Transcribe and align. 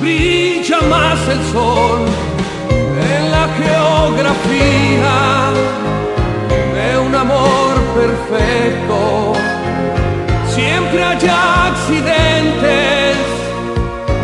brilla 0.00 0.80
más 0.88 1.18
el 1.28 1.42
sol 1.52 2.00
en 3.14 3.30
la 3.30 3.46
geografía 3.60 5.16
de 6.74 6.98
un 6.98 7.14
amor 7.14 7.74
perfecto. 7.94 9.34
Siempre 10.48 11.04
hay 11.04 11.28
accidentes 11.28 13.16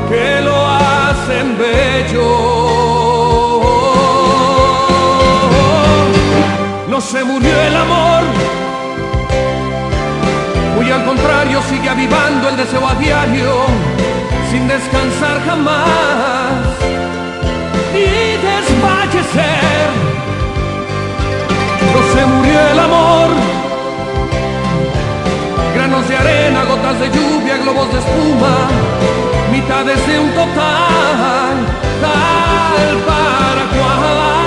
que 0.08 0.40
lo 0.40 0.56
hacen 0.66 1.56
bello. 1.58 2.56
No 6.88 7.00
se 7.00 7.22
murió 7.24 7.60
el 7.60 7.76
amor, 7.76 8.22
muy 10.76 10.90
al 10.90 11.04
contrario 11.04 11.60
sigue 11.68 11.88
avivando 11.90 12.48
el 12.48 12.56
deseo 12.56 12.88
a 12.88 12.94
diario, 12.94 13.66
sin 14.56 14.68
descansar 14.68 15.36
jamás 15.44 16.62
ni 17.92 18.08
desfallecer. 18.48 19.88
No 21.92 22.00
se 22.12 22.26
murió 22.32 22.58
el 22.72 22.78
amor, 22.88 23.28
granos 25.74 26.08
de 26.08 26.16
arena, 26.16 26.64
gotas 26.64 26.98
de 27.00 27.06
lluvia, 27.16 27.56
globos 27.58 27.88
de 27.92 27.98
espuma, 27.98 28.56
mitades 29.52 30.00
de 30.06 30.20
un 30.20 30.30
total, 30.40 31.54
tal 32.04 32.96
para 33.08 33.62
cual. 33.74 34.45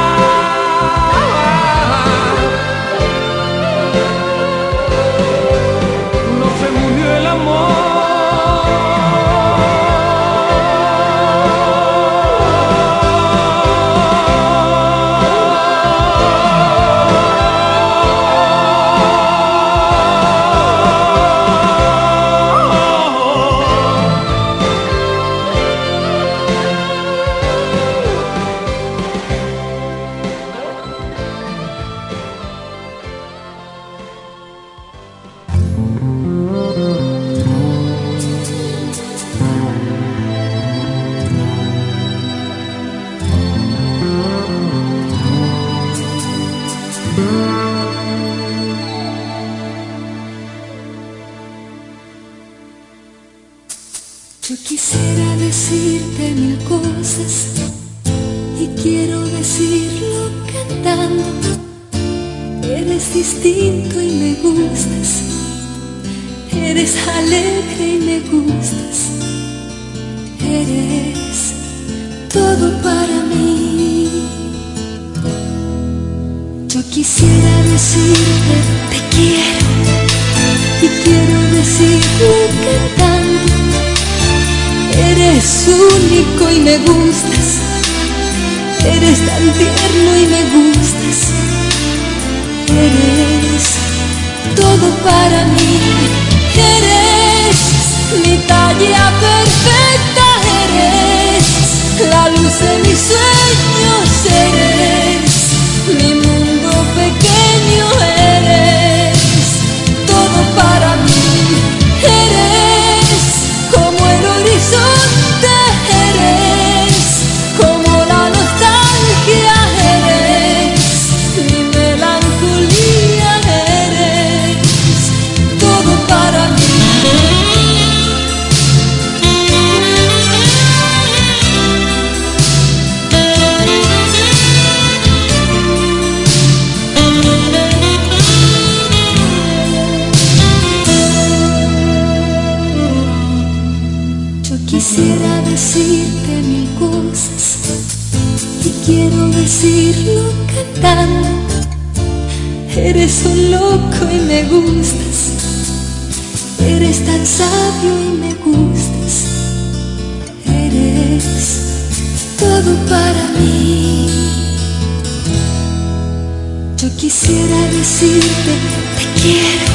Decirte 167.80 168.54
te 168.98 169.22
quiero 169.22 169.68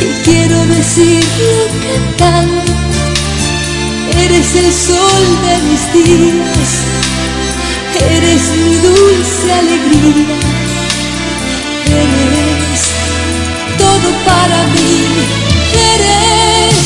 y 0.00 0.08
quiero 0.24 0.66
decirlo 0.66 1.56
cantando. 1.86 2.72
Eres 4.24 4.54
el 4.56 4.70
sol 4.70 5.24
de 5.46 5.54
mis 5.68 5.84
días, 5.94 6.70
eres 8.10 8.42
mi 8.62 8.74
dulce 8.88 9.52
alegría, 9.60 10.36
eres 12.02 12.80
todo 13.78 14.08
para 14.26 14.58
mí, 14.74 14.94
eres 15.94 16.76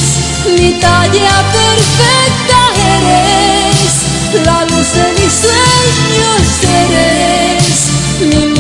mi 0.57 0.71
talla 0.81 1.37
perfecta, 1.59 2.61
eres 2.97 4.47
la 4.47 4.59
luz 4.67 4.89
de 4.99 5.07
mis 5.19 5.33
sueños, 5.45 6.43
eres 6.85 7.67
mi 8.21 8.56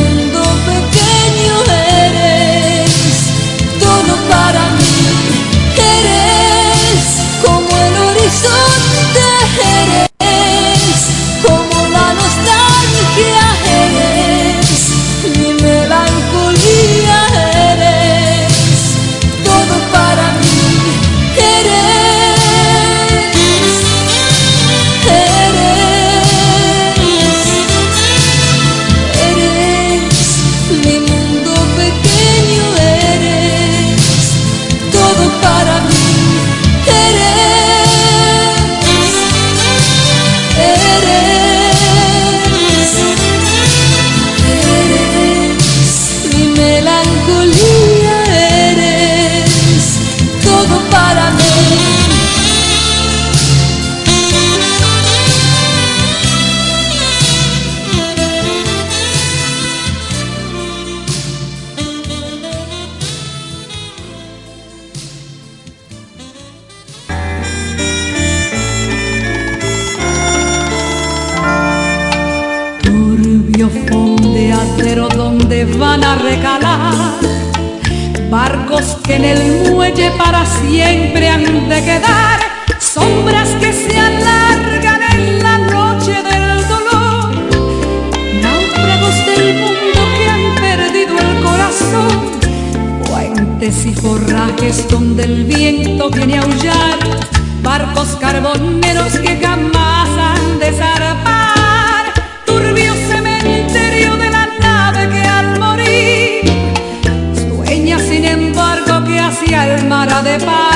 separar. 110.38 110.75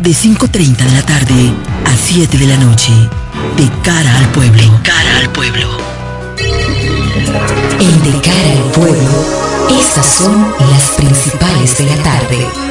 de 0.00 0.10
5.30 0.12 0.76
de 0.76 0.92
la 0.92 1.02
tarde 1.02 1.52
a 1.84 1.94
7 1.94 2.38
de 2.38 2.46
la 2.46 2.56
noche, 2.56 2.90
de 3.56 3.68
cara 3.82 4.18
al 4.18 4.28
pueblo. 4.30 4.62
De 4.62 4.82
cara 4.82 5.18
al 5.18 5.30
pueblo. 5.30 5.68
En 7.78 8.02
De 8.02 8.20
cara 8.22 8.52
al 8.52 8.70
pueblo, 8.72 9.78
esas 9.78 10.06
son 10.06 10.54
las 10.70 10.82
principales 10.96 11.76
de 11.76 11.84
la 11.84 12.02
tarde. 12.02 12.69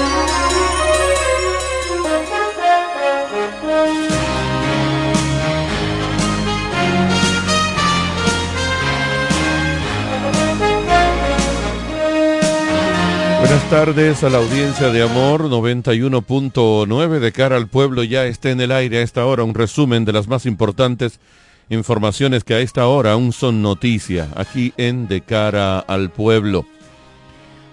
Buenas 13.49 13.69
tardes 13.71 14.23
a 14.23 14.29
la 14.29 14.37
audiencia 14.37 14.89
de 14.89 15.01
Amor 15.01 15.45
91.9 15.45 17.17
de 17.17 17.31
cara 17.31 17.57
al 17.57 17.67
pueblo 17.67 18.03
ya 18.03 18.27
está 18.27 18.51
en 18.51 18.61
el 18.61 18.71
aire 18.71 18.99
a 18.99 19.01
esta 19.01 19.25
hora 19.25 19.43
un 19.43 19.55
resumen 19.55 20.05
de 20.05 20.13
las 20.13 20.27
más 20.27 20.45
importantes 20.45 21.19
informaciones 21.67 22.43
que 22.43 22.53
a 22.53 22.59
esta 22.59 22.85
hora 22.85 23.13
aún 23.13 23.33
son 23.33 23.63
noticia 23.63 24.27
aquí 24.35 24.71
en 24.77 25.07
De 25.07 25.21
cara 25.21 25.79
al 25.79 26.11
pueblo. 26.11 26.67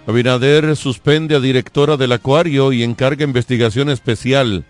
Abinader 0.06 0.76
suspende 0.76 1.36
a 1.36 1.40
directora 1.40 1.98
del 1.98 2.12
Acuario 2.12 2.72
y 2.72 2.82
encarga 2.82 3.24
investigación 3.24 3.90
especial. 3.90 4.64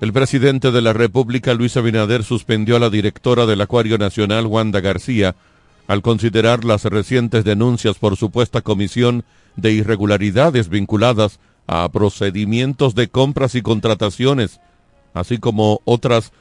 El 0.00 0.12
presidente 0.12 0.72
de 0.72 0.82
la 0.82 0.92
República, 0.92 1.54
Luis 1.54 1.76
Abinader, 1.76 2.24
suspendió 2.24 2.74
a 2.74 2.80
la 2.80 2.90
directora 2.90 3.46
del 3.46 3.60
Acuario 3.60 3.98
Nacional, 3.98 4.46
Wanda 4.46 4.80
García, 4.80 5.36
al 5.86 6.02
considerar 6.02 6.64
las 6.64 6.86
recientes 6.86 7.44
denuncias 7.44 7.98
por 7.98 8.16
supuesta 8.16 8.62
comisión 8.62 9.24
de 9.56 9.72
irregularidades 9.72 10.68
vinculadas 10.68 11.40
a 11.66 11.88
procedimientos 11.90 12.94
de 12.94 13.08
compras 13.08 13.54
y 13.54 13.62
contrataciones, 13.62 14.60
así 15.14 15.38
como 15.38 15.80
otras 15.84 16.32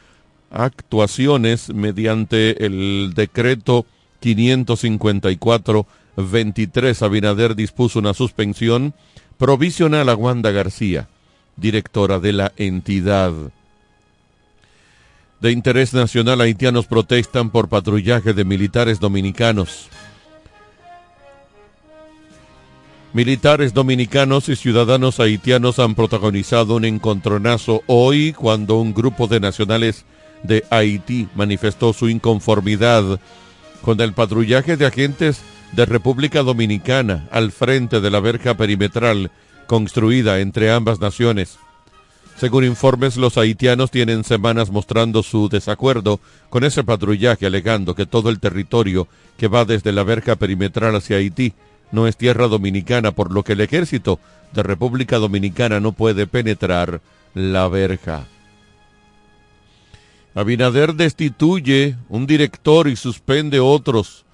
actuaciones 0.51 1.73
mediante 1.73 2.65
el 2.65 3.13
decreto 3.15 3.85
554-23. 4.21 7.01
Abinader 7.01 7.55
dispuso 7.55 7.99
una 7.99 8.13
suspensión 8.13 8.93
provisional 9.37 10.09
a 10.09 10.15
Wanda 10.15 10.51
García, 10.51 11.07
directora 11.55 12.19
de 12.19 12.33
la 12.33 12.51
entidad. 12.57 13.31
De 15.39 15.51
interés 15.51 15.93
nacional, 15.93 16.41
haitianos 16.41 16.85
protestan 16.85 17.49
por 17.49 17.67
patrullaje 17.67 18.33
de 18.33 18.45
militares 18.45 18.99
dominicanos. 18.99 19.89
Militares 23.13 23.73
dominicanos 23.73 24.47
y 24.47 24.55
ciudadanos 24.55 25.19
haitianos 25.19 25.79
han 25.79 25.95
protagonizado 25.95 26.77
un 26.77 26.85
encontronazo 26.85 27.83
hoy 27.87 28.31
cuando 28.31 28.79
un 28.79 28.93
grupo 28.93 29.27
de 29.27 29.41
nacionales 29.41 30.05
de 30.43 30.63
Haití 30.69 31.27
manifestó 31.35 31.91
su 31.91 32.07
inconformidad 32.07 33.19
con 33.81 33.99
el 33.99 34.13
patrullaje 34.13 34.77
de 34.77 34.85
agentes 34.85 35.41
de 35.73 35.85
República 35.85 36.41
Dominicana 36.41 37.27
al 37.31 37.51
frente 37.51 37.99
de 37.99 38.09
la 38.09 38.21
verja 38.21 38.55
perimetral 38.55 39.29
construida 39.67 40.39
entre 40.39 40.71
ambas 40.71 41.01
naciones. 41.01 41.59
Según 42.37 42.63
informes, 42.63 43.17
los 43.17 43.37
haitianos 43.37 43.91
tienen 43.91 44.23
semanas 44.23 44.71
mostrando 44.71 45.21
su 45.21 45.49
desacuerdo 45.49 46.21
con 46.49 46.63
ese 46.63 46.85
patrullaje, 46.85 47.45
alegando 47.45 47.93
que 47.93 48.05
todo 48.05 48.29
el 48.29 48.39
territorio 48.39 49.09
que 49.37 49.49
va 49.49 49.65
desde 49.65 49.91
la 49.91 50.03
verja 50.03 50.37
perimetral 50.37 50.95
hacia 50.95 51.17
Haití 51.17 51.53
no 51.91 52.07
es 52.07 52.17
tierra 52.17 52.47
dominicana, 52.47 53.11
por 53.11 53.31
lo 53.31 53.43
que 53.43 53.53
el 53.53 53.61
ejército 53.61 54.19
de 54.53 54.63
República 54.63 55.17
Dominicana 55.17 55.79
no 55.79 55.91
puede 55.91 56.27
penetrar 56.27 57.01
la 57.33 57.67
verja. 57.67 58.25
Abinader 60.33 60.95
destituye 60.95 61.97
un 62.09 62.25
director 62.25 62.87
y 62.87 62.95
suspende 62.95 63.59
otros 63.59 64.25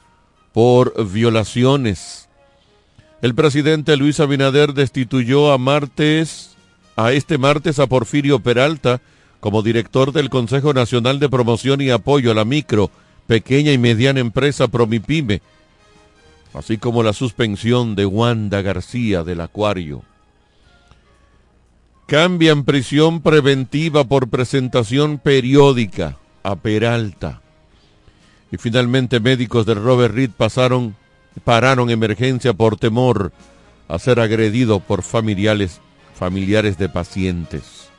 por 0.54 0.94
violaciones. 1.12 2.30
El 3.22 3.34
presidente 3.34 3.98
Luis 3.98 4.20
Abinader 4.20 4.74
destituyó 4.74 5.52
a 5.52 5.58
martes 5.58 6.56
a 6.96 7.12
este 7.12 7.38
martes 7.38 7.80
a 7.80 7.88
Porfirio 7.88 8.40
Peralta 8.40 9.02
como 9.40 9.62
director 9.62 10.12
del 10.12 10.30
Consejo 10.30 10.74
Nacional 10.74 11.20
de 11.20 11.30
Promoción 11.30 11.80
y 11.82 11.92
Apoyo 11.92 12.32
a 12.32 12.36
la 12.36 12.46
Micro, 12.46 12.90
Pequeña 13.28 13.72
y 13.72 13.78
Mediana 13.78 14.20
Empresa 14.20 14.68
Promipyme 14.68 15.42
así 16.54 16.77
como 16.77 17.04
la 17.04 17.13
suspensión 17.13 17.96
de 17.96 18.06
Wanda 18.06 18.62
García 18.62 19.24
del 19.24 19.42
Acuario. 19.42 20.04
Cambian 22.08 22.63
prisión 22.63 23.22
preventiva 23.22 24.06
por 24.06 24.30
presentación 24.30 25.20
periódica 25.20 26.18
a 26.44 26.56
Peralta. 26.56 27.42
Y 28.51 28.58
finalmente 28.58 29.20
médicos 29.20 29.66
de 29.66 29.74
Robert 29.74 30.16
Reed 30.16 30.32
pasaron, 30.36 30.96
pararon 31.44 31.89
emergencia 31.89 32.54
por 32.54 32.77
temor 32.77 33.34
a 33.89 34.00
ser 34.00 34.20
agredido 34.20 34.80
por 34.80 35.04
familiares, 35.04 35.82
familiares 36.16 36.77
de 36.77 36.88
pacientes. 36.88 37.89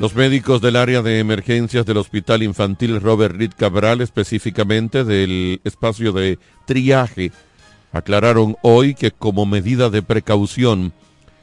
Los 0.00 0.16
médicos 0.16 0.60
del 0.60 0.74
área 0.74 1.00
de 1.02 1.20
emergencias 1.20 1.86
del 1.86 1.98
Hospital 1.98 2.42
Infantil 2.42 3.00
Robert 3.00 3.36
Reed 3.36 3.52
Cabral, 3.56 4.00
específicamente 4.00 5.04
del 5.04 5.60
espacio 5.62 6.12
de 6.12 6.40
triaje 6.66 7.30
aclararon 7.92 8.56
hoy 8.62 8.94
que 8.94 9.10
como 9.10 9.46
medida 9.46 9.90
de 9.90 10.02
precaución 10.02 10.92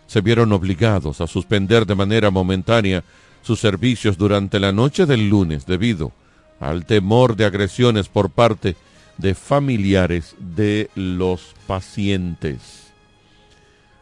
se 0.07 0.21
vieron 0.21 0.51
obligados 0.51 1.21
a 1.21 1.27
suspender 1.27 1.85
de 1.85 1.95
manera 1.95 2.31
momentánea 2.31 3.03
sus 3.41 3.59
servicios 3.59 4.17
durante 4.17 4.59
la 4.59 4.71
noche 4.71 5.05
del 5.05 5.29
lunes 5.29 5.65
debido 5.65 6.11
al 6.59 6.85
temor 6.85 7.35
de 7.35 7.45
agresiones 7.45 8.09
por 8.09 8.29
parte 8.31 8.75
de 9.17 9.35
familiares 9.35 10.35
de 10.39 10.89
los 10.95 11.53
pacientes. 11.67 12.91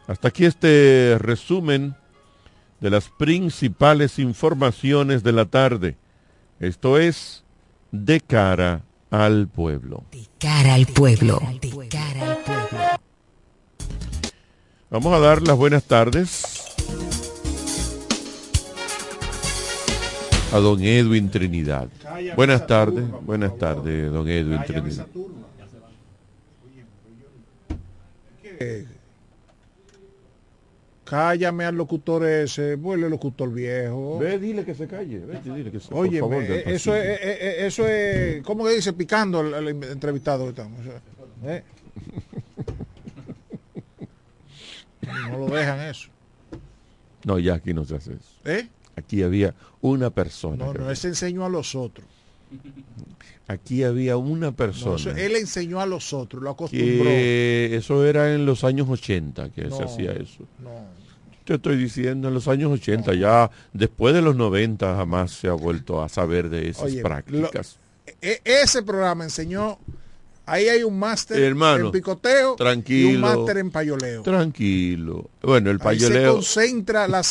Hasta 0.06 0.28
aquí 0.28 0.44
este 0.44 1.16
resumen 1.18 1.94
de 2.80 2.90
las 2.90 3.10
principales 3.10 4.18
informaciones 4.18 5.22
de 5.22 5.32
la 5.32 5.44
tarde. 5.44 5.96
Esto 6.60 6.98
es 6.98 7.44
de 7.92 8.20
cara 8.20 8.82
al 9.10 9.48
pueblo. 9.48 10.04
De 10.12 10.26
cara 10.38 10.74
al 10.74 10.86
pueblo. 10.86 11.40
De 11.60 11.88
cara 11.88 12.30
al 12.30 12.38
pueblo. 12.38 12.78
Vamos 14.90 15.14
a 15.14 15.18
dar 15.18 15.42
las 15.42 15.56
buenas 15.56 15.84
tardes 15.84 16.58
a 20.52 20.58
don 20.58 20.82
Edwin 20.82 21.30
Trinidad. 21.30 21.88
Buenas 22.36 22.66
tardes, 22.66 23.04
buenas 23.22 23.56
tardes, 23.58 24.10
don 24.10 24.28
Edwin 24.28 24.62
Trinidad. 24.64 25.06
Cállame 31.08 31.64
al 31.64 31.74
locutor 31.74 32.26
ese, 32.26 32.74
vuelve 32.74 33.08
locutor 33.08 33.50
viejo. 33.50 34.18
Ve, 34.18 34.38
dile 34.38 34.62
que 34.62 34.74
se 34.74 34.86
calle. 34.86 35.20
Ve, 35.20 35.40
dile 35.42 35.70
que 35.70 35.80
se, 35.80 35.94
Oye, 35.94 36.18
eh, 36.18 36.64
eso, 36.66 36.94
es, 36.94 37.02
eh, 37.02 37.18
eh, 37.22 37.66
eso 37.66 37.88
es, 37.88 38.42
¿cómo 38.42 38.66
que 38.66 38.74
dice? 38.74 38.92
Picando 38.92 39.38
al, 39.38 39.68
entrevistado. 39.68 40.50
Estamos, 40.50 40.80
¿eh? 41.44 41.62
no 45.30 45.38
lo 45.38 45.46
dejan 45.46 45.80
eso. 45.80 46.10
No, 47.24 47.38
ya 47.38 47.54
aquí 47.54 47.72
no 47.72 47.86
se 47.86 47.96
hace 47.96 48.12
eso. 48.12 48.34
¿Eh? 48.44 48.68
Aquí 48.94 49.22
había 49.22 49.54
una 49.80 50.10
persona. 50.10 50.62
No, 50.62 50.74
no, 50.74 50.90
ese 50.90 51.08
enseñó 51.08 51.46
a 51.46 51.48
los 51.48 51.74
otros. 51.74 52.06
Aquí 53.46 53.82
había 53.82 54.18
una 54.18 54.52
persona. 54.52 55.18
él 55.18 55.36
enseñó 55.36 55.80
a 55.80 55.86
los 55.86 56.12
otros, 56.12 56.42
lo 56.42 56.50
acostumbró. 56.50 57.08
eso 57.08 58.04
era 58.04 58.34
en 58.34 58.44
los 58.44 58.62
años 58.62 58.90
80 58.90 59.48
que 59.52 59.70
se 59.70 59.82
hacía 59.82 60.12
eso. 60.12 60.44
No 60.62 60.97
te 61.48 61.54
estoy 61.54 61.78
diciendo, 61.78 62.28
en 62.28 62.34
los 62.34 62.46
años 62.46 62.70
80, 62.72 63.14
ya 63.14 63.50
después 63.72 64.14
de 64.14 64.20
los 64.20 64.36
90 64.36 64.96
jamás 64.96 65.30
se 65.30 65.48
ha 65.48 65.54
vuelto 65.54 66.02
a 66.02 66.08
saber 66.10 66.50
de 66.50 66.68
esas 66.68 66.92
prácticas. 66.96 67.78
E, 68.20 68.42
ese 68.44 68.82
programa 68.82 69.24
enseñó, 69.24 69.78
ahí 70.44 70.68
hay 70.68 70.82
un 70.82 70.98
máster 70.98 71.42
en 71.42 71.90
picoteo 71.90 72.54
tranquilo, 72.56 73.10
y 73.10 73.14
un 73.14 73.20
máster 73.22 73.56
en 73.56 73.70
payoleo. 73.70 74.22
Tranquilo. 74.22 75.30
Bueno, 75.40 75.70
el 75.70 75.78
payoleo... 75.78 76.36
Ahí 76.36 76.42
se 76.42 76.58
concentra 76.58 77.08
la, 77.08 77.22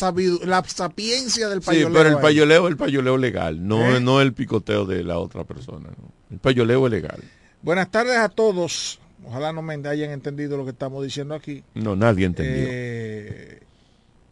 la 0.44 0.64
sapiencia 0.64 1.48
del 1.48 1.60
payoleo. 1.60 1.88
Sí, 1.88 1.94
pero 1.94 2.08
el 2.16 2.20
payoleo 2.20 2.66
es 2.66 2.70
el 2.72 2.76
payoleo 2.76 3.16
legal, 3.16 3.68
no, 3.68 3.96
¿Eh? 3.96 4.00
no 4.00 4.20
el 4.20 4.32
picoteo 4.32 4.84
de 4.84 5.04
la 5.04 5.18
otra 5.18 5.44
persona. 5.44 5.90
El 6.28 6.38
payoleo 6.40 6.86
es 6.86 6.90
legal. 6.90 7.22
Buenas 7.62 7.88
tardes 7.92 8.16
a 8.16 8.28
todos. 8.28 8.98
Ojalá 9.24 9.52
no 9.52 9.62
me 9.62 9.74
hayan 9.74 10.10
entendido 10.10 10.56
lo 10.56 10.64
que 10.64 10.70
estamos 10.70 11.04
diciendo 11.04 11.36
aquí. 11.36 11.62
No, 11.74 11.94
nadie 11.94 12.26
entendió. 12.26 12.66
Eh, 12.68 13.60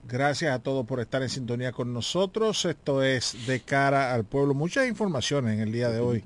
Gracias 0.08 0.54
a 0.54 0.60
todos 0.60 0.86
por 0.86 1.00
estar 1.00 1.22
en 1.22 1.28
sintonía 1.28 1.72
con 1.72 1.92
nosotros. 1.92 2.64
Esto 2.64 3.02
es 3.02 3.46
de 3.46 3.60
cara 3.60 4.14
al 4.14 4.24
pueblo. 4.24 4.54
Muchas 4.54 4.88
informaciones 4.88 5.54
en 5.54 5.60
el 5.60 5.72
día 5.72 5.90
de 5.90 6.00
hoy. 6.00 6.22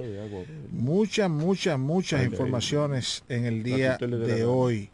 Muchas, 0.70 1.30
muchas, 1.30 1.78
muchas 1.78 2.24
informaciones 2.24 3.24
en 3.28 3.46
el 3.46 3.62
día 3.62 3.96
de 3.96 4.44
hoy. 4.44 4.90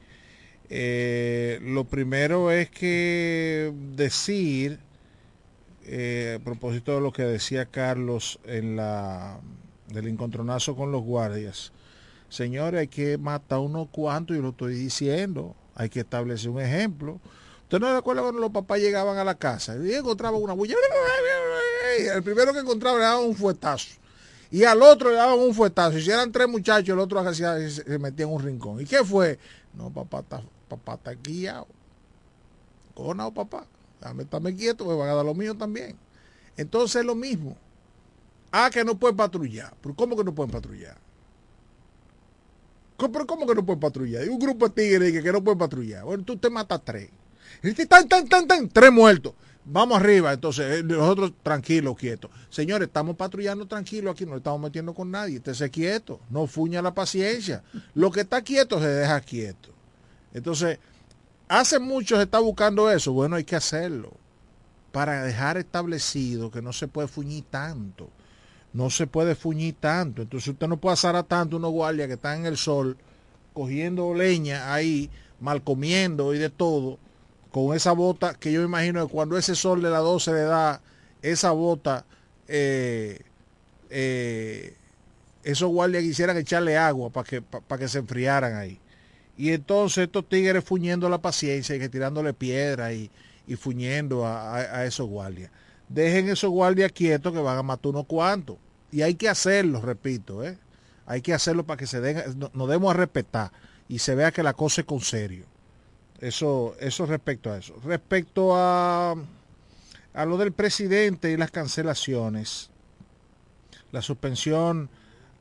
Eh, 0.68 1.58
lo 1.62 1.84
primero 1.84 2.50
es 2.50 2.70
que 2.70 3.72
decir, 3.94 4.78
eh, 5.84 6.38
a 6.40 6.44
propósito 6.44 6.94
de 6.94 7.00
lo 7.00 7.12
que 7.12 7.22
decía 7.22 7.66
Carlos 7.66 8.40
en 8.44 8.76
la 8.76 9.40
del 9.88 10.08
encontronazo 10.08 10.74
con 10.74 10.90
los 10.90 11.02
guardias, 11.02 11.72
Señores, 12.28 12.80
hay 12.80 12.88
que 12.88 13.18
matar 13.18 13.60
unos 13.60 13.88
cuantos, 13.88 14.36
yo 14.36 14.42
lo 14.42 14.50
estoy 14.50 14.74
diciendo. 14.74 15.54
Hay 15.74 15.88
que 15.88 16.00
establecer 16.00 16.50
un 16.50 16.60
ejemplo. 16.60 17.20
¿Usted 17.66 17.80
no 17.80 17.92
recuerda 17.92 18.22
cuando 18.22 18.40
los 18.40 18.52
papás 18.52 18.78
llegaban 18.78 19.18
a 19.18 19.24
la 19.24 19.34
casa 19.34 19.76
y 19.76 19.92
encontraban 19.92 20.40
una 20.40 20.52
bulla? 20.52 20.76
El 22.14 22.22
primero 22.22 22.52
que 22.52 22.60
encontraba 22.60 22.96
le 22.96 23.02
daban 23.02 23.24
un 23.24 23.34
fuetazo. 23.34 23.88
Y 24.52 24.62
al 24.62 24.80
otro 24.82 25.10
le 25.10 25.16
daban 25.16 25.36
un 25.40 25.52
fuetazo. 25.52 25.98
Y 25.98 26.02
si 26.02 26.12
eran 26.12 26.30
tres 26.30 26.48
muchachos, 26.48 26.90
el 26.90 27.00
otro 27.00 27.34
se 27.34 27.98
metía 27.98 28.24
en 28.24 28.32
un 28.32 28.40
rincón. 28.40 28.80
¿Y 28.80 28.84
qué 28.84 29.02
fue? 29.02 29.40
No, 29.74 29.90
papá 29.90 30.20
está, 30.20 30.42
papá 30.68 30.94
está 30.94 31.14
guiado. 31.14 31.66
Conao, 32.94 33.34
papá. 33.34 33.66
Dame, 34.00 34.22
estarme 34.22 34.54
quieto, 34.54 34.86
me 34.86 34.94
van 34.94 35.08
a 35.08 35.14
dar 35.14 35.24
lo 35.24 35.34
mío 35.34 35.56
también. 35.56 35.96
Entonces 36.56 37.00
es 37.00 37.04
lo 37.04 37.16
mismo. 37.16 37.56
Ah, 38.52 38.70
que 38.72 38.84
no 38.84 38.96
pueden 38.96 39.16
patrullar. 39.16 39.74
¿Pero 39.82 39.96
cómo 39.96 40.16
que 40.16 40.22
no 40.22 40.32
pueden 40.32 40.52
patrullar? 40.52 40.96
¿Pero 42.96 43.26
cómo 43.26 43.44
que 43.44 43.56
no 43.56 43.66
pueden 43.66 43.80
patrullar? 43.80 44.28
Un 44.28 44.38
grupo 44.38 44.68
de 44.68 44.74
tigres 44.74 45.20
que, 45.20 45.32
no 45.32 45.42
pueden 45.42 45.58
patrullar. 45.58 46.04
Bueno, 46.04 46.22
tú 46.22 46.36
te 46.36 46.48
matas 46.48 46.80
tres. 46.84 47.10
Tan, 47.88 48.08
tan, 48.08 48.28
tan, 48.28 48.46
tan, 48.46 48.68
tres 48.68 48.92
muertos. 48.92 49.34
Vamos 49.68 49.98
arriba, 49.98 50.32
entonces, 50.32 50.78
eh, 50.78 50.82
nosotros 50.84 51.32
tranquilos, 51.42 51.96
quietos. 51.96 52.30
Señores, 52.50 52.86
estamos 52.86 53.16
patrullando 53.16 53.66
tranquilos 53.66 54.12
aquí, 54.12 54.24
no 54.24 54.36
estamos 54.36 54.60
metiendo 54.60 54.94
con 54.94 55.10
nadie. 55.10 55.38
Estése 55.38 55.68
quieto, 55.70 56.20
no 56.30 56.46
fuña 56.46 56.80
la 56.80 56.94
paciencia. 56.94 57.64
Lo 57.94 58.12
que 58.12 58.20
está 58.20 58.42
quieto 58.42 58.78
se 58.80 58.86
deja 58.86 59.20
quieto. 59.20 59.70
Entonces, 60.32 60.78
hace 61.48 61.80
mucho 61.80 62.16
se 62.16 62.22
está 62.22 62.38
buscando 62.38 62.88
eso. 62.88 63.12
Bueno, 63.12 63.34
hay 63.34 63.44
que 63.44 63.56
hacerlo 63.56 64.12
para 64.92 65.24
dejar 65.24 65.56
establecido 65.56 66.50
que 66.52 66.62
no 66.62 66.72
se 66.72 66.86
puede 66.86 67.08
fuñir 67.08 67.44
tanto. 67.50 68.08
No 68.72 68.88
se 68.88 69.08
puede 69.08 69.34
fuñir 69.34 69.74
tanto. 69.80 70.22
Entonces 70.22 70.50
usted 70.50 70.68
no 70.68 70.76
puede 70.76 70.94
asar 70.94 71.16
a 71.16 71.24
tanto 71.24 71.56
unos 71.56 71.72
guardias 71.72 72.06
que 72.06 72.14
están 72.14 72.40
en 72.40 72.46
el 72.46 72.56
sol 72.56 72.96
cogiendo 73.52 74.14
leña 74.14 74.72
ahí, 74.72 75.10
mal 75.40 75.64
comiendo 75.64 76.34
y 76.34 76.38
de 76.38 76.50
todo 76.50 77.00
con 77.56 77.74
esa 77.74 77.92
bota 77.92 78.34
que 78.34 78.52
yo 78.52 78.62
imagino 78.62 79.06
que 79.06 79.10
cuando 79.10 79.38
ese 79.38 79.54
sol 79.54 79.80
de 79.80 79.88
la 79.88 80.00
12 80.00 80.30
le 80.30 80.42
da 80.42 80.82
esa 81.22 81.52
bota, 81.52 82.04
eh, 82.48 83.22
eh, 83.88 84.76
esos 85.42 85.70
guardias 85.70 86.02
quisieran 86.02 86.36
echarle 86.36 86.76
agua 86.76 87.08
para 87.08 87.26
que, 87.26 87.40
para 87.40 87.78
que 87.78 87.88
se 87.88 88.00
enfriaran 88.00 88.56
ahí. 88.56 88.78
Y 89.38 89.52
entonces 89.52 90.04
estos 90.04 90.28
tigres 90.28 90.64
fuñendo 90.64 91.08
la 91.08 91.16
paciencia 91.16 91.74
y 91.74 91.78
que 91.78 91.88
tirándole 91.88 92.34
piedra 92.34 92.92
y, 92.92 93.10
y 93.46 93.56
fuñendo 93.56 94.26
a, 94.26 94.84
esos 94.84 95.08
guardias. 95.08 95.50
Dejen 95.88 96.28
esos 96.28 96.50
guardias 96.50 96.92
quietos 96.92 97.32
que 97.32 97.40
van 97.40 97.56
a 97.56 97.62
matar 97.62 97.88
unos 97.88 98.04
cuantos. 98.04 98.58
Y 98.92 99.00
hay 99.00 99.14
que 99.14 99.30
hacerlo, 99.30 99.80
repito, 99.80 100.44
¿eh? 100.44 100.58
hay 101.06 101.22
que 101.22 101.32
hacerlo 101.32 101.64
para 101.64 101.78
que 101.78 101.86
se 101.86 102.02
den, 102.02 102.38
nos 102.52 102.68
demos 102.68 102.90
a 102.90 102.98
respetar 102.98 103.50
y 103.88 103.98
se 104.00 104.14
vea 104.14 104.30
que 104.30 104.42
la 104.42 104.52
cosa 104.52 104.82
es 104.82 104.86
con 104.86 105.00
serio. 105.00 105.46
Eso, 106.20 106.74
eso 106.80 107.06
respecto 107.06 107.52
a 107.52 107.58
eso. 107.58 107.74
Respecto 107.84 108.56
a, 108.56 109.14
a 110.14 110.24
lo 110.24 110.38
del 110.38 110.52
presidente 110.52 111.30
y 111.30 111.36
las 111.36 111.50
cancelaciones, 111.50 112.70
la 113.92 114.02
suspensión 114.02 114.88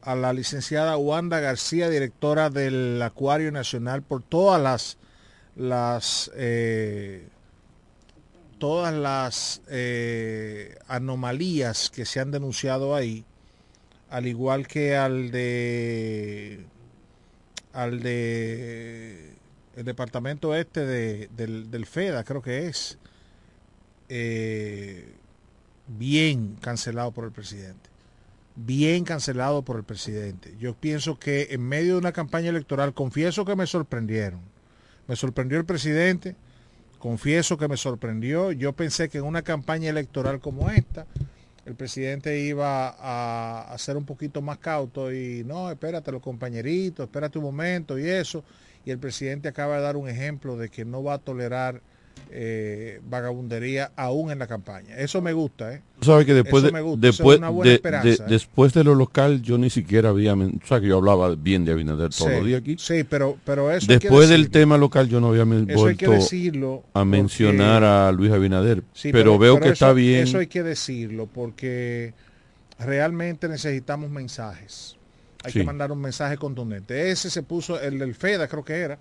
a 0.02 0.16
la 0.16 0.34
licenciada 0.34 0.98
Wanda 0.98 1.40
García, 1.40 1.90
directora 1.90 2.50
del 2.50 3.02
Acuario 3.02 3.52
Nacional, 3.52 4.04
por 4.04 4.22
todas 4.22 4.62
las, 4.62 4.98
las 5.56 6.32
eh, 6.36 7.28
todas 8.60 8.94
las 8.94 9.62
eh, 9.68 10.78
anomalías 10.88 11.90
que 11.90 12.06
se 12.06 12.20
han 12.20 12.32
denunciado 12.32 12.96
ahí, 12.96 13.26
al 14.10 14.28
igual 14.28 14.68
que 14.68 14.96
al 14.96 15.32
de 15.32 16.66
al 17.74 18.02
de 18.02 19.35
el 19.76 19.84
departamento 19.84 20.56
este 20.56 20.86
de, 20.86 21.30
del, 21.36 21.86
FEDA, 21.86 22.24
creo 22.24 22.42
que 22.42 22.68
es, 22.68 22.98
eh, 24.10 25.14
bien 25.88 26.58
cancelado 26.62 27.12
por 27.12 27.26
el 27.26 27.32
presidente. 27.32 27.90
Bien 28.56 29.04
cancelado 29.04 29.64
por 29.64 29.78
el 29.78 29.84
presidente. 29.84 30.56
Yo 30.60 30.74
pienso 30.74 31.20
que 31.20 31.50
en 31.52 31.62
medio 31.62 31.94
de 31.94 32.00
una 32.00 32.14
campaña 32.14 32.50
electoral, 32.50 32.94
confieso 32.94 33.44
que 33.44 33.56
me 33.56 33.68
sorprendieron. 33.68 34.40
Me 35.08 35.16
sorprendió 35.16 35.58
el 35.58 35.66
presidente, 35.66 36.36
confieso 36.98 37.58
que 37.58 37.68
me 37.68 37.76
sorprendió. 37.76 38.54
Yo 38.54 38.74
pensé 38.74 39.10
que 39.10 39.18
en 39.18 39.26
una 39.26 39.42
campaña 39.42 39.90
electoral 39.90 40.40
como 40.40 40.70
esta, 40.70 41.06
el 41.66 41.76
presidente 41.76 42.40
iba 42.40 42.96
a, 43.00 43.78
ser 43.80 43.98
un 43.98 44.06
poquito 44.06 44.42
más 44.42 44.60
cauto 44.60 45.12
y 45.12 45.44
no, 45.44 45.72
espérate 45.72 46.12
los 46.12 46.22
compañeritos, 46.22 47.06
espérate 47.06 47.40
un 47.40 47.46
momento 47.46 47.98
y 47.98 48.08
eso. 48.08 48.44
Y 48.86 48.92
el 48.92 49.00
presidente 49.00 49.48
acaba 49.50 49.78
de 49.78 49.82
dar 49.82 49.98
un 49.98 50.08
ejemplo 50.08 50.58
de 50.58 50.70
que 50.70 50.86
no 50.86 51.04
va 51.04 51.16
a 51.16 51.18
tolerar 51.18 51.82
eh, 52.32 53.00
vagabundería 53.10 53.92
aún 53.96 54.32
en 54.32 54.40
la 54.40 54.48
campaña. 54.48 54.98
Eso 54.98 55.22
me 55.22 55.34
gusta, 55.34 55.74
¿eh? 55.74 55.82
Sabes 56.02 56.26
que 56.26 56.34
después 56.34 56.64
de, 56.64 56.72
después, 56.98 57.40
de, 57.40 57.76
¿eh? 57.76 58.18
después 58.28 58.74
de 58.74 58.84
lo 58.84 58.96
local 58.96 59.42
yo 59.42 59.58
ni 59.58 59.70
siquiera 59.70 60.10
había, 60.10 60.34
o 60.34 60.50
sea 60.66 60.82
que 60.82 60.88
yo 60.88 60.98
hablaba 60.98 61.34
bien 61.36 61.64
de 61.66 61.72
Abinader 61.72 62.10
todos 62.10 62.32
los 62.32 62.46
días 62.46 62.62
aquí. 62.62 62.76
Sí, 62.78 63.04
pero, 63.04 63.38
pero 63.46 63.72
eso 63.72 63.88
Después 63.88 64.30
del 64.30 64.50
tema 64.50 64.78
local 64.78 65.08
yo 65.08 65.22
no 65.22 65.30
había 65.30 65.46
vuelto 65.46 66.84
a 66.94 67.06
mencionar 67.06 67.84
a 67.84 68.12
Luis 68.12 68.32
Abinader, 68.32 68.84
pero, 69.12 69.38
veo 69.38 69.60
que 69.60 69.70
está 69.70 69.94
bien. 69.94 70.24
Eso 70.24 70.40
hay 70.40 70.48
que 70.48 70.64
decirlo 70.64 71.28
porque 71.28 72.14
realmente 72.78 73.48
necesitamos 73.48 74.10
mensajes 74.10 74.98
hay 75.46 75.54
que 75.54 75.64
mandar 75.64 75.92
un 75.92 76.02
mensaje 76.02 76.38
contundente. 76.38 77.12
Ese 77.12 77.30
se 77.30 77.44
puso, 77.44 77.80
el 77.80 78.00
del 78.00 78.16
FEDA 78.16 78.48
creo 78.48 78.66
que 78.66 78.74
era, 78.74 78.98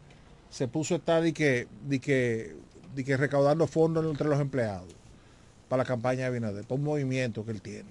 se 0.50 0.68
puso 0.68 0.96
estar 0.96 1.22
de 1.22 1.32
que, 1.32 1.66
de 1.88 1.98
que, 1.98 2.54
de 2.94 3.04
que 3.04 3.16
recaudando 3.16 3.66
fondos 3.66 4.04
entre 4.06 4.28
los 4.28 4.40
empleados 4.40 4.94
para 5.68 5.82
la 5.82 5.86
campaña 5.86 6.24
de 6.24 6.30
Binader, 6.30 6.64
para 6.64 6.74
un 6.74 6.84
movimiento 6.84 7.44
que 7.44 7.50
él 7.50 7.60
tiene. 7.60 7.90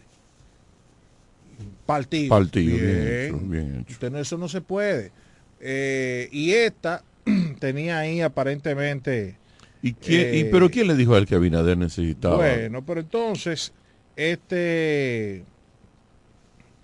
Partido. 1.86 2.30
Partido, 2.30 3.38
bien, 3.40 3.86
eso 4.16 4.38
no 4.38 4.48
se 4.48 4.62
puede. 4.62 5.12
Eh, 5.60 6.30
y 6.32 6.52
esta 6.52 7.04
tenía 7.60 8.00
ahí 8.00 8.22
aparentemente... 8.22 9.38
¿Y, 9.82 9.94
quién, 9.94 10.34
y, 10.34 10.44
pero 10.46 10.70
quién 10.70 10.88
le 10.88 10.96
dijo 10.96 11.14
a 11.14 11.18
él 11.18 11.26
que 11.26 11.36
Abinader 11.36 11.78
necesitaba? 11.78 12.38
Bueno, 12.38 12.86
pero 12.86 13.02
entonces, 13.02 13.74
este... 14.16 15.44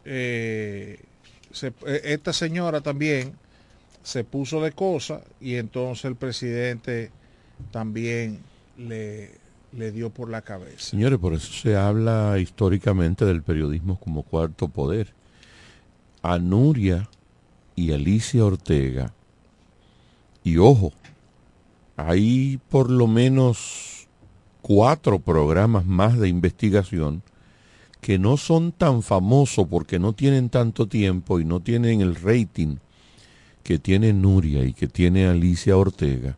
Eh, 0.06 1.00
eh, 1.62 2.02
esta 2.04 2.34
señora 2.34 2.82
también 2.82 3.34
se 4.04 4.24
puso 4.24 4.62
de 4.62 4.72
cosa 4.72 5.22
y 5.40 5.56
entonces 5.56 6.06
el 6.06 6.16
presidente 6.16 7.12
también 7.72 8.39
le, 8.78 9.32
le 9.72 9.91
dio 9.91 10.10
por 10.10 10.30
la 10.30 10.41
cabeza. 10.41 10.80
Señores, 10.80 11.19
por 11.19 11.34
eso 11.34 11.52
se 11.52 11.76
habla 11.76 12.38
históricamente 12.39 13.26
del 13.26 13.43
periodismo 13.43 14.00
como 14.00 14.24
cuarto 14.24 14.67
poder. 14.67 15.13
A 16.22 16.38
Nuria 16.38 17.10
y 17.76 17.93
Alicia 17.93 18.43
Ortega, 18.43 19.13
y 20.43 20.58
ojo, 20.58 20.91
hay 21.95 22.60
por 22.69 22.89
lo 22.89 23.08
menos 23.08 24.08
cuatro 24.62 25.19
programas 25.19 25.86
más 25.86 26.17
de 26.17 26.30
investigación 26.30 27.24
que 28.02 28.17
no 28.17 28.38
son 28.38 28.72
tan 28.72 29.02
famosos 29.02 29.67
porque 29.67 30.00
no 30.00 30.13
tienen 30.13 30.50
tanto 30.50 30.88
tiempo 30.88 31.39
y 31.39 31.45
no 31.45 31.60
tienen 31.60 32.02
el 32.02 32.15
rating 32.15 32.78
que 33.63 33.80
tiene 33.80 34.13
Nuria 34.13 34.63
y 34.63 34.74
que 34.74 34.88
tiene 34.88 35.28
Alicia 35.28 35.76
Ortega, 35.78 36.38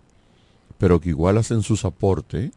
pero 0.82 1.00
que 1.00 1.10
igual 1.10 1.38
hacen 1.38 1.62
sus 1.62 1.86
aportes. 1.86 2.50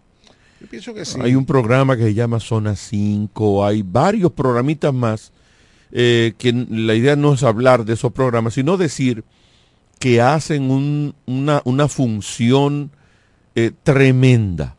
Yo 0.58 0.66
pienso 0.66 0.94
que 0.94 1.04
sí. 1.04 1.18
Hay 1.20 1.34
un 1.34 1.44
programa 1.44 1.94
que 1.94 2.04
se 2.04 2.14
llama 2.14 2.40
Zona 2.40 2.74
5, 2.74 3.66
hay 3.66 3.82
varios 3.82 4.32
programitas 4.32 4.94
más, 4.94 5.30
eh, 5.92 6.32
que 6.38 6.50
la 6.70 6.94
idea 6.94 7.16
no 7.16 7.34
es 7.34 7.42
hablar 7.42 7.84
de 7.84 7.92
esos 7.92 8.12
programas, 8.12 8.54
sino 8.54 8.78
decir 8.78 9.24
que 9.98 10.22
hacen 10.22 10.70
una, 11.26 11.60
una, 11.66 11.88
función 11.88 12.90
eh, 13.56 13.72
tremenda. 13.82 14.74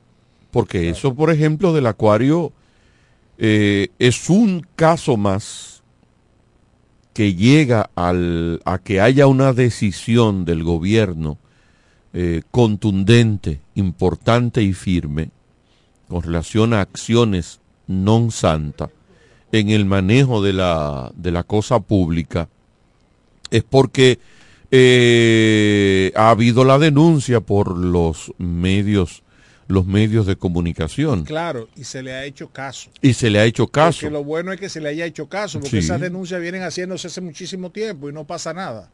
Porque 0.49 0.89
eso, 0.89 1.13
por 1.13 1.29
ejemplo, 1.29 1.71
del 1.71 1.85
acuario 1.85 2.51
eh, 3.37 3.89
es 3.99 4.27
un 4.27 4.65
caso 4.75 5.17
más 5.17 5.83
que 7.13 7.35
llega 7.35 7.91
al, 7.93 8.59
a 8.65 8.79
que 8.79 9.01
haya 9.01 9.27
una 9.27 9.53
decisión 9.53 10.45
del 10.45 10.63
gobierno 10.63 11.37
eh, 12.17 12.43
contundente, 12.49 13.59
importante 13.75 14.63
y 14.63 14.71
firme 14.71 15.31
con 16.07 16.23
relación 16.23 16.73
a 16.73 16.79
acciones 16.79 17.59
non 17.91 18.31
santa 18.31 18.87
en 19.51 19.67
el 19.67 19.83
manejo 19.83 20.39
de 20.39 20.53
la, 20.53 21.11
de 21.13 21.31
la 21.35 21.43
cosa 21.43 21.81
pública, 21.81 22.47
es 23.51 23.63
porque 23.67 24.17
eh, 24.71 26.13
ha 26.15 26.29
habido 26.29 26.63
la 26.63 26.79
denuncia 26.79 27.41
por 27.41 27.77
los 27.77 28.31
medios 28.37 29.21
los 29.67 29.85
medios 29.85 30.25
de 30.25 30.37
comunicación. 30.37 31.25
Claro, 31.25 31.67
y 31.75 31.83
se 31.83 32.01
le 32.03 32.13
ha 32.13 32.23
hecho 32.23 32.47
caso. 32.47 32.91
Y 33.01 33.13
se 33.13 33.29
le 33.29 33.39
ha 33.39 33.45
hecho 33.45 33.67
caso. 33.67 34.01
Porque 34.01 34.13
lo 34.13 34.23
bueno 34.23 34.53
es 34.53 34.59
que 34.59 34.69
se 34.69 34.79
le 34.79 34.89
haya 34.89 35.05
hecho 35.05 35.27
caso, 35.27 35.59
porque 35.59 35.79
esas 35.79 35.99
denuncias 35.99 36.39
vienen 36.39 36.61
haciéndose 36.61 37.07
hace 37.07 37.19
muchísimo 37.19 37.71
tiempo 37.71 38.09
y 38.09 38.13
no 38.13 38.25
pasa 38.25 38.53
nada. 38.53 38.89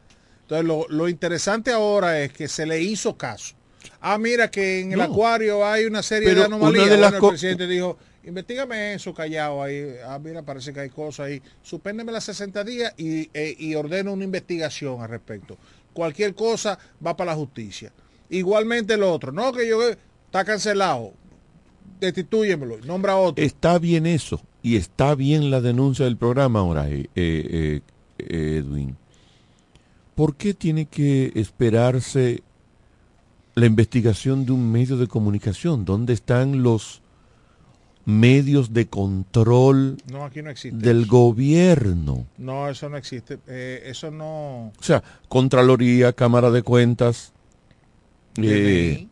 Entonces, 0.52 0.68
lo, 0.68 0.86
lo 0.94 1.08
interesante 1.08 1.72
ahora 1.72 2.20
es 2.20 2.32
que 2.32 2.46
se 2.48 2.66
le 2.66 2.80
hizo 2.80 3.16
caso. 3.16 3.54
Ah, 4.00 4.18
mira 4.18 4.50
que 4.50 4.80
en 4.80 4.92
el 4.92 5.00
acuario 5.00 5.64
hay 5.66 5.86
una 5.86 6.02
serie 6.02 6.34
de 6.34 6.44
anomalías. 6.44 6.90
de 6.90 6.96
Bueno, 6.98 7.16
el 7.16 7.28
presidente 7.28 7.66
dijo, 7.66 7.96
investigame 8.24 8.94
eso 8.94 9.14
callado 9.14 9.62
ahí. 9.62 9.94
Ah, 10.04 10.18
mira, 10.22 10.42
parece 10.42 10.72
que 10.72 10.80
hay 10.80 10.90
cosas 10.90 11.26
ahí. 11.26 11.42
Suspéndeme 11.62 12.12
las 12.12 12.24
60 12.24 12.64
días 12.64 12.92
y, 12.96 13.30
eh, 13.32 13.56
y 13.58 13.74
ordeno 13.74 14.12
una 14.12 14.24
investigación 14.24 15.00
al 15.02 15.08
respecto. 15.08 15.56
Cualquier 15.92 16.34
cosa 16.34 16.78
va 17.04 17.16
para 17.16 17.30
la 17.30 17.36
justicia. 17.36 17.92
Igualmente 18.28 18.94
el 18.94 19.02
otro. 19.04 19.32
No, 19.32 19.52
que 19.52 19.66
yo 19.66 19.88
está 19.88 20.44
cancelado. 20.44 21.12
Destituyemelo. 22.00 22.78
Nombra 22.78 23.16
otro. 23.16 23.42
Está 23.44 23.78
bien 23.78 24.06
eso 24.06 24.42
y 24.62 24.76
está 24.76 25.14
bien 25.14 25.50
la 25.50 25.60
denuncia 25.60 26.04
del 26.04 26.16
programa 26.16 26.60
ahora, 26.60 26.88
eh, 26.88 27.08
eh, 27.14 27.80
eh, 28.18 28.56
Edwin. 28.58 28.96
¿Por 30.22 30.36
qué 30.36 30.54
tiene 30.54 30.86
que 30.86 31.32
esperarse 31.34 32.44
la 33.56 33.66
investigación 33.66 34.46
de 34.46 34.52
un 34.52 34.70
medio 34.70 34.96
de 34.96 35.08
comunicación? 35.08 35.84
¿Dónde 35.84 36.12
están 36.12 36.62
los 36.62 37.02
medios 38.04 38.72
de 38.72 38.86
control 38.86 39.96
No, 40.12 40.24
aquí 40.24 40.40
no 40.40 40.50
existe. 40.50 40.78
del 40.78 41.00
eso. 41.00 41.10
gobierno? 41.10 42.24
No, 42.38 42.68
eso 42.70 42.88
no 42.88 42.98
existe. 42.98 43.40
Eh, 43.48 43.82
eso 43.86 44.12
no... 44.12 44.66
O 44.68 44.82
sea, 44.82 45.02
Contraloría, 45.28 46.12
Cámara 46.12 46.52
de 46.52 46.62
Cuentas, 46.62 47.32
eh, 48.36 49.08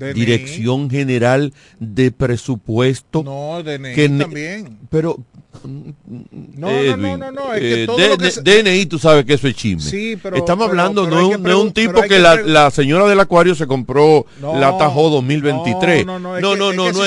DNI. 0.00 0.14
Dirección 0.14 0.88
General 0.88 1.52
de 1.80 2.12
Presupuesto. 2.12 3.22
No, 3.22 3.62
DNI 3.62 3.94
que 3.94 4.08
también. 4.08 4.78
Pero. 4.88 5.18
No, 5.64 6.70
no, 6.70 6.96
no, 6.96 7.16
no, 7.16 7.32
no, 7.32 7.54
es 7.54 7.60
que 7.60 7.82
eh, 7.84 7.86
todo 7.86 7.98
lo 8.08 8.18
que 8.18 8.30
se- 8.30 8.42
DNI, 8.42 8.86
tú 8.86 8.98
sabes 8.98 9.24
que 9.24 9.34
eso 9.34 9.48
es 9.48 9.54
chisme. 9.54 9.82
Sí, 9.90 10.18
pero- 10.22 10.36
Estamos 10.36 10.68
pero- 10.68 10.80
hablando, 10.80 11.04
pero 11.04 11.16
no, 11.22 11.28
que 11.30 11.54
un- 11.54 11.72
tipo 11.72 12.02
que, 12.02 12.08
que 12.08 12.18
la, 12.18 12.70
señora 12.70 13.06
del 13.06 13.18
acuario 13.20 13.54
se 13.54 13.66
compró 13.66 14.26
la 14.40 14.76
Tajo 14.76 15.10
2023. 15.10 16.04
No, 16.06 16.18
no, 16.18 16.40
no, 16.40 16.40
no, 16.40 16.52
que- 16.52 16.58
no, 16.58 16.70
es 16.70 16.76
no, 16.76 16.84
que 16.86 16.92
si 16.92 16.96
no 16.98 17.04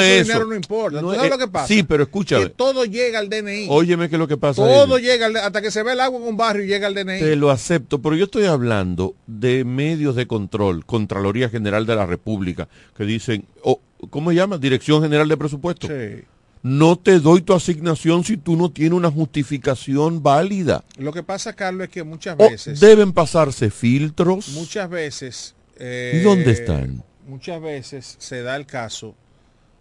es 0.00 0.28
no- 0.28 0.34
eso. 0.34 0.44
no 0.44 0.54
importa. 0.54 1.00
No 1.00 1.08
¿Tú 1.08 1.14
sabes 1.14 1.24
es- 1.32 1.38
lo 1.38 1.38
que 1.46 1.48
pasa? 1.52 1.66
Sí, 1.68 1.82
pero 1.82 2.02
escúchame. 2.04 2.44
Que 2.44 2.50
todo 2.50 2.84
llega 2.84 3.18
al 3.18 3.28
DNI. 3.28 3.66
Óyeme 3.68 4.08
que 4.08 4.18
lo 4.18 4.26
que 4.28 4.36
pasa 4.36 4.62
todo 4.62 4.98
llega 4.98 5.26
al- 5.26 5.36
hasta 5.36 5.60
que 5.62 5.70
se 5.70 5.82
ve 5.82 5.92
el 5.92 6.00
agua 6.00 6.20
en 6.20 6.26
un 6.28 6.36
barrio 6.36 6.64
y 6.64 6.68
llega 6.68 6.86
al 6.86 6.94
DNI. 6.94 7.20
Te 7.20 7.36
lo 7.36 7.50
acepto, 7.50 8.00
pero 8.00 8.16
yo 8.16 8.24
estoy 8.24 8.44
hablando 8.46 9.14
de 9.26 9.64
medios 9.64 10.16
de 10.16 10.26
control, 10.26 10.84
Contraloría 10.86 11.48
General 11.48 11.86
de 11.86 11.96
la 11.96 12.06
República, 12.06 12.68
que 12.96 13.04
dicen, 13.04 13.44
o 13.62 13.80
¿cómo 14.10 14.30
se 14.30 14.36
llama? 14.36 14.58
Dirección 14.58 15.02
General 15.02 15.28
de 15.28 15.36
Presupuesto. 15.36 15.86
Sí. 15.88 16.22
No 16.62 16.96
te 16.98 17.18
doy 17.20 17.40
tu 17.40 17.54
asignación 17.54 18.22
si 18.22 18.36
tú 18.36 18.54
no 18.56 18.70
tienes 18.70 18.92
una 18.92 19.10
justificación 19.10 20.22
válida. 20.22 20.84
Lo 20.98 21.12
que 21.12 21.22
pasa, 21.22 21.54
Carlos, 21.54 21.84
es 21.84 21.90
que 21.90 22.02
muchas 22.02 22.36
O 22.38 22.50
veces, 22.50 22.80
deben 22.80 23.12
pasarse 23.12 23.70
filtros. 23.70 24.48
muchas 24.50 24.90
veces, 24.90 25.54
eh, 25.78 26.18
¿Y 26.20 26.20
dónde 26.22 26.50
están? 26.50 27.02
Muchas 27.26 27.62
veces 27.62 28.16
se 28.18 28.42
da 28.42 28.56
el 28.56 28.66
caso 28.66 29.14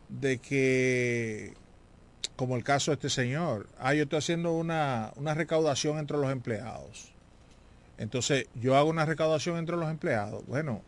de 0.07 0.37
que, 0.37 1.53
como 2.37 2.55
el 2.55 2.63
caso 2.63 2.91
de 2.91 2.95
este 2.95 3.09
señor, 3.09 3.67
ah, 3.77 3.93
yo 3.93 4.03
estoy 4.03 4.19
haciendo 4.19 4.53
una, 4.53 5.11
una 5.17 5.33
recaudación 5.33 5.97
entre 5.99 6.17
los 6.17 6.31
empleados. 6.31 7.11
Entonces, 7.97 8.47
yo 8.55 8.77
hago 8.77 8.89
una 8.89 9.05
recaudación 9.05 9.57
entre 9.57 9.75
los 9.75 9.89
empleados. 9.89 10.45
Bueno, 10.47 10.81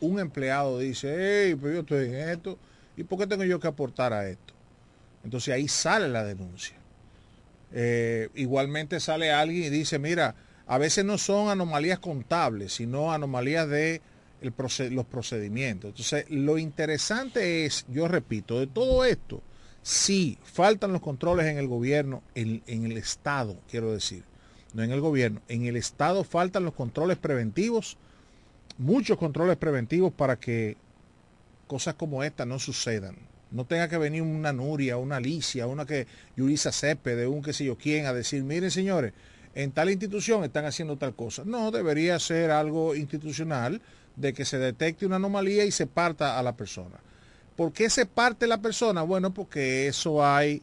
un 0.00 0.18
empleado 0.18 0.78
dice, 0.78 1.14
hey, 1.48 1.56
pero 1.60 1.74
yo 1.74 1.80
estoy 1.80 2.06
en 2.06 2.30
esto, 2.30 2.56
¿y 2.96 3.04
por 3.04 3.18
qué 3.18 3.26
tengo 3.26 3.44
yo 3.44 3.60
que 3.60 3.68
aportar 3.68 4.14
a 4.14 4.26
esto? 4.28 4.53
Entonces 5.24 5.54
ahí 5.54 5.68
sale 5.68 6.08
la 6.08 6.22
denuncia. 6.24 6.76
Eh, 7.72 8.28
igualmente 8.34 9.00
sale 9.00 9.32
alguien 9.32 9.64
y 9.64 9.70
dice, 9.70 9.98
mira, 9.98 10.36
a 10.66 10.78
veces 10.78 11.04
no 11.04 11.18
son 11.18 11.48
anomalías 11.48 11.98
contables, 11.98 12.74
sino 12.74 13.12
anomalías 13.12 13.68
de 13.68 14.00
el 14.40 14.52
los 14.90 15.06
procedimientos. 15.06 15.90
Entonces, 15.90 16.26
lo 16.30 16.58
interesante 16.58 17.64
es, 17.64 17.86
yo 17.88 18.08
repito, 18.08 18.60
de 18.60 18.66
todo 18.66 19.04
esto, 19.04 19.42
sí, 19.82 20.38
faltan 20.44 20.92
los 20.92 21.00
controles 21.00 21.46
en 21.46 21.58
el 21.58 21.66
gobierno, 21.66 22.22
en, 22.34 22.62
en 22.66 22.84
el 22.84 22.98
Estado, 22.98 23.56
quiero 23.70 23.92
decir, 23.92 24.22
no 24.74 24.82
en 24.82 24.92
el 24.92 25.00
gobierno, 25.00 25.40
en 25.48 25.64
el 25.64 25.76
Estado 25.76 26.24
faltan 26.24 26.64
los 26.64 26.74
controles 26.74 27.16
preventivos, 27.16 27.96
muchos 28.76 29.16
controles 29.18 29.56
preventivos 29.56 30.12
para 30.12 30.36
que 30.36 30.76
cosas 31.66 31.94
como 31.94 32.22
esta 32.22 32.44
no 32.44 32.58
sucedan. 32.58 33.16
No 33.54 33.64
tenga 33.64 33.88
que 33.88 33.98
venir 33.98 34.20
una 34.20 34.52
Nuria, 34.52 34.96
una 34.96 35.16
Alicia, 35.16 35.68
una 35.68 35.86
que 35.86 36.08
Yurisa 36.36 36.72
Cepe, 36.72 37.14
de 37.14 37.28
un 37.28 37.40
qué 37.40 37.52
sé 37.52 37.64
yo 37.64 37.78
quién, 37.78 38.04
a 38.06 38.12
decir, 38.12 38.42
miren 38.42 38.72
señores, 38.72 39.12
en 39.54 39.70
tal 39.70 39.90
institución 39.90 40.42
están 40.42 40.64
haciendo 40.64 40.96
tal 40.96 41.14
cosa. 41.14 41.44
No, 41.46 41.70
debería 41.70 42.18
ser 42.18 42.50
algo 42.50 42.96
institucional 42.96 43.80
de 44.16 44.32
que 44.32 44.44
se 44.44 44.58
detecte 44.58 45.06
una 45.06 45.16
anomalía 45.16 45.64
y 45.64 45.70
se 45.70 45.86
parta 45.86 46.36
a 46.36 46.42
la 46.42 46.56
persona. 46.56 46.98
¿Por 47.54 47.72
qué 47.72 47.88
se 47.90 48.06
parte 48.06 48.48
la 48.48 48.60
persona? 48.60 49.02
Bueno, 49.02 49.32
porque 49.32 49.86
eso 49.86 50.26
hay, 50.26 50.60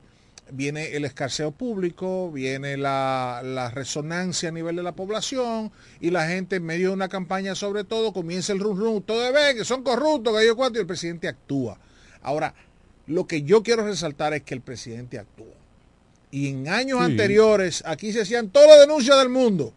viene 0.51 0.93
el 0.97 1.05
escarceo 1.05 1.51
público, 1.51 2.29
viene 2.29 2.75
la, 2.75 3.71
resonancia 3.73 4.49
a 4.49 4.51
nivel 4.51 4.75
de 4.75 4.83
la 4.83 4.91
población 4.91 5.71
y 6.01 6.09
la 6.09 6.27
gente 6.27 6.57
en 6.57 6.65
medio 6.65 6.89
de 6.89 6.95
una 6.95 7.07
campaña 7.07 7.55
sobre 7.55 7.85
todo 7.85 8.11
comienza 8.11 8.51
el 8.51 8.59
rum 8.59 8.77
rum, 8.77 9.01
todo 9.01 9.31
ven, 9.31 9.55
que 9.55 9.63
son 9.63 9.81
corruptos, 9.81 10.37
que 10.37 10.45
yo 10.45 10.57
cuánto, 10.57 10.79
y 10.79 10.81
el 10.81 10.87
presidente 10.87 11.29
actúa. 11.29 11.79
Ahora, 12.21 12.53
lo 13.11 13.27
que 13.27 13.43
yo 13.43 13.61
quiero 13.63 13.85
resaltar 13.85 14.33
es 14.33 14.43
que 14.43 14.53
el 14.53 14.61
presidente 14.61 15.19
actúa. 15.19 15.45
Y 16.31 16.47
en 16.47 16.67
años 16.69 16.99
Sí. 16.99 17.05
anteriores 17.05 17.83
aquí 17.85 18.13
se 18.13 18.21
hacían 18.21 18.49
todas 18.49 18.69
las 18.69 18.79
denuncias 18.79 19.17
del 19.19 19.29
mundo 19.29 19.73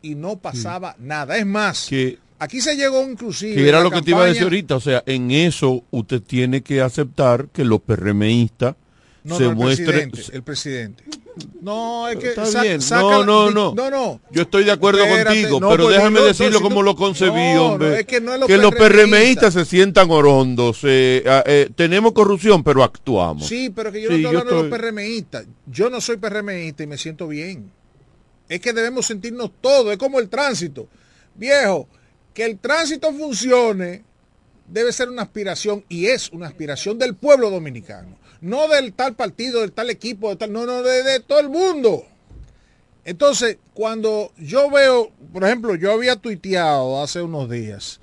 y 0.00 0.14
no 0.14 0.36
pasaba 0.38 0.94
nada. 0.98 1.36
Es 1.36 1.44
más, 1.46 1.86
Que, 1.88 2.18
aquí 2.38 2.60
se 2.60 2.76
llegó 2.76 3.02
inclusive... 3.08 3.54
que 3.56 3.68
era 3.68 3.80
lo 3.82 3.90
que 3.90 4.00
te 4.02 4.10
iba 4.12 4.22
a 4.22 4.26
decir 4.26 4.44
ahorita. 4.44 4.76
O 4.76 4.80
sea, 4.80 5.02
en 5.06 5.30
eso 5.32 5.82
usted 5.90 6.22
tiene 6.22 6.62
que 6.62 6.80
aceptar 6.80 7.48
que 7.52 7.64
los 7.64 7.80
PRMistas 7.80 8.76
No, 9.24 9.36
se 9.38 9.44
no, 9.44 9.50
el 9.50 9.56
muestren. 9.56 10.10
presidente, 10.10 10.36
el 10.36 10.42
presidente. 10.44 11.04
No, 11.60 12.08
es 12.08 12.16
que 12.18 12.28
Está 12.28 12.46
sa- 12.46 12.62
bien. 12.62 12.80
saca 12.80 13.02
No, 13.02 13.24
no, 13.24 13.50
no. 13.50 13.74
No, 13.74 13.90
no. 13.90 14.20
Yo 14.30 14.42
estoy 14.42 14.64
de 14.64 14.72
acuerdo 14.72 15.02
Espérate, 15.04 15.40
contigo, 15.42 15.60
no, 15.60 15.68
pero 15.70 15.84
pues, 15.84 15.96
déjame 15.96 16.20
decirlo 16.20 16.58
si 16.58 16.62
como 16.62 16.76
tú- 16.76 16.82
lo 16.82 16.96
concebí, 16.96 17.56
hombre. 17.56 18.00
es 18.00 18.06
que 18.06 18.20
no 18.20 18.34
es 18.34 18.40
los 18.40 18.46
que 18.48 18.56
los 18.58 18.74
PRMistas. 18.74 19.54
Se 19.54 19.64
sientan 19.64 20.10
orondos. 20.10 20.80
eh, 20.84 21.22
eh, 21.46 21.70
tenemos 21.74 22.12
corrupción, 22.12 22.62
pero 22.62 22.82
actuamos. 22.82 23.46
Sí, 23.46 23.70
pero 23.74 23.90
que 23.92 24.00
yo 24.02 24.08
Sí, 24.10 24.14
no 24.22 24.28
estoy 24.28 24.36
hablando 24.40 24.62
de 24.62 24.68
los 24.70 24.78
PRMistas. 24.78 25.46
Yo 25.66 25.90
no 25.90 26.00
soy 26.00 26.16
PRMista 26.16 26.82
y 26.82 26.86
me 26.86 26.96
siento 26.98 27.28
bien. 27.28 27.70
Es 28.48 28.60
que 28.60 28.72
debemos 28.72 29.06
sentirnos 29.06 29.50
todos. 29.60 29.92
Es 29.92 29.98
como 29.98 30.18
el 30.20 30.28
tránsito. 30.28 30.88
Viejo, 31.34 31.88
que 32.34 32.44
el 32.44 32.58
tránsito 32.58 33.12
funcione 33.12 34.04
debe 34.66 34.92
ser 34.92 35.08
una 35.08 35.22
aspiración 35.22 35.84
y 35.88 36.06
es 36.06 36.30
una 36.30 36.46
aspiración 36.46 36.98
del 36.98 37.14
pueblo 37.14 37.50
dominicano. 37.50 38.16
No 38.40 38.68
del 38.68 38.92
tal 38.92 39.14
partido, 39.14 39.60
del 39.60 39.72
tal 39.72 39.90
equipo, 39.90 40.30
de 40.30 40.36
tal, 40.36 40.52
no, 40.52 40.64
no, 40.66 40.82
de, 40.82 41.02
de 41.02 41.20
todo 41.20 41.40
el 41.40 41.48
mundo. 41.48 42.04
Entonces, 43.04 43.58
cuando 43.74 44.32
yo 44.36 44.70
veo, 44.70 45.10
por 45.32 45.44
ejemplo, 45.44 45.74
yo 45.74 45.92
había 45.92 46.16
tuiteado 46.16 47.02
hace 47.02 47.22
unos 47.22 47.48
días, 47.48 48.00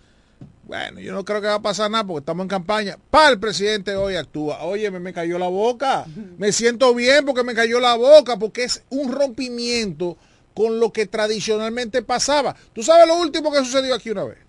bueno, 0.64 1.00
yo 1.00 1.14
no 1.14 1.24
creo 1.24 1.42
que 1.42 1.48
va 1.48 1.56
a 1.56 1.62
pasar 1.62 1.92
nada 1.92 2.04
porque 2.04 2.22
estamos 2.22 2.44
en 2.44 2.48
campaña. 2.50 2.98
Pa, 3.12 3.30
el 3.30 3.40
presidente 3.40 3.96
hoy 3.96 4.16
actúa. 4.16 4.64
Oye, 4.64 4.90
me, 4.90 5.00
me 5.00 5.14
cayó 5.14 5.38
la 5.38 5.48
boca. 5.48 6.06
Me 6.38 6.52
siento 6.52 6.94
bien 6.96 7.24
porque 7.24 7.44
me 7.44 7.54
cayó 7.54 7.80
la 7.80 7.96
boca, 7.96 8.38
porque 8.38 8.64
es 8.64 8.82
un 8.90 9.12
rompimiento 9.12 10.18
con 10.56 10.80
lo 10.80 10.92
que 10.92 11.06
tradicionalmente 11.06 12.02
pasaba. 12.02 12.56
¿Tú 12.74 12.82
sabes 12.82 13.08
lo 13.08 13.18
último 13.18 13.52
que 13.52 13.60
sucedió 13.60 13.94
aquí 13.94 14.10
una 14.10 14.24
vez? 14.24 14.40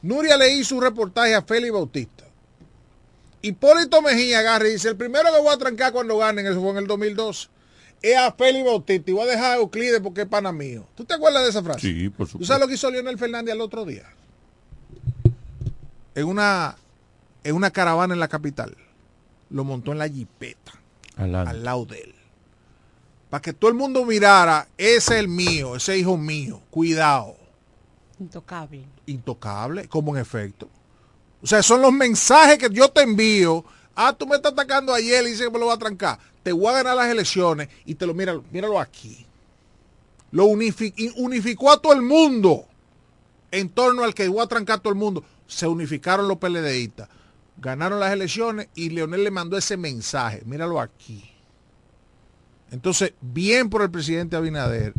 Nuria 0.00 0.38
le 0.38 0.54
hizo 0.54 0.76
un 0.76 0.82
reportaje 0.82 1.34
a 1.34 1.42
Félix 1.42 1.72
Bautista. 1.72 2.23
Hipólito 3.46 4.00
Mejía 4.00 4.38
agarra 4.38 4.66
y 4.68 4.72
dice, 4.72 4.88
el 4.88 4.96
primero 4.96 5.30
que 5.30 5.38
voy 5.38 5.52
a 5.52 5.58
trancar 5.58 5.92
cuando 5.92 6.16
ganen, 6.16 6.46
eso 6.46 6.60
fue 6.62 6.70
en 6.70 6.78
el 6.78 6.86
2012, 6.86 7.48
es 8.00 8.16
a 8.16 8.32
Félix 8.32 8.64
Bautista 8.64 9.10
y 9.10 9.14
voy 9.14 9.24
a 9.24 9.30
dejar 9.32 9.52
a 9.52 9.56
Euclides 9.56 10.00
porque 10.00 10.22
es 10.22 10.26
pana 10.26 10.50
mío. 10.50 10.86
¿Tú 10.94 11.04
te 11.04 11.12
acuerdas 11.12 11.42
de 11.42 11.50
esa 11.50 11.62
frase? 11.62 11.80
Sí, 11.80 12.08
por 12.08 12.26
¿Tú 12.26 12.32
supuesto. 12.32 12.46
sabes 12.46 12.60
lo 12.62 12.68
que 12.68 12.74
hizo 12.74 12.90
Leonel 12.90 13.18
Fernández 13.18 13.52
al 13.52 13.60
otro 13.60 13.84
día? 13.84 14.04
En 16.14 16.24
una, 16.26 16.76
en 17.42 17.54
una 17.54 17.70
caravana 17.70 18.14
en 18.14 18.20
la 18.20 18.28
capital. 18.28 18.76
Lo 19.50 19.62
montó 19.62 19.92
en 19.92 19.98
la 19.98 20.08
jipeta, 20.08 20.72
al 21.16 21.64
lado 21.64 21.84
de 21.84 22.00
él. 22.00 22.14
Para 23.28 23.42
que 23.42 23.52
todo 23.52 23.70
el 23.70 23.76
mundo 23.76 24.06
mirara, 24.06 24.68
ese 24.78 24.96
es 25.14 25.20
el 25.20 25.28
mío, 25.28 25.76
ese 25.76 25.98
hijo 25.98 26.16
mío. 26.16 26.62
Cuidado. 26.70 27.36
Intocable. 28.18 28.86
Intocable, 29.06 29.86
como 29.88 30.14
en 30.16 30.22
efecto. 30.22 30.68
O 31.44 31.46
sea, 31.46 31.62
son 31.62 31.82
los 31.82 31.92
mensajes 31.92 32.56
que 32.56 32.70
yo 32.72 32.88
te 32.88 33.02
envío. 33.02 33.66
Ah, 33.94 34.14
tú 34.14 34.26
me 34.26 34.36
estás 34.36 34.52
atacando 34.52 34.94
ayer 34.94 35.22
y 35.24 35.32
dices 35.32 35.46
que 35.46 35.52
me 35.52 35.58
lo 35.58 35.66
va 35.66 35.74
a 35.74 35.78
trancar. 35.78 36.18
Te 36.42 36.52
voy 36.52 36.68
a 36.68 36.76
ganar 36.76 36.96
las 36.96 37.10
elecciones 37.10 37.68
y 37.84 37.96
te 37.96 38.06
lo 38.06 38.14
míralo, 38.14 38.42
míralo 38.50 38.80
aquí. 38.80 39.26
Lo 40.30 40.46
unificó 40.46 41.70
a 41.70 41.82
todo 41.82 41.92
el 41.92 42.00
mundo 42.00 42.64
en 43.50 43.68
torno 43.68 44.04
al 44.04 44.14
que 44.14 44.26
voy 44.26 44.42
a 44.42 44.46
trancar 44.46 44.80
todo 44.80 44.94
el 44.94 44.98
mundo. 44.98 45.22
Se 45.46 45.66
unificaron 45.66 46.28
los 46.28 46.38
PLDistas. 46.38 47.10
Ganaron 47.58 48.00
las 48.00 48.14
elecciones 48.14 48.68
y 48.74 48.88
Leonel 48.88 49.22
le 49.22 49.30
mandó 49.30 49.58
ese 49.58 49.76
mensaje. 49.76 50.40
Míralo 50.46 50.80
aquí. 50.80 51.30
Entonces, 52.70 53.12
bien 53.20 53.68
por 53.68 53.82
el 53.82 53.90
presidente 53.90 54.34
Abinader, 54.34 54.94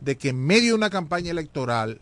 de 0.00 0.16
que 0.16 0.30
en 0.30 0.44
medio 0.44 0.70
de 0.70 0.74
una 0.76 0.88
campaña 0.88 1.30
electoral 1.30 2.00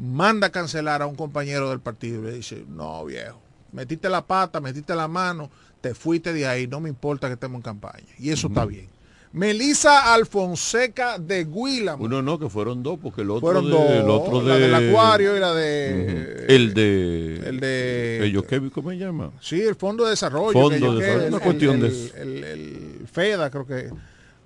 manda 0.00 0.46
a 0.46 0.50
cancelar 0.50 1.02
a 1.02 1.06
un 1.06 1.14
compañero 1.14 1.70
del 1.70 1.80
partido 1.80 2.22
y 2.22 2.26
le 2.26 2.32
dice, 2.32 2.64
no 2.68 3.04
viejo, 3.04 3.38
metiste 3.72 4.08
la 4.08 4.26
pata, 4.26 4.60
metiste 4.60 4.94
la 4.94 5.06
mano, 5.08 5.50
te 5.80 5.94
fuiste 5.94 6.32
de 6.32 6.46
ahí, 6.46 6.66
no 6.66 6.80
me 6.80 6.88
importa 6.88 7.26
que 7.28 7.34
estemos 7.34 7.56
en 7.56 7.62
campaña. 7.62 8.06
Y 8.18 8.30
eso 8.30 8.48
está 8.48 8.64
bien. 8.64 8.88
Melisa 9.32 10.12
Alfonseca 10.12 11.16
de 11.18 11.44
Guillam. 11.44 12.00
Uno 12.00 12.20
no, 12.20 12.36
que 12.38 12.48
fueron 12.48 12.82
dos, 12.82 12.98
porque 13.00 13.20
el 13.22 13.30
otro 13.30 13.40
Fueron 13.42 13.66
de, 13.66 13.70
dos, 13.70 13.90
el 13.90 14.10
otro 14.10 14.42
la 14.42 14.54
de- 14.56 14.60
del 14.62 14.74
acuario 14.74 15.36
y 15.36 15.40
la 15.40 15.54
de... 15.54 16.46
El 16.48 16.74
de 16.74 17.42
El 17.46 17.60
de... 17.60 18.26
ellos 18.26 18.44
qué 18.48 18.60
cómo 18.70 18.90
se 18.90 18.96
llama 18.98 19.30
Sí, 19.40 19.60
el 19.62 19.76
Fondo 19.76 20.02
de 20.04 20.10
Desarrollo. 20.10 20.52
Fondo 20.52 20.70
que 20.70 20.74
de 20.74 20.80
que- 20.80 20.94
Desarrollo, 21.04 21.26
el- 21.28 21.34
una 21.34 21.42
cuestión 21.44 21.74
el- 21.76 21.80
de 21.82 21.86
el- 21.88 21.94
eso. 21.94 22.16
El, 22.16 22.44
el 22.44 23.06
FEDA, 23.12 23.50
creo 23.50 23.66
que. 23.66 23.90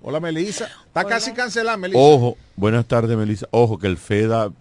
Hola, 0.03 0.19
Melissa. 0.19 0.69
Está 0.85 1.03
casi 1.03 1.33
cancelada, 1.33 1.77
Melissa. 1.77 1.99
ojo 1.99 2.37
buenas 2.55 2.85
tardes 2.85 3.17
Melissa 3.17 3.47
ojo 3.49 3.79
que 3.79 3.87
el 3.87 3.97
FEDA 3.97 4.51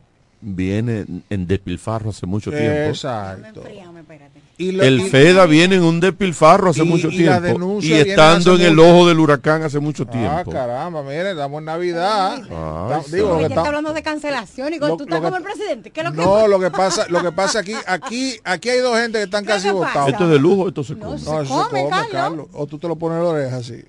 viene 0.44 1.04
en 1.30 1.46
despilfarro 1.46 2.10
hace 2.10 2.26
mucho 2.26 2.50
tiempo 2.50 2.90
Exacto. 2.90 3.60
Enfríame, 3.60 4.00
espérate. 4.00 4.40
Y 4.56 4.70
lo- 4.70 4.84
el 4.84 5.00
y- 5.00 5.08
FEDA 5.08 5.46
viene 5.46 5.74
en 5.76 5.82
un 5.82 5.98
despilfarro 5.98 6.70
hace 6.70 6.84
y- 6.84 6.86
mucho 6.86 7.08
tiempo 7.08 7.80
y 7.82 7.92
estando 7.92 8.54
en 8.54 8.60
el 8.60 8.76
mucho. 8.76 8.88
ojo 8.88 9.08
del 9.08 9.18
huracán 9.18 9.62
hace 9.64 9.80
mucho 9.80 10.04
Ah, 10.06 10.10
tiempo 10.12 10.52
caramba, 10.52 11.02
mire, 11.02 11.30
estamos 11.32 11.58
en 11.58 11.64
Navidad. 11.64 12.40
Ah, 12.52 13.00
Está- 13.00 13.16
digo, 13.16 13.28
lo 13.30 13.34
Oye, 13.34 13.42
que 13.42 13.48
que 13.48 13.52
está 13.54 13.60
está- 13.62 13.68
hablando 13.68 13.92
de 13.92 14.02
cancelación 14.02 14.72
y 14.72 14.78
lo- 14.78 14.88
con 14.90 14.98
tú 14.98 15.04
estás 15.04 15.18
que- 15.18 15.24
como 15.24 15.36
el 15.38 15.42
presidente. 15.42 15.90
¿Qué 15.90 16.00
es 16.00 16.06
lo 16.06 16.12
que 16.12 16.18
No, 16.22 16.46
lo 16.46 16.60
que 16.60 16.70
pasa, 16.70 17.06
lo 17.08 17.20
que 17.22 17.32
pasa 17.32 17.58
aquí, 17.58 17.74
aquí, 17.86 18.38
aquí 18.44 18.68
hay 18.68 18.78
dos 18.78 18.96
gente 18.96 19.18
que 19.18 19.24
están 19.24 19.44
¿Qué 19.44 19.50
casi 19.52 19.70
votados. 19.70 20.10
esto 20.10 20.24
es 20.24 20.30
de 20.30 20.38
lujo 20.38 20.68
esto 20.68 20.84
se 20.84 20.94
No, 20.94 21.00
come 21.06 21.18
se 21.18 21.24
No, 21.24 21.42
eso 21.42 21.68
come, 21.70 21.88
Carlos. 22.12 22.46
O 22.52 22.66
tú 22.68 22.78
te 22.78 22.86
lo 22.86 22.94
pones 22.96 23.18
en 23.18 23.24
la 23.24 23.30
oreja 23.30 23.56
así. 23.56 23.82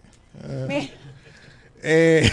Mira, 0.68 0.86
Eh, 1.84 2.32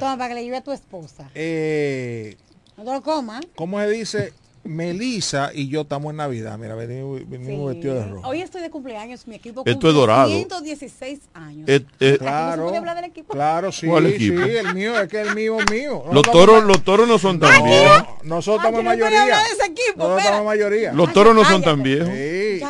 Toma, 0.00 0.16
para 0.16 0.28
que 0.30 0.34
le 0.34 0.42
lleve 0.44 0.56
a 0.56 0.62
tu 0.64 0.72
esposa. 0.72 1.30
eh, 1.34 2.36
No 2.78 2.84
lo 2.84 3.02
comas. 3.02 3.40
¿Cómo 3.56 3.80
se 3.80 3.88
dice? 3.88 4.32
Melissa 4.64 5.50
y 5.54 5.68
yo 5.68 5.82
estamos 5.82 6.10
en 6.10 6.16
Navidad. 6.16 6.58
Mira, 6.58 6.74
venimos, 6.74 7.20
venimos 7.28 7.70
Sí. 7.70 7.74
vestidos 7.76 8.04
de 8.04 8.10
rojo. 8.12 8.28
Hoy 8.28 8.40
estoy 8.42 8.62
de 8.62 8.70
cumpleaños, 8.70 9.26
mi 9.26 9.36
equipo 9.36 9.60
Esto 9.60 9.72
cumple 9.72 9.90
es 9.90 9.94
dorado. 9.96 10.28
116 10.30 11.20
años. 11.34 11.68
Eh, 11.68 11.84
eh, 12.00 12.12
no 12.12 12.18
Claro, 12.18 12.64
puede 12.64 12.76
hablar 12.78 12.96
del 12.96 13.04
equipo. 13.06 13.32
claro, 13.32 13.72
sí, 13.72 13.86
¿Cuál 13.86 14.06
sí, 14.16 14.26
el 14.26 14.74
mío, 14.74 14.98
es 15.00 15.08
que 15.08 15.20
el 15.20 15.34
mío 15.34 15.56
es 15.60 15.70
mío. 15.70 16.04
los 16.12 16.22
toros 16.22 16.64
los 16.64 16.82
toros 16.82 17.06
no 17.08 17.18
son 17.18 17.38
tan 17.38 17.62
viejos 17.64 18.04
Nosotros 18.24 18.64
estamos 18.64 18.84
no 18.84 18.90
mayoría. 18.90 19.22
hablar 19.22 19.42
de 19.44 19.52
ese 19.52 19.64
equipo, 19.70 19.98
Nosotros 19.98 20.24
estamos 20.24 20.44
mayoría. 20.46 20.92
los 20.92 21.12
toros 21.12 21.34
no 21.34 21.44
son 21.44 21.62
tan 21.62 21.82
viejos 21.82 22.08
Sí. 22.08 22.60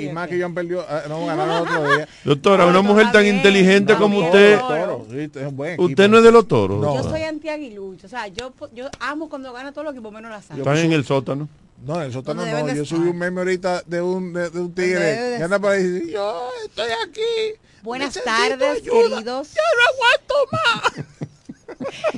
Y 0.00 0.08
más 0.10 0.28
que 0.28 0.38
yo 0.38 0.46
han 0.46 0.54
perdido, 0.54 0.84
ah, 0.88 1.02
no 1.08 1.24
ganaron 1.26 1.56
el 1.56 1.62
otro 1.62 1.96
día. 1.96 2.08
doctora 2.24 2.64
No, 2.64 2.70
una 2.70 2.82
no, 2.82 2.82
mujer 2.82 3.10
tan 3.10 3.22
bien, 3.22 3.36
inteligente 3.36 3.94
como 3.96 4.18
usted 4.20 4.58
Los 4.58 4.68
toros, 4.68 5.02
sí, 5.10 5.18
es 5.34 5.46
un 5.46 5.56
buen 5.56 5.80
usted 5.80 6.08
no 6.08 6.18
es 6.18 6.24
de 6.24 6.32
los 6.32 6.46
toros 6.46 6.80
No. 6.80 6.94
Yo 6.94 7.02
soy 7.08 7.22
antiaguilucho. 7.22 8.06
O 8.06 8.10
sea, 8.10 8.26
yo, 8.28 8.52
yo 8.74 8.88
amo 9.00 9.28
cuando 9.28 9.52
gana 9.52 9.72
todos 9.72 9.84
los 9.86 9.94
equipos 9.94 10.12
menos 10.12 10.30
la 10.30 10.42
sal. 10.42 10.58
están 10.58 10.76
en 10.78 10.92
el 10.92 11.04
sótano 11.04 11.29
No, 11.36 11.96
en 11.96 12.02
el 12.02 12.12
sótano 12.12 12.44
no. 12.44 12.50
Yo 12.50 12.82
estar. 12.82 12.86
subí 12.86 13.08
un 13.08 13.16
meme 13.18 13.40
ahorita 13.40 13.82
de 13.86 14.02
un, 14.02 14.32
de, 14.32 14.50
de 14.50 14.60
un 14.60 14.74
tigre 14.74 15.34
que 15.38 15.42
anda 15.44 15.78
y 15.78 15.82
dice, 15.82 16.12
yo 16.12 16.48
estoy 16.66 16.90
aquí. 17.08 17.56
Buenas 17.82 18.20
tardes, 18.22 18.82
ayuda, 18.82 19.16
queridos. 19.16 19.54
Yo 19.54 19.62
no 19.78 19.82
aguanto 19.94 20.34
más. 20.52 21.86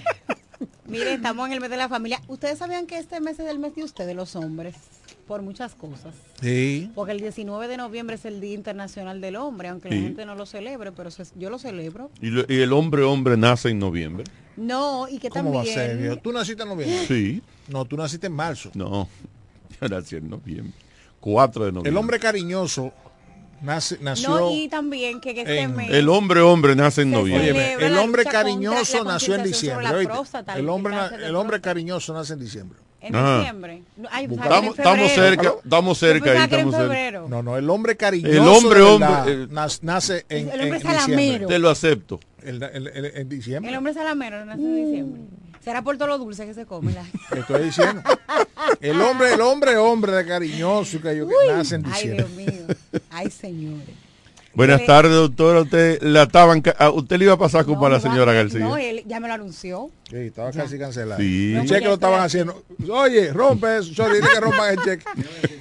Mire, 0.86 1.14
estamos 1.14 1.46
en 1.46 1.52
el 1.54 1.60
mes 1.60 1.70
de 1.70 1.76
la 1.76 1.88
familia. 1.88 2.20
¿Ustedes 2.28 2.58
sabían 2.58 2.86
que 2.86 2.98
este 2.98 3.20
mes 3.20 3.38
es 3.38 3.48
el 3.48 3.58
mes 3.58 3.74
de 3.74 3.84
ustedes, 3.84 4.14
los 4.14 4.36
hombres? 4.36 4.74
Por 5.26 5.40
muchas 5.40 5.74
cosas. 5.74 6.14
Sí. 6.42 6.90
Porque 6.94 7.12
el 7.12 7.20
19 7.20 7.68
de 7.68 7.76
noviembre 7.76 8.16
es 8.16 8.24
el 8.24 8.40
Día 8.40 8.54
Internacional 8.54 9.20
del 9.20 9.36
Hombre, 9.36 9.68
aunque 9.68 9.88
la 9.88 9.94
gente 9.96 10.26
no 10.26 10.34
lo 10.34 10.44
celebre, 10.44 10.90
pero 10.92 11.10
se- 11.10 11.24
yo 11.36 11.48
lo 11.48 11.58
celebro. 11.58 12.10
y, 12.20 12.26
lo- 12.30 12.44
y 12.52 12.60
el 12.60 12.72
hombre 12.72 13.04
hombre 13.04 13.36
nace 13.36 13.70
en 13.70 13.78
noviembre 13.78 14.24
No, 14.56 15.06
y 15.08 15.18
que 15.18 15.30
¿Cómo 15.30 15.54
va 15.54 15.62
a 15.62 15.64
ser? 15.64 16.16
¿Tú 16.20 16.32
naciste 16.32 16.64
en 16.64 16.68
noviembre? 16.70 16.98
sí 17.08 17.40
No, 17.68 17.84
tú 17.84 17.96
naciste 17.96 18.26
en 18.26 18.32
marzo. 18.34 18.70
no 18.74 19.08
yo 19.80 19.88
nací 19.88 20.16
en 20.16 20.28
noviembre 20.30 20.72
4 21.20 21.64
de 21.66 21.72
noviembre 21.72 21.90
El 21.90 21.96
hombre 21.96 22.18
cariñoso 22.18 22.92
nace, 23.62 23.96
nació... 24.00 24.28
No, 24.30 24.50
y 24.50 24.68
también 24.68 25.20
que 25.20 25.30
este 25.30 25.60
en- 25.60 25.76
mes... 25.76 25.90
el 25.90 26.08
hombre 26.08 26.40
hombre 26.40 26.74
nace 26.74 27.02
en 27.02 27.10
noviembre 27.12 27.74
el 27.74 27.96
hombre 27.98 28.24
contra 28.24 28.40
cariñoso 28.42 29.04
nació 29.04 29.34
en 29.36 29.44
diciembre. 29.44 29.86
El 30.56 30.68
hombre, 30.68 30.94
el 31.24 31.36
hombre 31.36 31.60
cariñoso 31.60 32.12
nace 32.12 32.32
en 32.34 32.40
diciembre. 32.40 32.78
En 33.00 33.16
Ah. 33.16 33.38
diciembre. 33.38 33.82
Ay, 34.10 34.26
estamos, 34.30 34.76
cerca 35.12 35.54
estamos 35.64 35.98
cerca 35.98 36.30
ahí 36.32 36.38
estamos 36.44 36.74
cerca. 36.76 37.20
No, 37.28 37.42
no, 37.42 37.56
el 37.56 37.68
hombre 37.70 37.96
cariñoso 37.96 38.32
El 38.32 38.48
hombre, 38.48 38.80
hombre, 38.82 39.32
eh, 39.44 39.48
nace 39.82 40.24
en, 40.28 40.48
El 40.50 40.60
hombre 40.60 40.76
en 40.76 40.82
salamero. 40.82 41.16
diciembre. 41.16 41.46
te 41.48 41.58
lo 41.58 41.70
acepto 41.70 42.20
El, 42.42 42.62
el- 42.62 42.86
el- 42.88 43.04
en 43.16 43.28
diciembre. 43.28 43.70
El 43.72 43.76
hombre 43.78 43.94
salamero 43.94 44.44
nace 44.44 44.60
en 44.62 44.76
diciembre. 44.86 45.20
Será 45.64 45.82
por 45.82 45.96
todo 45.96 46.08
lo 46.08 46.18
dulce 46.18 46.44
que 46.46 46.54
se 46.54 46.66
come. 46.66 46.92
La... 46.92 47.04
Te 47.30 47.40
estoy 47.40 47.64
diciendo. 47.64 48.02
El 48.80 49.00
hombre, 49.00 49.34
el 49.34 49.40
hombre, 49.40 49.76
hombre 49.76 50.12
de 50.12 50.26
cariñoso 50.26 51.00
que 51.00 51.16
yo 51.16 51.28
que 51.28 51.34
nace 51.48 51.76
en 51.76 51.86
Ay. 51.86 52.08
Dios 52.08 52.30
mío. 52.30 52.52
Ay, 53.10 53.30
señores. 53.30 53.88
buenas 54.54 54.80
Eh, 54.80 54.84
tardes 54.86 55.12
doctora 55.12 55.60
usted 55.60 56.02
la 56.02 56.24
estaban 56.24 56.60
ca- 56.62 56.74
a 56.78 56.90
usted 56.90 57.16
le 57.16 57.24
iba 57.26 57.34
a 57.34 57.38
pasar 57.38 57.64
como 57.64 57.80
No, 57.80 57.86
a 57.86 57.90
la 57.90 58.00
señora 58.00 58.32
García 58.32 58.60
No, 58.60 58.76
él 58.76 59.02
ya 59.06 59.20
me 59.20 59.28
lo 59.28 59.34
anunció. 59.34 59.90
Sí, 60.10 60.16
estaba 60.16 60.50
casi 60.50 60.78
cancelado. 60.78 61.20
Sí. 61.20 61.54
El 61.54 61.68
cheque 61.68 61.84
lo 61.86 61.94
estaban 61.94 62.20
haciendo. 62.22 62.62
Oye, 62.90 63.32
rompe 63.32 63.78
eso. 63.78 63.92
Yo 63.92 64.06
que 64.10 64.40
rompan 64.40 64.72
el 64.72 64.78
cheque. 64.84 65.04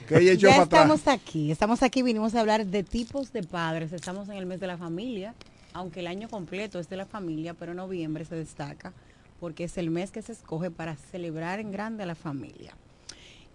Que 0.07 0.17
ella 0.17 0.31
echó 0.33 0.47
Ya 0.47 0.53
para 0.53 0.63
atrás. 0.63 0.81
estamos 0.81 1.07
aquí. 1.07 1.51
Estamos 1.51 1.83
aquí, 1.83 2.01
vinimos 2.01 2.33
a 2.35 2.39
hablar 2.41 2.65
de 2.65 2.83
tipos 2.83 3.31
de 3.33 3.43
padres. 3.43 3.93
Estamos 3.93 4.27
en 4.29 4.35
el 4.37 4.45
mes 4.47 4.59
de 4.59 4.67
la 4.67 4.77
familia, 4.77 5.35
aunque 5.73 5.99
el 6.01 6.07
año 6.07 6.27
completo 6.27 6.79
es 6.79 6.89
de 6.89 6.97
la 6.97 7.05
familia, 7.05 7.53
pero 7.53 7.73
noviembre 7.75 8.25
se 8.25 8.35
destaca 8.35 8.93
porque 9.41 9.65
es 9.65 9.77
el 9.77 9.89
mes 9.89 10.11
que 10.11 10.21
se 10.21 10.31
escoge 10.31 10.71
para 10.71 10.95
celebrar 10.95 11.59
en 11.59 11.71
grande 11.71 12.03
a 12.03 12.05
la 12.05 12.15
familia. 12.15 12.73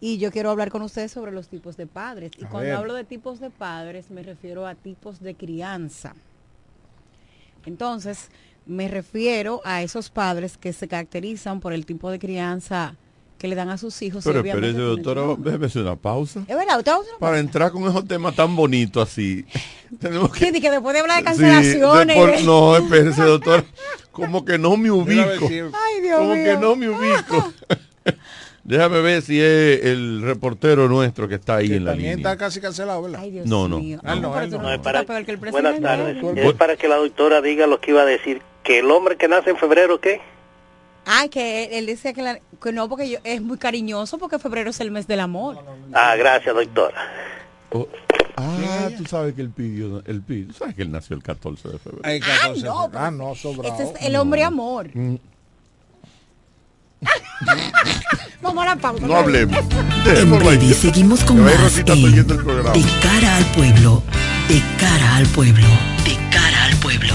Y 0.01 0.18
yo 0.18 0.31
quiero 0.31 0.51
hablar 0.51 0.70
con 0.70 0.83
ustedes 0.83 1.12
sobre 1.12 1.33
los 1.33 1.49
tipos 1.49 1.79
de 1.79 1.87
padres. 1.87 2.33
Y 2.37 2.44
A 2.44 2.49
cuando 2.51 2.68
ver. 2.68 2.77
hablo 2.77 2.92
de 2.92 3.05
tipos 3.05 3.40
de 3.40 3.49
padres, 3.49 4.11
me 4.11 4.22
refiero 4.22 4.66
a 4.66 4.75
tipos 4.75 5.20
de 5.20 5.35
crianza. 5.35 6.14
Entonces, 7.64 8.29
me 8.66 8.88
refiero 8.88 9.61
a 9.64 9.83
esos 9.83 10.11
padres 10.11 10.59
que 10.59 10.72
se 10.72 10.88
caracterizan 10.88 11.61
por 11.61 11.72
el 11.72 11.87
tipo 11.87 12.11
de 12.11 12.18
crianza 12.18 12.96
que 13.38 13.49
le 13.49 13.55
dan 13.55 13.68
a 13.68 13.77
sus 13.79 14.01
hijos. 14.03 14.25
pero 14.25 14.40
espérese 14.40 14.79
doctora 14.79 15.22
déjeme 15.38 15.66
hacer 15.66 15.83
una 15.83 15.96
pausa 15.96 16.40
Es 16.49 16.57
verdad, 16.57 16.79
usted 16.79 16.92
va 16.92 16.96
a 16.96 17.01
hacer 17.01 17.11
una 17.12 17.18
para 17.18 17.33
pausa? 17.33 17.40
entrar 17.40 17.70
con 17.72 17.83
esos 17.88 18.09
temas 18.09 18.35
tan 18.35 18.57
bonitos 18.57 19.09
así 19.09 19.44
tenemos 20.01 20.31
que 20.33 20.53
Sí, 20.53 20.61
que 20.61 20.70
después 20.70 20.94
de 20.94 21.01
hablar 21.01 21.16
de 21.22 21.31
Sí, 21.35 21.40
cancelaciones. 21.42 22.16
de 22.16 22.22
por- 22.22 22.42
no, 22.42 22.77
espérese, 22.77 23.22
doctor. 23.22 23.64
Como 24.11 24.44
que 24.46 24.57
no 24.59 24.77
me 24.79 24.90
ubico. 24.90 25.46
Ay, 25.46 26.01
Dios 26.03 26.18
Como 26.18 26.35
mío. 26.35 26.44
que 26.44 26.57
no 26.57 26.75
me 26.77 26.88
ubico. 26.88 27.53
Déjame 28.64 29.01
ver 29.01 29.22
si 29.22 29.40
es 29.40 29.85
el 29.85 30.22
reportero 30.22 30.88
nuestro 30.88 31.29
que 31.29 31.37
está 31.37 31.57
ahí 31.57 31.68
que 31.68 31.77
en 31.77 31.85
la 31.85 31.92
también 31.92 32.16
línea. 32.16 32.33
está 32.33 32.37
casi 32.44 32.61
cancelado, 32.61 33.03
¿verdad? 33.03 33.20
Ay, 33.22 33.31
Dios 33.31 33.46
No, 33.46 33.68
no. 33.68 33.79
mío. 33.79 34.01
Ah, 34.03 34.16
no, 34.16 34.22
no. 34.35 34.46
no 34.46 34.59
No, 34.62 34.72
es 34.72 34.81
para- 34.81 35.05
peor 35.05 35.25
que 35.25 35.31
el 35.33 35.37
Buenas 35.37 35.75
presidente. 35.75 36.20
tardes. 36.22 36.44
Es 36.46 36.53
para 36.55 36.77
que 36.77 36.88
la 36.88 36.96
doctora 36.96 37.40
diga 37.42 37.66
lo 37.68 37.81
que 37.81 37.92
iba 37.92 38.03
a 38.03 38.07
decir. 38.07 38.42
Que 38.64 38.81
el 38.81 38.90
hombre 38.90 39.16
que 39.16 39.29
nace 39.29 39.51
en 39.51 39.57
febrero, 39.57 40.01
¿qué? 40.01 40.20
Ay, 41.09 41.29
que 41.29 41.64
él, 41.64 41.69
él 41.73 41.87
decía 41.87 42.12
que, 42.12 42.21
la- 42.23 42.40
que 42.61 42.73
no, 42.73 42.88
porque 42.88 43.09
yo, 43.09 43.19
es 43.23 43.40
muy 43.40 43.59
cariñoso, 43.59 44.19
porque 44.19 44.40
febrero 44.40 44.71
es 44.71 44.81
el 44.81 44.90
mes 44.90 45.07
del 45.07 45.21
amor. 45.21 45.57
Ah, 45.92 46.16
gracias, 46.16 46.53
doctora. 46.53 46.97
Oh, 47.71 47.87
ah, 48.37 48.88
tú 48.99 49.05
sabes 49.07 49.35
que 49.35 49.42
él 49.42 49.51
pidió, 49.51 50.03
él 50.05 50.21
pidió, 50.23 50.53
sabes 50.53 50.75
que 50.75 50.83
él 50.83 50.90
nació 50.90 51.14
el 51.16 51.23
14 51.23 51.69
de 51.69 51.79
febrero. 51.79 52.03
Ay, 52.05 52.19
14 52.21 52.61
de 52.61 52.66
no, 52.66 52.90
ah, 52.95 53.11
no, 53.12 53.35
sobrado. 53.37 53.73
Ese 53.75 53.85
es 53.85 54.03
el 54.03 54.16
hombre 54.16 54.42
amor. 54.42 54.88
Mm, 54.95 55.14
Vamos 58.42 58.64
a 58.64 58.75
la 58.75 58.77
pausa. 58.77 59.07
No 59.07 59.16
hablemos. 59.16 59.59
En 60.07 60.38
breve 60.38 60.75
seguimos 60.75 61.23
con 61.25 61.40
más 61.40 61.61
Rosita 61.61 61.92
en. 61.92 62.27
De 62.27 62.85
cara 63.03 63.37
al 63.37 63.45
pueblo, 63.53 64.03
de 64.49 64.62
cara 64.79 65.16
al 65.16 65.27
pueblo, 65.27 65.66
de 66.05 66.16
cara 66.31 66.64
al 66.64 66.77
pueblo. 66.77 67.14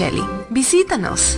Visítanos. 0.49 1.37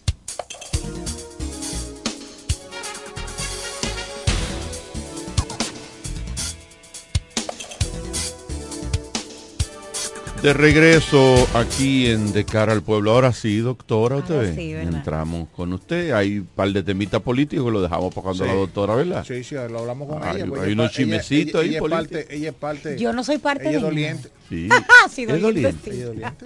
De 10.41 10.53
regreso 10.53 11.47
aquí 11.53 12.07
en 12.07 12.33
De 12.33 12.45
Cara 12.45 12.71
al 12.73 12.81
Pueblo. 12.81 13.11
Ahora 13.11 13.31
sí, 13.31 13.57
doctora, 13.59 14.15
Ahora 14.15 14.25
usted 14.25 14.39
ve. 14.39 14.55
sí. 14.55 14.71
Entramos 14.73 15.47
con 15.49 15.71
usted. 15.71 16.13
Hay 16.13 16.39
un 16.39 16.47
par 16.47 16.69
de 16.73 16.81
temitas 16.81 17.21
políticos 17.21 17.65
que 17.65 17.71
lo 17.71 17.79
dejamos 17.81 18.11
para 18.11 18.23
cuando 18.23 18.43
Sí. 18.43 18.49
la 18.49 18.55
doctora, 18.55 18.95
¿verdad? 18.95 19.23
Sí, 19.23 19.43
sí, 19.43 19.53
lo 19.53 19.79
hablamos 19.79 20.07
con 20.09 20.23
Hay- 20.23 20.37
ella. 20.37 20.45
pues 20.47 20.61
hay 20.61 20.71
ella 20.71 20.81
unos 20.81 20.97
ella- 20.99 21.15
ahí 21.21 21.49
políticos. 21.79 21.89
parte- 21.91 22.35
Ella 22.35 22.49
es 22.49 22.55
parte. 22.55 22.97
Yo 22.97 23.13
no 23.13 23.23
soy 23.23 23.37
parte 23.37 23.69
ella 23.69 23.77
de 23.77 23.83
doliente. 23.83 24.29
Sí. 24.49 24.67
sí, 25.11 25.21
Es 25.21 25.27
doliente, 25.27 25.41
doliente. 25.41 25.91
Ella 25.93 26.05
doliente. 26.07 26.45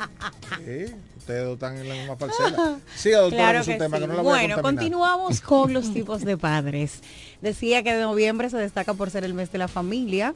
Sí, 0.89 0.95
ustedes 1.17 1.53
están 1.53 1.77
en 1.77 1.87
la 1.87 1.95
misma 1.95 2.17
parcela. 2.17 2.77
Siga, 2.97 3.19
doctora, 3.19 3.41
Claro 3.43 3.57
con 3.59 3.63
su 3.65 3.71
que 3.71 3.77
tema, 3.77 3.97
sí. 3.97 4.01
que 4.01 4.07
no 4.09 4.13
la 4.15 4.21
voy 4.23 4.29
a 4.29 4.33
Bueno, 4.35 4.55
contaminar. 4.55 4.61
continuamos 4.75 5.39
con 5.41 5.71
los 5.73 5.93
tipos 5.93 6.25
de 6.25 6.37
padres. 6.37 6.99
Decía 7.41 7.81
que 7.81 7.93
de 7.93 8.01
noviembre 8.01 8.49
se 8.49 8.57
destaca 8.57 8.93
por 8.93 9.09
ser 9.09 9.23
el 9.23 9.33
mes 9.33 9.53
de 9.53 9.57
la 9.57 9.69
familia 9.69 10.35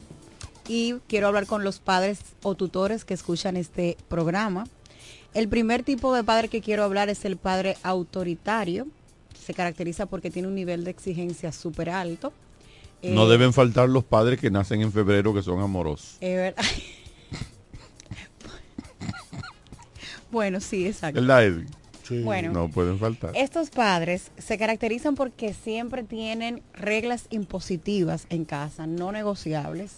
y 0.70 0.94
quiero 1.08 1.26
hablar 1.26 1.46
con 1.46 1.64
los 1.64 1.80
padres 1.80 2.20
o 2.44 2.54
tutores 2.54 3.04
que 3.04 3.12
escuchan 3.14 3.56
este 3.56 3.96
programa. 4.08 4.68
El 5.34 5.48
primer 5.48 5.82
tipo 5.82 6.14
de 6.14 6.22
padre 6.22 6.46
que 6.46 6.60
quiero 6.60 6.84
hablar 6.84 7.08
es 7.08 7.24
el 7.24 7.36
padre 7.36 7.76
autoritario. 7.82 8.86
Se 9.36 9.52
caracteriza 9.52 10.06
porque 10.06 10.30
tiene 10.30 10.46
un 10.46 10.54
nivel 10.54 10.84
de 10.84 10.92
exigencia 10.92 11.50
súper 11.50 11.90
alto. 11.90 12.32
No 13.02 13.26
Eh, 13.26 13.30
deben 13.30 13.52
faltar 13.52 13.88
los 13.88 14.04
padres 14.04 14.38
que 14.38 14.48
nacen 14.52 14.80
en 14.80 14.92
febrero 14.92 15.34
que 15.34 15.42
son 15.42 15.58
amorosos. 15.60 16.18
eh, 16.20 16.36
verdad. 16.36 16.62
bueno, 20.30 20.60
sí, 20.60 20.86
exacto. 20.86 21.20
¿Verdad, 21.20 21.44
Edwin? 21.46 21.66
Bueno. 22.24 22.52
No 22.52 22.68
pueden 22.68 22.98
faltar. 22.98 23.32
Estos 23.36 23.70
padres 23.70 24.30
se 24.38 24.56
caracterizan 24.58 25.14
porque 25.16 25.52
siempre 25.54 26.02
tienen 26.04 26.62
reglas 26.74 27.26
impositivas 27.30 28.26
en 28.30 28.44
casa, 28.44 28.86
no 28.86 29.10
negociables, 29.12 29.92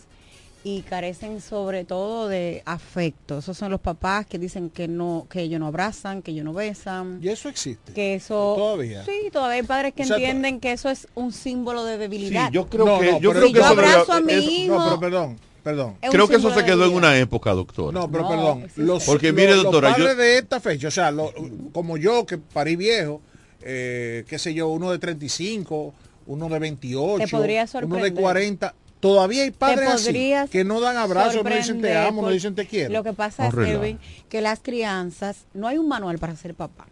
y 0.65 0.83
carecen 0.83 1.41
sobre 1.41 1.85
todo 1.85 2.29
de 2.29 2.63
afecto. 2.67 3.39
Esos 3.39 3.59
son 3.59 3.71
los 3.73 3.81
papás 3.81 4.27
que 4.27 4.39
dicen 4.39 4.71
que 4.71 4.87
no, 4.87 5.27
que 5.29 5.41
ellos 5.43 5.59
no 5.59 5.67
abrazan, 5.67 6.23
que 6.23 6.31
ellos 6.31 6.45
no 6.45 6.53
besan. 6.53 7.19
Y 7.23 7.29
eso 7.29 7.49
existe. 7.49 7.93
Que 7.93 8.15
eso 8.15 8.55
Todavía. 8.57 9.05
Sí, 9.05 9.29
todavía 9.33 9.57
hay 9.57 9.63
padres 9.67 9.93
que 9.95 10.03
O 10.03 10.07
sea, 10.07 10.17
entienden 10.17 10.61
que 10.61 10.73
eso 10.73 10.89
es 10.89 11.09
un 11.17 11.33
símbolo 11.33 11.85
de 11.85 11.99
debilidad. 11.99 12.47
Sí, 12.49 12.55
yo 12.55 12.67
creo 12.69 12.87
No, 12.87 13.01
que, 13.01 13.11
no, 13.13 13.21
yo 13.21 13.31
creo 13.33 13.47
si 13.47 13.53
que 13.53 13.59
yo 13.59 13.65
eso 13.65 13.71
abrazo 13.73 14.13
a 14.13 14.21
mi 14.21 14.33
eso- 14.35 14.51
hijo, 14.51 14.75
No, 14.79 14.85
pero 14.85 15.01
perdón, 15.01 15.39
perdón. 15.65 15.97
es 16.01 16.11
creo 16.11 16.29
que 16.29 16.37
eso 16.37 16.55
se 16.55 16.65
quedó 16.65 16.85
en 16.87 16.95
una 16.95 17.19
época, 17.19 17.53
doctora. 17.55 17.93
No, 17.99 18.09
pero 18.11 18.23
No, 18.23 18.29
perdón. 18.29 18.67
Los, 18.77 19.05
Porque 19.05 19.29
los- 19.29 19.37
mire, 19.37 19.55
los 19.57 19.65
doctora, 19.65 19.97
yo- 19.99 20.15
de 20.15 20.39
esta 20.39 20.61
fecha, 20.61 20.87
o 20.89 20.91
sea, 20.93 21.11
lo- 21.11 21.33
como 21.73 21.97
yo 21.97 22.25
que 22.25 22.39
parí 22.39 22.77
viejo, 22.77 23.21
eh, 23.63 24.25
qué 24.29 24.39
sé 24.39 24.55
yo, 24.55 24.69
uno 24.69 24.93
de 24.93 24.99
35, 25.01 25.93
uno 26.27 26.49
de 26.49 26.59
28, 26.61 27.25
Te 27.25 27.31
podría 27.31 27.63
uno 27.63 27.67
de 27.67 27.69
sorprender. 27.89 28.15
40. 28.15 28.75
Todavía 29.03 29.43
hay 29.43 29.51
padres 29.51 29.89
así 29.89 30.33
que 30.49 30.63
no 30.63 30.79
dan 30.79 30.97
abrazos, 30.97 31.43
no 31.43 31.51
dicen 31.51 31.81
te 31.81 31.93
amo, 31.93 32.23
no 32.23 32.29
dicen 32.29 32.55
te 32.55 32.69
quiero. 32.69 32.93
Lo 32.93 33.03
que 33.03 33.13
pasa 33.13 33.49
es, 33.49 33.55
que 34.29 34.41
las 34.41 34.61
crianzas, 34.61 35.39
no 35.55 35.67
hay 35.67 35.77
un 35.77 35.89
manual 35.89 36.21
para 36.21 36.37
ser 36.37 36.55
papá, 36.55 36.87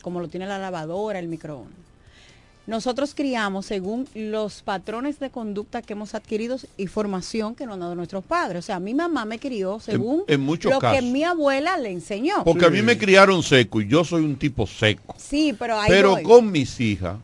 como 0.00 0.20
lo 0.20 0.28
tiene 0.28 0.46
la 0.46 0.60
lavadora, 0.60 1.18
el 1.18 1.26
microondas. 1.26 1.76
Nosotros 2.68 3.12
criamos 3.12 3.66
según 3.66 4.06
los 4.14 4.62
patrones 4.62 5.18
de 5.18 5.30
conducta 5.30 5.82
que 5.82 5.94
hemos 5.94 6.14
adquirido 6.14 6.58
y 6.76 6.86
formación 6.86 7.56
que 7.56 7.66
nos 7.66 7.74
han 7.74 7.80
dado 7.80 7.96
nuestros 7.96 8.22
padres. 8.22 8.60
O 8.60 8.62
sea, 8.62 8.78
mi 8.78 8.94
mamá 8.94 9.24
me 9.24 9.40
crió 9.40 9.80
según 9.80 10.22
en 10.28 10.42
muchos 10.42 10.70
lo 10.70 10.78
que 10.78 11.02
mi 11.02 11.24
abuela 11.24 11.76
le 11.76 11.90
enseñó. 11.90 12.44
Porque 12.44 12.66
a 12.66 12.70
mí 12.70 12.82
me 12.82 12.96
criaron 12.96 13.42
seco 13.42 13.80
y 13.80 13.88
yo 13.88 14.04
soy 14.04 14.22
un 14.22 14.36
tipo 14.36 14.64
seco. 14.64 15.16
Sí, 15.18 15.56
pero 15.58 15.80
ahí 15.80 15.88
Pero 15.88 16.10
voy. 16.10 16.22
con 16.22 16.52
mis 16.52 16.78
hijas, 16.78 17.16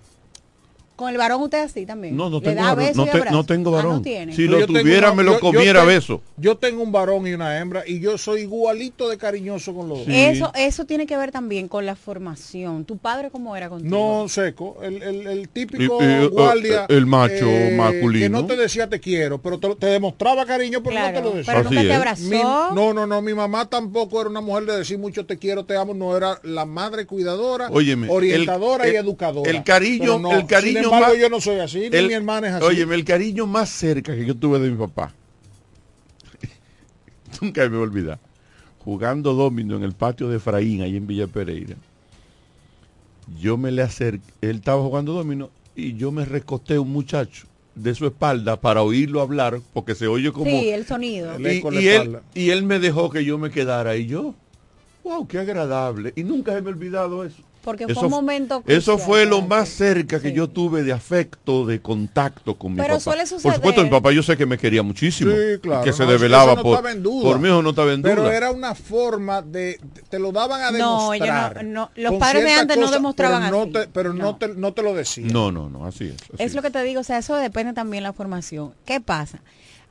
Con 0.96 1.10
el 1.10 1.18
varón 1.18 1.42
usted 1.42 1.58
así 1.64 1.84
también. 1.86 2.16
No, 2.16 2.30
no 2.30 2.38
¿Le 2.38 2.44
tengo 2.44 2.62
da 2.62 2.68
varón. 2.74 2.84
beso 2.84 3.04
No, 3.04 3.10
te- 3.12 3.30
no 3.30 3.44
tengo 3.44 3.70
Ah, 3.76 3.82
no 3.82 3.88
varón. 3.88 4.02
tiene. 4.02 4.32
si 4.36 4.44
No, 4.44 4.52
lo 4.52 4.60
yo 4.60 4.66
tengo 4.66 4.78
tuviera, 4.80 5.08
una- 5.08 5.16
me 5.16 5.22
lo 5.24 5.32
yo- 5.32 5.36
yo 5.38 5.40
comiera 5.40 5.80
a 5.82 5.86
te- 5.86 5.88
beso. 5.94 6.22
Yo 6.36 6.56
tengo 6.56 6.82
un 6.84 6.92
varón 6.92 7.26
y 7.26 7.32
una 7.32 7.58
hembra 7.58 7.82
y 7.84 7.98
yo 7.98 8.16
soy 8.16 8.42
igualito 8.42 9.08
de 9.08 9.18
cariñoso 9.18 9.74
con 9.74 9.88
los 9.88 9.98
dos. 9.98 10.08
Eso, 10.08 10.52
eso 10.54 10.84
tiene 10.84 11.06
que 11.06 11.16
ver 11.16 11.32
también 11.32 11.66
con 11.66 11.84
la 11.84 11.96
formación. 11.96 12.84
¿Tu 12.84 12.96
padre 12.96 13.30
cómo 13.30 13.56
era 13.56 13.68
contigo? 13.68 13.90
No 14.22 14.28
seco, 14.28 14.78
el, 14.82 15.02
el- 15.02 15.26
el 15.26 15.48
típico 15.48 15.98
Y- 16.00 16.04
y, 16.24 16.26
guardia. 16.28 16.82
eh, 16.88 16.94
el 16.96 17.06
macho 17.06 17.44
Que 17.46 17.74
masculino. 17.76 18.40
no 18.42 18.46
te 18.46 18.56
decía 18.56 18.88
te 18.88 19.00
quiero, 19.00 19.38
pero 19.42 19.58
te, 19.58 19.74
te 19.74 19.86
demostraba 19.86 20.46
cariño, 20.46 20.80
pero 20.82 20.92
Claro, 20.96 21.12
no 21.12 21.18
te 21.18 21.24
lo 21.30 21.36
decía. 21.38 21.52
pero 21.54 21.64
nunca 21.64 21.78
Así 21.80 21.88
te 21.88 21.92
es. 21.92 21.98
abrazó. 21.98 22.24
Mi- 22.28 22.74
no, 22.76 22.94
no, 22.94 23.04
no, 23.06 23.20
mi 23.20 23.34
mamá 23.34 23.68
tampoco 23.68 24.20
era 24.20 24.30
una 24.30 24.40
mujer 24.40 24.64
de 24.66 24.78
decir 24.78 24.98
mucho 24.98 25.26
te 25.26 25.38
quiero, 25.38 25.64
te 25.64 25.76
amo, 25.76 25.92
no 25.92 26.16
era 26.16 26.38
la 26.44 26.64
madre 26.64 27.04
cuidadora, 27.04 27.68
Óyeme, 27.72 28.06
orientadora 28.08 28.84
el- 28.84 28.92
y 28.92 28.96
el- 28.96 29.04
educadora. 29.04 29.50
el 29.50 29.64
cariño- 29.64 30.30
el 30.32 30.46
cariño 30.46 30.83
Sin 30.84 30.94
embargo, 30.94 31.14
más- 31.14 31.20
yo 31.20 31.28
no 31.30 31.40
soy 31.40 31.58
así, 31.60 31.90
ni 31.90 31.96
El- 31.96 32.08
mi 32.08 32.14
hermana 32.14 32.48
es 32.48 32.54
así. 32.54 32.64
Óyeme, 32.66 32.94
el 32.94 33.04
cariño 33.04 33.46
más 33.46 33.68
cerca 33.70 34.14
que 34.14 34.24
yo 34.24 34.36
tuve 34.36 34.58
de 34.58 34.70
mi 34.70 34.76
papá. 34.76 35.12
Nunca 37.40 37.62
me 37.62 37.68
voy 37.68 37.78
a 37.78 37.82
olvidar. 37.82 38.18
Jugando 38.80 39.32
domino 39.34 39.76
en 39.76 39.82
el 39.82 39.92
patio 39.92 40.28
de 40.28 40.36
Efraín, 40.36 40.82
ahí 40.82 40.96
en 40.96 41.06
Villa 41.06 41.26
Pereira. 41.26 41.76
Yo 43.40 43.56
me 43.56 43.70
le 43.70 43.82
acerqué, 43.82 44.20
él 44.42 44.56
estaba 44.56 44.82
jugando 44.82 45.12
domino 45.14 45.50
y 45.74 45.94
yo 45.94 46.12
me 46.12 46.24
recosté 46.24 46.78
un 46.78 46.92
muchacho 46.92 47.46
de 47.74 47.94
su 47.94 48.06
espalda 48.06 48.60
para 48.60 48.82
oírlo 48.82 49.20
hablar, 49.20 49.60
porque 49.72 49.94
se 49.94 50.06
oye 50.06 50.30
como... 50.32 50.44
Sí, 50.50 50.68
el 50.70 50.86
sonido. 50.86 51.34
El 51.34 51.46
y, 51.46 51.88
él, 51.88 52.18
y 52.34 52.50
él 52.50 52.62
me 52.64 52.78
dejó 52.78 53.10
que 53.10 53.24
yo 53.24 53.38
me 53.38 53.50
quedara 53.50 53.96
y 53.96 54.06
yo, 54.06 54.34
wow, 55.02 55.26
qué 55.26 55.38
agradable. 55.38 56.12
Y 56.14 56.22
nunca 56.22 56.52
se 56.54 56.60
me 56.62 56.68
ha 56.70 56.72
olvidado 56.74 57.24
eso. 57.24 57.42
Porque 57.64 57.84
fue 57.84 57.92
Eso 57.94 58.02
un 58.06 58.10
momento 58.10 58.62
Eso 58.66 58.92
crucial 58.92 58.98
fue 59.08 59.24
lo 59.26 59.40
más 59.42 59.68
cerca 59.70 60.20
que 60.20 60.28
Sí. 60.28 60.34
yo 60.34 60.48
tuve 60.48 60.82
de 60.82 60.92
afecto, 60.92 61.64
de 61.64 61.80
contacto 61.80 62.56
con 62.56 62.72
mi 62.72 62.76
Pero 62.76 62.88
papá. 62.94 63.00
suele 63.00 63.20
Por 63.22 63.28
supuesto, 63.28 63.62
suceder. 63.68 63.84
mi 63.84 63.90
papá 63.90 64.12
yo 64.12 64.22
sé 64.22 64.36
que 64.36 64.44
me 64.46 64.58
quería 64.58 64.82
muchísimo. 64.82 65.30
Sí, 65.32 65.58
claro. 65.62 65.82
que 65.82 65.92
se 65.92 66.00
no, 66.04 66.10
eso- 66.10 66.12
develaba 66.12 66.52
eso 66.52 66.56
no 66.56 66.62
por, 66.62 66.82
por 66.82 67.38
mí 67.40 67.48
eso 67.48 67.62
no 67.62 67.70
estaba 67.70 67.92
en 67.92 68.02
duda. 68.02 68.14
Pero 68.14 68.30
era 68.30 68.50
una 68.50 68.74
forma 68.74 69.40
de, 69.42 69.80
te 70.10 70.18
lo 70.18 70.30
daban 70.30 70.60
a 70.60 70.70
No, 70.72 71.14
yo 71.14 71.24
no- 71.24 71.32
demostrar. 71.32 71.64
no, 71.64 71.90
los 71.96 72.14
padres 72.14 72.44
de 72.44 72.52
antes 72.52 72.76
no 72.76 72.90
demostraban 72.90 73.42
pero 73.44 73.56
no 73.56 73.62
así. 73.62 73.72
Te, 73.72 73.88
pero 73.92 74.12
no, 74.12 74.24
No. 74.24 74.36
te, 74.36 74.48
no 74.48 74.72
te 74.74 74.82
lo 74.82 74.94
decían. 74.94 75.28
No, 75.28 75.50
no, 75.50 75.70
no, 75.70 75.86
así 75.86 76.04
es. 76.04 76.14
así 76.14 76.42
Es 76.42 76.54
lo 76.54 76.60
que 76.62 76.70
te 76.70 76.82
digo, 76.82 77.00
o 77.00 77.04
sea, 77.04 77.18
eso 77.18 77.34
depende 77.36 77.72
también 77.72 78.02
de 78.02 78.08
la 78.08 78.12
formación. 78.12 78.72
¿Qué 78.84 79.00
pasa? 79.00 79.40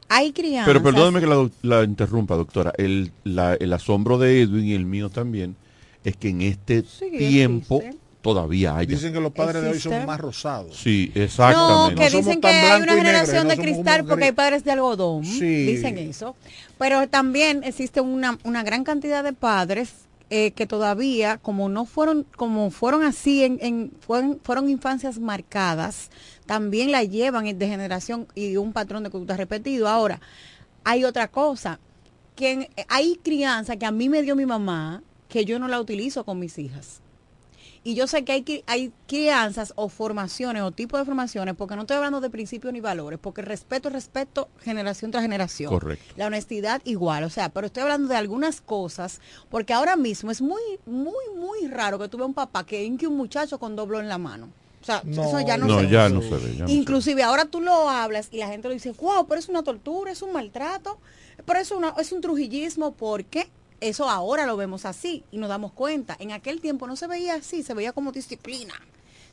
Hay 0.10 0.32
crianzas... 0.32 0.68
Pero 0.68 0.84
perdóneme 0.84 1.22
que 1.22 1.28
la, 1.28 1.50
la 1.64 1.84
interrumpa, 1.84 2.36
doctora. 2.36 2.72
El, 2.78 3.12
la- 3.24 3.56
el 3.56 3.74
asombro 3.74 4.18
de 4.20 4.42
Edwin 4.42 4.66
y 4.66 4.74
el 4.74 4.86
mío 4.86 5.10
también 5.10 5.56
es 6.04 6.16
que 6.18 6.30
en 6.30 6.42
este 6.42 6.84
Sí, 6.84 7.10
tiempo 7.18 7.78
existe. 7.78 7.98
todavía 8.22 8.76
haya. 8.78 8.96
Dicen 8.96 9.14
que 9.14 9.20
los 9.20 9.32
padres 9.32 9.62
de 9.64 9.70
hoy 9.70 9.80
son 9.80 10.06
más 10.06 10.20
rosados. 10.20 10.78
Sí, 10.78 11.12
No, 11.16 11.22
exactamente. 11.24 11.96
que 11.96 12.04
No 12.06 12.10
somos 12.12 12.26
dicen 12.26 12.42
que 12.42 12.48
hay 12.48 12.68
una 12.68 12.80
negro, 12.80 12.96
generación 12.96 13.48
no 13.48 13.56
de 13.56 13.62
cristal 13.62 14.06
porque 14.06 14.26
hay 14.26 14.32
padres 14.32 14.64
de 14.64 14.72
algodón. 14.72 15.24
Sí. 15.26 15.66
Dicen 15.66 15.98
eso. 15.98 16.36
Pero 16.78 17.08
también 17.10 17.64
existe 17.64 18.02
una, 18.02 18.38
una 18.44 18.64
gran 18.64 18.84
cantidad 18.84 19.24
de 19.24 19.34
padres 19.34 19.94
eh, 20.30 20.52
que 20.52 20.66
todavía, 20.66 21.38
como 21.38 21.70
no 21.70 21.86
fueron, 21.86 22.26
como 22.36 22.72
fueron 22.72 23.04
así, 23.04 23.44
en, 23.44 23.60
en- 23.62 23.92
fueron, 24.00 24.40
fueron 24.44 24.68
infancias 24.70 25.20
marcadas, 25.20 26.10
también 26.48 26.92
la 26.92 27.04
llevan 27.04 27.58
de 27.58 27.68
generación 27.68 28.26
y 28.34 28.56
un 28.58 28.74
patrón 28.74 29.04
de 29.04 29.12
conducta 29.12 29.38
repetido. 29.38 29.88
Ahora, 29.88 30.20
hay 30.86 31.04
otra 31.04 31.28
cosa, 31.28 31.80
que 32.36 32.52
en- 32.52 32.68
hay 32.88 33.20
crianza 33.24 33.76
que 33.76 33.86
a 33.86 33.92
mí 33.92 34.10
me 34.10 34.24
dio 34.24 34.36
mi 34.36 34.46
mamá 34.48 35.04
que 35.34 35.46
yo 35.46 35.58
no 35.58 35.68
la 35.68 35.82
utilizo 35.82 36.24
con 36.26 36.38
mis 36.38 36.60
hijas. 36.60 37.00
Y 37.84 37.96
yo 37.96 38.06
sé 38.06 38.24
que 38.24 38.32
hay, 38.34 38.64
hay 38.68 38.94
crianzas 39.08 39.74
o 39.76 39.90
formaciones 39.90 40.62
o 40.62 40.70
tipos 40.72 41.00
de 41.00 41.06
formaciones, 41.06 41.56
porque 41.56 41.76
no 41.76 41.82
estoy 41.82 41.98
hablando 41.98 42.22
de 42.22 42.30
principios 42.30 42.72
ni 42.72 42.82
valores, 42.82 43.18
porque 43.20 43.42
respeto 43.42 43.88
es 43.90 43.94
respeto 43.94 44.48
generación 44.62 45.10
tras 45.10 45.24
generación. 45.24 45.70
Correcto. 45.72 46.14
La 46.16 46.28
honestidad 46.28 46.82
igual, 46.86 47.24
o 47.24 47.32
sea, 47.32 47.50
pero 47.50 47.66
estoy 47.66 47.82
hablando 47.82 48.10
de 48.10 48.16
algunas 48.16 48.62
cosas, 48.62 49.22
porque 49.50 49.74
ahora 49.74 49.96
mismo 49.96 50.30
es 50.30 50.40
muy, 50.40 50.62
muy, 50.86 51.26
muy 51.36 51.68
raro 51.68 51.98
que 51.98 52.08
tuve 52.10 52.24
un 52.26 52.36
papá 52.36 52.64
que 52.64 52.84
inque 52.84 53.08
un 53.08 53.18
muchacho 53.18 53.58
con 53.60 53.76
dobló 53.76 54.00
en 54.00 54.08
la 54.10 54.20
mano. 54.20 54.50
O 54.82 54.86
sea, 54.86 55.02
No, 55.04 55.24
eso 55.24 55.40
ya 55.40 55.58
no, 55.58 55.66
No, 55.66 55.80
se 55.80 55.90
ya 55.90 56.04
ve. 56.10 56.14
no 56.14 56.22
se 56.22 56.30
ve. 56.30 56.42
ya 56.56 56.62
no 56.62 56.68
se 56.68 56.74
ve. 56.74 56.74
Inclusive 56.74 57.24
ahora 57.24 57.46
tú 57.46 57.60
lo 57.60 57.90
hablas 57.90 58.28
y 58.32 58.38
la 58.38 58.50
gente 58.50 58.68
lo 58.68 58.74
dice, 58.76 58.92
wow, 58.92 59.26
pero 59.28 59.40
es 59.40 59.50
una 59.50 59.64
tortura, 59.64 60.12
es 60.12 60.22
un 60.22 60.32
maltrato, 60.32 61.00
pero 61.46 61.60
es, 61.60 61.72
una, 61.72 61.96
es 62.00 62.12
un 62.12 62.22
trujillismo 62.22 62.92
porque 62.94 63.50
eso 63.82 64.10
ahora 64.10 64.46
lo 64.46 64.58
vemos 64.58 64.86
así 64.86 65.24
y 65.32 65.38
nos 65.38 65.50
damos 65.50 65.72
cuenta. 65.72 66.16
En 66.20 66.32
aquel 66.32 66.62
tiempo 66.62 66.88
no 66.88 66.96
se 66.96 67.08
veía 67.08 67.36
así, 67.36 67.64
se 67.64 67.74
veía 67.74 67.94
como 67.94 68.12
disciplina, 68.12 68.74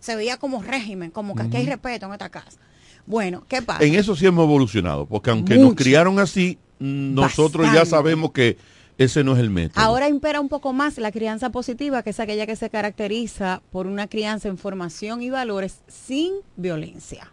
se 0.00 0.16
veía 0.16 0.36
como 0.36 0.62
régimen, 0.62 1.10
como 1.10 1.34
que 1.34 1.42
aquí 1.42 1.56
hay 1.56 1.66
respeto 1.66 2.06
en 2.06 2.12
esta 2.12 2.28
casa. 2.28 2.58
Bueno, 3.06 3.44
¿qué 3.48 3.62
pasa? 3.62 3.84
En 3.84 3.94
eso 3.94 4.14
sí 4.14 4.26
hemos 4.26 4.44
evolucionado, 4.44 5.06
porque 5.06 5.30
aunque 5.30 5.56
nos 5.56 5.74
criaron 5.74 6.18
así, 6.18 6.58
nosotros 6.78 7.66
ya 7.72 7.84
sabemos 7.84 8.32
que 8.32 8.56
ese 8.98 9.24
no 9.24 9.32
es 9.32 9.38
el 9.38 9.50
método. 9.50 9.82
Ahora 9.82 10.08
impera 10.08 10.40
un 10.40 10.48
poco 10.48 10.72
más 10.74 10.98
la 10.98 11.10
crianza 11.10 11.50
positiva, 11.50 12.02
que 12.02 12.10
es 12.10 12.20
aquella 12.20 12.46
que 12.46 12.54
se 12.54 12.68
caracteriza 12.68 13.62
por 13.70 13.86
una 13.86 14.08
crianza 14.08 14.48
en 14.48 14.58
formación 14.58 15.22
y 15.22 15.30
valores 15.30 15.80
sin 15.88 16.34
violencia. 16.56 17.32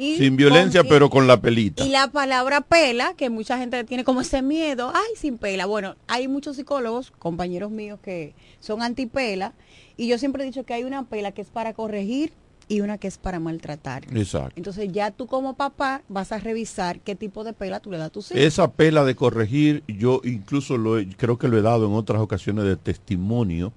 Y 0.00 0.16
Sin 0.16 0.36
violencia, 0.36 0.82
con- 0.82 0.88
pero 0.88 1.10
con 1.10 1.26
la 1.26 1.40
pelita. 1.40 1.84
Y 1.84 1.88
la 1.90 2.06
palabra 2.06 2.60
pela, 2.60 3.14
que 3.16 3.30
mucha 3.30 3.58
gente 3.58 3.82
tiene 3.82 4.04
como 4.04 4.20
ese 4.20 4.42
miedo, 4.42 4.92
ay, 4.94 5.16
sin 5.16 5.38
pela. 5.38 5.66
Bueno, 5.66 5.96
hay 6.06 6.28
muchos 6.28 6.54
psicólogos, 6.54 7.10
compañeros 7.18 7.72
míos 7.72 7.98
que 8.00 8.32
son 8.60 8.80
antipela, 8.80 9.54
y 9.96 10.06
yo 10.06 10.16
siempre 10.16 10.44
he 10.44 10.46
dicho 10.46 10.62
que 10.64 10.72
hay 10.74 10.84
una 10.84 11.02
pela 11.02 11.32
que 11.32 11.42
es 11.42 11.48
para 11.48 11.72
corregir 11.74 12.32
y 12.68 12.80
una 12.82 12.98
que 12.98 13.08
es 13.08 13.18
para 13.18 13.40
maltratar. 13.40 14.04
Exacto. 14.16 14.52
Entonces 14.54 14.92
ya 14.92 15.10
tú 15.10 15.26
como 15.26 15.54
papá 15.56 16.02
vas 16.08 16.30
a 16.30 16.38
revisar 16.38 17.00
qué 17.00 17.16
tipo 17.16 17.42
de 17.42 17.52
pela 17.52 17.80
tú 17.80 17.90
le 17.90 17.98
das 17.98 18.06
a 18.06 18.10
tus 18.10 18.30
hijos. 18.30 18.40
Esa 18.40 18.70
pela 18.70 19.04
de 19.04 19.16
corregir, 19.16 19.82
yo 19.88 20.20
incluso 20.22 20.76
lo 20.78 20.98
he- 20.98 21.08
creo 21.08 21.38
que 21.38 21.48
lo 21.48 21.58
he 21.58 21.62
dado 21.62 21.86
en 21.86 21.94
otras 21.94 22.20
ocasiones 22.22 22.64
de 22.66 22.76
testimonio 22.76 23.72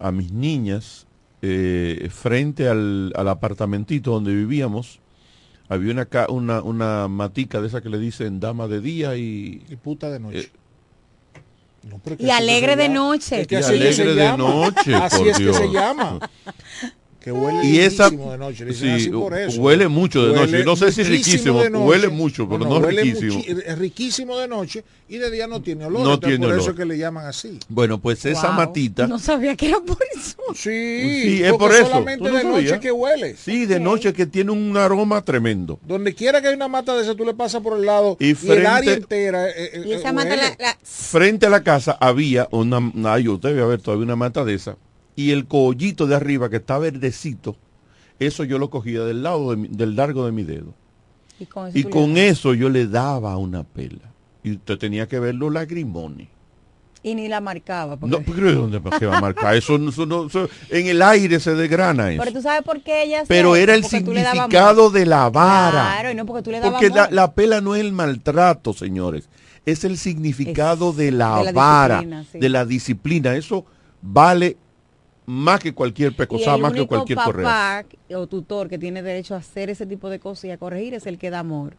a 0.00 0.10
mis 0.10 0.32
niñas 0.32 1.06
eh, 1.42 2.08
frente 2.10 2.68
al, 2.68 3.12
al 3.14 3.28
apartamentito 3.28 4.10
donde 4.10 4.34
vivíamos. 4.34 4.98
Había 5.70 5.92
una, 5.92 6.04
ca- 6.04 6.26
una, 6.28 6.60
una 6.62 7.08
matica 7.08 7.60
de 7.62 7.68
esa 7.68 7.80
que 7.80 7.88
le 7.88 7.98
dicen 7.98 8.40
dama 8.40 8.66
de 8.68 8.80
día 8.80 9.16
y... 9.16 9.64
Y 9.70 9.76
puta 9.76 10.10
de 10.10 10.18
noche. 10.20 10.38
Eh, 10.40 10.50
No, 11.88 12.00
Y 12.18 12.28
alegre 12.30 12.76
de 12.76 12.88
noche. 12.90 13.40
Es 13.42 13.46
que 13.46 13.60
Y 13.60 13.62
alegre 13.62 13.92
se 13.94 14.04
de 14.04 14.14
llama. 14.16 14.36
noche, 14.36 14.94
Así 14.96 15.16
por 15.18 15.28
es 15.28 15.38
que 15.38 15.52
se 15.54 15.70
llama. 15.72 16.18
Que 17.22 17.30
huele 17.32 17.66
y 17.66 17.78
esa 17.80 18.04
riquísimo 18.04 18.32
de 18.32 18.38
noche. 18.38 18.64
le 18.64 18.70
dicen 18.72 18.88
sí, 18.88 18.94
así 18.94 19.10
por 19.10 19.36
eso. 19.36 19.60
huele 19.60 19.88
mucho 19.88 20.26
de 20.26 20.34
noche. 20.34 20.52
Huele 20.52 20.64
No 20.64 20.74
sé 20.76 20.90
si 20.90 21.02
riquísimo, 21.02 21.62
de 21.62 21.68
noche. 21.68 21.84
huele 21.84 22.08
mucho, 22.08 22.48
pero 22.48 22.64
no, 22.64 22.78
huele 22.78 23.02
riquísimo. 23.02 23.42
es 23.66 23.78
riquísimo 23.78 24.38
de 24.38 24.48
noche 24.48 24.84
y 25.06 25.18
de 25.18 25.30
día 25.30 25.46
no 25.46 25.60
tiene 25.60 25.84
olor. 25.84 26.00
No 26.02 26.14
entonces 26.14 26.28
tiene 26.38 26.46
por 26.46 26.54
olor. 26.54 26.64
eso 26.66 26.74
que 26.74 26.84
le 26.86 26.96
llaman 26.96 27.26
así. 27.26 27.58
Bueno, 27.68 27.98
pues 28.00 28.24
esa 28.24 28.48
Wow. 28.48 28.56
matita... 28.56 29.06
No 29.06 29.18
sabía 29.18 29.54
que 29.54 29.68
era 29.68 29.80
por 29.80 29.98
eso. 30.16 30.36
Sí, 30.54 31.22
Sí, 31.22 31.42
es 31.44 31.52
por 31.52 31.72
eso. 31.72 31.86
solamente 31.88 32.18
¿Tú 32.24 32.30
no 32.32 32.38
de 32.38 32.44
noche 32.44 32.56
sabías? 32.68 32.80
que 32.80 32.92
huele. 32.92 33.36
Sí, 33.36 33.66
de 33.66 33.76
Ok. 33.76 33.82
noche 33.82 34.12
que 34.14 34.24
tiene 34.26 34.52
un 34.52 34.74
aroma 34.78 35.22
tremendo. 35.22 35.78
Donde 35.86 36.14
quiera 36.14 36.40
que 36.40 36.48
hay 36.48 36.54
una 36.54 36.68
mata 36.68 36.96
de 36.96 37.02
esa, 37.02 37.14
tú 37.14 37.24
le 37.26 37.34
pasas 37.34 37.60
por 37.62 37.76
el 37.78 37.84
lado 37.84 38.16
Y 38.18 38.30
y, 38.30 38.34
frente- 38.34 38.60
el 38.60 38.66
área 38.66 38.92
entera. 38.94 39.48
eh, 39.50 39.52
eh, 39.74 39.82
Y 39.86 39.92
esa 39.92 40.08
eh, 40.08 40.12
mata 40.12 40.36
la, 40.36 40.56
la- 40.58 40.78
Frente 40.82 41.44
a 41.46 41.50
la 41.50 41.62
casa 41.62 41.98
había 42.00 42.48
una, 42.50 42.78
una 42.78 43.12
ay, 43.12 43.28
usted 43.28 43.50
debe 43.50 43.62
haber 43.62 43.82
todavía 43.82 44.04
una 44.06 44.16
mata 44.16 44.42
de 44.44 44.54
esa. 44.54 44.76
Y 45.20 45.32
el 45.32 45.46
collito 45.46 46.06
de 46.06 46.14
arriba 46.14 46.48
que 46.48 46.56
está 46.56 46.78
verdecito, 46.78 47.56
eso 48.18 48.44
yo 48.44 48.58
lo 48.58 48.70
cogía 48.70 49.02
del 49.04 49.22
lado 49.22 49.50
de 49.50 49.56
mi- 49.58 49.68
del 49.68 49.94
largo 49.96 50.24
de 50.24 50.32
mi 50.32 50.44
dedo. 50.44 50.72
y 51.38 51.46
con 51.46 51.68
eso 51.68 51.78
Y 51.78 51.84
con 51.84 52.58
yo 52.58 52.68
le 52.70 52.86
daba 52.86 53.36
una 53.36 53.62
pela. 53.64 54.12
Y 54.42 54.52
usted 54.52 54.78
tenía 54.78 55.06
que 55.08 55.18
ver 55.18 55.34
los 55.34 55.52
lagrimones. 55.52 56.28
Y 57.02 57.14
ni 57.14 57.28
la 57.28 57.40
marcaba. 57.40 57.96
porque- 57.98 58.14
No, 58.16 58.22
pero 58.22 58.46
¿de 58.46 58.54
dónde 58.54 58.80
se 58.98 59.06
va 59.06 59.18
a 59.18 59.20
marcar? 59.20 59.54
Eso, 59.56 59.78
no- 59.78 59.88
eso 59.90 60.04
no- 60.06 60.26
eso- 60.26 60.48
en 60.70 60.86
el 60.86 61.00
aire 61.02 61.40
se 61.40 61.54
desgrana 61.54 62.10
eso. 62.12 62.22
Pero 62.22 62.32
tú 62.36 62.42
sabes 62.42 62.62
por 62.62 62.82
qué 62.82 63.04
ella 63.04 63.24
Pero 63.26 63.56
era 63.56 63.74
el 63.74 63.84
significado 63.84 64.90
de 64.90 65.06
la 65.06 65.28
vara. 65.30 65.70
Claro, 65.92 66.10
y 66.10 66.14
no 66.14 66.26
porque 66.26 66.42
tú 66.42 66.50
le 66.50 66.60
dabas 66.60 66.72
Porque 66.80 66.88
la, 67.10 67.34
pela 67.34 67.60
no 67.62 67.74
es 67.74 67.80
el 67.80 67.92
maltrato, 67.92 68.72
señores. 68.74 69.28
Es 69.66 69.84
el 69.84 69.96
significado 69.98 70.90
Es 70.90 70.96
de 70.96 71.10
la, 71.12 71.38
de 71.38 71.44
la 71.44 71.52
vara, 71.52 72.24
sí. 72.30 72.38
de 72.38 72.48
la 72.50 72.64
disciplina. 72.66 73.34
Eso 73.34 73.64
vale 74.02 74.56
más 75.30 75.60
que 75.60 75.72
cualquier 75.72 76.14
el 76.18 76.60
más 76.60 76.72
que 76.72 76.86
cualquier 76.86 77.18
correa. 77.18 77.84
papá 77.84 78.16
o 78.16 78.26
tutor 78.26 78.68
que 78.68 78.78
tiene 78.78 79.00
derecho 79.00 79.34
a 79.34 79.38
hacer 79.38 79.70
ese 79.70 79.86
tipo 79.86 80.10
de 80.10 80.18
cosas 80.18 80.46
y 80.46 80.50
a 80.50 80.58
corregir 80.58 80.94
es 80.94 81.06
el 81.06 81.18
que 81.18 81.30
da 81.30 81.38
amor. 81.38 81.76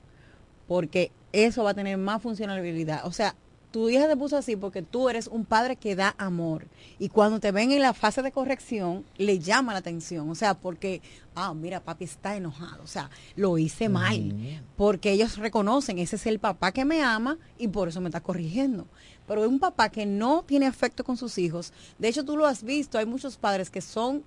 Porque 0.68 1.12
eso 1.34 1.64
va 1.64 1.72
a 1.72 1.74
tener 1.74 1.98
más 1.98 2.22
funcionalidad. 2.22 3.06
O 3.06 3.12
sea, 3.12 3.36
tu 3.72 3.90
hija 3.90 4.08
te 4.08 4.16
puso 4.16 4.38
así 4.38 4.56
porque 4.56 4.82
tú 4.82 5.10
eres 5.10 5.28
un 5.28 5.44
padre 5.44 5.76
que 5.76 5.96
da 5.96 6.16
amor. 6.18 6.68
Y 6.98 7.10
cuando 7.10 7.42
te 7.42 7.52
ven 7.52 7.72
en 7.72 7.82
la 7.82 7.94
fase 7.94 8.22
de 8.22 8.32
corrección, 8.32 9.04
le 9.18 9.40
llama 9.40 9.74
la 9.74 9.80
atención. 9.80 10.30
O 10.30 10.36
sea, 10.36 10.54
porque, 10.54 11.02
ah, 11.36 11.54
mira, 11.54 11.82
papi 11.82 12.06
está 12.06 12.38
enojado. 12.38 12.82
O 12.84 12.88
sea, 12.88 13.10
lo 13.36 13.58
hice 13.58 13.90
mal. 13.90 14.34
Porque 14.78 15.12
ellos 15.12 15.38
reconocen, 15.38 16.00
ese 16.00 16.16
es 16.16 16.26
el 16.26 16.40
papá 16.40 16.72
que 16.72 16.86
me 16.86 17.04
ama 17.04 17.38
y 17.58 17.68
por 17.68 17.90
eso 17.90 18.00
me 18.00 18.08
está 18.08 18.22
corrigiendo. 18.22 18.88
Pero 19.32 19.48
un 19.48 19.60
papá 19.60 19.88
que 19.88 20.06
no 20.06 20.44
tiene 20.46 20.66
afecto 20.68 21.06
con 21.06 21.16
sus 21.16 21.38
hijos, 21.38 21.72
de 22.00 22.10
hecho 22.10 22.26
tú 22.26 22.36
lo 22.36 22.46
has 22.46 22.64
visto, 22.64 22.98
hay 22.98 23.06
muchos 23.06 23.38
padres 23.38 23.70
que 23.70 23.80
son 23.80 24.24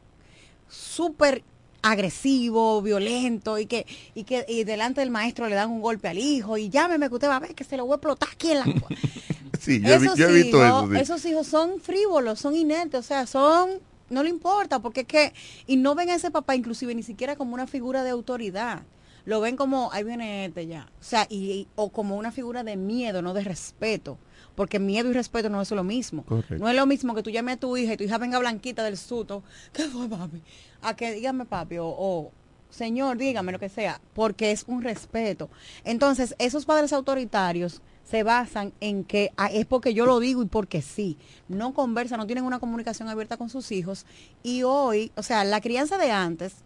súper 0.68 1.44
agresivo, 1.82 2.80
violento 2.80 3.58
y 3.58 3.66
que 3.66 3.86
y 4.14 4.24
que 4.24 4.46
y 4.48 4.64
delante 4.64 5.02
del 5.02 5.10
maestro 5.10 5.46
le 5.46 5.54
dan 5.56 5.70
un 5.70 5.82
golpe 5.82 6.08
al 6.08 6.16
hijo 6.16 6.56
y 6.56 6.70
llámeme 6.70 7.08
que 7.08 7.14
usted 7.16 7.28
va 7.28 7.36
a 7.36 7.40
ver 7.40 7.54
que 7.54 7.64
se 7.64 7.76
lo 7.76 7.84
voy 7.84 7.92
a 7.92 7.96
explotar 7.96 8.30
aquí 8.32 8.52
en 8.52 8.58
la 8.60 8.64
Sí, 9.60 9.80
yo, 9.82 9.94
esos 9.94 10.18
yo 10.18 10.28
he 10.30 10.32
visto 10.42 10.66
hijos, 10.66 10.84
eso. 10.84 10.94
sí. 10.94 11.00
Esos 11.00 11.24
hijos 11.26 11.46
son 11.46 11.80
frívolos, 11.80 12.40
son 12.40 12.56
inertes, 12.56 13.00
o 13.00 13.02
sea, 13.02 13.26
son 13.26 13.72
no 14.08 14.22
le 14.22 14.30
importa 14.30 14.78
porque 14.80 15.02
es 15.02 15.06
que 15.06 15.32
y 15.66 15.76
no 15.76 15.94
ven 15.94 16.08
a 16.08 16.14
ese 16.14 16.30
papá 16.30 16.56
inclusive 16.56 16.94
ni 16.94 17.02
siquiera 17.02 17.36
como 17.36 17.52
una 17.52 17.66
figura 17.66 18.02
de 18.02 18.10
autoridad. 18.10 18.82
Lo 19.26 19.40
ven 19.40 19.56
como 19.56 19.90
ahí 19.92 20.04
viene 20.04 20.46
este 20.46 20.66
ya. 20.66 20.90
O 21.00 21.04
sea, 21.04 21.26
y, 21.30 21.50
y- 21.52 21.68
o 21.76 21.90
como 21.90 22.16
una 22.16 22.30
figura 22.32 22.62
de 22.64 22.76
miedo, 22.76 23.22
no 23.22 23.32
de 23.34 23.42
respeto. 23.44 24.18
Porque 24.54 24.78
miedo 24.78 25.10
y 25.10 25.12
respeto 25.12 25.48
no 25.48 25.60
es 25.60 25.70
lo 25.70 25.84
mismo. 25.84 26.24
Correcto. 26.24 26.56
No 26.58 26.68
es 26.68 26.76
lo 26.76 26.86
mismo 26.86 27.14
que 27.14 27.22
tú 27.22 27.30
llames 27.30 27.56
a 27.56 27.60
tu 27.60 27.76
hija 27.76 27.94
y 27.94 27.96
tu 27.96 28.04
hija 28.04 28.18
venga 28.18 28.38
blanquita 28.38 28.84
del 28.84 28.96
susto. 28.96 29.42
¿Qué 29.72 29.84
fue, 29.84 30.08
papi? 30.08 30.42
A 30.82 30.94
que 30.94 31.12
dígame, 31.12 31.44
papi, 31.44 31.78
o, 31.78 31.86
o, 31.86 32.32
señor, 32.70 33.16
dígame 33.16 33.52
lo 33.52 33.58
que 33.58 33.68
sea, 33.68 34.00
porque 34.14 34.50
es 34.50 34.64
un 34.66 34.82
respeto. 34.82 35.48
Entonces, 35.84 36.34
esos 36.38 36.66
padres 36.66 36.92
autoritarios 36.92 37.82
se 38.04 38.22
basan 38.22 38.72
en 38.80 39.04
que 39.04 39.32
ah, 39.36 39.46
es 39.50 39.66
porque 39.66 39.94
yo 39.94 40.06
lo 40.06 40.20
digo 40.20 40.42
y 40.42 40.46
porque 40.46 40.82
sí. 40.82 41.16
No 41.48 41.72
conversan, 41.72 42.18
no 42.18 42.26
tienen 42.26 42.44
una 42.44 42.58
comunicación 42.58 43.08
abierta 43.08 43.36
con 43.36 43.48
sus 43.48 43.72
hijos. 43.72 44.06
Y 44.42 44.62
hoy, 44.62 45.10
o 45.16 45.22
sea, 45.22 45.44
la 45.44 45.60
crianza 45.60 45.98
de 45.98 46.10
antes, 46.10 46.56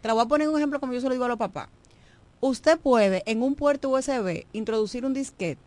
te 0.00 0.08
la 0.08 0.14
voy 0.14 0.24
a 0.24 0.28
poner 0.28 0.48
un 0.48 0.56
ejemplo 0.56 0.80
como 0.80 0.92
yo 0.92 1.00
se 1.00 1.06
lo 1.06 1.12
digo 1.12 1.24
a 1.24 1.28
los 1.28 1.38
papás. 1.38 1.68
Usted 2.40 2.78
puede 2.78 3.22
en 3.26 3.42
un 3.42 3.54
puerto 3.54 3.90
USB 3.90 4.46
introducir 4.52 5.04
un 5.04 5.14
disquete. 5.14 5.60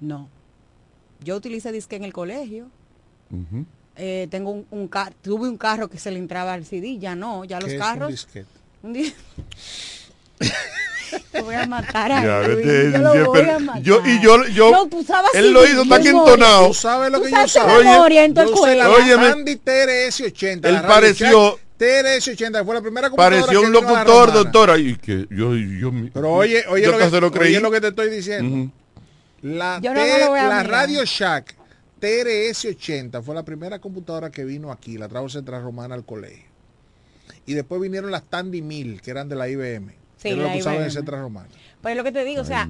No. 0.00 0.28
Yo 1.24 1.36
utilicé 1.36 1.72
disquete 1.72 1.96
en 1.96 2.04
el 2.04 2.12
colegio. 2.12 2.66
Eh, 3.96 4.26
tengo 4.30 4.50
un, 4.50 4.66
un 4.70 4.90
tuve 5.22 5.48
un 5.48 5.56
carro 5.58 5.88
que 5.88 5.98
se 5.98 6.10
le 6.10 6.18
entraba 6.18 6.52
al 6.54 6.64
CD, 6.64 6.98
ya 6.98 7.14
no, 7.14 7.44
ya 7.44 7.60
los 7.60 7.68
¿Qué 7.68 7.76
es 7.76 7.80
un 7.80 7.86
carros. 7.86 8.10
disquete? 8.10 8.46
Un 8.82 8.92
di- 8.94 9.12
Te 11.30 11.42
voy 11.42 11.54
a 11.54 11.66
matar 11.66 12.10
a 12.10 12.22
Ya, 12.22 12.48
Luis, 12.48 12.66
vete, 12.66 12.92
yo 12.92 12.98
lo 12.98 13.26
voy 13.26 13.40
a 13.40 13.58
matar. 13.58 13.82
yo- 13.82 14.02
y 14.04 14.20
yo- 14.22 14.46
yo- 14.48 14.70
No, 14.70 14.86
tú 14.88 15.02
sabes 15.04 15.30
él 15.34 15.52
lo 15.52 15.64
hizo 15.66 15.84
tan 15.86 16.06
entonado. 16.06 16.68
¿Tú 16.68 16.74
sabes 16.74 17.10
lo 17.12 17.18
Tú 17.18 17.24
que 17.24 17.30
yo 17.30 17.36
sabes 17.36 17.50
usaba? 17.56 17.78
memoria 17.82 18.24
en 18.24 18.32
tu 18.34 18.40
yo 18.42 18.46
escuela. 18.54 18.90
Óyeme. 18.90 19.28
Sandy 19.28 19.56
TRS-80. 19.56 20.68
Él 20.68 20.80
pareció- 20.86 21.50
Shack 21.50 21.58
TRS-80 21.78 22.64
fue 22.64 22.74
la 22.76 22.80
primera 22.80 23.10
computadora 23.10 23.40
Pareció 23.42 23.60
un 23.60 23.72
locutor, 23.72 24.32
doctora. 24.32 24.78
Y 24.78 24.96
que 24.96 25.26
yo, 25.30 25.54
yo, 25.54 25.90
Pero 26.14 26.32
oye, 26.32 26.64
oye, 26.68 26.84
yo 26.84 26.92
lo, 26.92 26.98
que, 27.10 27.20
lo 27.20 27.30
creí. 27.30 27.48
oye 27.56 27.60
lo 27.60 27.70
que 27.70 27.80
te 27.80 27.88
estoy 27.88 28.08
diciendo. 28.10 28.56
Ujú. 28.56 28.70
La, 29.42 29.80
Yo 29.82 29.92
no 29.92 30.00
T- 30.00 30.12
me 30.12 30.18
lo 30.20 30.28
voy 30.30 30.38
a 30.38 30.48
la 30.48 30.62
mirar. 30.62 30.70
Radio 30.70 31.04
Shack 31.04 31.56
TRS-80 32.00 33.22
fue 33.22 33.34
la 33.34 33.42
primera 33.44 33.78
computadora 33.80 34.30
que 34.30 34.44
vino 34.44 34.70
aquí, 34.72 34.98
la 34.98 35.08
trajo 35.08 35.28
Central 35.28 35.62
Romana 35.62 35.94
al 35.94 36.04
colegio. 36.04 36.44
Y 37.46 37.54
después 37.54 37.80
vinieron 37.80 38.10
las 38.10 38.22
Tandy 38.24 38.62
1000, 38.62 39.00
que 39.02 39.10
eran 39.10 39.28
de 39.28 39.36
la 39.36 39.48
IBM. 39.48 39.88
Sí, 40.16 40.28
que 40.28 40.34
era 40.34 40.42
lo 40.44 40.52
que 40.52 40.58
usaban 40.58 40.82
en. 40.84 40.90
Central 40.92 41.20
Romana. 41.22 41.48
Pues 41.80 41.92
es 41.92 41.98
lo 41.98 42.04
que 42.04 42.12
te 42.12 42.24
digo, 42.24 42.42
o 42.42 42.44
sea, 42.44 42.68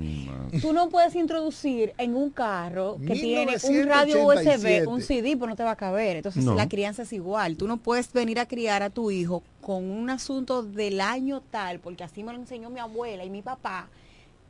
tú 0.62 0.72
no 0.72 0.88
puedes 0.88 1.14
introducir 1.14 1.92
en 1.98 2.14
un 2.14 2.30
carro 2.30 2.96
que 3.06 3.12
tiene 3.12 3.56
un 3.62 3.86
radio 3.86 4.24
USB, 4.24 4.46
1987. 4.64 4.86
un 4.86 5.02
CD, 5.02 5.36
pues 5.36 5.48
no 5.50 5.56
te 5.56 5.62
va 5.62 5.72
a 5.72 5.76
caber. 5.76 6.16
Entonces 6.16 6.42
No. 6.42 6.54
la 6.54 6.66
crianza 6.66 7.02
es 7.02 7.12
igual. 7.12 7.56
Tú 7.58 7.68
no 7.68 7.76
puedes 7.76 8.10
venir 8.14 8.40
a 8.40 8.46
criar 8.46 8.82
a 8.82 8.88
tu 8.88 9.10
hijo 9.10 9.42
con 9.60 9.84
un 9.90 10.08
asunto 10.08 10.62
del 10.62 11.02
año 11.02 11.42
tal, 11.50 11.78
porque 11.80 12.04
así 12.04 12.22
me 12.24 12.32
lo 12.32 12.38
enseñó 12.38 12.70
mi 12.70 12.80
abuela 12.80 13.22
y 13.22 13.28
mi 13.28 13.42
papá. 13.42 13.88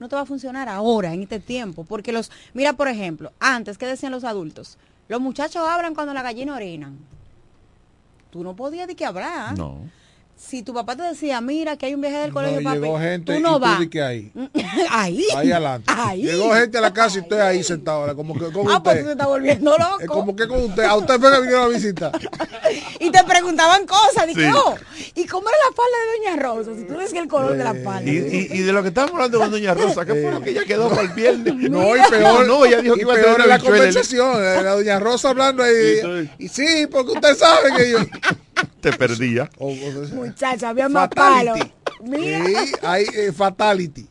No 0.03 0.09
te 0.09 0.17
va 0.17 0.23
a 0.23 0.27
funcionar 0.27 0.69
ahora, 0.69 1.15
en 1.15 1.23
este 1.23 1.39
tiempo. 1.39 1.85
Porque 1.85 2.11
los, 2.11 2.33
mira, 2.55 2.73
por 2.73 2.89
ejemplo, 2.89 3.31
antes, 3.39 3.79
¿qué 3.79 3.87
decían 3.87 4.11
los 4.11 4.25
adultos? 4.25 4.77
Los 5.07 5.21
muchachos 5.21 5.63
hablan 5.65 5.95
cuando 5.95 6.13
la 6.13 6.23
gallina 6.23 6.57
orinan. 6.57 6.99
Tú 8.33 8.43
no 8.43 8.57
podías 8.57 8.89
de 8.89 8.97
que 8.97 9.05
hablar. 9.05 9.57
No. 9.57 9.79
Si 10.45 10.63
tu 10.63 10.75
papá 10.75 10.97
te 10.97 11.03
decía, 11.05 11.41
mira, 11.41 11.77
que 11.79 11.87
hay 11.87 11.95
un 11.95 12.01
viaje 12.03 12.17
del 12.19 12.29
No, 12.29 12.35
colegio, 12.35 12.63
papi, 12.63 12.79
llegó 12.81 12.99
gente 12.99 13.33
tú 13.33 13.39
y 13.39 13.43
no 13.43 13.59
vas. 13.61 13.79
di 13.79 13.89
que 13.89 14.03
ahí. 14.03 14.33
ahí. 14.91 15.25
Ahí 15.37 15.51
adelante. 15.53 15.91
Ahí. 15.97 16.23
Llegó 16.25 16.53
gente 16.53 16.77
a 16.77 16.81
la 16.83 16.93
casa 16.93 17.19
y 17.19 17.23
estoy 17.23 17.39
ahí 17.39 17.63
sentado 17.63 18.01
ahora, 18.01 18.15
como 18.15 18.35
que 18.35 18.53
con 18.53 18.71
Ah, 18.71 18.83
pues 18.83 18.97
usted. 18.97 19.07
se 19.07 19.13
está 19.13 19.27
volviendo 19.29 19.73
Es 19.79 19.79
loco. 19.79 20.13
como 20.15 20.37
que 20.37 20.47
con 20.49 20.63
usted. 20.65 20.83
A 20.85 20.97
usted 20.97 21.19
fue 21.21 21.31
que 21.33 21.41
vinieron 21.41 21.65
a 21.65 21.69
visitar. 21.69 22.13
Y 23.01 23.11
te 23.11 23.23
preguntaban 23.25 23.87
cosas. 23.87 24.27
Dije, 24.27 24.43
Sí. 24.51 24.57
oh, 24.57 24.75
¿y 25.15 25.27
cómo 25.27 25.47
era 25.49 25.59
la 25.69 25.77
falda 25.77 25.97
de 25.99 26.19
Doña 26.19 26.43
Rosa? 26.43 26.71
Si 26.75 26.85
tú 26.87 26.95
decías 26.99 27.23
el 27.23 27.29
color 27.29 27.57
de 27.57 27.65
la 27.65 27.75
falda. 27.75 28.11
Y, 28.11 28.17
y, 28.17 28.49
y 28.51 28.63
de 28.63 28.73
lo 28.73 28.83
que 28.83 28.89
estábamos 28.89 29.15
hablando 29.17 29.39
con 29.41 29.51
Doña 29.51 29.75
Rosa, 29.75 30.05
¿qué 30.07 30.13
fue 30.15 30.31
lo 30.33 30.41
que 30.41 30.51
ella 30.51 30.65
quedó 30.67 30.89
para 30.89 31.03
el 31.03 31.09
viernes? 31.11 31.55
No, 31.71 31.97
y 31.97 32.01
peor, 32.11 32.47
No, 32.47 32.65
ella 32.65 32.81
dijo 32.81 32.95
y 32.95 32.99
que 32.99 33.03
iba 33.03 33.13
a 33.13 33.17
peor 33.17 33.27
tener 33.37 33.41
en 33.43 33.49
la 33.49 33.59
conversación. 33.59 34.37
eh, 34.43 34.63
La 34.63 34.73
doña 34.73 34.99
Rosa 35.01 35.31
hablando 35.31 35.63
ahí. 35.63 36.31
Y 36.39 36.49
sí, 36.49 36.87
porque 36.91 37.13
usted 37.13 37.37
sabe 37.37 37.71
que 37.77 37.91
yo. 37.91 37.99
Te 38.83 38.93
perdía. 38.93 39.49
O- 39.59 39.69
o- 39.71 40.09
Muchacha, 40.15 40.69
había 40.69 40.89
más 40.89 41.09
palo. 41.09 41.55
Mira. 42.03 42.45
Sí, 42.45 42.55
hay 42.83 43.05
eh, 43.15 43.33
fatality. 43.33 44.07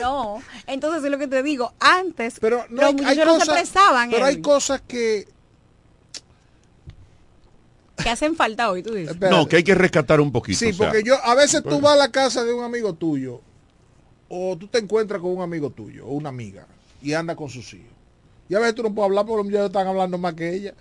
No, 0.00 0.42
entonces 0.66 1.02
es 1.02 1.10
lo 1.10 1.18
que 1.18 1.26
te 1.26 1.42
digo. 1.42 1.72
Antes, 1.80 2.34
Pero 2.38 2.66
no 2.68 2.82
los 2.82 2.84
hay, 2.84 2.88
hay 2.88 2.94
muchachos 2.94 3.24
no 3.26 3.32
se 3.32 3.38
cosas. 3.40 3.58
expresaban. 3.58 4.10
Pero 4.10 4.24
hay 4.26 4.40
cosas 4.42 4.82
que. 4.86 5.26
que 8.02 8.10
hacen 8.10 8.36
falta 8.36 8.70
hoy, 8.70 8.82
tú 8.82 8.92
dices. 8.92 9.14
espérate. 9.14 9.34
No, 9.36 9.48
que 9.48 9.56
hay 9.56 9.64
que 9.64 9.74
rescatar 9.74 10.20
un 10.20 10.30
poquito. 10.30 10.58
Sí, 10.58 10.66
o 10.66 10.72
sea. 10.74 10.88
porque 10.90 11.02
yo 11.02 11.16
a 11.24 11.34
veces 11.34 11.62
tú 11.62 11.80
vas 11.80 11.94
a 11.94 11.96
la 11.96 12.10
casa 12.12 12.44
de 12.44 12.52
un 12.52 12.62
amigo 12.64 12.92
tuyo 12.92 13.40
o 14.28 14.56
tú 14.58 14.68
te 14.68 14.78
encuentras 14.78 15.20
con 15.22 15.30
un 15.30 15.42
amigo 15.42 15.70
tuyo 15.70 16.04
o 16.06 16.12
una 16.12 16.28
amiga 16.28 16.66
y 17.00 17.14
anda 17.14 17.34
con 17.34 17.48
sus 17.48 17.72
hijos. 17.72 17.88
Y 18.48 18.54
a 18.54 18.58
veces 18.58 18.74
tú 18.74 18.82
no 18.82 18.94
puedes 18.94 19.08
hablar 19.08 19.24
porque 19.24 19.38
los 19.38 19.46
muchachos 19.46 19.66
están 19.68 19.86
hablando 19.86 20.18
más 20.18 20.34
que 20.34 20.54
ella. 20.54 20.74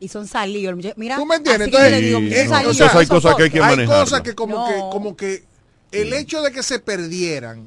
Y 0.00 0.08
son 0.08 0.26
salidos. 0.26 0.74
Mira, 0.96 1.16
¿Tú 1.16 1.26
me 1.26 1.36
entiendes? 1.36 1.68
le 1.70 1.76
Entonces, 1.76 2.00
digo, 2.00 2.18
Sí, 2.20 2.24
son 2.24 2.44
no, 2.44 2.50
salidos, 2.50 2.80
entonces 2.80 2.96
hay 2.96 3.06
cosas 3.06 3.34
que 3.36 3.42
hay 3.44 3.50
que 3.50 3.60
hay 3.60 3.70
manejarla. 3.76 4.00
cosas 4.04 4.20
que 4.22 4.34
como 4.34 4.56
No. 4.56 4.66
que 4.66 4.74
como 4.90 5.16
que 5.16 5.44
el 5.92 6.12
hecho 6.14 6.40
de 6.42 6.52
que 6.52 6.62
se 6.62 6.78
perdieran 6.78 7.66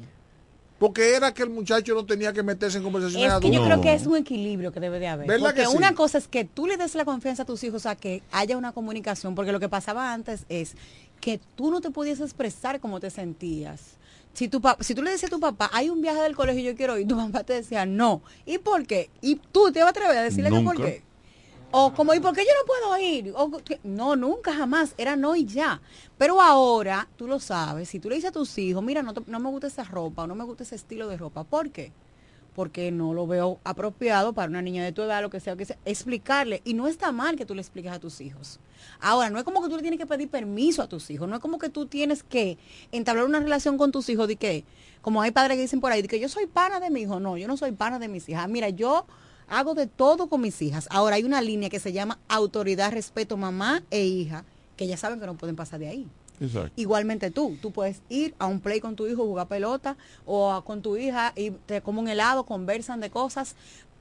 porque 0.80 1.14
era 1.14 1.32
que 1.32 1.42
el 1.44 1.50
muchacho 1.50 1.94
no 1.94 2.04
tenía 2.04 2.32
que 2.32 2.42
meterse 2.42 2.78
en 2.78 2.84
conversaciones 2.84 3.32
Es 3.32 3.40
que 3.40 3.50
yo 3.50 3.60
No. 3.60 3.66
creo 3.66 3.80
que 3.80 3.94
es 3.94 4.06
un 4.06 4.16
equilibrio 4.16 4.72
que 4.72 4.80
debe 4.80 4.98
de 4.98 5.06
haber. 5.06 5.26
¿Verdad 5.28 5.46
Porque 5.50 5.62
que 5.62 5.68
sí? 5.68 5.76
una 5.76 5.94
cosa 5.94 6.18
es 6.18 6.26
que 6.28 6.44
tú 6.44 6.66
le 6.66 6.76
des 6.76 6.94
la 6.96 7.04
confianza 7.04 7.44
a 7.44 7.46
tus 7.46 7.62
hijos 7.64 7.86
a 7.86 7.94
que 7.94 8.22
haya 8.32 8.56
una 8.58 8.72
comunicación, 8.72 9.34
porque 9.36 9.52
lo 9.52 9.60
que 9.60 9.68
pasaba 9.68 10.12
antes 10.12 10.44
es 10.48 10.74
que 11.20 11.40
tú 11.54 11.70
no 11.70 11.80
te 11.80 11.90
podías 11.90 12.20
expresar 12.20 12.80
cómo 12.80 12.98
te 13.00 13.10
sentías. 13.10 13.80
Si, 14.34 14.48
tu 14.48 14.60
si 14.80 14.96
tú 14.96 15.02
le 15.02 15.12
decías 15.12 15.30
a 15.32 15.34
tu 15.36 15.40
papá, 15.40 15.70
hay 15.72 15.88
un 15.88 16.02
viaje 16.02 16.20
del 16.20 16.34
colegio, 16.34 16.60
yo 16.72 16.76
quiero 16.76 16.98
ir, 16.98 17.06
tu 17.06 17.16
papá 17.32 17.44
te 17.44 17.52
decía, 17.54 17.86
no. 17.86 18.20
¿Y 18.44 18.58
por 18.58 18.84
qué? 18.84 19.08
¿Y 19.22 19.36
tú 19.36 19.70
te 19.72 19.78
vas 19.78 19.86
a 19.86 19.90
atrever 19.90 20.18
a 20.18 20.22
decirle 20.24 20.50
que 20.50 20.60
por 20.60 20.76
qué? 20.76 21.02
O 21.76 21.92
como, 21.92 22.14
¿y 22.14 22.20
por 22.20 22.32
qué 22.36 22.42
yo 22.42 22.52
no 22.60 22.66
puedo 22.66 22.98
ir? 22.98 23.32
O 23.34 23.50
no, 23.82 24.14
nunca, 24.14 24.54
jamás. 24.54 24.94
Era 24.96 25.16
no 25.16 25.34
y 25.34 25.44
ya. 25.44 25.82
Pero 26.16 26.40
ahora, 26.40 27.08
tú 27.16 27.26
lo 27.26 27.40
sabes, 27.40 27.88
si 27.88 27.98
tú 27.98 28.08
le 28.08 28.14
dices 28.14 28.30
a 28.30 28.32
tus 28.32 28.56
hijos, 28.58 28.80
mira, 28.80 29.02
no, 29.02 29.12
no 29.26 29.40
me 29.40 29.50
gusta 29.50 29.66
esa 29.66 29.82
ropa 29.82 30.22
o 30.22 30.26
no 30.28 30.36
me 30.36 30.44
gusta 30.44 30.62
ese 30.62 30.76
estilo 30.76 31.08
de 31.08 31.16
ropa, 31.16 31.42
¿por 31.42 31.70
qué? 31.70 31.90
Porque 32.54 32.92
no 32.92 33.12
lo 33.12 33.26
veo 33.26 33.58
apropiado 33.64 34.34
para 34.34 34.48
una 34.48 34.62
niña 34.62 34.84
de 34.84 34.92
tu 34.92 35.02
edad, 35.02 35.20
lo 35.20 35.30
que 35.30 35.40
sea, 35.40 35.56
que 35.56 35.64
sea. 35.64 35.76
Explicarle. 35.84 36.62
Y 36.64 36.74
no 36.74 36.86
está 36.86 37.10
mal 37.10 37.34
que 37.34 37.44
tú 37.44 37.56
le 37.56 37.60
expliques 37.60 37.90
a 37.90 37.98
tus 37.98 38.20
hijos. 38.20 38.60
Ahora, 39.00 39.28
no 39.30 39.38
es 39.38 39.44
como 39.44 39.60
que 39.60 39.68
tú 39.68 39.74
le 39.74 39.82
tienes 39.82 39.98
que 39.98 40.06
pedir 40.06 40.28
permiso 40.28 40.80
a 40.80 40.88
tus 40.88 41.10
hijos. 41.10 41.28
No 41.28 41.34
es 41.34 41.40
como 41.40 41.58
que 41.58 41.70
tú 41.70 41.86
tienes 41.86 42.22
que 42.22 42.56
entablar 42.92 43.24
una 43.24 43.40
relación 43.40 43.78
con 43.78 43.90
tus 43.90 44.08
hijos 44.10 44.28
de 44.28 44.36
que, 44.36 44.64
como 45.02 45.22
hay 45.22 45.32
padres 45.32 45.56
que 45.56 45.62
dicen 45.62 45.80
por 45.80 45.90
ahí, 45.90 46.02
de 46.02 46.06
que 46.06 46.20
yo 46.20 46.28
soy 46.28 46.46
pana 46.46 46.78
de 46.78 46.90
mi 46.90 47.00
hijo. 47.00 47.18
No, 47.18 47.36
yo 47.36 47.48
no 47.48 47.56
soy 47.56 47.72
pana 47.72 47.98
de 47.98 48.06
mis 48.06 48.28
hijas. 48.28 48.48
Mira, 48.48 48.68
yo 48.68 49.06
hago 49.48 49.74
de 49.74 49.86
todo 49.86 50.28
con 50.28 50.40
mis 50.40 50.60
hijas. 50.62 50.86
Ahora 50.90 51.16
hay 51.16 51.24
una 51.24 51.40
línea 51.40 51.70
que 51.70 51.80
se 51.80 51.92
llama 51.92 52.18
autoridad, 52.28 52.92
respeto, 52.92 53.36
mamá 53.36 53.82
e 53.90 54.04
hija, 54.04 54.44
que 54.76 54.86
ya 54.86 54.96
saben 54.96 55.20
que 55.20 55.26
no 55.26 55.34
pueden 55.36 55.56
pasar 55.56 55.80
de 55.80 55.88
ahí. 55.88 56.08
Exacto. 56.40 56.72
Igualmente 56.76 57.30
tú, 57.30 57.56
tú 57.62 57.70
puedes 57.70 58.02
ir 58.08 58.34
a 58.38 58.46
un 58.46 58.60
play 58.60 58.80
con 58.80 58.96
tu 58.96 59.06
hijo, 59.06 59.24
jugar 59.24 59.46
pelota, 59.46 59.96
o 60.26 60.52
a- 60.52 60.64
con 60.64 60.82
tu 60.82 60.96
hija 60.96 61.32
y 61.36 61.50
te 61.52 61.80
comen 61.80 62.04
un 62.04 62.08
helado, 62.08 62.44
conversan 62.44 62.98
de 63.00 63.08
cosas, 63.10 63.54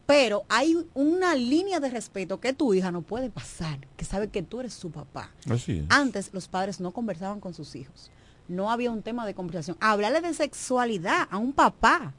pero 0.08 0.44
hay 0.50 0.76
una 0.96 1.36
línea 1.36 1.80
de 1.80 1.90
respeto 1.90 2.40
que 2.40 2.52
tu 2.54 2.74
hija 2.74 2.92
no 2.92 3.02
puede 3.04 3.30
pasar, 3.30 3.80
que 3.96 4.04
sabe 4.04 4.28
que 4.30 4.42
tú 4.44 4.60
eres 4.60 4.74
su 4.74 4.90
papá. 4.92 5.30
Así 5.50 5.78
es. 5.80 5.86
Antes 5.90 6.32
los 6.34 6.48
padres 6.48 6.80
no 6.82 6.92
conversaban 6.92 7.40
con 7.40 7.54
sus 7.54 7.76
hijos. 7.76 8.10
No 8.50 8.70
había 8.72 8.92
un 8.92 9.02
tema 9.04 9.26
de 9.26 9.34
conversación. 9.34 9.78
Hablarle 9.80 10.20
de 10.20 10.34
sexualidad 10.34 11.28
a 11.32 11.38
un 11.38 11.54
papá. 11.54 12.14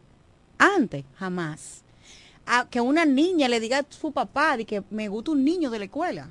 Antes, 0.57 1.05
jamás. 1.17 1.83
A 2.47 2.67
que 2.69 2.81
una 2.81 3.05
niña 3.05 3.49
le 3.49 3.59
diga 3.61 3.79
a 3.79 3.87
su 3.89 4.13
papá 4.13 4.57
de 4.57 4.65
que 4.67 4.83
me 4.91 5.09
gusta 5.09 5.31
un 5.31 5.45
niño 5.45 5.71
de 5.71 5.79
la 5.79 5.85
escuela. 5.87 6.31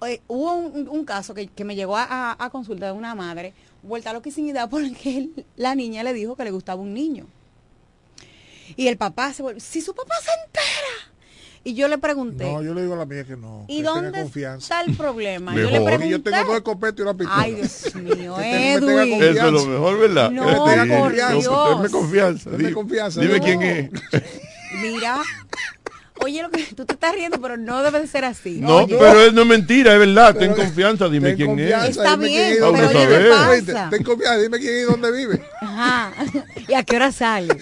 Oye, 0.00 0.20
hubo 0.28 0.52
un, 0.54 0.88
un 0.88 1.04
caso 1.04 1.32
que, 1.34 1.46
que 1.48 1.64
me 1.64 1.74
llegó 1.76 1.96
a, 1.96 2.04
a- 2.04 2.36
a 2.38 2.50
consulta 2.50 2.86
de 2.86 2.92
una 2.92 3.14
madre, 3.14 3.54
vuelta 3.82 4.10
a 4.10 4.12
loquisinidad 4.12 4.68
porque 4.70 5.16
él- 5.18 5.46
la 5.56 5.74
niña 5.74 6.02
le 6.02 6.12
dijo 6.12 6.36
que 6.36 6.44
le 6.44 6.50
gustaba 6.50 6.80
un 6.80 6.92
niño. 6.94 7.26
Y 8.76 8.88
el 8.88 8.96
papá 8.96 9.32
se 9.32 9.42
vuelve, 9.42 9.60
si 9.60 9.80
su 9.80 9.94
papá 9.94 10.14
se 10.22 10.30
entera. 10.46 11.12
Y 11.64 11.74
yo 11.74 11.86
le 11.86 11.96
pregunté, 11.98 12.42
No, 12.44 12.60
yo 12.60 12.74
le 12.74 12.82
digo 12.82 12.94
a 12.94 12.96
la 12.96 13.04
mía 13.06 13.22
que 13.22 13.36
no. 13.36 13.64
¿y 13.68 13.76
que 13.76 13.82
tenga 13.84 13.90
dónde 13.92 14.22
confianza. 14.22 14.80
está 14.80 14.90
el 14.90 14.96
problema? 14.96 15.54
Yo 15.54 15.70
le 15.70 15.78
Mejor. 15.78 15.90
Porque 15.92 16.08
yo 16.08 16.20
tengo 16.22 16.36
pregunté. 16.36 16.46
dos 16.48 16.56
escopetas 16.56 16.98
y 16.98 17.02
una 17.02 17.14
pistola. 17.14 17.40
Ay, 17.42 17.54
Dios 17.54 17.94
mío, 18.18 18.34
Que 18.36 18.72
Edwin. 18.72 19.22
Eso 19.22 19.46
es 19.46 19.52
lo 19.52 19.66
mejor, 19.66 19.98
¿verdad? 20.00 20.30
No, 20.32 20.44
Que 20.46 20.54
por 20.56 20.88
confianza. 20.88 21.38
Dios. 21.38 21.68
Denme 21.70 21.90
confianza. 21.90 22.50
Dime, 22.50 22.72
confianza. 22.72 23.20
dime 23.20 23.38
No. 23.38 23.44
quién 23.44 23.62
es. 23.62 23.90
Mira, 24.80 25.22
Oye, 26.22 26.42
lo 26.42 26.50
que 26.50 26.62
tú 26.76 26.84
te 26.84 26.94
estás 26.94 27.14
riendo, 27.14 27.40
pero 27.40 27.56
no 27.56 27.82
debe 27.82 28.00
de 28.00 28.06
ser 28.06 28.24
así. 28.24 28.58
No, 28.60 28.78
Oye, 28.78 28.96
pero 28.98 29.20
es, 29.22 29.32
no 29.32 29.42
es 29.42 29.48
mentira, 29.48 29.92
es 29.92 29.98
verdad. 29.98 30.36
Ten 30.36 30.54
confianza, 30.54 31.08
dime 31.08 31.30
Ten 31.30 31.36
quién 31.36 31.48
confianza, 31.48 31.86
es. 31.86 31.96
Está 31.96 32.16
bien, 32.16 32.54
vive. 32.54 33.06
ver. 33.06 33.32
Oíste, 33.48 33.72
pasa? 33.72 33.90
Ten 33.90 34.02
confianza, 34.04 34.38
dime 34.38 34.58
quién 34.58 34.74
es 34.74 34.82
y 34.82 34.84
dónde 34.84 35.12
vive. 35.12 35.42
Ajá. 35.60 36.12
¿Y 36.68 36.74
a 36.74 36.82
qué 36.84 36.96
hora 36.96 37.12
sale? 37.12 37.56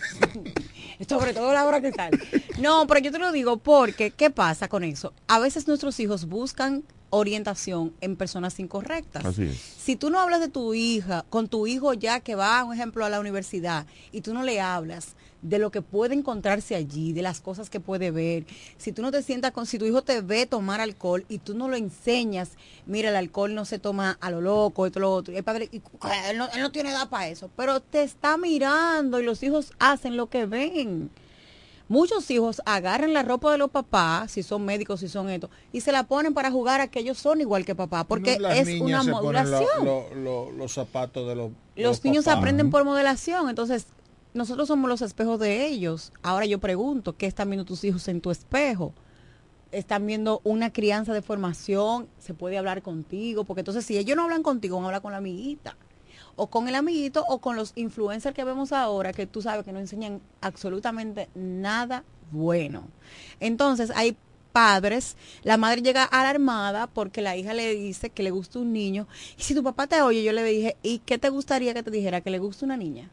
Sobre 1.08 1.32
todo 1.32 1.52
la 1.52 1.64
hora 1.64 1.80
que 1.80 1.92
sale. 1.92 2.18
No, 2.58 2.86
pero 2.86 3.00
yo 3.00 3.11
te 3.11 3.18
lo 3.18 3.32
digo 3.32 3.56
porque, 3.56 4.11
¿qué 4.11 4.28
pasa 4.28 4.68
con 4.68 4.84
eso? 4.84 5.14
A 5.28 5.38
veces 5.38 5.66
nuestros 5.66 5.98
hijos 5.98 6.26
buscan 6.26 6.84
orientación 7.08 7.94
en 8.02 8.16
personas 8.16 8.61
incorrectas. 8.61 9.24
Así 9.24 9.44
es. 9.44 9.56
Si 9.56 9.96
tú 9.96 10.11
no 10.11 10.20
hablas 10.20 10.40
de 10.40 10.48
tu 10.48 10.74
hija, 10.74 11.24
con 11.30 11.48
tu 11.48 11.66
hijo 11.66 11.94
ya 11.94 12.20
que 12.20 12.34
va, 12.34 12.62
un 12.64 12.74
ejemplo, 12.74 13.06
a 13.06 13.08
la 13.08 13.18
universidad, 13.18 13.86
y 14.12 14.20
tú 14.20 14.34
no 14.34 14.42
le 14.42 14.61
hablas 14.61 15.16
de 15.43 15.59
lo 15.59 15.70
que 15.70 15.80
puede 15.82 16.14
encontrarse 16.14 16.74
allí, 16.74 17.12
de 17.12 17.22
las 17.22 17.41
cosas 17.41 17.70
que 17.70 17.80
puede 17.80 18.11
ver, 18.11 18.45
si 18.76 18.93
tú 18.93 19.01
no 19.03 19.11
te 19.11 19.22
sientas 19.22 19.53
con, 19.53 19.64
si 19.66 19.78
tu 19.78 19.86
hijo 19.86 20.03
te 20.03 20.20
ve 20.20 20.47
tomar 20.47 20.80
alcohol 20.80 21.24
y 21.28 21.38
tú 21.38 21.55
no 21.55 21.68
lo 21.68 21.76
enseñas, 21.76 22.51
mira, 22.86 23.09
el 23.09 23.16
alcohol 23.16 23.55
no 23.55 23.64
se 23.64 23.78
toma 23.78 24.18
a 24.20 24.30
lo 24.30 24.41
loco, 24.41 24.84
esto, 24.86 25.01
lo 25.01 25.12
otro, 25.12 25.32
y 25.32 25.38
el 25.38 25.45
padre, 25.45 25.68
y, 25.72 25.80
él, 26.30 26.36
no, 26.38 26.47
él 26.53 26.61
no 26.61 26.70
tiene 26.72 26.91
edad 26.91 27.09
para 27.09 27.28
eso, 27.28 27.51
pero 27.57 27.80
te 27.80 28.03
está 28.03 28.36
mirando 28.36 29.18
y 29.18 29.24
los 29.24 29.43
hijos 29.43 29.72
hacen 29.78 30.16
lo 30.16 30.28
que 30.28 30.45
ven. 30.47 31.11
Muchos 31.88 32.30
hijos 32.30 32.62
agarran 32.66 33.12
la 33.12 33.24
ropa 33.24 33.51
de 33.51 33.59
los 33.59 33.68
papás, 33.70 34.30
si 34.30 34.45
son 34.45 34.64
médicos, 34.64 35.01
si 35.01 35.09
son 35.09 35.28
esto, 35.28 35.51
y 35.72 35.80
se 35.80 35.91
la 35.91 36.05
ponen 36.05 36.34
para 36.34 36.49
jugar 36.53 36.80
a 36.80 36.86
que 36.86 37.01
ellos 37.01 37.18
son 37.18 37.41
igual 37.41 37.64
que 37.64 37.74
papá, 37.74 38.05
porque 38.05 38.38
No, 38.38 38.49
es 38.49 38.80
una 38.80 39.03
modulación. 39.03 39.66
lo- 39.84 40.09
lo- 40.14 40.14
lo- 40.14 40.53
los 40.53 40.72
zapatos 40.72 41.26
de 41.26 41.34
los 41.34 41.51
Los 41.74 42.05
niños 42.05 42.26
papás. 42.26 42.38
aprenden 42.38 42.70
por 42.70 42.84
modelación, 42.84 43.49
entonces 43.49 43.86
nosotros 44.33 44.68
somos 44.68 44.89
los 44.89 45.03
espejos 45.03 45.39
de 45.41 45.66
ellos. 45.66 46.12
Ahora 46.22 46.47
yo 46.47 46.59
pregunto, 46.59 47.16
¿qué 47.16 47.26
están 47.26 47.51
viendo 47.51 47.64
tus 47.64 47.85
hijos 47.85 48.07
en 48.09 48.20
tu 48.20 48.31
espejo? 48.31 48.93
Están 49.72 50.07
viendo 50.07 50.41
una 50.45 50.72
crianza 50.72 51.12
de 51.12 51.22
formación, 51.22 52.09
se 52.18 52.35
puede 52.35 52.59
hablar 52.59 52.83
contigo, 52.83 53.45
porque 53.45 53.61
entonces 53.61 53.85
si 53.85 53.99
ellos 53.99 54.16
no 54.16 54.24
hablan 54.24 54.43
contigo, 54.43 54.76
van 54.76 54.85
a 54.85 54.89
hablar 54.89 55.03
con 55.03 55.12
la 55.12 55.18
amiguita, 55.18 55.76
o 56.37 56.49
con 56.49 56.68
el 56.68 56.74
amiguito, 56.74 57.24
o 57.28 57.41
con 57.41 57.57
los 57.57 57.72
influencers 57.76 58.35
que 58.35 58.45
vemos 58.45 58.72
ahora, 58.72 59.12
que 59.12 59.26
tú 59.26 59.43
sabes 59.43 59.64
que 59.64 59.72
no 59.72 59.78
enseñan 59.78 60.20
absolutamente 60.41 61.28
nada 61.35 62.05
bueno. 62.31 62.89
Entonces 63.39 63.93
hay 63.95 64.16
padres, 64.53 65.16
la 65.43 65.57
madre 65.57 65.83
llega 65.83 66.03
alarmada 66.05 66.89
porque 66.89 67.22
la 67.22 67.37
hija 67.37 67.55
le 67.55 67.72
dice 67.74 68.11
que 68.11 68.24
le 68.24 68.33
gusta 68.33 68.59
un 68.59 68.72
niño, 68.72 69.07
y 69.39 69.43
si 69.43 69.55
tu 69.55 69.62
papá 69.62 69.87
te 69.87 70.03
oye, 70.03 70.24
yo 70.24 70.33
le 70.33 70.43
dije, 70.43 70.76
¿y 70.83 70.99
qué 71.01 71.18
te 71.18 71.28
gustaría 71.28 71.74
que 71.74 71.83
te 71.83 71.91
dijera? 71.91 72.20
¿Que 72.20 72.31
le 72.31 72.39
gusta 72.39 72.64
una 72.64 72.76
niña? 72.76 73.11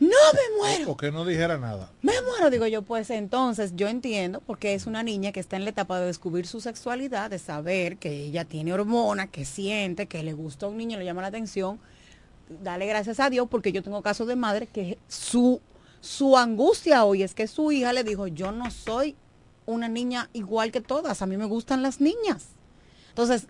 No 0.00 0.08
me 0.08 0.56
muero. 0.58 0.90
O 0.90 0.96
que 0.96 1.10
no 1.10 1.24
dijera 1.24 1.58
nada. 1.58 1.90
Me 2.02 2.12
muero, 2.22 2.50
digo 2.50 2.66
yo, 2.66 2.82
pues 2.82 3.10
entonces 3.10 3.72
yo 3.76 3.88
entiendo, 3.88 4.40
porque 4.40 4.74
es 4.74 4.86
una 4.86 5.02
niña 5.02 5.32
que 5.32 5.40
está 5.40 5.56
en 5.56 5.64
la 5.64 5.70
etapa 5.70 6.00
de 6.00 6.06
descubrir 6.06 6.46
su 6.46 6.60
sexualidad, 6.60 7.30
de 7.30 7.38
saber 7.38 7.96
que 7.98 8.10
ella 8.10 8.44
tiene 8.44 8.72
hormonas, 8.72 9.28
que 9.30 9.44
siente, 9.44 10.06
que 10.06 10.22
le 10.22 10.32
gusta 10.32 10.66
a 10.66 10.68
un 10.68 10.76
niño, 10.76 10.98
le 10.98 11.04
llama 11.04 11.22
la 11.22 11.28
atención. 11.28 11.78
Dale 12.62 12.86
gracias 12.86 13.20
a 13.20 13.30
Dios, 13.30 13.48
porque 13.50 13.72
yo 13.72 13.82
tengo 13.82 14.02
casos 14.02 14.26
de 14.26 14.36
madre 14.36 14.66
que 14.66 14.98
su, 15.08 15.60
su 16.00 16.36
angustia 16.36 17.04
hoy 17.04 17.22
es 17.22 17.34
que 17.34 17.46
su 17.46 17.72
hija 17.72 17.92
le 17.92 18.04
dijo, 18.04 18.26
yo 18.26 18.52
no 18.52 18.70
soy 18.70 19.16
una 19.66 19.88
niña 19.88 20.28
igual 20.32 20.70
que 20.70 20.80
todas, 20.80 21.22
a 21.22 21.26
mí 21.26 21.36
me 21.36 21.46
gustan 21.46 21.82
las 21.82 22.00
niñas. 22.00 22.48
Entonces, 23.08 23.46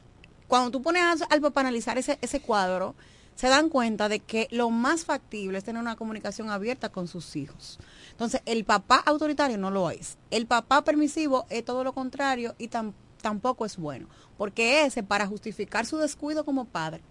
cuando 0.47 0.71
tú 0.71 0.83
pones 0.83 1.23
al 1.29 1.41
papá 1.41 1.61
a 1.61 1.63
analizar 1.63 1.99
ese, 1.99 2.19
ese 2.21 2.41
cuadro, 2.41 2.95
se 3.35 3.49
dan 3.49 3.69
cuenta 3.69 4.09
de 4.09 4.21
que 4.21 4.47
lo 4.51 4.71
más 4.71 5.05
factible 5.05 5.59
es 5.59 5.65
tener 5.65 5.81
una 5.83 5.97
comunicación 5.97 6.51
abierta 6.51 6.89
con 6.91 7.09
sus 7.09 7.35
hijos. 7.37 7.79
Entonces, 8.13 8.43
el 8.47 8.65
papá 8.65 9.03
autoritario 9.05 9.59
no 9.59 9.71
lo 9.71 9.91
es. 9.91 10.19
El 10.31 10.47
papá 10.47 10.85
permisivo 10.85 11.47
es 11.51 11.65
todo 11.65 11.83
lo 11.85 11.93
contrario 11.93 12.55
y 12.59 12.69
tam- 12.69 12.93
tampoco 13.21 13.65
es 13.67 13.77
bueno. 13.77 14.07
Porque 14.39 14.85
ese, 14.87 15.03
para 15.03 15.27
justificar 15.27 15.85
su 15.87 15.99
descuido 15.99 16.45
como 16.45 16.65
padre, 16.65 17.03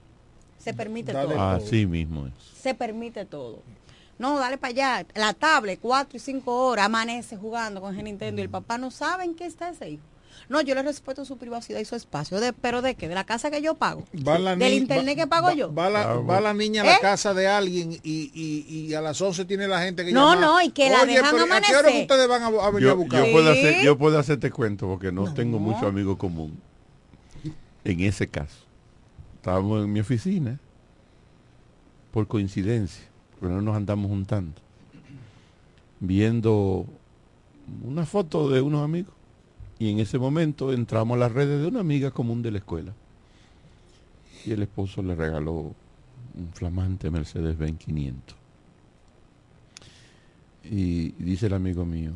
se 0.58 0.74
permite 0.74 1.12
todo. 1.12 1.42
Así 1.66 1.86
mismo 1.86 2.28
es. 2.28 2.34
Se 2.62 2.74
permite 2.74 3.26
todo. 3.26 3.62
No, 4.18 4.38
dale 4.40 4.58
para 4.58 4.70
allá. 5.00 5.08
La 5.16 5.34
tablet, 5.34 5.80
cuatro 5.82 6.16
y 6.16 6.20
cinco 6.20 6.68
horas, 6.68 6.86
amanece 6.86 7.36
jugando 7.36 7.82
con 7.82 7.98
el 7.98 8.04
Nintendo 8.06 8.40
y 8.42 8.44
el 8.46 8.50
papá 8.50 8.78
no 8.78 8.92
sabe 8.92 9.26
en 9.26 9.36
qué 9.36 9.46
está 9.46 9.70
ese 9.70 9.90
hijo. 9.90 10.04
No, 10.50 10.62
yo 10.62 10.76
le 10.76 10.84
respeto 10.84 11.24
su 11.26 11.38
privacidad 11.38 11.80
y 11.80 11.86
su 11.86 11.96
espacio. 11.96 12.40
De, 12.40 12.54
¿Pero 12.54 12.82
de 12.82 12.96
qué? 12.96 13.08
¿De 13.08 13.16
la 13.16 13.24
casa 13.26 13.50
que 13.50 13.62
yo 13.62 13.76
pago? 13.76 14.04
Va 14.28 14.38
la 14.38 14.56
¿Del 14.56 14.74
internet 14.74 15.18
va- 15.18 15.24
que 15.24 15.28
pago 15.28 15.48
va- 15.48 15.54
yo? 15.54 15.74
Va 15.74 15.90
la, 15.90 16.12
Ah, 16.12 16.16
va 16.18 16.42
la 16.42 16.54
niña 16.54 16.82
a 16.82 16.86
la 16.86 16.96
¿Eh? 16.96 17.00
casa 17.02 17.34
de 17.34 17.48
alguien 17.48 17.94
y, 17.94 18.00
y, 18.04 18.66
y 18.88 18.94
a 18.94 19.02
las 19.02 19.20
11 19.22 19.46
tiene 19.46 19.68
la 19.68 19.82
gente 19.82 20.04
que 20.06 20.12
No, 20.12 20.34
llama, 20.36 20.42
no, 20.46 20.62
y 20.62 20.72
que 20.72 20.90
la 20.90 21.04
"Oye, 21.04 21.14
dejan 21.14 21.32
pero 21.32 21.44
¿a 21.44 21.48
qué 21.62 21.76
hora 21.76 21.80
amanecer". 21.80 22.02
ustedes 22.02 22.28
van 22.28 22.42
a, 22.44 22.48
a 22.48 22.70
venir 22.72 22.88
a 22.90 22.92
Yo, 22.92 22.98
buscar? 22.98 23.26
yo 23.26 23.32
puedo 23.32 23.54
Sí. 23.54 23.60
hacer, 23.60 23.84
yo 23.84 23.98
puedo 23.98 24.20
hacerte 24.20 24.52
cuento 24.52 24.88
porque 24.88 25.12
no, 25.12 25.34
tengo 25.34 25.60
mucho 25.60 25.88
amigo 25.88 26.18
común. 26.18 26.60
En 27.86 28.00
ese 28.02 28.28
caso, 28.28 28.58
estábamos 29.36 29.84
en 29.84 29.92
mi 29.92 30.00
oficina 30.02 30.60
por 32.12 32.28
coincidencia, 32.28 33.04
pero 33.40 33.54
no 33.56 33.62
nos 33.62 33.76
andamos 33.76 34.10
juntando, 34.10 34.54
viendo 36.00 36.86
una 37.84 38.06
foto 38.06 38.50
de 38.50 38.62
unos 38.62 38.84
amigos 38.84 39.14
y 39.84 39.90
en 39.90 40.00
ese 40.00 40.18
momento 40.18 40.72
entramos 40.72 41.16
a 41.16 41.20
las 41.20 41.32
redes 41.32 41.62
de 41.62 41.68
una 41.68 41.82
amiga 41.82 42.12
común 42.12 42.42
de 42.42 42.52
la 42.52 42.60
escuela 42.60 42.94
y 44.46 44.52
el 44.52 44.62
esposo 44.62 45.02
le 45.04 45.14
regaló 45.16 45.54
un 46.36 46.50
flamante 46.54 47.10
Mercedes-Benz 47.12 47.80
500 47.80 48.36
y 50.64 51.12
dice 51.22 51.48
el 51.48 51.54
amigo 51.54 51.86
mío, 51.86 52.12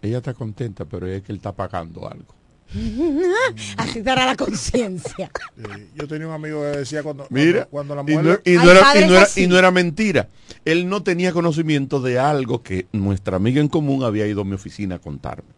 ella 0.00 0.18
está 0.18 0.34
contenta, 0.34 0.84
pero 0.84 1.06
es 1.08 1.22
que 1.22 1.32
él 1.32 1.36
está 1.38 1.52
pagando 1.54 2.08
algo. 2.08 2.34
Así 3.76 4.00
te 4.02 4.10
hará 4.10 4.26
la 4.26 4.36
conciencia. 4.36 5.30
Eh, 5.60 5.88
yo 5.94 6.08
tenía 6.08 6.26
un 6.28 6.32
amigo 6.32 6.60
que 6.62 6.78
decía 6.78 7.02
cuando, 7.02 7.26
Mira, 7.28 7.66
cuando, 7.66 7.94
la 7.94 8.02
no, 8.02 8.08
mujer... 8.08 8.40
y 8.46 8.52
no 8.52 8.60
Hay 8.62 8.68
era, 8.70 8.78
y 8.78 8.82
padres 8.82 9.06
no 9.08 9.12
era- 9.14 9.22
así. 9.24 9.42
y 9.42 9.46
no 9.46 9.58
era 9.58 9.70
mentira. 9.70 10.28
Él 10.64 10.88
no 10.88 11.02
tenía 11.02 11.32
conocimiento 11.32 12.00
de 12.00 12.18
algo 12.18 12.62
que 12.62 12.86
nuestra 12.92 13.36
amiga 13.36 13.60
en 13.60 13.68
común 13.68 14.04
había 14.04 14.26
ido 14.26 14.40
a 14.40 14.44
mi 14.44 14.54
oficina 14.54 14.94
a 14.94 14.98
contarme. 15.00 15.50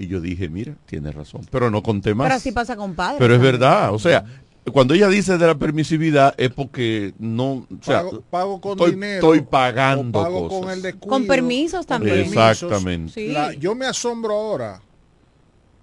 Y 0.00 0.06
yo 0.06 0.20
dije, 0.20 0.48
mira, 0.48 0.74
tiene 0.86 1.10
razón, 1.10 1.42
pero 1.50 1.70
no 1.70 1.82
conté 1.82 2.14
más. 2.14 2.26
Pero 2.26 2.36
así 2.36 2.52
pasa 2.52 2.76
con 2.76 2.94
padres. 2.94 3.18
Pero 3.18 3.34
es 3.34 3.40
verdad, 3.40 3.92
o 3.92 3.98
sea, 3.98 4.24
cuando 4.72 4.94
ella 4.94 5.08
dice 5.08 5.36
de 5.38 5.46
la 5.46 5.56
permisividad 5.56 6.34
es 6.38 6.50
porque 6.50 7.14
no, 7.18 7.52
o 7.52 7.66
sea, 7.82 8.02
pago, 8.02 8.20
pago 8.30 8.60
con 8.60 8.72
estoy, 8.72 8.90
dinero 8.92 9.14
estoy 9.34 9.40
pagando 9.40 10.22
pago 10.22 10.48
cosas. 10.48 10.60
con 10.60 10.70
el 10.70 10.82
descuido 10.82 11.08
Con 11.08 11.26
permisos 11.26 11.86
también. 11.86 12.18
Exactamente. 12.20 13.12
Sí. 13.12 13.28
La- 13.32 13.52
yo 13.54 13.74
me 13.74 13.86
asombro 13.86 14.34
ahora 14.34 14.80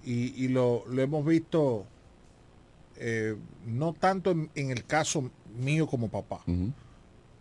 y, 0.05 0.45
y 0.45 0.47
lo, 0.47 0.86
lo 0.88 1.01
hemos 1.01 1.26
visto 1.26 1.86
eh, 2.97 3.36
no 3.66 3.93
tanto 3.93 4.32
en, 4.32 4.49
en 4.55 4.72
el 4.72 4.86
caso 4.86 5.30
mío 5.57 5.88
como 5.88 6.07
papá 6.09 6.41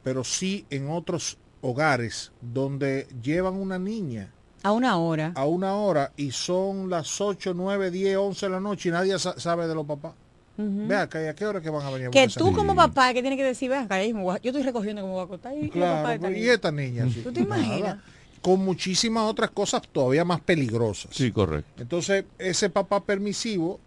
pero 0.03 0.25
sí 0.25 0.67
en 0.71 0.89
otros 0.91 1.39
hogares 1.61 2.33
donde 2.41 3.07
llevan 3.23 3.55
una 3.55 3.79
niña 3.79 4.33
A 4.65 4.73
una 4.73 4.97
hora. 4.97 5.33
a 5.37 5.45
una 5.45 5.75
hora 5.77 6.11
y 6.17 6.31
son 6.33 6.89
las 6.91 7.21
8, 7.21 7.53
9, 7.55 7.91
10, 7.91 8.17
11 8.17 8.47
de 8.47 8.51
la 8.53 8.61
noche 8.61 8.89
y 8.89 8.93
nadie 8.93 9.19
sa- 9.19 9.39
sabe 9.39 9.69
de 9.69 9.75
los 9.75 9.87
papás. 9.87 10.15
Ujú. 10.57 10.87
Vea, 10.89 11.09
que 11.09 11.29
¿a 11.29 11.35
qué 11.35 11.47
hora 11.47 11.61
que 11.61 11.69
van 11.71 11.85
a 11.87 11.91
venir 11.91 12.09
a 12.09 12.11
Que 12.11 12.29
tú 12.29 12.53
como 12.53 12.75
papá 12.75 13.13
que 13.13 13.21
tienes 13.21 13.37
que 13.37 13.45
decir, 13.45 13.73
acá, 13.73 14.03
yo 14.05 14.37
estoy 14.43 14.63
recogiendo 14.63 15.03
como 15.03 15.15
voy 15.15 15.23
a 15.23 15.25
acostar 15.25 15.53
y, 15.55 15.61
y 15.61 15.63
el 15.65 15.69
papá 15.71 16.17
Claro, 16.19 16.31
y 16.31 16.41
niña. 16.41 16.53
esta 16.55 16.73
niña. 16.73 17.09
sí. 17.13 17.21
¿Tú 17.23 17.33
te 17.33 17.41
imaginas? 17.41 17.81
Nada. 17.81 18.03
Con 18.41 18.65
muchísimas 18.65 19.25
otras 19.31 19.51
cosas 19.51 19.83
todavía 19.91 20.25
más 20.25 20.41
peligrosas. 20.41 21.11
Sí, 21.15 21.31
correcto. 21.33 21.83
Entonces, 21.83 22.25
ese 22.39 22.69
papá 22.71 23.01
permisivo 23.05 23.81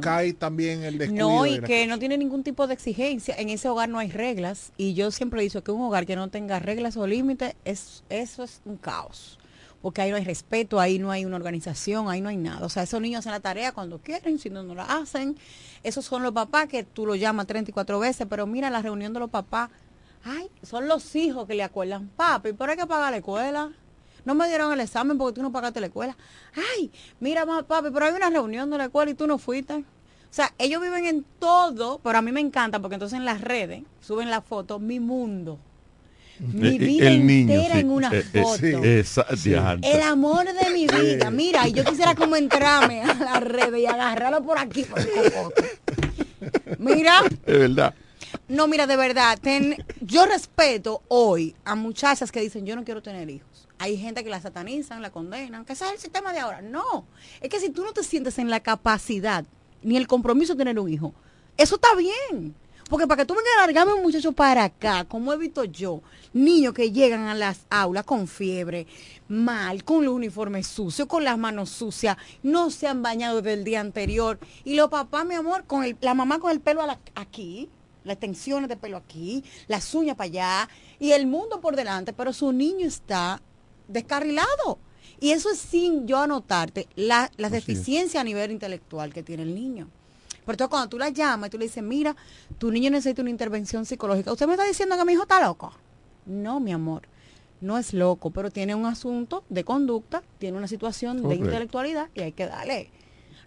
cae 0.00 0.32
también 0.34 0.82
el 0.84 0.98
descuido. 0.98 1.28
No, 1.28 1.46
y 1.46 1.60
que 1.60 1.82
cosa. 1.82 1.86
no 1.86 1.98
tiene 1.98 2.16
ningún 2.18 2.42
tipo 2.42 2.66
de 2.66 2.74
exigencia. 2.74 3.34
En 3.38 3.48
ese 3.48 3.68
hogar 3.68 3.88
no 3.88 3.98
hay 3.98 4.10
reglas. 4.10 4.72
Y 4.76 4.94
yo 4.94 5.10
siempre 5.10 5.40
he 5.40 5.44
dicho 5.44 5.62
que 5.64 5.70
un 5.70 5.82
hogar 5.82 6.06
que 6.06 6.16
no 6.16 6.28
tenga 6.28 6.58
reglas 6.58 6.96
o 6.96 7.06
límites, 7.06 7.54
es, 7.64 8.02
eso 8.08 8.42
es 8.44 8.60
un 8.64 8.76
caos. 8.76 9.38
Porque 9.82 10.02
ahí 10.02 10.10
no 10.10 10.16
hay 10.16 10.24
respeto, 10.24 10.78
ahí 10.78 10.98
no 10.98 11.10
hay 11.10 11.24
una 11.24 11.36
organización, 11.36 12.10
ahí 12.10 12.20
no 12.20 12.28
hay 12.28 12.36
nada. 12.36 12.66
O 12.66 12.68
sea, 12.68 12.82
esos 12.82 13.00
niños 13.00 13.20
hacen 13.20 13.32
la 13.32 13.40
tarea 13.40 13.72
cuando 13.72 13.98
quieren, 13.98 14.38
si 14.38 14.50
no, 14.50 14.62
no 14.62 14.74
la 14.74 14.84
hacen. 14.84 15.38
Esos 15.82 16.04
son 16.04 16.22
los 16.22 16.32
papás 16.32 16.66
que 16.68 16.84
tú 16.84 17.06
los 17.06 17.18
llamas 17.18 17.46
34 17.46 17.98
veces, 17.98 18.26
pero 18.28 18.46
mira 18.46 18.68
la 18.68 18.82
reunión 18.82 19.12
de 19.14 19.20
los 19.20 19.30
papás. 19.30 19.70
Ay, 20.22 20.50
son 20.62 20.86
los 20.86 21.16
hijos 21.16 21.46
que 21.46 21.54
le 21.54 21.62
acuerdan, 21.62 22.08
papi, 22.14 22.52
pero 22.52 22.72
hay 22.72 22.76
que 22.76 22.86
pagar 22.86 23.10
la 23.10 23.16
escuela. 23.18 23.70
No 24.26 24.34
me 24.34 24.46
dieron 24.48 24.70
el 24.70 24.80
examen 24.80 25.16
porque 25.16 25.36
tú 25.36 25.42
no 25.42 25.50
pagaste 25.50 25.80
la 25.80 25.86
escuela. 25.86 26.14
Ay, 26.76 26.90
mira, 27.20 27.46
ma- 27.46 27.62
papi, 27.62 27.88
pero 27.90 28.04
hay 28.04 28.12
una 28.12 28.28
reunión 28.28 28.68
de 28.68 28.76
la 28.76 28.84
escuela 28.84 29.10
y 29.10 29.14
tú 29.14 29.26
no 29.26 29.38
fuiste. 29.38 29.72
O 29.76 29.84
sea, 30.32 30.52
ellos 30.58 30.82
viven 30.82 31.06
en 31.06 31.24
todo, 31.38 32.00
pero 32.04 32.18
a 32.18 32.22
mí 32.22 32.30
me 32.32 32.40
encanta 32.40 32.78
porque 32.80 32.96
entonces 32.96 33.18
en 33.18 33.24
las 33.24 33.40
redes 33.40 33.82
suben 34.02 34.28
la 34.30 34.42
foto, 34.42 34.78
mi 34.78 35.00
mundo. 35.00 35.58
Mi 36.40 36.78
vida 36.78 37.08
el 37.08 37.26
niño, 37.26 37.52
entera 37.54 37.74
sí. 37.74 37.80
en 37.80 37.90
una 37.90 38.08
Eh, 38.12 38.24
eh, 38.32 38.42
foto. 38.42 38.56
sí. 38.58 38.72
Esa- 38.82 39.26
diantre. 39.44 39.92
El 39.92 40.02
amor 40.02 40.44
de 40.46 40.70
mi 40.70 40.86
vida. 40.86 41.30
Mira, 41.30 41.68
y 41.68 41.72
yo 41.72 41.84
quisiera 41.84 42.14
como 42.14 42.36
entrarme 42.36 43.02
a 43.02 43.14
las 43.14 43.40
redes 43.42 43.80
y 43.80 43.86
agarrarlo 43.86 44.42
por 44.42 44.58
aquí. 44.58 44.84
por 44.84 44.98
el. 45.00 45.08
Mira, 46.78 47.22
Es 47.46 47.58
verdad. 47.58 47.94
No, 48.48 48.66
mira, 48.68 48.86
de 48.86 48.96
verdad, 48.96 49.38
ten- 49.40 49.76
yo 50.00 50.24
respeto 50.26 51.02
hoy 51.08 51.54
a 51.64 51.74
muchachas 51.74 52.30
que 52.32 52.40
dicen, 52.40 52.64
yo 52.64 52.76
no 52.76 52.84
quiero 52.84 53.02
tener 53.02 53.28
hijos. 53.28 53.68
Hay 53.78 53.96
gente 53.96 54.22
que 54.22 54.30
la 54.30 54.40
satanizan, 54.40 55.02
la 55.02 55.10
condenan, 55.10 55.64
que 55.64 55.72
ese 55.72 55.84
es 55.86 55.92
el 55.92 55.98
sistema 55.98 56.32
de 56.32 56.38
ahora. 56.40 56.60
No, 56.62 57.06
es 57.40 57.48
que 57.48 57.58
si 57.60 57.70
tú 57.70 57.82
no 57.82 57.92
te 57.92 58.02
sientes 58.04 58.38
en 58.38 58.50
la 58.50 58.60
capacidad 58.60 59.44
ni 59.82 59.96
el 59.96 60.06
compromiso 60.06 60.54
de 60.54 60.58
tener 60.58 60.78
un 60.78 60.88
hijo, 60.92 61.12
eso 61.56 61.76
está 61.76 61.88
bien. 61.96 62.54
Porque 62.90 63.06
para 63.06 63.22
que 63.22 63.26
tú 63.26 63.34
vengas 63.34 63.52
a 63.56 63.60
largarme 63.66 63.94
un 63.94 64.02
muchacho 64.02 64.32
para 64.32 64.64
acá, 64.64 65.04
como 65.04 65.32
he 65.32 65.38
visto 65.38 65.62
yo, 65.64 66.02
niños 66.32 66.74
que 66.74 66.90
llegan 66.90 67.28
a 67.28 67.34
las 67.34 67.60
aulas 67.70 68.04
con 68.04 68.26
fiebre, 68.26 68.88
mal, 69.28 69.84
con 69.84 70.04
los 70.04 70.12
uniformes 70.12 70.66
sucios, 70.66 71.06
con 71.06 71.22
las 71.22 71.38
manos 71.38 71.70
sucias, 71.70 72.16
no 72.42 72.68
se 72.70 72.88
han 72.88 73.00
bañado 73.00 73.36
desde 73.42 73.54
el 73.54 73.64
día 73.64 73.80
anterior. 73.80 74.40
Y 74.64 74.74
los 74.74 74.88
papás, 74.90 75.24
mi 75.24 75.36
amor, 75.36 75.64
con 75.66 75.84
el- 75.84 75.96
la 76.00 76.14
mamá 76.14 76.40
con 76.40 76.50
el 76.50 76.60
pelo 76.60 76.82
a 76.82 76.86
la- 76.88 77.00
aquí, 77.14 77.68
las 78.02 78.14
extensiones 78.14 78.68
de 78.68 78.76
pelo 78.76 78.96
aquí, 78.96 79.44
las 79.68 79.94
uñas 79.94 80.16
para 80.16 80.26
allá, 80.26 80.68
y 80.98 81.12
el 81.12 81.28
mundo 81.28 81.60
por 81.60 81.76
delante, 81.76 82.12
pero 82.12 82.32
su 82.32 82.50
niño 82.52 82.86
está 82.88 83.40
descarrilado. 83.86 84.78
Y 85.20 85.30
eso 85.30 85.50
es 85.50 85.58
sin 85.58 86.08
yo 86.08 86.18
anotarte 86.18 86.88
la, 86.96 87.30
las 87.36 87.52
deficiencias 87.52 88.20
a 88.20 88.24
nivel 88.24 88.50
intelectual 88.50 89.12
que 89.14 89.22
tiene 89.22 89.44
el 89.44 89.54
niño. 89.54 89.88
Por 90.44 90.54
eso 90.54 90.68
cuando 90.68 90.88
tú 90.88 90.98
la 90.98 91.10
llamas 91.10 91.48
y 91.48 91.50
tú 91.50 91.58
le 91.58 91.66
dices, 91.66 91.82
mira, 91.82 92.16
tu 92.58 92.70
niño 92.70 92.90
necesita 92.90 93.22
una 93.22 93.30
intervención 93.30 93.84
psicológica, 93.84 94.32
¿usted 94.32 94.46
me 94.46 94.54
está 94.54 94.64
diciendo 94.64 94.96
que 94.96 95.04
mi 95.04 95.12
hijo 95.12 95.22
está 95.22 95.40
loco? 95.40 95.72
No, 96.26 96.60
mi 96.60 96.72
amor, 96.72 97.02
no 97.60 97.78
es 97.78 97.92
loco, 97.92 98.30
pero 98.30 98.50
tiene 98.50 98.74
un 98.74 98.86
asunto 98.86 99.44
de 99.48 99.64
conducta, 99.64 100.22
tiene 100.38 100.56
una 100.56 100.68
situación 100.68 101.28
de 101.28 101.34
intelectualidad 101.34 102.08
y 102.14 102.20
hay 102.20 102.32
que 102.32 102.46
darle. 102.46 102.90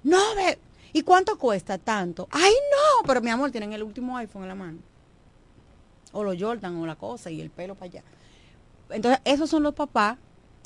No, 0.04 0.20
ve, 0.36 0.60
¿y 0.92 1.02
cuánto 1.02 1.38
cuesta 1.38 1.78
tanto? 1.78 2.28
Ay, 2.32 2.52
no, 2.52 3.08
pero 3.08 3.22
mi 3.22 3.30
amor, 3.30 3.52
tienen 3.52 3.74
el 3.74 3.84
último 3.84 4.18
iPhone 4.18 4.44
en 4.44 4.50
la 4.50 4.56
mano. 4.56 4.80
O 6.12 6.24
los 6.24 6.36
Jordan 6.40 6.76
o 6.76 6.86
la 6.86 6.96
cosa 6.96 7.32
y 7.32 7.42
el 7.42 7.50
pelo 7.50 7.74
para 7.76 7.86
allá. 7.86 8.04
Entonces, 8.90 9.22
esos 9.26 9.50
son 9.50 9.64
los 9.64 9.74
papás 9.74 10.18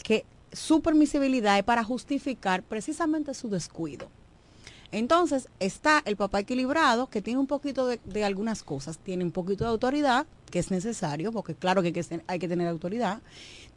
que 0.03 0.25
su 0.51 0.81
permisibilidad 0.81 1.57
es 1.57 1.63
para 1.63 1.83
justificar 1.83 2.63
precisamente 2.63 3.33
su 3.33 3.49
descuido. 3.49 4.09
Entonces 4.91 5.49
está 5.59 6.01
el 6.05 6.15
papá 6.15 6.39
equilibrado 6.39 7.07
que 7.07 7.21
tiene 7.21 7.39
un 7.39 7.47
poquito 7.47 7.87
de, 7.87 8.23
algunas 8.23 8.63
cosas, 8.63 8.97
tiene 8.97 9.23
un 9.23 9.31
poquito 9.31 9.65
de 9.65 9.71
autoridad, 9.71 10.25
que 10.49 10.59
es 10.59 10.71
necesario, 10.71 11.31
porque 11.31 11.55
claro 11.55 11.81
que 11.81 11.87
hay 11.87 11.93
que, 11.93 12.21
hay 12.25 12.39
que 12.39 12.47
tener 12.47 12.67
autoridad, 12.67 13.21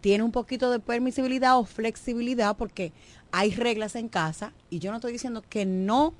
tiene 0.00 0.22
un 0.22 0.30
poquito 0.30 0.70
de 0.70 0.78
permisibilidad 0.78 1.58
o 1.58 1.64
flexibilidad, 1.64 2.56
porque 2.56 2.92
hay 3.32 3.50
reglas 3.50 3.96
en 3.96 4.08
casa, 4.08 4.52
y 4.70 4.78
yo 4.78 4.92
no 4.92 4.98
estoy 4.98 5.12
diciendo 5.12 5.42
que 5.48 5.66
no 5.66 6.14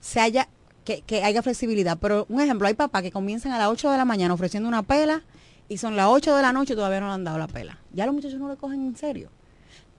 se 0.00 0.18
haya, 0.18 0.48
que, 0.84 1.02
que 1.02 1.22
haya 1.22 1.42
flexibilidad, 1.42 1.98
pero 2.00 2.26
un 2.28 2.40
ejemplo, 2.40 2.66
hay 2.66 2.74
papás 2.74 3.02
que 3.02 3.12
comienzan 3.12 3.52
a 3.52 3.58
las 3.58 3.68
8 3.68 3.92
de 3.92 3.96
la 3.96 4.04
mañana 4.04 4.34
ofreciendo 4.34 4.68
una 4.68 4.82
pela, 4.82 5.22
y 5.68 5.78
son 5.78 5.94
las 5.94 6.08
8 6.08 6.34
de 6.34 6.42
la 6.42 6.52
noche 6.52 6.72
y 6.72 6.76
todavía 6.76 7.00
no 7.00 7.06
le 7.06 7.14
han 7.14 7.24
dado 7.24 7.38
la 7.38 7.46
pela. 7.46 7.78
Ya 7.94 8.04
los 8.04 8.14
muchachos 8.14 8.38
no 8.38 8.48
le 8.48 8.56
cogen 8.56 8.84
en 8.84 8.96
serio. 8.96 9.30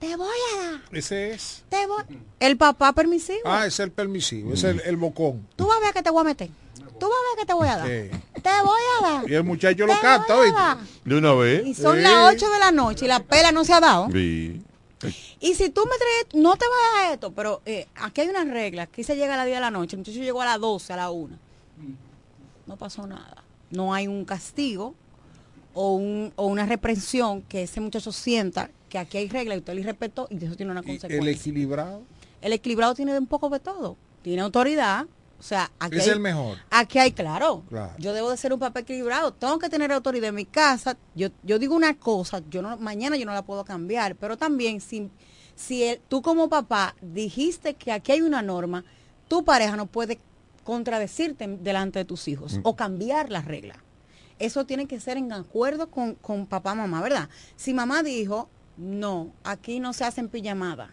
Te 0.06 0.16
voy 0.16 0.28
a 0.28 0.62
dar, 0.62 0.80
Ese 0.92 1.32
es. 1.32 1.64
te 1.70 1.86
voy. 1.86 2.02
El 2.38 2.58
papá 2.58 2.92
permisivo. 2.92 3.38
Ah, 3.46 3.60
ese 3.60 3.68
es 3.68 3.80
el 3.80 3.90
permisivo, 3.90 4.52
es 4.52 4.62
el, 4.64 4.80
el 4.84 4.96
bocón. 4.98 5.46
Tú 5.56 5.66
vas 5.66 5.78
a 5.78 5.80
ver 5.80 5.94
que 5.94 6.02
te 6.02 6.10
voy 6.10 6.20
a 6.20 6.24
meter. 6.24 6.50
Tú 7.00 7.06
vas 7.08 7.18
a 7.18 7.36
ver 7.36 7.38
que 7.40 7.46
te 7.46 7.54
voy 7.54 7.68
a 7.68 7.76
dar. 7.78 7.86
Sí. 7.86 8.10
Te 8.42 8.50
voy 8.62 8.80
a 9.00 9.02
dar. 9.08 9.30
Y 9.30 9.34
el 9.34 9.44
muchacho 9.44 9.86
lo 9.86 9.98
canta, 10.00 10.36
¿oíste? 10.36 10.60
De 11.06 11.16
una 11.16 11.32
vez. 11.32 11.66
Y 11.66 11.74
son 11.74 12.02
las 12.02 12.34
8 12.34 12.50
de 12.50 12.58
la 12.58 12.70
noche 12.70 13.06
y 13.06 13.08
la 13.08 13.20
pela 13.20 13.50
no 13.50 13.64
se 13.64 13.72
ha 13.72 13.80
dado. 13.80 14.08
Sí. 14.12 14.60
Y 15.40 15.54
si 15.54 15.70
tú 15.70 15.80
me 15.84 15.96
traes, 15.96 16.42
no 16.44 16.54
te 16.56 16.66
vas 16.66 16.78
a 16.98 17.02
dar 17.04 17.12
esto, 17.14 17.32
pero 17.32 17.62
eh, 17.64 17.86
aquí 17.96 18.20
hay 18.20 18.28
unas 18.28 18.46
reglas. 18.48 18.88
Aquí 18.88 19.04
se 19.04 19.16
llega 19.16 19.34
a 19.34 19.36
las 19.38 19.46
10 19.46 19.56
de 19.56 19.60
la 19.62 19.70
noche, 19.70 19.96
el 19.96 20.00
muchacho 20.00 20.18
llegó 20.18 20.42
a 20.42 20.46
las 20.46 20.60
12, 20.60 20.92
a 20.92 20.96
la 20.96 21.10
1. 21.10 21.38
No 22.66 22.76
pasó 22.76 23.06
nada. 23.06 23.42
No 23.70 23.94
hay 23.94 24.06
un 24.06 24.26
castigo 24.26 24.94
o, 25.72 25.94
un, 25.94 26.32
o 26.36 26.46
una 26.46 26.66
reprensión 26.66 27.40
que 27.42 27.62
ese 27.62 27.80
muchacho 27.80 28.12
sienta 28.12 28.70
que 28.94 28.98
aquí 29.00 29.18
hay 29.18 29.28
reglas 29.28 29.56
y 29.56 29.58
usted 29.58 29.74
le 29.74 29.82
respetó 29.82 30.28
y 30.30 30.36
eso 30.44 30.54
tiene 30.54 30.70
una 30.70 30.78
El 30.82 30.86
consecuencia. 30.86 31.32
equilibrado. 31.32 32.02
El 32.40 32.52
equilibrado 32.52 32.94
tiene 32.94 33.18
un 33.18 33.26
poco 33.26 33.48
de 33.50 33.58
todo. 33.58 33.96
Tiene 34.22 34.42
autoridad. 34.42 35.06
O 35.36 35.42
sea, 35.42 35.72
aquí 35.80 35.96
Es 35.96 36.04
hay- 36.04 36.10
el 36.10 36.20
mejor. 36.20 36.58
Aquí 36.70 37.00
hay, 37.00 37.10
claro, 37.10 37.64
Claro. 37.68 37.92
Yo 37.98 38.12
debo 38.12 38.30
de 38.30 38.36
ser 38.36 38.52
un 38.52 38.60
papá 38.60 38.80
equilibrado. 38.80 39.32
Tengo 39.32 39.58
que 39.58 39.68
tener 39.68 39.90
autoridad 39.90 40.28
en 40.28 40.36
mi 40.36 40.44
casa. 40.44 40.96
Yo, 41.16 41.30
yo 41.42 41.58
digo 41.58 41.74
una 41.74 41.98
cosa, 41.98 42.40
yo 42.48 42.62
no, 42.62 42.76
mañana 42.76 43.16
yo 43.16 43.26
no 43.26 43.32
la 43.34 43.42
puedo 43.42 43.64
cambiar. 43.64 44.14
Pero 44.14 44.36
también, 44.36 44.80
si, 44.80 45.10
si 45.56 45.82
el- 45.82 46.00
tú 46.08 46.22
como 46.22 46.48
papá 46.48 46.94
dijiste 47.02 47.74
que 47.74 47.90
aquí 47.90 48.12
hay 48.12 48.20
una 48.22 48.42
norma, 48.42 48.84
tu 49.26 49.44
pareja 49.44 49.74
no 49.74 49.86
puede 49.86 50.20
contradecirte 50.62 51.48
delante 51.60 51.98
de 51.98 52.04
tus 52.04 52.28
hijos 52.28 52.58
Mm. 52.58 52.60
o 52.62 52.76
cambiar 52.76 53.28
las 53.30 53.44
reglas. 53.44 53.78
Eso 54.38 54.64
tiene 54.66 54.86
que 54.86 54.98
ser 54.98 55.16
en 55.16 55.32
acuerdo 55.32 55.90
con, 55.90 56.14
con 56.16 56.46
papá, 56.46 56.74
mamá, 56.74 57.00
¿verdad? 57.02 57.28
Si 57.56 57.72
mamá 57.74 58.02
dijo, 58.02 58.48
no, 58.76 59.32
aquí 59.44 59.80
no 59.80 59.92
se 59.92 60.04
hacen 60.04 60.28
pijamadas. 60.28 60.90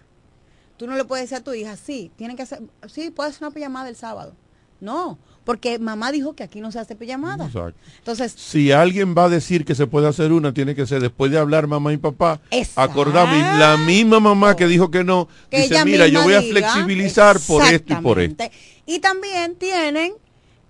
Tú 0.77 0.87
no 0.87 0.95
le 0.95 1.03
puedes 1.05 1.29
decir 1.29 1.37
a 1.41 1.43
tu 1.43 1.53
hija, 1.53 1.75
sí, 1.77 2.11
tienen 2.15 2.35
que 2.35 2.43
hacer, 2.43 2.61
sí, 2.87 3.11
puedes 3.11 3.35
hacer 3.35 3.47
una 3.47 3.53
pijamada 3.53 3.89
el 3.89 3.95
sábado. 3.95 4.35
No, 4.79 5.19
porque 5.43 5.77
mamá 5.77 6.11
dijo 6.11 6.33
que 6.35 6.41
aquí 6.41 6.59
no 6.59 6.71
se 6.71 6.79
hace 6.79 6.95
pijamada. 6.95 7.45
Exacto. 7.45 7.79
Entonces, 7.99 8.31
Si 8.31 8.71
alguien 8.71 9.13
va 9.15 9.25
a 9.25 9.29
decir 9.29 9.63
que 9.63 9.75
se 9.75 9.85
puede 9.85 10.07
hacer 10.07 10.31
una, 10.31 10.53
tiene 10.55 10.73
que 10.73 10.87
ser 10.87 11.01
después 11.03 11.31
de 11.31 11.37
hablar 11.37 11.67
mamá 11.67 11.93
y 11.93 11.97
papá. 11.97 12.41
Exacto. 12.49 12.81
Acordamos. 12.81 13.35
Y 13.35 13.59
la 13.59 13.77
misma 13.77 14.19
mamá 14.19 14.55
que 14.55 14.65
dijo 14.65 14.89
que 14.89 15.03
no, 15.03 15.27
que 15.51 15.61
dice, 15.63 15.85
mira, 15.85 16.07
yo 16.07 16.23
voy 16.23 16.33
a 16.33 16.41
flexibilizar 16.41 17.39
por 17.45 17.63
esto 17.63 17.93
y 17.93 17.95
por 17.97 18.19
esto. 18.19 18.43
Y 18.87 18.97
también 18.99 19.53
tienen 19.55 20.13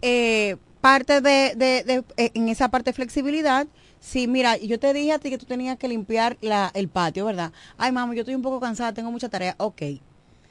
eh, 0.01 0.57
parte 0.81 1.21
de, 1.21 1.53
de- 1.55 1.83
de- 1.85 2.03
eh, 2.17 2.31
en 2.33 2.49
esa 2.49 2.69
parte 2.69 2.89
de 2.89 2.95
flexibilidad. 2.95 3.65
Sí, 4.01 4.27
mira, 4.27 4.57
yo 4.57 4.79
te 4.79 4.91
dije 4.93 5.13
a 5.13 5.19
ti 5.19 5.29
que 5.29 5.37
tú 5.37 5.45
tenías 5.45 5.77
que 5.77 5.87
limpiar 5.87 6.35
la, 6.41 6.71
el 6.73 6.89
patio, 6.89 7.23
¿verdad? 7.25 7.53
Ay, 7.77 7.91
mamá, 7.91 8.13
yo 8.15 8.21
estoy 8.21 8.33
un 8.35 8.41
poco 8.41 8.59
cansada, 8.59 8.93
tengo 8.93 9.11
mucha 9.11 9.29
tarea. 9.29 9.53
Ok, 9.59 9.81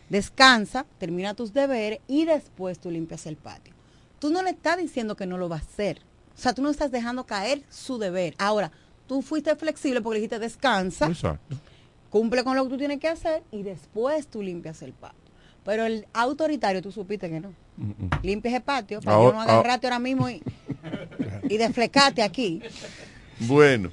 descansa, 0.09 0.87
termina 0.99 1.35
tus 1.35 1.53
deberes 1.53 1.99
y 2.07 2.25
después 2.25 2.79
tú 2.79 2.91
limpias 2.91 3.27
el 3.27 3.37
patio. 3.37 3.75
Tú 4.21 4.31
no 4.31 4.43
le 4.43 4.51
estás 4.51 4.77
diciendo 4.79 5.17
que 5.17 5.27
no 5.27 5.37
lo 5.37 5.49
va 5.49 5.57
a 5.57 5.61
hacer. 5.61 6.01
O 6.37 6.41
sea, 6.41 6.53
tú 6.55 6.63
no 6.63 6.71
estás 6.71 6.91
dejando 6.93 7.27
caer 7.27 7.63
su 7.69 7.99
deber. 7.99 8.35
Ahora, 8.39 8.71
tú 9.09 9.21
fuiste 9.21 9.55
flexible 9.57 10.01
porque 10.01 10.15
le 10.15 10.21
dijiste 10.21 10.39
descansa 10.39 11.07
Exacto. 11.09 11.57
cumple 12.09 12.45
con 12.45 12.57
lo 12.57 12.63
que 12.65 12.71
tú 12.71 12.79
tienes 12.79 13.01
que 13.01 13.09
hacer 13.09 13.43
y 13.51 13.63
después 13.65 14.29
tú 14.29 14.43
limpias 14.43 14.81
el 14.83 14.93
patio. 14.93 15.19
Pero 15.65 15.85
el 15.85 16.07
autoritario, 16.13 16.81
tú 16.83 16.91
supiste 16.93 17.29
que 17.29 17.41
no. 17.41 17.53
Limpias 18.23 18.55
el 18.55 18.63
patio 18.63 19.01
para 19.01 19.17
Ahora- 19.17 19.29
yo 19.31 19.35
no 19.35 19.41
agarrarte 19.43 19.87
ahora 19.89 19.99
mismo 19.99 20.31
y, 20.31 20.41
y 21.49 21.57
desflecate 21.59 22.23
aquí. 22.23 22.63
Bueno. 23.41 23.91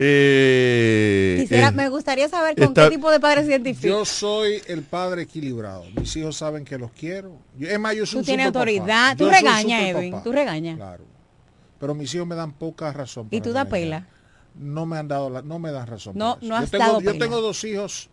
Eh, 0.00 1.38
Quisiera, 1.40 1.68
eh, 1.68 1.72
me 1.72 1.88
gustaría 1.88 2.28
saber 2.28 2.54
con 2.54 2.64
está- 2.68 2.84
qué 2.84 2.94
tipo 2.96 3.10
de 3.10 3.18
padre 3.18 3.42
se 3.42 3.48
identifica. 3.50 3.88
Yo 3.88 4.04
soy 4.04 4.62
el 4.68 4.82
padre 4.82 5.22
equilibrado. 5.22 5.84
Mis 5.96 6.14
hijos 6.16 6.36
saben 6.36 6.64
que 6.64 6.78
los 6.78 6.92
quiero. 6.92 7.36
Yo- 7.58 7.68
es 7.68 7.78
más, 7.80 7.96
yo 7.96 8.06
soy 8.06 8.12
Tú 8.16 8.18
un 8.20 8.24
tienes 8.26 8.46
autoridad. 8.46 9.16
Tú 9.16 9.28
regañas. 9.28 9.82
Edwin. 9.82 10.14
Tú 10.22 10.30
regañas. 10.32 10.76
Claro. 10.76 11.04
Pero 11.80 11.94
mis 11.94 12.14
hijos 12.14 12.26
me 12.26 12.34
dan 12.36 12.52
poca 12.52 12.92
razón. 12.92 13.28
Y 13.30 13.40
tú 13.40 13.52
das 13.52 13.66
pela. 13.66 14.06
No 14.54 14.86
me 14.86 14.98
han 14.98 15.06
dado 15.08 15.30
la, 15.30 15.42
no 15.42 15.58
me 15.58 15.70
dan 15.70 15.86
razón. 15.86 16.14
No, 16.16 16.38
no 16.42 16.56
has 16.56 16.64
yo 16.66 16.70
tengo, 16.78 16.84
dado 16.84 17.00
yo 17.00 17.12
pela. 17.12 17.24
tengo 17.24 17.40
dos 17.40 17.62
hijos 17.64 18.08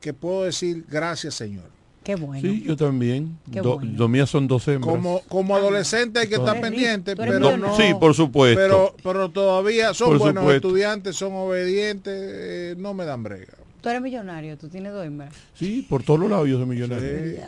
que 0.00 0.12
puedo 0.12 0.44
decir 0.44 0.84
gracias 0.88 1.34
Señor. 1.34 1.70
Qué 2.06 2.14
bueno. 2.14 2.40
Sí, 2.40 2.62
yo 2.62 2.76
también. 2.76 3.36
Do- 3.46 3.78
bueno. 3.78 3.92
Lo 3.98 4.06
mías 4.06 4.30
son 4.30 4.46
dos 4.46 4.68
hembras. 4.68 4.94
Como, 4.94 5.22
como 5.22 5.56
adolescente 5.56 6.20
hay 6.20 6.28
que 6.28 6.36
estar 6.36 6.60
pendiente, 6.60 7.16
pero 7.16 7.56
no. 7.56 7.76
Sí, 7.76 7.94
por 7.98 8.14
supuesto. 8.14 8.60
Pero, 8.60 8.94
pero 9.02 9.28
todavía 9.28 9.92
son 9.92 10.10
Por 10.10 10.18
buenos 10.18 10.42
supuesto. 10.44 10.68
estudiantes, 10.68 11.16
son 11.16 11.32
obedientes, 11.34 12.14
eh, 12.16 12.74
no 12.78 12.94
me 12.94 13.04
dan 13.04 13.24
brega. 13.24 13.54
Tú 13.80 13.88
eres 13.88 14.00
millonario, 14.00 14.56
tú 14.56 14.68
tienes 14.68 14.92
dos 14.92 15.04
hembras. 15.04 15.34
Sí, 15.54 15.84
por 15.88 16.04
todos 16.04 16.20
los 16.20 16.30
lados 16.30 16.48
yo 16.48 16.58
soy 16.58 16.66
millonario. 16.66 17.08
Sí. 17.08 17.40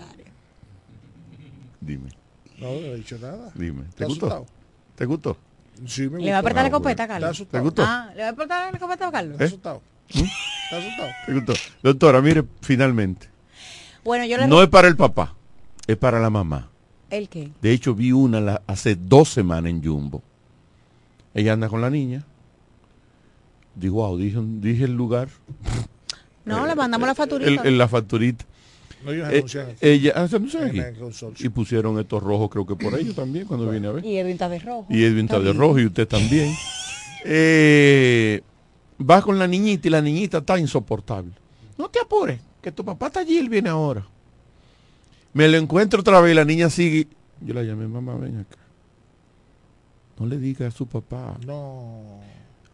Dime, 1.80 2.08
No, 2.58 2.66
no 2.66 2.72
he 2.72 2.96
dicho 2.96 3.16
nada. 3.20 3.52
dime. 3.54 3.82
¿Te 3.84 3.88
¿Estás 3.90 4.08
gustó? 4.08 4.26
asustado? 4.26 4.46
¿Te 4.96 5.04
gustó? 5.04 5.36
Sí, 5.86 6.08
me 6.08 6.18
¿Le 6.20 6.32
va 6.32 6.38
a 6.38 6.40
gustó. 6.40 6.48
apretar 6.48 6.64
la 6.64 6.76
Ah, 6.76 6.78
bueno. 6.80 6.96
Carlos? 6.96 7.30
¿Estás 7.30 7.30
asustado? 7.30 7.62
¿Te 7.62 7.64
gustó? 7.68 7.82
Ah, 7.86 8.10
¿le 8.16 8.22
va 8.22 8.26
a 8.28 8.30
apretar 8.32 8.72
la 8.72 8.76
escopeta 8.76 9.06
a 9.06 9.12
Carlos? 9.12 9.40
¿Eh? 9.40 9.44
asustado? 9.44 9.82
¿Te 11.26 11.32
gustó? 11.34 11.52
Doctora, 11.84 12.20
mire, 12.20 12.42
finalmente. 12.62 13.28
Bueno, 14.04 14.24
yo 14.24 14.36
le 14.38 14.46
No 14.46 14.62
es 14.62 14.68
para 14.68 14.88
el 14.88 14.96
papá, 14.96 15.34
es 15.86 15.96
para 15.96 16.20
la 16.20 16.30
mamá. 16.30 16.70
¿El 17.10 17.28
qué? 17.28 17.50
De 17.62 17.72
hecho, 17.72 17.94
vi 17.94 18.12
una 18.12 18.40
la- 18.40 18.62
hace 18.66 18.94
dos 18.96 19.28
semanas 19.30 19.70
en 19.70 19.82
Jumbo. 19.84 20.22
Ella 21.34 21.52
anda 21.54 21.68
con 21.68 21.80
la 21.80 21.90
niña. 21.90 22.24
Digo, 23.74 23.96
wow, 24.06 24.16
dije, 24.18 24.38
dije 24.42 24.84
el 24.84 24.92
lugar. 24.94 25.28
No, 26.44 26.66
le 26.66 26.74
mandamos 26.74 27.06
la 27.06 27.12
El, 27.12 27.16
facturita. 27.16 27.62
el- 27.62 27.78
la 27.78 27.88
facturita. 27.88 28.44
No, 29.04 29.12
ellos 29.12 29.28
Eh, 29.30 29.36
anuncian. 29.36 29.66
ella, 29.80 30.12
ah. 30.16 30.26
Y 31.38 31.48
pusieron 31.50 31.98
estos 32.00 32.22
rojos, 32.22 32.48
creo 32.50 32.66
que 32.66 32.74
por 32.74 32.98
ellos 32.98 33.14
también, 33.14 33.46
cuando 33.46 33.70
viene 33.70 33.86
a 33.88 33.92
ver. 33.92 34.04
Y 34.04 34.16
Edwin 34.18 34.32
está 34.32 34.48
de 34.48 34.58
rojo. 34.58 34.86
Y 34.90 35.04
Edwin 35.04 35.26
está 35.26 35.38
de 35.38 35.52
rojo 35.52 35.78
y 35.78 35.86
usted 35.86 36.06
también. 36.08 36.52
Eh, 37.24 38.42
va 39.00 39.20
con 39.22 39.40
la 39.40 39.48
niñita 39.48 39.88
y 39.88 39.90
la 39.90 40.00
niñita 40.00 40.38
está 40.38 40.56
insoportable. 40.56 41.32
No 41.78 41.88
te 41.88 42.00
apures, 42.00 42.40
que 42.60 42.72
tu 42.72 42.84
papá 42.84 43.06
está 43.06 43.20
allí, 43.20 43.38
él 43.38 43.48
viene 43.48 43.68
ahora. 43.70 44.04
Me 45.32 45.46
lo 45.48 45.56
encuentro 45.56 46.00
otra 46.00 46.20
vez 46.20 46.32
y 46.32 46.34
la 46.34 46.44
niña 46.44 46.68
sigue. 46.70 47.06
Yo 47.40 47.54
la 47.54 47.62
llamé, 47.62 47.86
mamá, 47.86 48.16
ven 48.16 48.40
acá. 48.40 48.56
no 50.18 50.26
le 50.26 50.38
digas 50.38 50.74
a 50.74 50.76
su 50.76 50.86
papá. 50.86 51.36
No. 51.46 52.18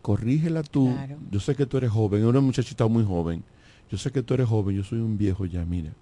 Corrígela 0.00 0.62
tú. 0.62 0.92
Claro. 0.94 1.16
Yo 1.30 1.40
sé 1.40 1.54
que 1.54 1.66
tú 1.66 1.76
eres 1.76 1.90
joven, 1.90 2.20
es 2.22 2.26
una 2.26 2.40
muchachita 2.40 2.86
muy 2.86 3.04
joven. 3.04 3.42
Yo 3.90 3.98
sé 3.98 4.10
que 4.10 4.22
tú 4.22 4.34
eres 4.34 4.48
joven, 4.48 4.76
yo 4.76 4.82
soy 4.84 4.98
un 5.00 5.18
viejo 5.18 5.44
ya, 5.44 5.64
mira. 5.64 5.92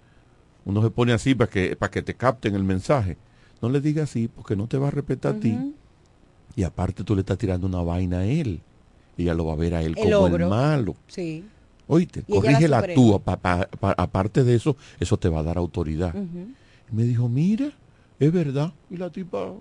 Uno 0.65 0.81
se 0.81 0.89
pone 0.89 1.11
así 1.11 1.35
para 1.35 1.49
que, 1.49 1.75
para 1.75 1.91
que 1.91 2.01
te 2.01 2.13
capten 2.13 2.55
el 2.55 2.63
mensaje. 2.63 3.17
No 3.61 3.69
le 3.69 3.81
digas 3.81 4.09
así 4.09 4.29
porque 4.29 4.55
no 4.55 4.67
te 4.67 4.77
va 4.77 4.87
a 4.87 4.91
respetar 4.91 5.35
a 5.35 5.39
ti. 5.39 5.57
Y 6.55 6.63
aparte 6.63 7.03
tú 7.03 7.15
le 7.15 7.21
estás 7.21 7.37
tirando 7.37 7.67
una 7.67 7.81
vaina 7.81 8.19
a 8.19 8.25
él. 8.25 8.61
Ella 9.17 9.33
lo 9.33 9.45
va 9.45 9.53
a 9.53 9.57
ver 9.57 9.75
a 9.75 9.81
él 9.81 9.93
El 9.97 10.03
como 10.11 10.25
ogro. 10.25 10.43
el 10.45 10.49
malo. 10.49 10.95
Sí. 11.07 11.43
Oíste, 11.87 12.23
ella 12.27 12.67
la 12.67 12.81
tú. 12.93 13.19
pa- 13.23 13.37
pa- 13.37 13.67
pa- 13.79 13.95
aparte 13.97 14.43
de 14.43 14.55
eso, 14.55 14.75
eso 14.99 15.17
te 15.17 15.29
va 15.29 15.39
a 15.39 15.43
dar 15.43 15.57
autoridad. 15.57 16.13
Me 16.91 17.03
dijo, 17.03 17.27
mira, 17.29 17.71
es 18.19 18.31
verdad. 18.31 18.71
Y 18.89 18.97
la 18.97 19.09
tipa 19.09 19.51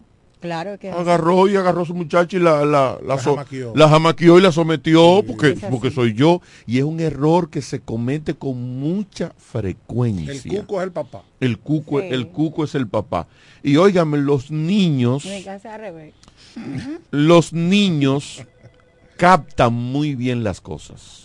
Claro 0.41 0.77
que 0.77 0.91
agarró 0.91 1.47
y 1.49 1.55
agarró 1.55 1.83
a 1.83 1.87
su 1.87 1.95
muchacha 1.95 2.37
y 2.37 2.41
la, 2.41 2.65
la, 2.65 2.99
la, 3.01 3.15
La 3.15 3.19
so- 3.23 3.37
jamaqueó. 3.37 3.73
la 3.77 3.89
jamaqueó 3.89 4.39
y 4.41 4.43
la 4.43 4.51
sometió 4.51 5.23
porque, 5.25 5.57
porque 5.71 5.93
soy 5.93 6.15
yo. 6.15 6.41
Y 6.67 6.79
es 6.79 6.85
un 6.85 6.99
error 6.99 7.49
que 7.49 7.63
se 7.63 7.79
comete 7.79 8.35
con 8.35 8.61
mucha 8.81 9.27
El 9.27 9.33
frecuencia. 9.37 10.61
cuco 10.63 10.81
es 10.81 10.85
el 10.87 10.93
papá. 10.93 11.23
El 11.39 11.59
cuco, 11.61 12.01
Sí. 12.01 12.07
el 12.11 12.27
cuco 12.27 12.65
es 12.65 12.75
el 12.75 12.89
papá. 12.89 13.29
Y 13.63 13.77
óigame, 13.77 14.19
los 14.19 14.51
niños, 14.51 15.23
revés. 15.25 16.13
los 17.13 17.53
niños 17.53 18.43
captan 19.17 19.73
muy 19.73 20.17
bien 20.17 20.43
las 20.43 20.61
cosas. 20.61 21.22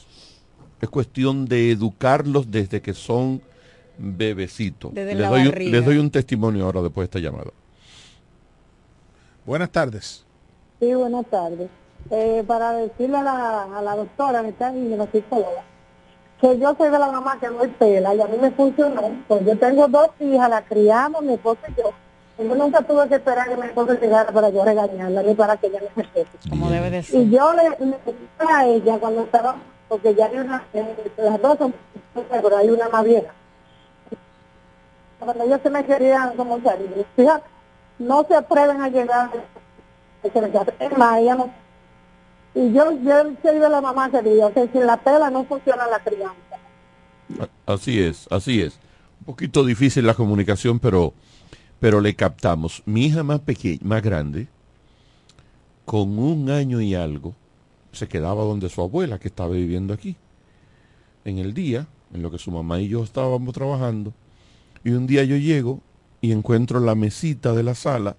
Es 0.82 0.90
cuestión 0.90 1.46
de 1.46 1.72
educarlos 1.72 2.52
desde 2.52 2.82
que 2.82 2.94
son 2.94 3.42
bebecitos. 3.98 4.94
Desde 4.94 5.14
Les 5.16 5.22
la 5.22 5.30
doy, 5.30 5.42
un- 5.42 5.48
barriga. 5.50 5.72
les 5.72 5.86
doy 5.86 5.98
un 5.98 6.12
testimonio 6.12 6.66
ahora 6.66 6.82
después 6.84 7.10
de 7.10 7.18
esta 7.20 7.20
llamada. 7.30 7.52
Buenas 9.46 9.70
tardes. 9.72 10.24
Sí, 10.80 10.94
buenas 10.94 11.26
tardes. 11.28 11.70
Eh, 12.12 12.44
para 12.46 12.74
decirle 12.74 13.18
a 13.18 13.24
la, 13.24 13.64
a 13.78 13.82
la 13.82 13.96
doctora 13.96 14.42
que 14.44 14.50
está 14.50 14.68
ahí, 14.68 14.96
la 14.96 15.08
psicóloga, 15.12 15.64
que 16.40 16.60
yo 16.60 16.76
soy 16.78 16.90
de 16.92 17.00
la 17.00 17.12
mamá 17.12 17.40
que 17.40 17.48
no 17.50 17.62
hay 17.62 17.70
pela 17.70 18.14
y 18.14 18.22
a 18.22 18.28
mí 18.28 18.38
me 18.40 18.52
funcionó. 18.52 19.02
Pues 19.28 19.46
yo 19.46 19.58
tengo 19.58 19.88
dos 19.88 20.10
hijas, 20.20 20.50
la 20.50 20.62
criamos, 20.64 21.22
mi 21.24 21.34
esposo 21.34 21.60
y 21.70 21.82
yo. 21.82 21.92
Y 22.40 22.48
yo 22.48 22.56
nunca 22.56 22.82
tuve 22.84 23.08
que 23.10 23.16
esperar 23.16 23.50
que 23.50 23.56
mi 23.58 23.64
esposo 23.66 23.94
llegara 24.00 24.32
para 24.32 24.50
yo 24.50 24.64
regañarla 24.64 25.24
ni 25.24 25.34
para 25.34 25.58
que 25.58 25.68
ella 25.68 25.80
me 25.96 26.04
respete. 26.04 26.30
Como 26.50 26.70
debe 26.70 26.92
de 26.92 27.02
ser. 27.04 27.22
Y 27.22 27.32
yo 27.32 27.52
le, 27.54 27.64
le 27.64 27.86
dije 27.86 28.54
a 28.54 28.66
ella 28.68 29.00
cuando 29.00 29.22
estaba, 29.24 29.56
porque 29.88 30.16
ya 30.16 30.26
hay 30.26 30.38
una, 30.38 30.64
eh, 30.74 30.96
las 31.18 31.42
dos 31.42 31.58
son, 31.58 31.74
pero 32.30 32.58
hay 32.58 32.70
una 32.70 32.90
más 32.90 33.04
vieja. 33.04 33.34
Cuando 35.20 35.44
ellos 35.44 35.60
se 35.64 35.70
me 35.70 35.86
querían 35.86 36.36
como 36.36 36.62
salir, 36.62 37.06
fíjate, 37.16 37.46
no 38.00 38.24
se 38.28 38.36
atreven 38.36 38.82
a 38.82 38.90
llegar. 38.90 39.30
Es 40.24 40.98
más, 40.98 41.20
ella 41.20 41.36
no. 41.36 41.50
Y 42.54 42.74
yo, 42.74 42.92
yo 43.02 43.32
soy 43.42 43.60
de 43.60 43.70
la 43.70 43.82
mamá 43.82 44.10
que 44.10 44.22
digo 44.22 44.52
que 44.52 44.68
sin 44.70 44.86
la 44.86 44.98
pela 44.98 45.30
no 45.30 45.44
funciona 45.46 45.88
la 45.88 46.00
crianza. 46.00 46.36
Así 47.66 48.02
es, 48.02 48.28
así 48.32 48.62
es. 48.62 48.80
Un 49.20 49.26
poquito 49.28 49.64
difícil 49.64 50.06
la 50.06 50.14
comunicación, 50.14 50.80
pero, 50.80 51.14
pero 51.80 52.02
le 52.02 52.16
captamos. 52.16 52.82
Mi 52.86 53.06
hija 53.06 53.24
más 53.24 53.42
pequeña, 53.42 53.80
más 53.84 54.02
grande, 54.02 54.48
con 55.86 56.18
un 56.20 56.50
año 56.50 56.82
y 56.82 56.96
algo, 56.96 57.34
se 57.92 58.08
quedaba 58.08 58.44
donde 58.44 58.70
su 58.70 58.82
abuela, 58.82 59.20
que 59.20 59.28
estaba 59.28 59.52
viviendo 59.52 59.94
aquí. 59.94 60.16
En 61.26 61.40
el 61.40 61.54
día, 61.54 61.88
en 62.14 62.22
lo 62.22 62.32
que 62.32 62.38
su 62.38 62.52
mamá 62.52 62.80
y 62.80 62.88
yo 62.88 63.04
estábamos 63.04 63.54
trabajando, 63.54 64.14
y 64.84 64.92
un 64.92 65.08
día 65.08 65.24
yo 65.24 65.36
llego 65.38 65.82
y 66.22 66.32
encuentro 66.32 66.80
la 66.80 66.96
mesita 66.96 67.54
de 67.54 67.64
la 67.64 67.76
sala 67.76 68.16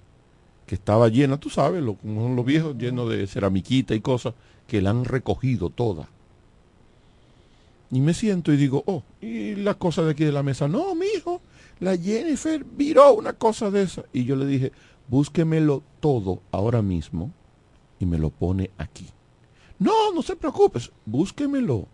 que 0.67 0.75
estaba 0.75 1.09
llena, 1.09 1.39
tú 1.39 1.49
sabes, 1.49 1.83
lo, 1.83 1.97
los 2.05 2.45
viejos, 2.45 2.77
lleno 2.77 3.09
de 3.09 3.27
ceramiquita 3.27 3.95
y 3.95 4.01
cosas, 4.01 4.35
que 4.67 4.83
la 4.83 4.91
han 4.91 5.05
recogido 5.05 5.71
toda. 5.71 6.09
Y 7.91 8.01
me 8.01 8.13
siento 8.13 8.53
y 8.53 8.59
digo, 8.59 8.83
oh, 8.87 9.03
y 9.21 9.55
la 9.55 9.75
cosa 9.75 10.03
de 10.03 10.11
aquí 10.11 10.25
de 10.25 10.33
la 10.33 10.43
mesa, 10.43 10.69
no, 10.69 10.95
mi 10.95 11.07
hijo, 11.17 11.41
la 11.81 11.97
Jennifer 11.97 12.65
viró 12.65 13.15
una 13.15 13.33
cosa 13.33 13.71
de 13.71 13.83
esa. 13.83 14.05
Y 14.13 14.25
yo 14.25 14.37
le 14.37 14.45
dije, 14.45 14.73
búsquemelo 15.09 15.83
todo 16.01 16.43
ahora 16.53 16.83
mismo 16.83 17.33
y 17.99 18.07
me 18.07 18.19
lo 18.19 18.29
pone 18.31 18.71
aquí. 18.77 19.07
No, 19.79 20.13
no 20.13 20.23
se 20.23 20.37
preocupes, 20.37 20.91
búsquemelo. 21.07 21.87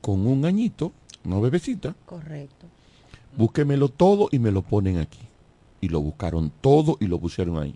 Con 0.00 0.26
un 0.26 0.44
añito, 0.44 0.92
no 1.24 1.40
bebecita, 1.40 1.94
Correcto. 2.06 2.66
búsquemelo 3.36 3.88
todo 3.88 4.28
y 4.30 4.38
me 4.38 4.50
lo 4.50 4.62
ponen 4.62 4.98
aquí. 4.98 5.20
Y 5.80 5.88
lo 5.88 6.00
buscaron 6.00 6.50
todo 6.60 6.96
y 7.00 7.06
lo 7.06 7.18
pusieron 7.18 7.58
ahí. 7.58 7.74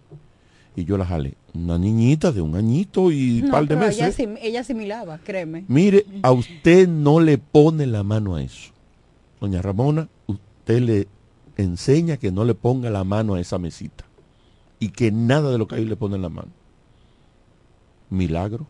Y 0.77 0.85
yo 0.85 0.97
la 0.97 1.05
jalé. 1.05 1.35
Una 1.55 1.77
niñita 1.79 2.31
de 2.33 2.41
un 2.41 2.55
añito 2.55 3.11
y 3.11 3.41
un 3.41 3.47
No, 3.47 3.53
par 3.53 3.67
de 3.67 3.77
meses. 3.77 3.97
ella, 3.99 4.09
asim- 4.09 4.39
ella 4.41 4.61
asimilaba, 4.61 5.19
créeme. 5.19 5.65
Mire, 5.69 6.07
a 6.23 6.31
usted 6.33 6.87
no 6.89 7.21
le 7.21 7.37
pone 7.39 7.87
la 7.87 8.03
mano 8.05 8.37
a 8.37 8.43
eso. 8.43 8.73
Doña 9.41 9.61
Ramona, 9.61 10.09
usted 10.27 10.81
le 10.81 11.09
enseña 11.57 12.17
que 12.17 12.31
no 12.31 12.45
le 12.45 12.55
ponga 12.55 12.91
la 12.91 13.05
mano 13.05 13.35
a 13.35 13.41
esa 13.41 13.59
mesita. 13.59 14.05
Y 14.79 14.91
que 14.91 15.11
nada 15.11 15.51
de 15.51 15.59
lo 15.59 15.67
que 15.67 15.75
ahí 15.77 15.85
le 15.85 15.97
pone 15.97 16.17
la 16.19 16.29
mano. 16.29 16.49
Milagro. 18.11 18.67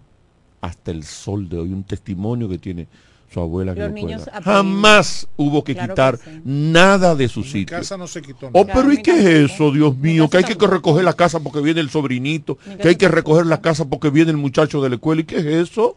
Hasta 0.60 0.90
el 0.90 1.04
sol 1.04 1.48
de 1.48 1.58
hoy. 1.58 1.72
Un 1.72 1.84
testimonio 1.84 2.48
que 2.48 2.58
tiene 2.58 2.88
su 3.32 3.40
abuela. 3.40 3.74
que 3.74 3.80
Los 3.80 3.92
niños. 3.92 4.28
Jamás 4.42 5.28
hubo 5.36 5.62
que 5.62 5.74
Claro 5.74 5.88
que 5.88 5.92
quitar 5.92 6.16
sí. 6.18 6.40
nada 6.44 7.14
de 7.14 7.28
su 7.28 7.40
En 7.40 7.46
mi 7.46 7.52
sitio. 7.52 7.76
casa 7.78 7.96
no 7.96 8.06
se 8.06 8.22
quitó 8.22 8.50
Oh, 8.52 8.66
pero 8.66 8.92
¿y 8.92 9.02
qué 9.02 9.12
es 9.44 9.50
eso, 9.52 9.70
Dios 9.70 9.96
mío? 9.96 10.28
Que 10.28 10.38
hay 10.38 10.44
que 10.44 10.66
recoger 10.66 11.04
la 11.04 11.12
casa 11.12 11.38
porque 11.40 11.60
viene 11.60 11.80
el 11.80 11.90
sobrinito, 11.90 12.56
que 12.80 12.88
hay 12.88 12.96
que 12.96 13.08
recoger 13.08 13.46
la 13.46 13.60
casa 13.60 13.84
porque 13.84 14.10
viene 14.10 14.30
el 14.30 14.36
muchacho 14.36 14.82
de 14.82 14.88
la 14.88 14.94
escuela. 14.96 15.20
¿Y 15.20 15.24
qué 15.24 15.36
es 15.38 15.44
eso? 15.70 15.94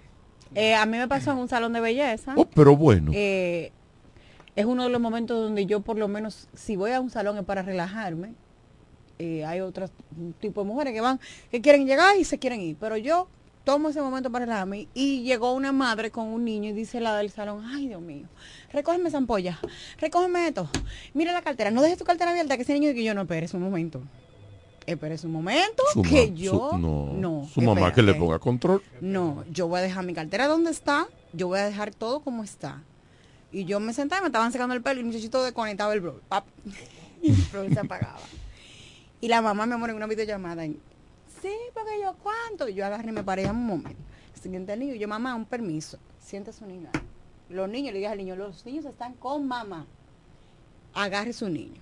Eh, 0.53 0.75
a 0.75 0.85
mí 0.85 0.97
me 0.97 1.07
pasó 1.07 1.31
en 1.31 1.37
un 1.37 1.47
salón 1.47 1.71
de 1.73 1.79
belleza. 1.79 2.33
Oh, 2.35 2.45
pero 2.45 2.75
bueno. 2.75 3.11
Eh, 3.15 3.71
es 4.55 4.65
uno 4.65 4.83
de 4.83 4.89
los 4.89 4.99
momentos 4.99 5.41
donde 5.41 5.65
yo 5.65 5.79
por 5.79 5.97
lo 5.97 6.09
menos, 6.09 6.49
si 6.53 6.75
voy 6.75 6.91
a 6.91 6.99
un 6.99 7.09
salón 7.09 7.37
es 7.37 7.45
para 7.45 7.61
relajarme. 7.61 8.33
Eh, 9.21 9.45
hay 9.45 9.59
otros 9.61 9.91
tipos 10.39 10.65
de 10.65 10.71
mujeres 10.73 10.93
que 10.93 11.01
van, 11.01 11.19
que 11.51 11.61
quieren 11.61 11.85
llegar 11.85 12.17
y 12.17 12.23
se 12.23 12.39
quieren 12.39 12.59
ir. 12.61 12.75
Pero 12.79 12.97
yo 12.97 13.27
tomo 13.63 13.89
ese 13.89 14.01
momento 14.01 14.31
para 14.31 14.45
relajarme. 14.45 14.87
Y 14.95 15.21
llegó 15.21 15.53
una 15.53 15.71
madre 15.71 16.09
con 16.09 16.27
un 16.27 16.43
niño 16.43 16.69
y 16.71 16.73
dice 16.73 16.99
la 16.99 17.15
del 17.17 17.29
salón, 17.29 17.63
ay 17.65 17.87
Dios 17.87 18.01
mío, 18.01 18.25
recógeme 18.73 19.09
esa 19.09 19.19
ampolla, 19.19 19.59
recógeme 19.99 20.47
esto, 20.47 20.67
mira 21.13 21.31
la 21.33 21.43
cartera, 21.43 21.69
no 21.69 21.83
dejes 21.83 21.99
tu 21.99 22.03
cartera 22.03 22.31
abierta, 22.31 22.55
que 22.55 22.63
ese 22.63 22.73
niño 22.73 22.91
que 22.93 23.03
yo 23.03 23.13
no 23.13 23.21
esperes 23.21 23.53
un 23.53 23.61
momento. 23.61 24.01
Espérese 24.87 25.27
un 25.27 25.33
momento, 25.33 25.83
Su 25.93 26.01
que 26.01 26.33
yo 26.33 26.71
su- 26.71 26.77
no, 26.79 27.13
no. 27.13 27.47
su 27.53 27.61
mamá 27.61 27.93
que 27.93 28.01
le 28.01 28.15
ponga 28.15 28.39
control. 28.39 28.81
No, 28.99 29.43
yo 29.51 29.67
voy 29.67 29.77
a 29.79 29.83
dejar 29.83 30.03
mi 30.03 30.15
cartera 30.15 30.47
donde 30.47 30.71
está, 30.71 31.07
yo 31.33 31.47
voy 31.47 31.59
a 31.59 31.65
dejar 31.65 31.93
todo 31.93 32.21
como 32.21 32.43
está. 32.43 32.81
Y 33.51 33.65
yo 33.65 33.79
me 33.79 33.93
sentaba, 33.93 34.21
me 34.21 34.27
estaban 34.29 34.51
secando 34.51 34.73
el 34.73 34.81
pelo 34.81 34.95
y 34.95 34.99
el 35.01 35.05
muchachito 35.05 35.43
desconectaba 35.43 35.93
el 35.93 35.99
bro. 36.01 36.19
pap, 36.27 36.45
y 37.21 37.29
el 37.29 37.35
bro 37.51 37.69
se 37.69 37.79
apagaba. 37.79 38.17
Y 39.21 39.27
la 39.27 39.41
mamá 39.41 39.67
me 39.67 39.75
amor 39.75 39.91
en 39.91 39.95
una 39.95 40.07
videollamada. 40.07 40.65
y, 40.65 40.79
sí, 41.41 41.53
porque 41.73 42.01
yo 42.01 42.15
cuánto. 42.21 42.67
Y 42.67 42.73
yo 42.73 42.85
agarré 42.85 43.09
y 43.09 43.11
me 43.11 43.23
paré 43.23 43.49
un 43.49 43.65
momento. 43.65 44.01
Siguiente 44.41 44.75
niño, 44.75 44.95
yo 44.95 45.07
mamá, 45.07 45.35
un 45.35 45.45
permiso. 45.45 45.99
Siente 46.19 46.51
su 46.51 46.65
niño. 46.65 46.89
ahí. 46.91 47.01
Los 47.49 47.69
niños, 47.69 47.93
le 47.93 47.99
dije 47.99 48.11
al 48.11 48.17
niño, 48.17 48.35
los 48.35 48.65
niños 48.65 48.85
están 48.85 49.13
con 49.13 49.47
mamá. 49.47 49.85
Agarre 50.95 51.33
su 51.33 51.47
niño. 51.47 51.81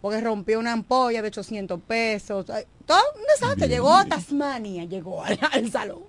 Porque 0.00 0.20
rompió 0.20 0.58
una 0.58 0.72
ampolla 0.72 1.22
de 1.22 1.28
800 1.28 1.80
pesos. 1.82 2.46
Todo 2.46 3.02
un 3.16 3.22
desastre. 3.32 3.68
Llegó 3.68 3.94
a 3.94 4.04
Tasmania, 4.06 4.84
llegó 4.84 5.22
al, 5.22 5.38
al 5.52 5.70
salón. 5.70 6.02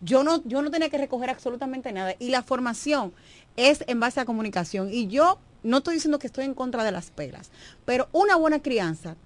Yo 0.00 0.24
no, 0.24 0.42
yo 0.44 0.60
no 0.60 0.70
tenía 0.72 0.90
que 0.90 0.98
recoger 0.98 1.30
absolutamente 1.30 1.92
nada. 1.92 2.14
Y 2.18 2.30
la 2.30 2.42
formación 2.42 3.12
es 3.56 3.84
en 3.86 4.00
base 4.00 4.18
a 4.18 4.24
comunicación. 4.24 4.92
Y 4.92 5.06
yo 5.06 5.38
no 5.62 5.78
estoy 5.78 5.94
diciendo 5.94 6.18
que 6.18 6.26
estoy 6.26 6.44
en 6.44 6.54
contra 6.54 6.82
de 6.82 6.90
las 6.90 7.10
pelas. 7.12 7.50
Pero 7.84 8.08
una 8.12 8.34
buena 8.34 8.60
crianza 8.60 9.16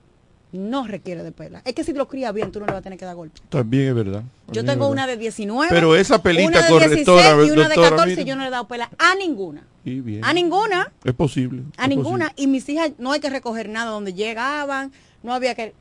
no 0.52 0.86
requiere 0.86 1.22
de 1.22 1.32
pelas. 1.32 1.62
Es 1.64 1.74
que 1.74 1.84
si 1.84 1.92
lo 1.92 2.08
cría 2.08 2.32
bien, 2.32 2.52
tú 2.52 2.60
no 2.60 2.66
le 2.66 2.72
vas 2.72 2.80
a 2.80 2.82
tener 2.82 2.98
que 2.98 3.04
dar 3.04 3.14
golpe. 3.14 3.40
También 3.48 3.88
es 3.88 3.94
verdad. 3.94 4.22
Yo 4.50 4.64
tengo 4.64 4.88
una 4.88 5.06
de 5.06 5.16
19. 5.16 5.68
Pero 5.68 5.94
esa 5.94 6.22
pelita 6.22 6.48
una 6.48 6.62
de 6.62 6.68
correctora, 6.68 7.36
16 7.36 7.48
y 7.48 7.50
una 7.50 7.68
de 7.68 7.74
doctora, 7.74 7.90
14 7.90 8.10
mire. 8.10 8.24
yo 8.24 8.36
no 8.36 8.42
le 8.42 8.48
he 8.48 8.50
dado 8.50 8.66
pela 8.66 8.90
a 8.98 9.14
ninguna. 9.14 9.66
Y 9.84 10.00
bien. 10.00 10.24
A 10.24 10.32
ninguna. 10.32 10.92
Es 11.04 11.14
posible. 11.14 11.62
A 11.76 11.84
es 11.84 11.88
ninguna. 11.90 12.32
Y 12.36 12.46
mis 12.46 12.68
hijas 12.68 12.92
no 12.98 13.12
hay 13.12 13.20
que 13.20 13.30
recoger 13.30 13.68
nada 13.68 13.90
donde 13.90 14.14
llegaban, 14.14 14.92
no 15.22 15.34
había 15.34 15.54
que... 15.54 15.74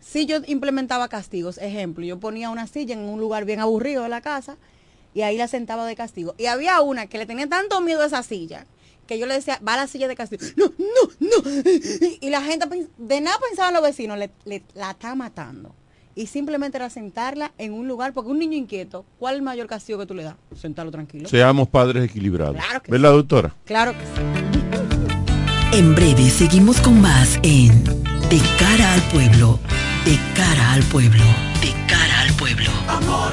Si 0.00 0.26
yo 0.26 0.38
implementaba 0.46 1.08
castigos, 1.08 1.58
ejemplo, 1.58 2.04
yo 2.04 2.18
ponía 2.18 2.50
una 2.50 2.66
silla 2.66 2.94
en 2.94 3.00
un 3.00 3.20
lugar 3.20 3.44
bien 3.44 3.60
aburrido 3.60 4.02
de 4.02 4.08
la 4.08 4.20
casa 4.20 4.56
y 5.12 5.22
ahí 5.22 5.36
la 5.36 5.48
sentaba 5.48 5.86
de 5.86 5.96
castigo. 5.96 6.34
Y 6.38 6.46
había 6.46 6.80
una 6.80 7.06
que 7.06 7.18
le 7.18 7.26
tenía 7.26 7.48
tanto 7.48 7.80
miedo 7.80 8.02
a 8.02 8.06
esa 8.06 8.22
silla 8.22 8.66
que 9.08 9.18
yo 9.18 9.26
le 9.26 9.34
decía, 9.34 9.58
va 9.66 9.74
a 9.74 9.78
la 9.78 9.86
silla 9.88 10.06
de 10.06 10.14
castigo. 10.14 10.42
No, 10.56 10.66
no, 10.78 11.28
no. 11.44 11.50
Y 12.20 12.30
la 12.30 12.42
gente 12.42 12.66
pens- 12.68 12.86
de 12.96 13.20
nada 13.20 13.36
pensaban 13.48 13.74
los 13.74 13.82
vecinos, 13.82 14.16
le, 14.18 14.30
le- 14.44 14.62
la 14.74 14.92
está 14.92 15.16
matando. 15.16 15.74
Y 16.14 16.26
simplemente 16.26 16.76
era 16.78 16.90
sentarla 16.90 17.52
en 17.58 17.72
un 17.72 17.86
lugar, 17.88 18.12
porque 18.12 18.30
un 18.30 18.38
niño 18.40 18.56
inquieto, 18.56 19.04
¿cuál 19.18 19.34
es 19.34 19.38
el 19.38 19.42
mayor 19.44 19.66
castigo 19.68 19.98
que 20.00 20.06
tú 20.06 20.14
le 20.14 20.24
das? 20.24 20.34
Sentarlo 20.60 20.90
tranquilo. 20.92 21.28
Seamos 21.28 21.68
padres 21.68 22.04
equilibrados. 22.04 22.56
Claro 22.56 22.82
que 22.82 22.90
¿Verdad, 22.92 23.10
doctora? 23.12 23.54
Claro 23.64 23.92
que 23.92 23.98
sí. 24.04 25.78
En 25.78 25.94
breve 25.94 26.28
seguimos 26.30 26.80
con 26.80 27.00
más 27.00 27.38
en 27.42 27.84
De 27.84 28.40
cara 28.58 28.94
al 28.94 29.02
pueblo, 29.10 29.58
De 30.04 30.18
cara 30.34 30.72
al 30.72 30.82
pueblo, 30.84 31.22
de 31.62 31.72
cara 31.86 32.20
al 32.22 32.32
pueblo. 32.34 32.70
Amor 32.88 33.32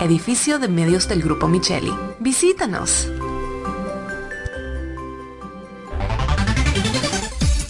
edificio 0.00 0.58
de 0.58 0.68
medios 0.68 1.08
del 1.08 1.22
Grupo 1.22 1.48
Micheli. 1.48 1.92
Visítanos. 2.20 3.08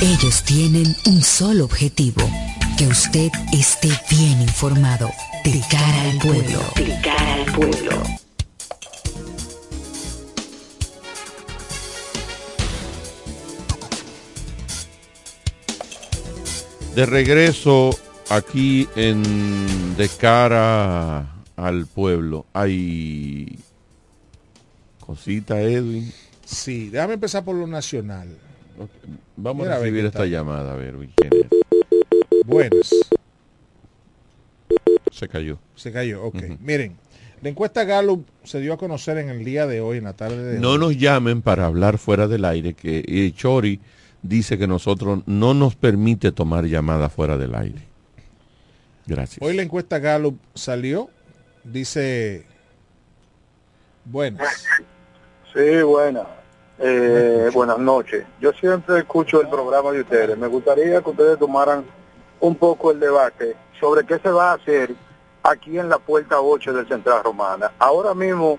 Ellos 0.00 0.42
tienen 0.44 0.96
un 1.06 1.22
solo 1.22 1.66
objetivo, 1.66 2.22
que 2.78 2.86
usted 2.86 3.30
esté 3.52 3.90
bien 4.10 4.40
informado. 4.40 5.10
De 5.44 5.60
cara 5.70 6.10
al 6.10 6.16
pueblo. 6.18 6.62
De 6.76 6.98
cara 7.02 7.34
al 7.34 7.44
pueblo. 7.52 8.02
De 16.94 17.06
regreso 17.06 17.90
aquí 18.30 18.88
en 18.96 19.96
De 19.96 20.08
cara 20.08 21.39
al 21.60 21.86
pueblo. 21.86 22.46
Hay 22.52 23.58
cosita, 24.98 25.60
Edwin. 25.60 26.12
Sí, 26.44 26.88
déjame 26.88 27.14
empezar 27.14 27.44
por 27.44 27.54
lo 27.54 27.66
nacional. 27.66 28.28
Vamos 29.36 29.68
a 29.68 29.78
recibir 29.78 30.06
esta 30.06 30.26
llamada, 30.26 30.72
a 30.72 30.76
ver, 30.76 30.96
Buenas. 32.46 32.90
Se 35.12 35.28
cayó. 35.28 35.58
Se 35.76 35.92
cayó, 35.92 36.24
ok. 36.24 36.42
Miren, 36.60 36.96
la 37.42 37.50
encuesta 37.50 37.84
Gallup 37.84 38.26
se 38.42 38.60
dio 38.60 38.72
a 38.72 38.78
conocer 38.78 39.18
en 39.18 39.28
el 39.28 39.44
día 39.44 39.66
de 39.66 39.80
hoy, 39.80 39.98
en 39.98 40.04
la 40.04 40.14
tarde 40.14 40.42
de 40.42 40.58
No 40.58 40.78
nos 40.78 40.96
llamen 40.96 41.42
para 41.42 41.66
hablar 41.66 41.98
fuera 41.98 42.26
del 42.26 42.44
aire, 42.44 42.72
que 42.74 43.32
Chori 43.36 43.80
dice 44.22 44.56
que 44.58 44.66
nosotros 44.66 45.22
no 45.26 45.52
nos 45.54 45.76
permite 45.76 46.32
tomar 46.32 46.64
llamadas 46.66 47.12
fuera 47.12 47.36
del 47.36 47.54
aire. 47.54 47.82
Gracias. 49.06 49.38
Hoy 49.42 49.54
la 49.56 49.62
encuesta 49.62 49.98
Gallup 49.98 50.38
salió 50.54 51.10
Dice, 51.64 52.46
buenas. 54.04 54.64
Sí, 55.52 55.82
buenas. 55.82 56.26
Eh, 56.78 57.50
buenas 57.52 57.78
noches. 57.78 58.24
Yo 58.40 58.52
siempre 58.52 58.98
escucho 59.00 59.42
el 59.42 59.48
programa 59.48 59.92
de 59.92 60.00
ustedes. 60.00 60.38
Me 60.38 60.46
gustaría 60.46 61.02
que 61.02 61.10
ustedes 61.10 61.38
tomaran 61.38 61.84
un 62.40 62.54
poco 62.54 62.90
el 62.90 63.00
debate 63.00 63.54
sobre 63.78 64.06
qué 64.06 64.18
se 64.18 64.30
va 64.30 64.52
a 64.52 64.54
hacer 64.54 64.94
aquí 65.42 65.78
en 65.78 65.88
la 65.88 65.98
puerta 65.98 66.40
8 66.40 66.72
del 66.72 66.88
Central 66.88 67.22
Romana. 67.22 67.72
Ahora 67.78 68.14
mismo, 68.14 68.58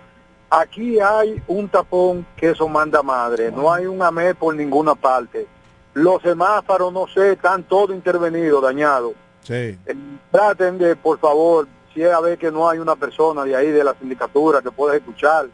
aquí 0.50 1.00
hay 1.00 1.42
un 1.48 1.68
tapón 1.70 2.26
que 2.36 2.52
eso 2.52 2.68
manda 2.68 3.02
madre. 3.02 3.52
No 3.52 3.74
hay 3.74 3.88
un 3.88 4.02
AME 4.04 4.36
por 4.36 4.56
ninguna 4.56 4.94
parte. 4.94 5.48
Los 5.94 6.22
semáforos, 6.22 6.94
no 6.94 7.08
sé, 7.08 7.34
están 7.34 7.64
todos 7.64 7.90
intervenidos, 7.96 8.62
dañados. 8.62 9.14
Sí. 9.42 9.78
Eh, 9.86 9.96
traten 10.32 10.78
de, 10.78 10.96
por 10.96 11.20
favor, 11.20 11.68
si 11.94 12.02
es 12.02 12.12
a 12.12 12.20
ver 12.22 12.38
que 12.38 12.52
no 12.52 12.70
hay 12.70 12.80
una 12.80 12.96
persona 12.96 13.44
de 13.44 13.56
ahí 13.56 13.70
de 13.72 13.84
la 13.84 13.96
sindicatura 14.00 14.62
que 14.62 14.72
pueda 14.72 14.96
escuchar. 14.96 15.48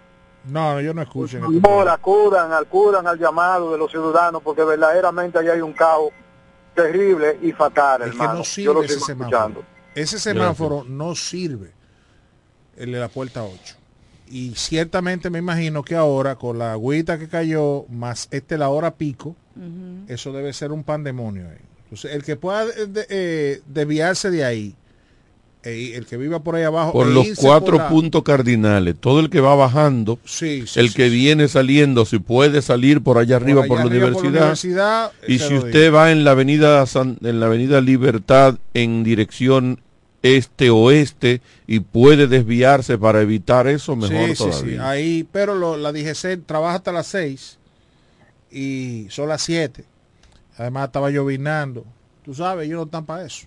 No, 0.45 0.79
yo 0.79 0.93
no 0.93 1.01
escucho. 1.01 1.39
No, 1.39 1.47
acudan, 1.89 2.53
acudan 2.53 3.07
al 3.07 3.19
llamado 3.19 3.71
de 3.71 3.77
los 3.77 3.91
ciudadanos 3.91 4.41
porque 4.41 4.63
verdaderamente 4.63 5.37
ahí 5.39 5.47
hay 5.49 5.61
un 5.61 5.73
caos 5.73 6.11
terrible 6.75 7.37
y 7.41 7.51
fatal, 7.51 8.01
es 8.03 8.09
hermano. 8.09 8.31
Que 8.31 8.37
no 8.37 8.43
sirve 8.43 8.85
ese 8.85 8.99
semáforo. 8.99 9.63
Ese 9.95 10.19
semáforo 10.19 10.83
no 10.87 11.15
sirve, 11.15 11.71
el 12.77 12.91
de 12.91 12.99
la 12.99 13.07
puerta 13.09 13.43
8. 13.43 13.75
Y 14.29 14.53
ciertamente 14.55 15.29
me 15.29 15.39
imagino 15.39 15.83
que 15.83 15.95
ahora 15.95 16.35
con 16.35 16.59
la 16.59 16.73
agüita 16.73 17.17
que 17.17 17.27
cayó, 17.29 17.85
más 17.89 18.27
este 18.31 18.57
la 18.57 18.69
hora 18.69 18.91
pico, 18.91 19.35
eso 20.07 20.31
debe 20.33 20.53
ser 20.53 20.71
un 20.71 20.83
pandemonio. 20.83 21.45
eh. 21.47 21.61
Entonces, 21.85 22.13
el 22.13 22.23
que 22.23 22.35
pueda 22.35 22.65
eh, 22.65 22.85
de- 22.87 23.07
eh, 23.09 23.61
desviarse 23.65 24.29
de 24.29 24.45
ahí, 24.45 24.75
el 25.63 26.05
que 26.05 26.15
viva 26.17 26.41
por 26.43 26.55
ahí 26.55 26.63
abajo, 26.63 26.93
Por 26.93 27.07
e 27.07 27.13
los 27.13 27.27
cuatro 27.35 27.73
por 27.73 27.77
la- 27.77 27.89
puntos 27.89 28.23
cardinales, 28.23 28.95
todo 28.99 29.19
el 29.19 29.29
que 29.29 29.41
va 29.41 29.53
bajando, 29.55 30.17
Sí, 30.23 30.65
sí, 30.65 30.79
el 30.79 30.89
sí, 30.89 30.95
que 30.95 31.09
viene 31.09 31.47
saliendo, 31.49 32.05
si 32.05 32.19
puede 32.19 32.61
salir 32.61 33.01
por 33.01 33.17
allá 33.17 33.35
arriba 33.35 33.61
allá 33.63 33.67
por, 33.67 33.77
la 33.79 33.83
arriba 33.85 34.11
por 34.11 34.23
la 34.23 34.29
universidad, 34.29 35.11
y 35.27 35.39
si 35.39 35.55
usted 35.57 35.83
digo. 35.85 35.95
va 35.97 36.11
en 36.11 36.23
la 36.23 36.31
avenida 36.31 36.85
San- 36.85 37.17
en 37.21 37.39
la 37.41 37.47
avenida 37.47 37.81
Libertad 37.81 38.55
en 38.73 39.03
dirección 39.03 39.81
este 40.23 40.69
oeste 40.69 41.41
y 41.67 41.79
puede 41.81 42.27
desviarse 42.27 42.97
para 42.97 43.21
evitar 43.21 43.67
eso, 43.67 43.95
mejor 43.95 44.35
todavía. 44.37 44.89
ahí, 44.89 45.27
pero 45.31 45.53
lo- 45.55 45.75
la 45.77 45.91
DGC 45.91 46.37
trabaja 46.45 46.75
hasta 46.77 46.91
las 46.91 47.07
6 47.07 47.57
y 48.51 49.07
son 49.09 49.29
las 49.29 49.41
7. 49.41 49.83
Además 50.57 50.87
estaba 50.87 51.09
llovinando. 51.11 51.85
Tú 52.23 52.33
sabes, 52.33 52.65
ellos 52.67 52.77
no 52.77 52.83
están 52.85 53.05
para 53.05 53.25
eso. 53.25 53.45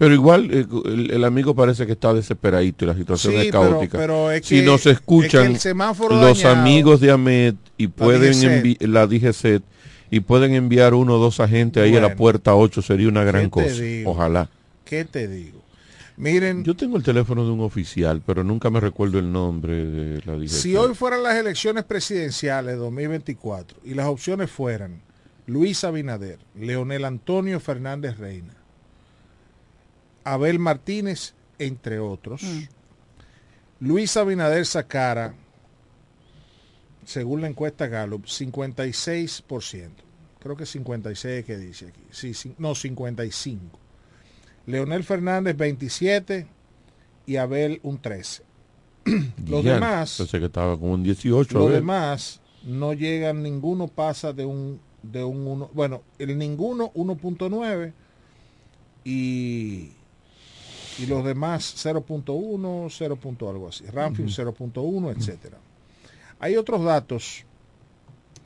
Pero 0.00 0.14
igual 0.14 0.48
eh, 0.50 0.66
el, 0.86 1.10
el 1.10 1.24
amigo 1.24 1.54
parece 1.54 1.84
que 1.84 1.92
está 1.92 2.14
desesperadito 2.14 2.86
y 2.86 2.88
la 2.88 2.94
situación 2.96 3.34
Sí, 3.34 3.38
es 3.40 3.52
caótica. 3.52 3.98
pero 3.98 4.30
es 4.30 4.46
si 4.46 4.62
nos 4.62 4.86
es 4.86 4.94
escuchan 4.94 5.52
que 5.58 5.74
los 5.74 6.42
dañado, 6.42 6.56
amigos 6.58 7.00
de 7.02 7.10
AMET 7.10 7.56
y 7.76 7.88
pueden 7.88 8.76
la 8.80 9.06
DGCET 9.06 9.62
y 10.10 10.20
pueden 10.20 10.54
enviar 10.54 10.94
uno 10.94 11.16
o 11.16 11.18
dos 11.18 11.38
agentes 11.38 11.82
ahí 11.82 11.90
a 11.90 12.00
la 12.00 12.06
Bueno. 12.06 12.16
puerta 12.16 12.54
8 12.54 12.80
sería 12.80 13.08
una 13.08 13.24
gran 13.24 13.50
¿Qué 13.50 13.60
te 13.60 13.68
cosa. 13.68 13.82
digo? 13.82 14.10
Ojalá. 14.12 14.48
¿Qué 14.86 15.04
te 15.04 15.28
digo? 15.28 15.60
Miren, 16.16 16.64
Yo 16.64 16.74
tengo 16.74 16.96
el 16.96 17.02
teléfono 17.02 17.44
de 17.44 17.50
un 17.50 17.60
oficial, 17.60 18.22
pero 18.24 18.42
nunca 18.42 18.70
me 18.70 18.80
recuerdo 18.80 19.18
el 19.18 19.30
nombre 19.30 19.84
de 19.84 20.22
la 20.24 20.32
DGCET. 20.32 20.48
si 20.62 20.76
hoy 20.76 20.94
fueran 20.94 21.22
las 21.22 21.36
elecciones 21.36 21.84
presidenciales 21.84 22.78
2024 22.78 23.80
y 23.84 23.92
las 23.92 24.06
opciones 24.06 24.50
fueran 24.50 25.02
Luis 25.46 25.84
Abinader, 25.84 26.38
Leonel 26.58 27.04
Antonio 27.04 27.60
Fernández 27.60 28.16
Reina, 28.16 28.54
Abel 30.24 30.58
Martínez, 30.58 31.34
entre 31.58 31.98
otros, 31.98 32.42
Luis 33.80 34.16
Abinader 34.16 34.66
sacara, 34.66 35.34
según 37.04 37.40
la 37.40 37.48
encuesta 37.48 37.86
Gallup, 37.86 38.26
56%. 38.26 39.90
Creo 40.38 40.56
que 40.56 40.64
56 40.66 41.44
que 41.44 41.58
dice 41.58 41.88
aquí. 41.88 42.00
Sí, 42.10 42.54
no, 42.58 42.74
55. 42.74 43.78
Leonel 44.66 45.04
Fernández 45.04 45.56
27 45.56 46.46
y 47.26 47.36
Abel 47.36 47.80
un 47.82 47.98
13. 48.00 48.42
Los 49.46 49.64
Ya, 49.64 49.74
demás, 49.74 50.16
Pensé 50.18 50.38
que 50.38 50.46
estaba 50.46 50.78
como 50.78 50.92
un 50.92 51.02
18. 51.02 51.56
a 51.56 51.60
los 51.60 51.72
demás 51.72 52.40
no 52.62 52.92
llegan, 52.92 53.42
ninguno 53.42 53.88
pasa 53.88 54.32
de 54.32 54.44
un 54.44 54.80
de 55.02 55.24
un 55.24 55.46
1, 55.46 55.70
bueno, 55.72 56.02
el 56.18 56.36
ninguno 56.36 56.92
1.9 56.92 57.92
y 59.04 59.92
y 60.98 61.06
los 61.06 61.24
demás 61.24 61.74
0.1, 61.76 62.88
0. 62.90 63.16
punto 63.16 63.48
algo 63.48 63.68
así. 63.68 63.84
Ramfield 63.86 64.30
0.1, 64.30 65.16
etcétera. 65.16 65.58
Hay 66.38 66.56
otros 66.56 66.84
datos, 66.84 67.44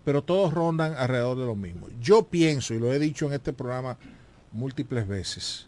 pero 0.04 0.22
todos 0.22 0.52
rondan 0.52 0.94
alrededor 0.94 1.38
de 1.38 1.46
lo 1.46 1.54
mismo. 1.54 1.86
Yo 2.00 2.24
pienso, 2.24 2.74
y 2.74 2.78
lo 2.78 2.92
he 2.92 2.98
dicho 2.98 3.26
en 3.26 3.34
este 3.34 3.52
programa 3.52 3.96
múltiples 4.52 5.06
veces, 5.06 5.66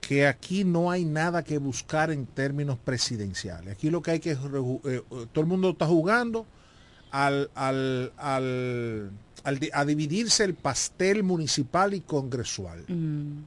que 0.00 0.26
aquí 0.26 0.64
no 0.64 0.90
hay 0.90 1.04
nada 1.04 1.44
que 1.44 1.58
buscar 1.58 2.10
en 2.10 2.26
términos 2.26 2.78
presidenciales. 2.78 3.72
Aquí 3.74 3.90
lo 3.90 4.02
que 4.02 4.12
hay 4.12 4.20
que... 4.20 4.32
eh, 4.32 4.36
eh, 4.84 5.02
todo 5.32 5.42
el 5.42 5.46
mundo 5.46 5.70
está 5.70 5.86
jugando 5.86 6.46
al, 7.12 7.50
al, 7.54 8.12
al, 8.16 9.10
al 9.44 9.60
a 9.72 9.84
dividirse 9.84 10.42
el 10.44 10.54
pastel 10.54 11.22
municipal 11.22 11.94
y 11.94 12.00
congresual. 12.00 12.84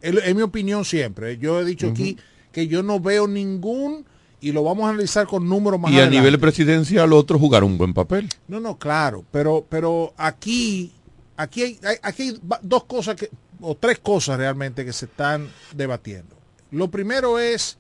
Es, 0.02 0.14
es 0.24 0.36
mi 0.36 0.42
opinión 0.42 0.86
siempre. 0.86 1.38
Yo 1.38 1.60
he 1.60 1.66
dicho 1.66 1.88
aquí 1.90 2.18
que 2.54 2.68
yo 2.68 2.82
no 2.84 3.00
veo 3.02 3.28
ningún, 3.28 4.06
y 4.40 4.52
lo 4.54 4.64
vamos 4.64 4.86
a 4.86 4.90
analizar 4.92 5.28
con 5.28 5.50
números 5.50 5.80
más 5.80 5.92
Y 5.92 6.00
a 6.00 6.10
nivel 6.10 6.40
presidencial 6.40 7.12
otros 7.12 7.42
jugaron 7.42 7.72
un 7.72 7.78
buen 7.78 7.94
papel. 7.94 8.30
No, 8.48 8.60
no, 8.62 8.78
claro, 8.78 9.26
pero, 9.32 9.66
pero 9.68 10.14
aquí, 10.16 10.94
aquí 11.36 11.64
hay, 11.64 11.80
hay- 11.84 11.98
aquí 12.04 12.22
hay 12.24 12.40
dos 12.62 12.84
cosas 12.86 13.16
que, 13.16 13.30
o 13.60 13.76
tres 13.76 14.00
cosas 14.00 14.38
realmente 14.38 14.86
que 14.86 14.94
se 14.94 15.06
están 15.06 15.50
debatiendo. 15.76 16.36
Lo 16.72 16.90
primero 16.92 17.40
es 17.40 17.78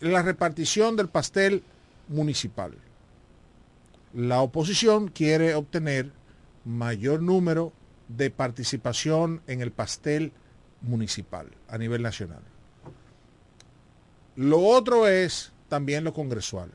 la 0.00 0.20
repartición 0.22 0.94
del 0.96 1.08
pastel 1.08 1.62
municipal. 2.08 2.72
La 4.16 4.40
oposición 4.40 5.06
quiere 5.08 5.54
obtener 5.54 6.10
mayor 6.64 7.22
número 7.22 7.72
de 8.08 8.30
participación 8.30 9.42
en 9.46 9.60
el 9.60 9.70
pastel 9.70 10.32
municipal 10.80 11.46
a 11.68 11.78
nivel 11.78 12.02
nacional. 12.02 12.42
Lo 14.34 14.60
otro 14.60 15.06
es 15.06 15.52
también 15.68 16.02
lo 16.02 16.12
congresual 16.12 16.70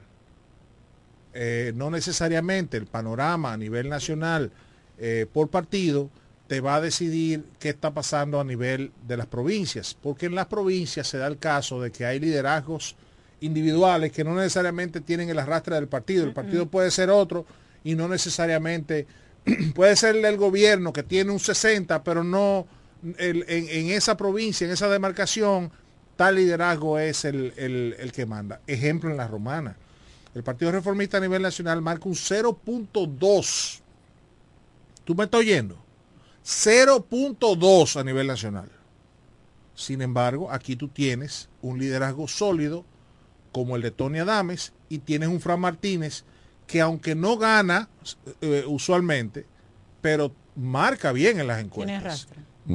eh, 1.34 1.72
no 1.76 1.90
necesariamente 1.90 2.76
el 2.76 2.88
panorama 2.88 3.54
a 3.54 3.58
nivel 3.58 3.88
nacional 3.88 4.52
eh, 4.98 5.26
por 5.32 5.50
partido 5.50 6.10
te 6.48 6.60
va 6.60 6.76
a 6.76 6.82
decidir 6.82 7.46
qué 7.58 7.70
está 7.70 7.94
pasando 7.94 8.42
a 8.42 8.44
nivel 8.44 8.92
de 9.08 9.16
las 9.16 9.28
provincias, 9.28 9.96
porque 10.02 10.26
en 10.26 10.36
las 10.36 10.48
provincias 10.48 11.08
se 11.08 11.18
da 11.18 11.28
el 11.28 11.38
caso 11.38 11.80
de 11.80 11.90
que 11.90 12.06
hay 12.06 12.20
liderazgos 12.20 12.98
individuales 13.42 14.12
que 14.12 14.24
no 14.24 14.36
necesariamente 14.36 15.02
tienen 15.02 15.30
el 15.30 15.38
arrastre 15.40 15.76
del 15.76 15.88
partido, 15.88 16.24
el 16.24 16.34
partido 16.34 16.68
puede 16.68 16.90
ser 16.92 17.10
otro 17.10 17.46
y 17.84 17.96
no 17.96 18.08
necesariamente 18.08 19.06
puede 19.76 19.96
ser 19.96 20.16
el 20.16 20.38
gobierno 20.38 20.94
que 20.94 21.04
tiene 21.04 21.32
un 21.32 21.40
60, 21.40 22.04
pero 22.04 22.24
no 22.24 22.66
el- 23.18 23.44
en, 23.48 23.68
en 23.70 23.90
esa 23.92 24.16
provincia, 24.16 24.66
en 24.66 24.72
esa 24.72 24.88
demarcación, 24.90 25.72
tal 26.16 26.36
liderazgo 26.36 27.00
es 27.00 27.26
el, 27.26 27.54
el- 27.58 27.96
el 28.00 28.12
que 28.12 28.26
manda. 28.26 28.62
Ejemplo 28.68 29.10
en 29.10 29.18
la 29.18 29.28
romana. 29.28 29.76
El 30.36 30.44
Partido 30.44 30.72
Reformista 30.72 31.18
a 31.18 31.20
nivel 31.20 31.42
nacional 31.42 31.82
marca 31.82 32.08
un 32.08 32.16
0.2. 32.16 33.80
¿Tú 35.04 35.16
me 35.16 35.24
estás 35.26 35.40
oyendo? 35.42 35.78
0.2 36.46 38.00
a 38.00 38.04
nivel 38.04 38.28
nacional. 38.28 38.70
Sin 39.76 40.02
embargo, 40.02 40.52
aquí 40.52 40.76
tú 40.76 40.88
tienes 40.88 41.50
un 41.62 41.80
liderazgo 41.80 42.28
sólido 42.28 42.86
como 43.52 43.76
el 43.76 43.82
de 43.82 43.92
Tony 43.92 44.20
Adames 44.20 44.74
y 44.90 45.00
tienes 45.00 45.30
un 45.30 45.40
Fran 45.42 45.60
Martínez 45.60 46.24
que 46.68 46.80
aunque 46.82 47.16
no 47.16 47.38
gana 47.38 47.90
eh, 48.42 48.64
usualmente, 48.68 49.46
pero 50.02 50.32
marca 50.56 51.12
bien 51.12 51.40
en 51.40 51.48
las 51.48 51.60
encuestas. 51.62 52.28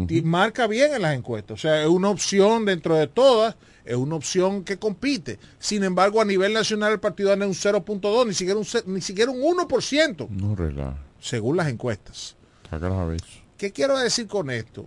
Y 0.08 0.20
marca 0.22 0.66
bien 0.66 0.92
en 0.94 1.02
las 1.02 1.14
encuestas. 1.14 1.54
O 1.54 1.60
sea, 1.60 1.80
es 1.82 1.88
una 1.88 2.10
opción 2.10 2.64
dentro 2.66 2.96
de 2.96 3.06
todas, 3.06 3.56
es 3.84 3.94
una 3.96 4.16
opción 4.16 4.64
que 4.64 4.78
compite. 4.78 5.38
Sin 5.58 5.84
embargo, 5.84 6.20
a 6.20 6.24
nivel 6.24 6.52
nacional 6.52 6.92
el 6.92 7.00
partido 7.00 7.32
en 7.32 7.42
un 7.44 7.54
0.2, 7.54 8.26
ni 8.26 8.34
siquiera 8.34 8.58
un, 8.58 8.66
ni 8.92 9.00
siquiera 9.00 9.30
un 9.30 9.40
1%, 9.40 10.28
No 10.28 10.54
relaja. 10.56 10.98
según 11.20 11.56
las 11.56 11.68
encuestas. 11.68 12.36
Está 12.64 12.78
grave 12.78 13.16
eso. 13.16 13.26
¿Qué 13.56 13.72
quiero 13.72 13.96
decir 13.96 14.26
con 14.26 14.50
esto? 14.50 14.86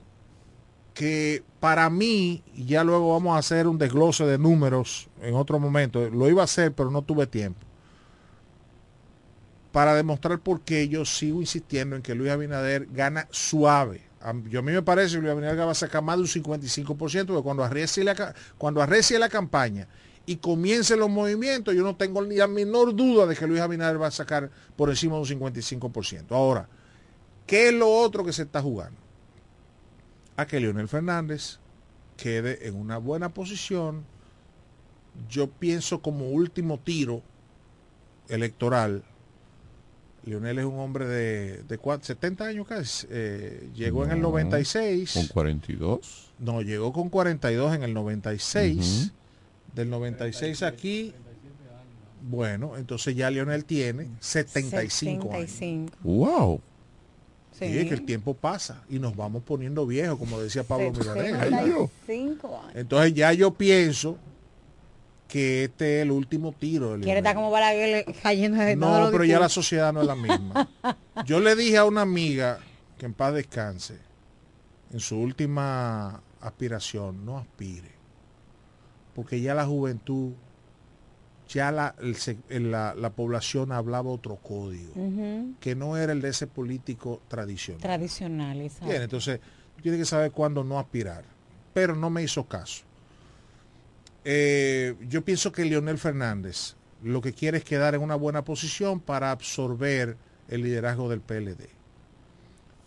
Que 0.93 1.43
para 1.59 1.89
mí, 1.89 2.43
ya 2.55 2.83
luego 2.83 3.13
vamos 3.13 3.35
a 3.35 3.39
hacer 3.39 3.67
un 3.67 3.77
desglose 3.77 4.25
de 4.25 4.37
números 4.37 5.09
en 5.21 5.35
otro 5.35 5.59
momento, 5.59 6.09
lo 6.09 6.29
iba 6.29 6.41
a 6.41 6.45
hacer, 6.45 6.73
pero 6.73 6.91
no 6.91 7.01
tuve 7.01 7.27
tiempo. 7.27 7.59
Para 9.71 9.93
demostrar 9.95 10.39
por 10.39 10.61
qué 10.61 10.87
yo 10.89 11.05
sigo 11.05 11.41
insistiendo 11.41 11.95
en 11.95 12.01
que 12.01 12.15
Luis 12.15 12.31
Abinader 12.31 12.87
gana 12.91 13.27
suave. 13.31 14.01
A, 14.19 14.33
yo, 14.49 14.59
a 14.59 14.63
mí 14.63 14.71
me 14.71 14.81
parece 14.81 15.15
que 15.15 15.21
Luis 15.21 15.31
Abinader 15.31 15.59
va 15.59 15.71
a 15.71 15.75
sacar 15.75 16.03
más 16.03 16.17
de 16.17 16.23
un 16.23 16.27
55%, 16.27 17.25
porque 17.27 17.43
cuando 17.43 17.63
arrecie 17.63 18.03
la, 18.03 18.33
cuando 18.57 18.81
arrecie 18.81 19.19
la 19.19 19.29
campaña 19.29 19.87
y 20.25 20.37
comiencen 20.37 20.99
los 20.99 21.09
movimientos, 21.09 21.75
yo 21.75 21.83
no 21.83 21.95
tengo 21.95 22.21
ni 22.23 22.35
la 22.35 22.47
menor 22.47 22.95
duda 22.95 23.25
de 23.25 23.35
que 23.35 23.47
Luis 23.47 23.61
Abinader 23.61 24.01
va 24.01 24.07
a 24.07 24.11
sacar 24.11 24.49
por 24.75 24.89
encima 24.89 25.15
de 25.15 25.21
un 25.21 25.27
55%. 25.27 26.31
Ahora, 26.31 26.67
¿Qué 27.49 27.69
es 27.69 27.73
lo 27.73 27.89
otro 27.89 28.23
que 28.23 28.31
se 28.31 28.43
está 28.43 28.61
jugando? 28.61 28.95
A 30.39 30.47
que 30.47 30.59
Leonel 30.61 30.87
Fernández 30.87 31.57
quede 32.15 32.65
en 32.67 32.75
una 32.75 32.97
buena 32.97 33.27
posición. 33.33 34.05
Yo 35.29 35.49
pienso 35.49 36.01
como 36.01 36.29
último 36.29 36.79
tiro 36.79 37.21
electoral. 38.29 39.03
Leonel 40.23 40.59
es 40.59 40.65
un 40.65 40.79
hombre 40.79 41.07
de, 41.07 41.63
de 41.63 41.79
cua- 41.79 42.01
70 42.01 42.45
años 42.45 42.67
casi. 42.67 43.05
eh, 43.09 43.69
llegó 43.75 44.05
en 44.05 44.11
el 44.11 44.21
No, 44.21 44.29
96. 44.29 45.13
Con 45.13 45.27
42. 45.27 46.31
No, 46.39 46.61
llegó 46.61 46.93
con 46.93 47.09
42 47.09 47.75
en 47.75 47.83
el 47.83 47.93
96. 47.93 49.11
Del 49.75 49.89
96 49.89 50.63
aquí. 50.63 51.13
Bueno, 52.21 52.77
entonces 52.77 53.13
ya 53.13 53.29
Leonel 53.29 53.65
tiene 53.65 54.07
75 54.21 55.33
años. 55.33 55.51
75. 55.51 55.97
Wow. 56.03 56.61
Sí, 57.59 57.77
es 57.77 57.87
que 57.87 57.93
el 57.93 58.05
tiempo 58.05 58.33
pasa 58.33 58.83
y 58.89 58.99
nos 58.99 59.15
vamos 59.15 59.43
poniendo 59.43 59.85
viejos, 59.85 60.17
como 60.17 60.39
decía 60.39 60.63
Pablo 60.63 60.91
Milanés. 60.91 61.33
75 61.39 62.61
años. 62.61 62.71
Entonces 62.75 63.13
ya 63.13 63.33
yo 63.33 63.53
pienso 63.53 64.17
que 65.27 65.65
este 65.65 65.97
es 65.97 66.03
el 66.03 66.11
último 66.11 66.53
tiro. 66.53 66.97
Quiere 67.01 67.19
estar 67.19 67.35
como 67.35 67.51
Balaguer 67.51 68.05
cayendo 68.23 68.57
de 68.57 68.75
No, 68.75 69.09
pero 69.11 69.23
ya 69.23 69.39
la 69.39 69.49
sociedad 69.49 69.93
no 69.93 70.01
es 70.01 70.07
la 70.07 70.15
misma. 70.15 70.69
Yo 71.25 71.39
le 71.39 71.55
dije 71.55 71.77
a 71.77 71.85
una 71.85 72.01
amiga 72.01 72.59
que 72.97 73.05
en 73.05 73.13
paz 73.13 73.33
descanse, 73.33 73.97
en 74.91 74.99
su 74.99 75.17
última 75.17 76.21
aspiración, 76.41 77.25
no 77.25 77.37
aspire. 77.37 77.91
Porque 79.15 79.41
ya 79.41 79.53
la 79.53 79.65
juventud, 79.65 80.31
ya 81.49 81.71
la, 81.71 81.95
el 82.49 82.71
la, 82.71 82.93
la 82.95 83.09
población 83.09 83.71
hablaba 83.71 84.09
otro 84.09 84.35
código, 84.37 84.93
que 85.59 85.75
no 85.75 85.97
era 85.97 86.13
el 86.13 86.21
de 86.21 86.29
ese 86.29 86.47
político 86.47 87.21
tradicional. 87.27 87.81
Tradicional, 87.81 88.61
exacto. 88.61 88.87
Bien, 88.87 89.01
entonces, 89.01 89.39
tú 89.75 89.81
tienes 89.81 89.99
que 89.99 90.05
saber 90.05 90.31
cuándo 90.31 90.63
no 90.63 90.79
aspirar. 90.79 91.25
Pero 91.73 91.95
no 91.95 92.09
me 92.09 92.23
hizo 92.23 92.45
caso. 92.45 92.83
Eh, 94.23 94.95
yo 95.07 95.23
pienso 95.23 95.51
que 95.51 95.65
Leonel 95.65 95.97
Fernández 95.97 96.75
lo 97.01 97.21
que 97.21 97.33
quiere 97.33 97.59
es 97.59 97.63
quedar 97.63 97.95
en 97.95 98.01
una 98.01 98.15
buena 98.15 98.43
posición 98.43 98.99
para 98.99 99.31
absorber 99.31 100.17
el 100.49 100.63
liderazgo 100.63 101.09
del 101.09 101.21
PLD. 101.21 101.69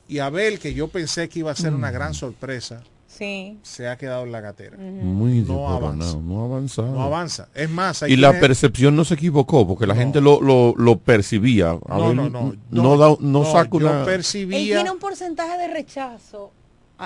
Y 0.09 0.19
Abel, 0.19 0.59
que 0.59 0.75
yo 0.75 0.89
pensé 0.89 1.29
que 1.29 1.39
iba 1.39 1.51
a 1.51 1.57
ser 1.57 1.73
una 1.73 1.91
gran 1.91 2.13
sorpresa, 2.13 2.83
Sí. 3.17 3.59
se 3.63 3.89
ha 3.89 3.97
quedado 3.99 4.25
en 4.25 4.33
la 4.33 4.41
gatera. 4.41 4.77
Muy 4.79 5.41
no 5.43 5.69
avanza. 5.69 6.17
no 6.19 6.45
avanza. 6.47 6.83
No 6.83 7.03
avanza. 7.03 7.49
Es 7.55 7.69
más, 7.69 8.03
hay 8.03 8.13
Y 8.15 8.17
la 8.17 8.39
percepción 8.41 8.97
no 8.97 9.05
se 9.05 9.15
equivocó, 9.15 9.67
porque 9.69 9.87
la 9.87 9.95
gente 9.95 10.21
lo, 10.21 10.41
lo, 10.41 10.75
lo 10.77 10.99
percibía. 10.99 11.71
A 11.89 11.99
No, 11.99 12.07
ver, 12.09 12.17
no, 12.17 12.31
no, 12.31 12.41
no, 12.71 12.83
no, 12.83 12.97
da, 12.99 13.09
no, 13.09 13.19
no, 13.21 13.45
saca 13.45 13.69
yo 13.73 13.77
una... 13.87 14.05
percibía- 14.07 14.59
Él 14.59 14.65
tiene 14.67 14.91
un 14.91 14.99
porcentaje 14.99 15.59
de 15.59 15.69
rechazo 15.69 16.53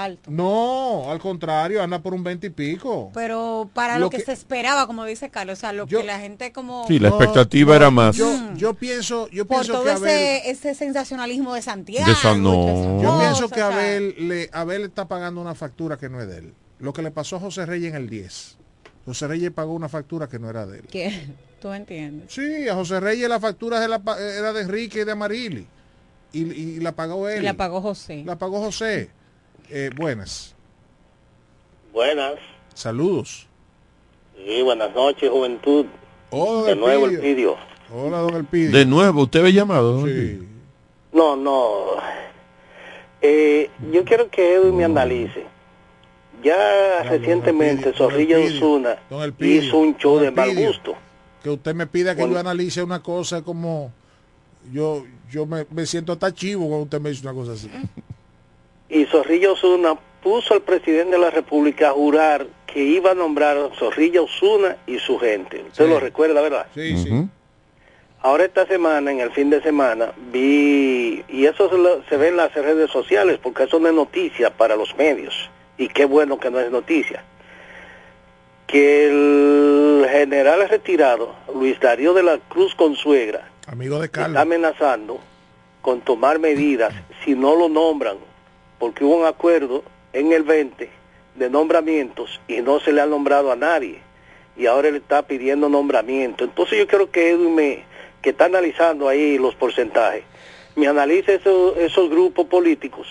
alto. 0.05 0.31
No, 0.31 1.10
al 1.10 1.18
contrario, 1.18 1.82
anda 1.82 2.01
por 2.01 2.14
un 2.14 2.23
20 2.23 2.47
y 2.47 2.51
pico. 2.51 3.10
Pero 3.14 3.68
para 3.73 3.94
lo, 3.98 4.06
Lo 4.06 4.10
que, 4.10 4.18
que- 4.18 4.24
se 4.24 4.32
esperaba, 4.32 4.86
como 4.86 5.05
dice 5.05 5.31
Carlos, 5.31 5.59
o 5.59 5.60
sea, 5.60 5.73
lo 5.73 5.86
que 5.86 6.02
la 6.05 6.18
gente 6.18 6.52
como... 6.52 6.86
Sí, 6.86 6.98
la 6.98 7.09
expectativa 7.09 7.74
era 7.77 7.90
más. 7.90 8.16
Yo, 8.16 8.31
yo 8.56 8.74
pienso, 8.74 9.28
yo 9.31 9.47
por 9.47 9.59
pienso 9.59 9.73
todo 9.74 9.85
que 9.85 9.90
Abel, 9.90 10.09
ese, 10.10 10.51
ese 10.51 10.74
sensacionalismo 10.74 11.55
de 11.55 11.62
Santiago. 11.62 12.09
De 12.09 12.14
San- 12.14 12.43
no. 12.43 13.02
Yo 13.02 13.18
pienso 13.18 13.48
que 13.48 13.60
Abel 13.60 14.14
le, 14.28 14.51
Abel 14.52 14.82
está 14.85 15.06
pagando 15.09 15.40
una 15.40 15.55
factura 15.55 15.97
que 15.97 16.09
no 16.09 16.20
es 16.20 16.28
de 16.28 16.39
él. 16.39 16.55
Lo 16.78 16.93
que 16.93 17.02
le 17.02 17.10
pasó 17.10 17.36
a 17.36 17.40
José 17.40 17.64
Reyes 17.66 17.90
en 17.90 17.97
el 17.97 18.09
10. 18.10 18.59
José 19.06 19.28
Reyes 19.28 19.51
pagó 19.52 19.73
una 19.73 19.89
factura 19.89 20.28
que 20.28 20.39
no 20.39 20.51
era 20.51 20.66
de 20.66 20.78
él. 20.81 20.86
que 20.89 21.27
tú 21.60 21.73
entiendes. 21.73 22.32
Sí, 22.32 22.68
a 22.68 22.74
José 22.74 23.01
Reyes 23.01 23.28
la 23.28 23.40
factura 23.40 23.81
de 23.81 23.89
la 23.89 24.01
era 24.39 24.52
de 24.52 24.62
Enrique 24.62 25.01
y 25.01 25.05
de 25.05 25.12
Amarili. 25.12 25.66
Y, 26.32 26.40
y 26.52 26.81
la 26.81 26.93
pagó 26.93 27.28
él. 27.28 27.40
Y 27.40 27.44
la 27.47 27.55
pagó 27.55 27.81
José. 27.81 28.23
La 28.27 28.36
pagó 28.36 28.60
José. 28.60 29.10
Eh, 29.70 29.90
buenas. 29.94 30.55
Buenas. 31.93 32.34
Saludos. 32.74 33.47
Sí, 34.36 34.62
buenas 34.62 34.94
noches, 34.94 35.30
juventud. 35.30 35.86
Oh, 36.30 36.64
de 36.64 36.76
nuevo 36.76 37.06
el 37.06 37.14
Elpidio. 37.14 37.34
vídeo. 37.34 37.56
Hola, 37.94 38.18
don 38.18 38.34
Elpidio. 38.34 38.70
De 38.76 38.84
nuevo, 38.84 39.22
¿usted 39.22 39.40
había 39.40 39.52
llamado? 39.52 40.06
Sí. 40.06 40.47
No, 41.12 41.36
no. 41.36 41.84
Eh, 43.22 43.70
yo 43.93 44.05
quiero 44.05 44.28
que 44.30 44.55
Edwin 44.56 44.76
me 44.76 44.84
analice. 44.84 45.47
Ya 46.43 47.02
recientemente 47.05 47.93
Zorrilla 47.94 48.38
Osuna 48.38 48.98
hizo 49.40 49.78
un 49.78 49.97
show 49.97 50.18
de 50.18 50.30
mal 50.30 50.55
gusto. 50.55 50.94
Que 51.43 51.51
usted 51.51 51.74
me 51.74 51.86
pida 51.86 52.14
que 52.14 52.20
Bueno. 52.20 52.34
yo 52.34 52.40
analice 52.40 52.82
una 52.82 53.02
cosa 53.02 53.43
como... 53.43 53.93
Yo 54.72 55.05
yo 55.30 55.47
me, 55.47 55.64
me 55.70 55.86
siento 55.86 56.12
hasta 56.12 56.32
chivo 56.34 56.66
cuando 56.68 56.84
usted 56.84 57.01
me 57.01 57.10
dice 57.10 57.22
una 57.22 57.34
cosa 57.34 57.52
así. 57.52 57.70
Y 58.88 59.04
Zorrilla 59.06 59.52
Osuna 59.52 59.96
puso 60.22 60.54
al 60.54 60.62
presidente 60.62 61.12
de 61.16 61.18
la 61.22 61.30
República 61.30 61.88
a 61.90 61.92
jurar 61.92 62.46
que 62.66 62.82
iba 62.82 63.12
a 63.12 63.14
nombrar 63.14 63.56
a 63.56 63.70
Zorrilla 63.76 64.22
Osuna 64.22 64.76
y 64.86 64.98
su 64.98 65.18
gente. 65.18 65.64
Usted 65.68 65.88
lo 65.88 65.98
recuerda, 66.00 66.40
¿verdad? 66.40 66.66
Sí, 66.74 66.96
sí. 67.02 67.10
Ahora 68.22 68.44
esta 68.44 68.66
semana, 68.66 69.10
en 69.12 69.20
el 69.20 69.30
fin 69.30 69.50
de 69.50 69.62
semana, 69.62 70.12
vi, 70.32 71.24
y 71.28 71.46
eso 71.46 71.70
se, 71.70 71.78
lo- 71.78 72.02
se 72.08 72.16
ve 72.16 72.28
en 72.28 72.36
las 72.36 72.52
redes 72.54 72.90
sociales, 72.90 73.38
porque 73.40 73.64
eso 73.64 73.78
no 73.78 73.86
es 73.88 73.94
noticia 73.94 74.50
para 74.50 74.74
los 74.74 74.96
medios, 74.96 75.48
y 75.78 75.88
qué 75.88 76.06
bueno 76.06 76.38
que 76.40 76.50
no 76.50 76.58
es 76.58 76.70
noticia, 76.70 77.22
que 78.66 79.06
el 79.06 80.06
general 80.10 80.68
retirado, 80.68 81.34
Luis 81.54 81.78
Darío 81.78 82.14
de 82.14 82.24
la 82.24 82.38
Cruz 82.48 82.74
Consuegra, 82.74 83.48
Amigo 83.68 83.98
de 84.00 84.06
está 84.06 84.22
Carlos. 84.22 84.42
amenazando 84.42 85.20
con 85.82 86.00
tomar 86.00 86.38
medidas 86.40 86.92
si 87.24 87.34
no 87.34 87.54
lo 87.54 87.68
nombran, 87.68 88.16
porque 88.78 89.04
hubo 89.04 89.16
un 89.16 89.26
acuerdo 89.26 89.82
en 90.12 90.32
el 90.32 90.42
20 90.42 90.90
de 91.34 91.50
nombramientos 91.50 92.40
y 92.48 92.60
no 92.60 92.80
se 92.80 92.92
le 92.92 93.00
ha 93.00 93.06
nombrado 93.06 93.52
a 93.52 93.56
nadie. 93.56 94.00
Y 94.56 94.66
ahora 94.66 94.88
él 94.88 94.96
está 94.96 95.22
pidiendo 95.22 95.68
nombramiento. 95.68 96.44
Entonces 96.44 96.78
yo 96.78 96.86
creo 96.86 97.10
que 97.10 97.30
Edwin, 97.30 97.54
me, 97.54 97.84
que 98.22 98.30
está 98.30 98.46
analizando 98.46 99.08
ahí 99.08 99.38
los 99.38 99.54
porcentajes, 99.54 100.24
me 100.74 100.88
analice 100.88 101.34
esos, 101.34 101.76
esos 101.76 102.10
grupos 102.10 102.46
políticos 102.46 103.06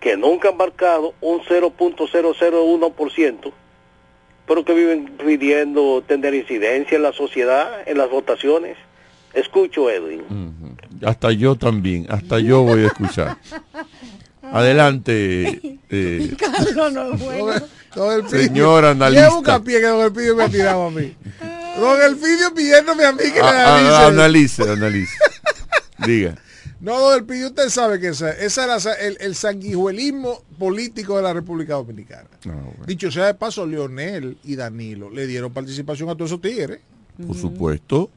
que 0.00 0.16
nunca 0.16 0.50
han 0.50 0.56
marcado 0.56 1.14
un 1.20 1.40
0.001%, 1.40 3.52
pero 4.46 4.64
que 4.64 4.74
viven 4.74 5.06
pidiendo 5.16 6.02
tener 6.02 6.34
incidencia 6.34 6.96
en 6.96 7.02
la 7.02 7.12
sociedad, 7.12 7.70
en 7.86 7.98
las 7.98 8.10
votaciones. 8.10 8.76
Escucho, 9.32 9.88
Edwin. 9.88 10.76
Hasta 11.04 11.32
yo 11.32 11.54
también, 11.54 12.06
hasta 12.10 12.40
yo 12.40 12.62
voy 12.62 12.82
a 12.82 12.86
escuchar. 12.86 13.36
Adelante, 14.52 15.78
eh, 15.90 16.34
Carlos 16.38 16.92
no 16.92 17.14
es 17.14 17.20
bueno. 17.20 17.66
Don. 17.94 18.28
Señor 18.30 18.84
analista. 18.84 19.24
Llevo 19.26 19.38
un 19.38 19.44
capié 19.44 19.80
que 19.80 19.86
Don 19.86 20.00
Elpidio 20.04 20.36
me 20.36 20.44
ha 20.44 20.48
tirado 20.48 20.86
a 20.86 20.90
mí. 20.90 21.14
Don 21.78 22.00
Elpidio 22.02 22.54
pidiéndome 22.54 23.04
a 23.04 23.12
mí 23.12 23.18
que 23.18 23.40
le 23.40 23.40
a- 23.40 23.66
a- 23.66 24.06
analice. 24.06 24.62
analice, 24.62 24.62
analice. 24.70 25.12
Diga. 26.06 26.34
No, 26.80 26.98
don 26.98 27.14
Elpidio, 27.18 27.46
usted 27.48 27.68
sabe 27.68 28.00
que 28.00 28.08
ese, 28.08 28.44
ese 28.44 28.62
era 28.64 28.76
el, 29.00 29.16
el 29.20 29.34
sanguijuelismo 29.36 30.42
político 30.58 31.16
de 31.16 31.22
la 31.22 31.32
República 31.32 31.74
Dominicana. 31.74 32.28
Dicho 32.86 33.10
sea 33.12 33.26
de 33.26 33.34
paso, 33.34 33.64
Leonel 33.66 34.36
y 34.42 34.56
Danilo 34.56 35.08
le 35.10 35.26
dieron 35.26 35.52
participación 35.52 36.08
a 36.08 36.14
todos 36.14 36.30
esos 36.32 36.40
tigres. 36.40 36.80
Por 37.24 37.36
supuesto. 37.36 38.10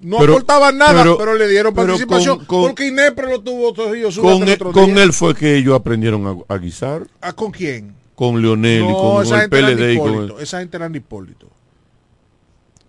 No 0.00 0.18
Pero- 0.18 0.32
aportaban 0.32 0.78
nada, 0.78 1.02
pero, 1.02 1.18
pero- 1.18 1.34
le 1.34 1.46
dieron 1.48 1.74
participación 1.74 2.38
con- 2.38 2.46
con- 2.46 2.62
porque 2.68 2.86
Inepre 2.88 3.28
lo 3.28 3.40
tuvo 3.42 3.72
Trujillo 3.74 4.10
Suba 4.10 4.32
Con, 4.32 4.42
el 4.44 4.48
él, 4.48 4.54
otro 4.54 4.72
con 4.72 4.94
día. 4.94 5.02
él 5.02 5.12
fue 5.12 5.34
que 5.34 5.56
ellos 5.56 5.74
aprendieron 5.76 6.44
a, 6.48 6.54
a 6.54 6.58
guisar. 6.58 7.06
¿Ah, 7.20 7.32
¿Con 7.34 7.50
quién? 7.50 7.94
Con 8.14 8.40
Leonel 8.40 8.84
y 8.84 8.92
con, 8.92 9.22
esa 9.24 9.34
el 9.36 9.40
gente 9.42 9.58
era 9.58 9.68
PLD 9.68 9.92
y 9.94 9.98
con 9.98 10.12
Hipólito, 10.12 10.40
esa 10.40 10.58
gente 10.60 10.76
era 10.78 10.90
Hipólito. 10.94 11.48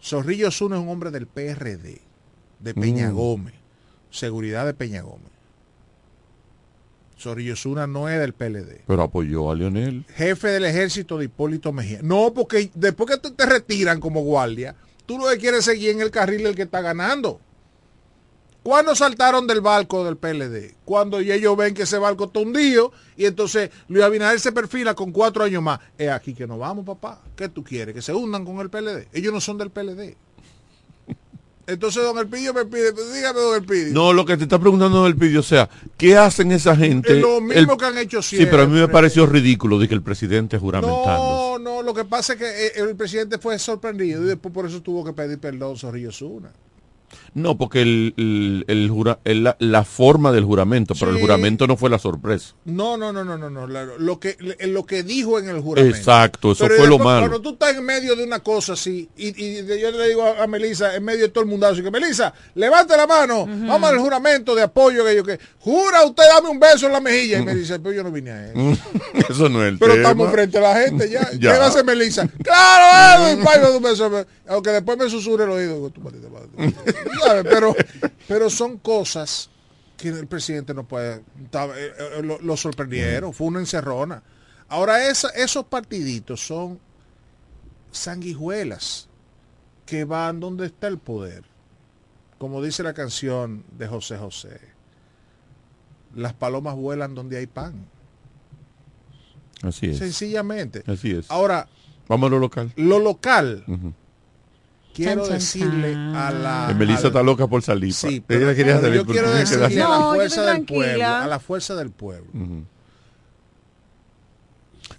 Zorrillo 0.04 0.48
Osuna 0.48 0.78
es 0.78 0.82
un 0.82 0.90
hombre 0.90 1.12
del 1.12 1.28
PRD, 1.28 2.02
de 2.60 2.74
Peña 2.74 3.12
Mm. 3.12 3.16
Gómez, 3.16 3.54
seguridad 4.10 4.66
de 4.66 4.74
Peña 4.74 5.02
Gómez. 5.02 5.30
Zorrillo 7.20 7.54
Osuna 7.54 7.86
no 7.88 8.10
es 8.10 8.20
del 8.20 8.34
PLD. 8.34 8.82
Pero 8.88 9.04
apoyó 9.04 9.52
a 9.52 9.56
Leonel. 9.56 10.06
Jefe 10.16 10.48
del 10.48 10.66
ejército 10.66 11.18
de 11.20 11.26
Hipólito 11.26 11.72
Mejía. 11.72 12.00
No, 12.02 12.34
porque 12.34 12.72
después 12.74 13.10
que 13.12 13.18
te, 13.18 13.32
te 13.32 13.46
retiran 13.46 14.00
como 14.00 14.22
guardia, 14.22 14.76
tú 15.06 15.18
lo 15.18 15.28
que 15.28 15.38
quieres 15.38 15.60
es 15.60 15.66
seguir 15.66 15.92
en 15.92 16.02
el 16.02 16.12
carril 16.12 16.44
del 16.44 16.56
que 16.56 16.64
está 16.64 16.82
ganando. 16.82 17.40
¿Cuándo 18.64 18.94
saltaron 18.96 19.48
del 19.48 19.60
barco 19.60 20.04
del 20.06 20.18
PLD? 20.18 20.76
Cuando 20.86 21.18
ellos 21.18 21.58
ven 21.58 21.74
que 21.74 21.84
ese 21.84 21.98
barco 21.98 22.26
está 22.26 22.42
hundido 22.42 22.92
y 23.18 23.26
entonces 23.26 23.72
Luis 23.88 24.04
Abinader 24.04 24.40
se 24.40 24.52
perfila 24.52 24.94
con 24.94 25.12
cuatro 25.12 25.44
años 25.44 25.64
más. 25.64 25.80
Es 25.98 26.10
aquí 26.10 26.36
que 26.36 26.46
nos 26.46 26.60
vamos, 26.60 26.86
papá. 26.86 27.24
¿Qué 27.36 27.50
tú 27.50 27.64
quieres? 27.64 27.96
Que 27.96 28.04
se 28.04 28.14
hundan 28.14 28.46
con 28.46 28.60
el 28.60 28.70
PLD. 28.70 29.08
Ellos 29.14 29.34
no 29.34 29.42
son 29.42 29.58
del 29.58 29.72
PLD. 29.72 30.16
Entonces 31.72 32.04
don 32.04 32.18
Elpidio 32.18 32.54
me 32.54 32.66
pide, 32.66 32.92
dígame 33.14 33.40
don 33.40 33.56
Elpidio. 33.56 33.94
No, 33.94 34.12
lo 34.14 34.26
que 34.26 34.36
te 34.38 34.44
está 34.44 34.60
preguntando 34.60 35.06
el 35.08 35.16
pidió, 35.16 35.40
o 35.40 35.44
sea, 35.44 35.70
¿qué 35.98 36.18
hacen 36.18 36.52
esa 36.52 36.76
gente? 36.76 37.16
Es 37.18 37.22
lo 37.22 37.40
mismo 37.40 37.74
El- 37.74 37.78
que 37.78 37.86
han 37.86 37.98
hecho 37.98 38.22
Sí, 38.22 38.46
pero 38.50 38.64
a 38.64 38.66
mí 38.66 38.72
me 38.74 38.78
siempre. 38.80 38.94
pareció 38.94 39.26
ridículo 39.26 39.80
de 39.80 39.88
que 39.88 39.94
el 39.94 40.02
presidente 40.02 40.58
juramentando. 40.58 41.58
No, 41.58 41.60
no, 41.60 41.82
lo 41.82 41.94
que 41.94 42.04
pasa 42.06 42.34
es 42.34 42.40
que 42.40 42.46
eh, 42.68 42.72
el 42.76 42.96
presidente 42.96 43.38
fue 43.38 43.58
sorprendido 43.58 44.24
y 44.24 44.28
después 44.28 44.54
por 44.54 44.66
eso 44.66 44.82
tuvo 44.82 45.04
que 45.06 45.14
pedir 45.14 45.40
perdón 45.40 45.78
Zorrillo 45.78 46.12
Zuna. 46.12 46.52
No, 47.34 47.58
porque 47.58 47.82
el, 47.82 48.14
el- 48.18 48.66
el 48.68 48.90
jura- 48.90 49.20
el- 49.24 49.44
la, 49.44 49.56
la 49.60 49.84
forma 49.84 50.32
del 50.32 50.44
juramento, 50.44 50.94
pero 51.00 51.12
el 51.12 51.20
juramento 51.22 51.66
no 51.68 51.78
fue 51.78 51.90
la 51.90 51.98
sorpresa. 52.00 52.54
No, 52.66 52.98
no, 52.98 53.14
no, 53.14 53.24
no, 53.24 53.38
no, 53.38 53.50
no. 53.50 53.68
Lo 53.68 54.20
que, 54.20 54.38
lo 54.68 54.86
que 54.86 55.04
dijo 55.04 55.40
en 55.40 55.48
el 55.50 55.62
juramento. 55.62 55.96
Exacto, 55.98 56.52
eso 56.52 56.66
Pero 56.66 56.76
fue 56.78 56.88
lo 56.88 57.00
malo. 57.00 57.22
Cuando 57.28 57.42
tú 57.42 57.52
estás 57.52 57.76
en 57.78 57.86
medio 57.86 58.16
de 58.16 58.24
una 58.24 58.40
cosa 58.40 58.74
así, 58.74 59.10
y, 59.16 59.28
y 59.44 59.58
yo 59.80 59.92
le 59.92 60.08
digo 60.10 60.24
a, 60.24 60.44
a 60.44 60.48
Melissa, 60.48 60.96
en 60.96 61.04
medio 61.04 61.22
de 61.22 61.30
todo 61.30 61.44
el 61.44 61.50
mundo, 61.50 61.68
así 61.68 61.82
que 61.82 61.90
Melissa, 61.92 62.34
levante 62.56 62.96
la 62.98 63.08
mano, 63.08 63.46
vamos 63.48 63.90
al 63.90 64.00
juramento 64.00 64.54
de 64.56 64.64
apoyo 64.64 65.06
que 65.06 65.16
yo 65.16 65.24
que 65.24 65.40
jura 65.60 66.04
usted 66.06 66.24
dame 66.28 66.50
un 66.50 66.60
beso 66.60 66.88
en 66.88 66.92
la 66.94 67.00
mejilla. 67.00 67.40
Y 67.40 67.46
me 67.46 67.56
dice, 67.56 67.80
pero 67.80 67.96
yo 67.96 68.04
no 68.04 68.12
vine 68.12 68.32
a 68.32 68.48
eso. 68.52 68.78
Eso 69.30 69.50
no 69.50 69.64
es 69.64 69.70
el 69.70 69.78
Pero 69.80 69.94
tema. 69.94 70.04
estamos 70.10 70.32
frente 70.32 70.58
a 70.58 70.62
la 70.62 70.76
gente 70.82 71.10
ya. 71.10 71.22
Ya. 71.40 71.54
¿Qué 71.54 71.58
va 71.60 71.66
a 71.66 71.68
hacer 71.70 71.86
Melissa? 71.86 72.28
¡Claro, 72.44 73.28
Edwin! 73.28 73.76
Un 73.76 73.84
beso. 73.84 74.26
Aunque 74.48 74.70
después 74.72 74.98
me 74.98 75.10
susurre 75.10 75.46
el 75.46 75.50
oído. 75.52 75.90
digo, 75.90 75.92
Pero, 77.44 77.76
pero 78.28 78.50
son 78.50 78.78
cosas 78.78 79.50
que 79.98 80.10
el 80.10 80.28
presidente 80.28 80.74
no 80.74 80.84
puede... 80.88 81.16
eh, 81.18 81.24
eh, 81.56 82.22
Lo, 82.24 82.40
lo 82.40 82.58
sorprendieron. 82.58 83.34
Fue 83.34 83.48
una 83.48 83.60
encerrona. 83.60 84.24
Ahora, 84.68 85.08
esa, 85.08 85.30
esos 85.30 85.66
partiditos 85.66 86.40
son 86.46 86.80
sanguijuelas. 87.92 89.08
que 89.86 90.06
van 90.06 90.40
donde 90.40 90.68
está 90.68 90.88
el 90.88 90.98
poder. 90.98 91.44
Como 92.38 92.62
dice 92.64 92.82
la 92.82 92.94
canción 92.94 93.64
de 93.78 93.88
José 93.88 94.18
José, 94.18 94.60
las 96.16 96.34
palomas 96.34 96.76
vuelan 96.76 97.14
donde 97.14 97.38
hay 97.38 97.46
pan. 97.48 97.86
Así 99.62 99.88
es. 99.88 99.98
Sencillamente. 100.00 100.84
Así 100.88 101.12
es. 101.12 101.30
Ahora, 101.30 101.68
Vamos 102.08 102.28
a 102.28 102.32
lo 102.32 102.40
local. 102.40 102.74
lo 102.78 103.00
local. 103.00 103.64
Quiero 104.94 105.24
Chan, 105.26 105.34
decirle 105.34 105.94
chan. 105.94 106.16
a 106.16 106.32
la... 106.32 106.66
Que 106.70 106.74
Melissa 106.76 107.04
a- 107.04 107.08
está 107.08 107.24
loca 107.24 107.48
por 107.48 107.62
salir. 107.62 107.94
Sí, 107.94 108.24
pero, 108.26 108.46
Ella 108.46 108.56
quería 108.56 108.80
salir, 108.80 108.96
yo 108.96 109.02
pero 109.06 109.14
quiero 109.14 109.32
decirle 109.32 109.66
a 109.82 109.90
la 109.90 110.00
fuerza 110.12 110.42
del 110.54 110.66
pueblo, 110.66 111.06
a 111.08 111.28
la 111.28 111.40
fuerza 111.40 111.76
del 111.76 111.90
pueblo. 111.92 112.32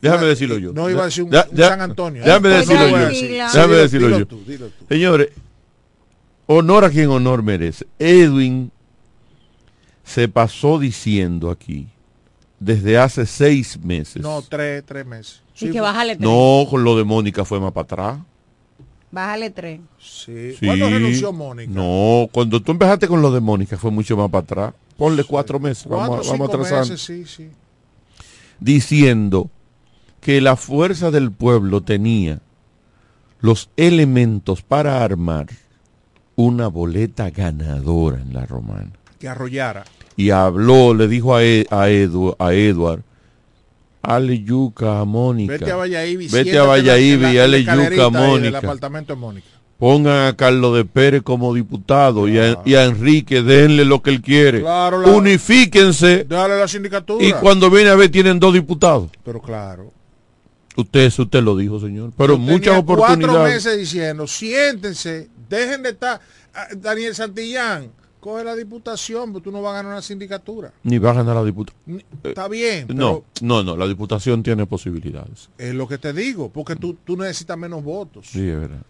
Déjame 0.00 0.26
decirlo 0.26 0.58
yo. 0.58 0.72
No 0.72 0.90
iba 0.90 1.02
a 1.02 1.04
decir 1.06 1.24
un, 1.24 1.30
Ya- 1.30 1.46
un 1.48 1.56
ya- 1.56 1.68
San 1.68 1.80
Antonio. 1.80 2.24
Déjame 2.24 2.58
Estoy 2.60 2.76
decirlo 2.76 2.98
yo. 2.98 3.08
Déjame 3.08 3.74
dilo- 3.74 3.76
decirlo 3.82 4.06
dilo 4.08 4.18
yo. 4.18 4.26
tú, 4.26 4.42
dilo 4.46 4.66
tú. 4.68 4.84
Señores, 4.88 5.28
honor 6.46 6.84
a 6.84 6.90
quien 6.90 7.08
honor 7.10 7.42
merece. 7.42 7.86
Edwin 7.98 8.72
se 10.02 10.26
pasó 10.28 10.78
diciendo 10.80 11.50
aquí 11.50 11.86
desde 12.58 12.98
hace 12.98 13.26
seis 13.26 13.78
meses. 13.80 14.22
No, 14.22 14.42
tres, 14.42 14.82
tres 14.84 15.06
meses. 15.06 15.42
Y 15.60 15.70
que 15.70 15.80
bájale 15.80 16.16
tres. 16.16 16.28
No, 16.28 16.66
con 16.68 16.82
lo 16.82 16.96
de 16.96 17.04
Mónica 17.04 17.44
fue 17.44 17.60
más 17.60 17.70
para 17.72 17.84
atrás. 17.84 18.18
Bájale 19.12 19.50
tres. 19.50 19.78
Sí. 20.00 20.54
Sí. 20.58 20.66
¿Cuándo 20.66 20.88
renunció 20.90 21.32
Mónica? 21.32 21.70
No, 21.72 22.28
cuando 22.32 22.60
tú 22.60 22.72
empezaste 22.72 23.06
con 23.06 23.22
lo 23.22 23.30
de 23.30 23.40
Mónica 23.40 23.76
fue 23.76 23.90
mucho 23.92 24.16
más 24.16 24.28
para 24.30 24.42
atrás. 24.42 24.74
Ponle 24.96 25.22
cuatro 25.24 25.60
meses. 25.60 25.84
Cuatro, 25.86 26.10
vamos, 26.12 26.28
vamos 26.28 26.48
atrasando. 26.48 26.80
meses, 26.94 27.02
sí, 27.02 27.24
sí. 27.26 27.48
Diciendo 28.60 29.50
que 30.20 30.40
la 30.40 30.56
fuerza 30.56 31.10
del 31.10 31.30
pueblo 31.32 31.82
tenía 31.82 32.40
los 33.40 33.70
elementos 33.76 34.62
para 34.62 35.02
armar 35.02 35.46
una 36.36 36.68
boleta 36.68 37.30
ganadora 37.30 38.20
en 38.20 38.32
la 38.32 38.46
romana. 38.46 38.90
Que 39.18 39.28
arrollara. 39.28 39.84
y 40.16 40.30
habló, 40.30 40.94
le 40.94 41.08
dijo 41.08 41.34
a, 41.34 41.42
E- 41.44 41.66
a, 41.70 41.88
Edu- 41.88 42.36
a 42.38 42.52
Edward, 42.54 43.02
hale 44.02 44.42
yuca 44.42 45.04
Mónica. 45.04 45.52
Vete 45.52 45.70
a 45.70 45.76
Valladolid. 45.76 46.30
Vete 46.30 46.58
a 46.58 46.64
Valladolid 46.64 47.24
escalerita 47.24 47.96
yuca 47.96 48.10
Mónica. 48.10 48.58
apartamento 48.58 49.14
de 49.14 49.20
Mónica. 49.20 49.46
Pongan 49.78 50.28
a 50.28 50.36
Carlos 50.36 50.76
de 50.76 50.84
Pérez 50.84 51.22
como 51.22 51.52
diputado 51.54 52.28
y, 52.28 52.38
a, 52.38 52.56
y 52.64 52.74
a 52.76 52.84
Enrique, 52.84 53.42
denle 53.42 53.84
lo 53.84 54.00
que 54.00 54.10
él 54.10 54.20
quiere. 54.22 54.60
Claro, 54.60 55.00
la- 55.00 55.08
Unifíquense 55.08 56.24
Dale 56.28 56.56
la 56.56 56.68
sindicatura. 56.68 57.24
y 57.24 57.32
cuando 57.32 57.68
viene 57.68 57.90
a 57.90 57.96
ver 57.96 58.08
tienen 58.10 58.38
dos 58.38 58.54
diputados. 58.54 59.10
Pero 59.24 59.40
claro. 59.40 59.92
Usted, 60.76 61.12
usted 61.18 61.42
lo 61.42 61.56
dijo, 61.56 61.80
señor. 61.80 62.12
Pero 62.16 62.34
Yo 62.34 62.38
muchas 62.38 62.60
tenía 62.76 62.82
Cuatro 62.84 63.04
oportunidades. 63.04 63.54
meses 63.54 63.78
diciendo, 63.78 64.26
siéntense, 64.26 65.28
dejen 65.48 65.82
de 65.82 65.90
estar. 65.90 66.20
Ah, 66.54 66.68
Daniel 66.76 67.14
Santillán, 67.14 67.90
coge 68.22 68.44
la 68.44 68.54
diputación, 68.54 69.32
pero 69.32 69.42
tú 69.42 69.50
no 69.52 69.60
vas 69.60 69.72
a 69.72 69.76
ganar 69.78 69.92
una 69.92 70.00
sindicatura. 70.02 70.72
Ni 70.84 70.96
va 70.98 71.10
a 71.10 71.14
ganar 71.14 71.34
la 71.34 71.44
diputación. 71.44 71.82
Ni- 71.86 72.04
Está 72.22 72.46
bien, 72.48 72.86
No, 72.94 73.24
no, 73.42 73.62
no, 73.64 73.76
la 73.76 73.86
diputación 73.88 74.42
tiene 74.44 74.64
posibilidades. 74.64 75.50
es 75.58 75.74
lo 75.74 75.88
que 75.88 75.98
te 75.98 76.12
digo, 76.12 76.48
porque 76.50 76.76
tú, 76.76 76.94
tú 77.04 77.16
necesitas 77.16 77.58
menos 77.58 77.82
votos. 77.82 78.28
Sí, 78.28 78.48
es 78.48 78.60
verdad. 78.60 78.82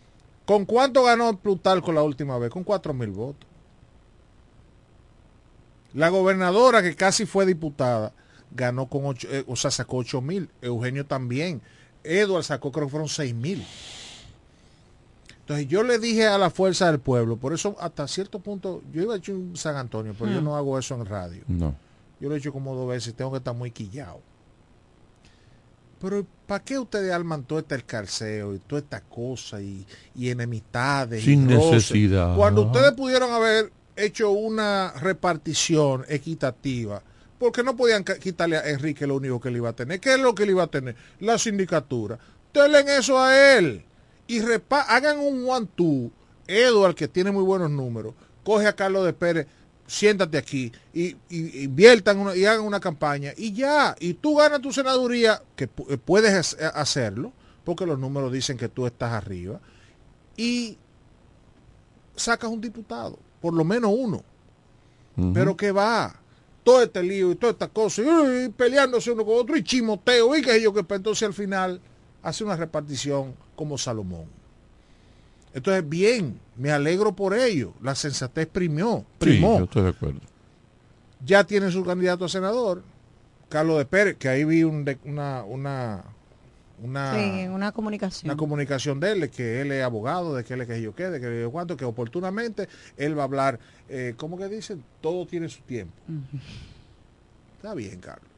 ¿Con 0.44 0.66
cuánto 0.66 1.02
ganó 1.04 1.34
Plutarco 1.38 1.92
la 1.92 2.02
última 2.02 2.36
vez? 2.38 2.50
Con 2.50 2.62
cuatro 2.62 2.92
mil 2.92 3.08
votos. 3.10 3.48
La 5.94 6.08
gobernadora, 6.08 6.82
que 6.82 6.94
casi 6.94 7.26
fue 7.26 7.46
diputada, 7.46 8.12
ganó 8.50 8.86
con 8.86 9.06
ocho, 9.06 9.28
eh, 9.30 9.44
o 9.46 9.56
sea, 9.56 9.70
sacó 9.70 9.98
ocho 9.98 10.20
mil. 10.20 10.48
Eugenio 10.60 11.06
también. 11.06 11.60
Edward 12.04 12.44
sacó, 12.44 12.72
creo 12.72 12.86
que 12.86 12.90
fueron 12.90 13.08
seis 13.08 13.34
mil. 13.34 13.64
Entonces 15.42 15.66
yo 15.68 15.82
le 15.82 15.98
dije 15.98 16.26
a 16.26 16.38
la 16.38 16.50
fuerza 16.50 16.86
del 16.90 17.00
pueblo, 17.00 17.36
por 17.36 17.52
eso 17.52 17.76
hasta 17.80 18.06
cierto 18.08 18.38
punto, 18.38 18.82
yo 18.92 19.02
iba 19.02 19.14
a 19.14 19.16
echar 19.18 19.34
un 19.34 19.56
San 19.56 19.76
Antonio, 19.76 20.14
pero 20.18 20.30
yo 20.32 20.40
Hmm. 20.40 20.44
no 20.44 20.56
hago 20.56 20.78
eso 20.78 20.94
en 20.94 21.04
radio. 21.06 21.42
No. 21.48 21.74
Yo 22.20 22.28
lo 22.28 22.34
he 22.36 22.38
hecho 22.38 22.52
como 22.52 22.74
dos 22.76 22.88
veces, 22.88 23.14
tengo 23.14 23.32
que 23.32 23.38
estar 23.38 23.54
muy 23.54 23.70
quillado. 23.72 24.20
Pero 26.00 26.26
¿para 26.46 26.64
qué 26.64 26.78
ustedes 26.78 27.12
arman 27.12 27.44
todo 27.44 27.60
este 27.60 27.76
escarceo 27.76 28.54
y 28.54 28.58
toda 28.58 28.80
esta 28.80 29.00
cosa 29.00 29.60
y, 29.60 29.86
y 30.16 30.30
enemistades? 30.30 31.22
Sin 31.24 31.42
y 31.50 31.54
necesidad. 31.54 32.34
Cuando 32.36 32.62
ustedes 32.62 32.92
pudieron 32.92 33.30
haber 33.32 33.72
hecho 33.94 34.30
una 34.30 34.92
repartición 35.00 36.04
equitativa, 36.08 37.02
porque 37.38 37.62
no 37.62 37.76
podían 37.76 38.04
quitarle 38.04 38.56
a 38.56 38.68
Enrique 38.70 39.06
lo 39.06 39.16
único 39.16 39.40
que 39.40 39.50
le 39.50 39.58
iba 39.58 39.68
a 39.70 39.72
tener? 39.74 40.00
¿Qué 40.00 40.14
es 40.14 40.20
lo 40.20 40.34
que 40.34 40.44
le 40.46 40.52
iba 40.52 40.62
a 40.64 40.68
tener? 40.68 40.94
La 41.20 41.38
sindicatura. 41.38 42.18
Denle 42.52 42.96
eso 42.96 43.18
a 43.20 43.56
él 43.56 43.84
y 44.26 44.40
repa- 44.40 44.84
hagan 44.88 45.18
un 45.18 45.48
one-two. 45.48 46.10
Edward, 46.46 46.94
que 46.94 47.06
tiene 47.08 47.30
muy 47.30 47.44
buenos 47.44 47.70
números, 47.70 48.14
coge 48.44 48.66
a 48.66 48.74
Carlos 48.74 49.04
de 49.06 49.12
Pérez, 49.12 49.46
siéntate 49.86 50.36
aquí 50.38 50.72
y, 50.92 51.16
y- 51.30 51.62
inviertan 51.64 52.18
una- 52.18 52.34
y 52.36 52.44
hagan 52.44 52.64
una 52.64 52.80
campaña 52.80 53.32
y 53.36 53.52
ya, 53.52 53.94
y 54.00 54.14
tú 54.14 54.36
ganas 54.36 54.60
tu 54.60 54.72
senaduría, 54.72 55.40
que 55.56 55.64
eh, 55.88 55.98
puedes 56.04 56.32
hac- 56.54 56.72
hacerlo, 56.74 57.32
porque 57.64 57.86
los 57.86 57.98
números 57.98 58.32
dicen 58.32 58.56
que 58.56 58.68
tú 58.68 58.86
estás 58.86 59.12
arriba, 59.12 59.60
y 60.36 60.76
sacas 62.16 62.50
un 62.50 62.60
diputado, 62.60 63.18
por 63.40 63.54
lo 63.54 63.64
menos 63.64 63.92
uno, 63.96 64.22
pero 65.34 65.56
que 65.56 65.70
va, 65.72 66.14
todo 66.64 66.82
este 66.82 67.02
lío 67.02 67.30
y 67.32 67.36
toda 67.36 67.52
esta 67.52 67.68
cosa, 67.68 68.02
y, 68.02 68.44
y 68.44 68.48
peleándose 68.48 69.10
uno 69.10 69.24
con 69.24 69.36
otro, 69.38 69.56
y 69.56 69.62
chimoteo, 69.62 70.34
y 70.36 70.42
que 70.42 70.60
yo 70.60 70.72
que 70.74 70.82
pues, 70.82 70.98
entonces 70.98 71.26
al 71.26 71.34
final 71.34 71.80
hace 72.22 72.44
una 72.44 72.56
repartición 72.56 73.34
como 73.62 73.78
Salomón. 73.78 74.24
Entonces, 75.54 75.88
bien, 75.88 76.40
me 76.56 76.72
alegro 76.72 77.12
por 77.14 77.32
ello. 77.32 77.74
La 77.80 77.94
sensatez 77.94 78.48
primió, 78.48 78.98
Sí, 78.98 79.04
primó. 79.20 79.58
yo 79.58 79.64
estoy 79.64 79.82
de 79.84 79.88
acuerdo. 79.90 80.18
Ya 81.24 81.44
tiene 81.44 81.70
su 81.70 81.84
candidato 81.84 82.24
a 82.24 82.28
senador, 82.28 82.82
Carlos 83.48 83.78
de 83.78 83.84
Pérez, 83.84 84.16
que 84.16 84.28
ahí 84.28 84.44
vi 84.44 84.64
un 84.64 84.84
de- 84.84 84.98
una, 85.04 85.44
una, 85.44 86.02
una, 86.82 87.14
Sí, 87.14 87.46
una 87.46 87.70
comunicación. 87.70 88.30
una 88.32 88.36
comunicación 88.36 88.98
de 88.98 89.12
él, 89.12 89.20
de 89.20 89.30
que 89.30 89.60
él 89.60 89.70
es 89.70 89.84
abogado, 89.84 90.34
de 90.34 90.42
que 90.42 90.54
él 90.54 90.62
es 90.62 90.66
que 90.66 90.82
yo 90.82 90.92
qué, 90.96 91.04
de 91.08 91.20
que 91.20 91.42
yo 91.42 91.52
cuánto, 91.52 91.76
que 91.76 91.84
oportunamente 91.84 92.68
él 92.96 93.16
va 93.16 93.22
a 93.22 93.26
hablar, 93.26 93.60
eh, 93.88 94.14
¿cómo 94.16 94.36
que 94.36 94.48
dicen? 94.48 94.82
Todo 95.00 95.24
tiene 95.24 95.48
su 95.48 95.60
tiempo. 95.62 95.94
Está 97.58 97.74
bien, 97.74 98.00
Carlos. 98.00 98.28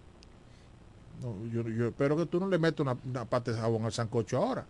No, 1.23 1.35
yo, 1.51 1.63
yo 1.71 1.87
espero 1.89 2.15
que 2.19 2.27
tú 2.27 2.39
no 2.41 2.49
le 2.49 2.59
metas 2.59 2.81
una, 2.81 2.99
una 3.07 3.25
parte 3.25 3.53
de 3.53 3.59
jabón 3.59 3.87
al 3.87 3.93
sancocho 3.93 4.37
ahora. 4.37 4.67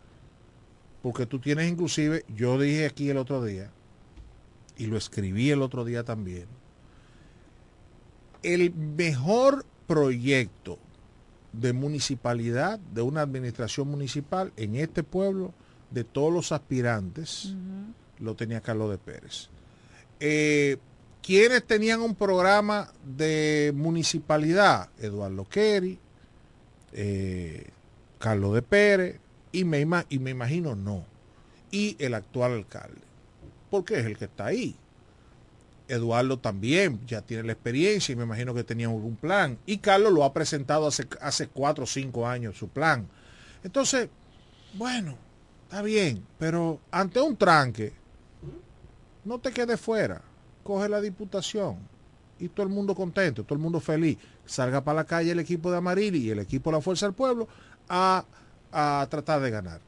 Porque 1.05 1.26
tú 1.26 1.39
tienes 1.39 1.70
inclusive, 1.70 2.24
yo 2.35 2.59
dije 2.59 2.86
aquí 2.86 3.10
el 3.10 3.18
otro 3.18 3.44
día, 3.44 3.70
y 4.78 4.86
lo 4.86 4.97
escribí 4.97 5.51
el 5.51 5.60
otro 5.60 5.85
día 5.85 6.02
también, 6.02 6.47
el 8.43 8.72
mejor 8.72 9.66
proyecto 9.86 10.78
de 11.52 11.74
municipalidad, 11.74 12.78
de 12.78 13.02
una 13.02 13.20
administración 13.20 13.89
municipal 13.89 14.55
en 14.56 14.76
este 14.76 15.02
pueblo, 15.02 15.52
de 15.90 16.05
todos 16.05 16.32
los 16.32 16.52
aspirantes, 16.52 17.55
lo 18.18 18.35
tenía 18.35 18.62
Carlos 18.62 18.90
de 18.90 18.97
Pérez. 18.97 19.51
Eh, 20.20 20.78
¿Quiénes 21.22 21.66
tenían 21.66 22.01
un 22.01 22.14
programa 22.14 22.90
de 23.05 23.74
municipalidad? 23.76 24.89
Eduardo 24.98 25.44
Kerry, 25.44 25.98
eh, 26.94 27.68
Carlos 28.18 28.55
de 28.55 28.62
Pérez, 28.62 29.20
y 29.55 29.64
me, 29.64 29.86
y 30.09 30.18
me 30.18 30.32
imagino 30.32 30.74
no. 30.74 31.05
Y 31.70 31.97
el 32.01 32.14
actual 32.14 32.52
alcalde, 32.52 33.01
porque 33.70 34.01
es 34.01 34.06
el 34.06 34.18
que 34.18 34.24
está 34.24 34.47
ahí. 34.47 34.74
Eduardo 35.86 36.39
también 36.39 37.01
ya 37.06 37.22
tiene 37.22 37.44
la 37.44 37.52
experiencia 37.52 38.12
y 38.12 38.16
me 38.16 38.24
imagino 38.24 38.52
que 38.52 38.64
tenía 38.64 38.89
algún 38.89 39.14
plan. 39.14 39.56
Y 39.64 39.78
Carlos 39.78 40.12
lo 40.12 40.24
ha 40.24 40.32
presentado 40.32 40.89
hace, 40.89 41.06
hace 41.20 41.47
cuatro 41.47 41.85
o 41.85 41.86
cinco 41.86 42.26
años 42.26 42.59
su 42.59 42.68
plan. 42.68 43.06
Entonces, 43.62 44.09
bueno, 44.74 45.16
está 45.64 45.82
bien, 45.82 46.26
pero 46.39 46.81
ante 46.90 47.20
un 47.20 47.36
tranque, 47.36 47.93
no 49.24 49.39
te 49.39 49.52
quedes 49.52 49.81
fuera. 49.81 50.20
Coge 50.64 50.89
la 50.89 51.01
diputación 51.01 51.76
y 52.40 52.48
todo 52.48 52.66
el 52.66 52.72
mundo 52.72 52.94
contento, 52.97 53.44
todo 53.44 53.55
el 53.55 53.62
mundo 53.62 53.78
feliz. 53.78 54.18
Salga 54.47 54.82
para 54.82 54.97
la 54.97 55.05
calle 55.05 55.31
el 55.31 55.39
equipo 55.39 55.70
de 55.70 55.76
Amarili 55.76 56.18
y 56.18 56.31
el 56.31 56.40
equipo 56.40 56.70
de 56.70 56.78
la 56.78 56.82
Fuerza 56.82 57.06
del 57.06 57.14
Pueblo 57.14 57.47
a, 57.89 58.24
a 58.75 59.07
tratar 59.09 59.41
de 59.41 59.51
ganar. 59.51 59.81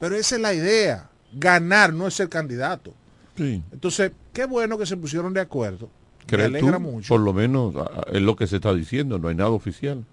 Pero 0.00 0.16
esa 0.16 0.34
es 0.36 0.40
la 0.40 0.54
idea. 0.54 1.10
Ganar 1.32 1.92
no 1.92 2.06
es 2.08 2.14
ser 2.14 2.28
candidato. 2.28 2.94
Sí. 3.36 3.62
Entonces, 3.70 4.12
qué 4.32 4.46
bueno 4.46 4.76
que 4.78 4.86
se 4.86 4.96
pusieron 4.96 5.32
de 5.32 5.40
acuerdo. 5.40 5.88
Me 6.20 6.26
¿Crees 6.26 6.46
alegra 6.46 6.76
tú? 6.78 6.80
mucho. 6.80 7.08
Por 7.08 7.20
lo 7.20 7.32
menos 7.32 7.74
es 8.10 8.22
lo 8.22 8.34
que 8.34 8.46
se 8.46 8.56
está 8.56 8.72
diciendo, 8.74 9.18
no 9.18 9.28
hay 9.28 9.34
nada 9.34 9.50
oficial. 9.50 10.04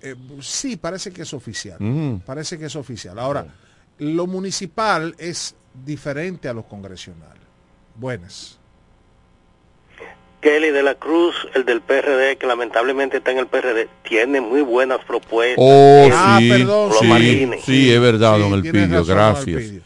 Eh, 0.00 0.16
sí, 0.40 0.76
parece 0.76 1.12
que 1.12 1.22
es 1.22 1.32
oficial. 1.34 1.78
Parece 2.26 2.58
que 2.58 2.66
es 2.66 2.74
oficial. 2.76 3.18
Ahora, 3.18 3.46
lo 3.98 4.26
municipal 4.26 5.14
es 5.18 5.54
diferente 5.84 6.48
a 6.48 6.52
los 6.54 6.64
congresionales. 6.64 7.42
Buenas. 7.94 8.58
Kelly 10.42 10.70
de 10.70 10.82
la 10.82 10.96
Cruz, 10.96 11.36
el 11.54 11.64
del 11.64 11.80
PRD, 11.80 12.36
que 12.36 12.46
lamentablemente 12.48 13.18
está 13.18 13.30
en 13.30 13.38
el 13.38 13.46
PRD, 13.46 13.88
tiene 14.02 14.40
muy 14.40 14.60
buenas 14.60 14.98
propuestas. 15.06 15.56
Oh, 15.58 16.08
Ah, 16.12 16.38
sí, 16.40 16.48
perdón, 16.50 16.88
Los 16.88 16.98
sí, 17.64 17.90
es 17.92 18.00
verdad, 18.00 18.34
Sí, 18.36 18.42
don 18.42 18.52
Elpidio, 18.54 18.80
razón, 18.80 19.06
don 19.06 19.16
gracias. 19.16 19.46
Elpidio. 19.62 19.82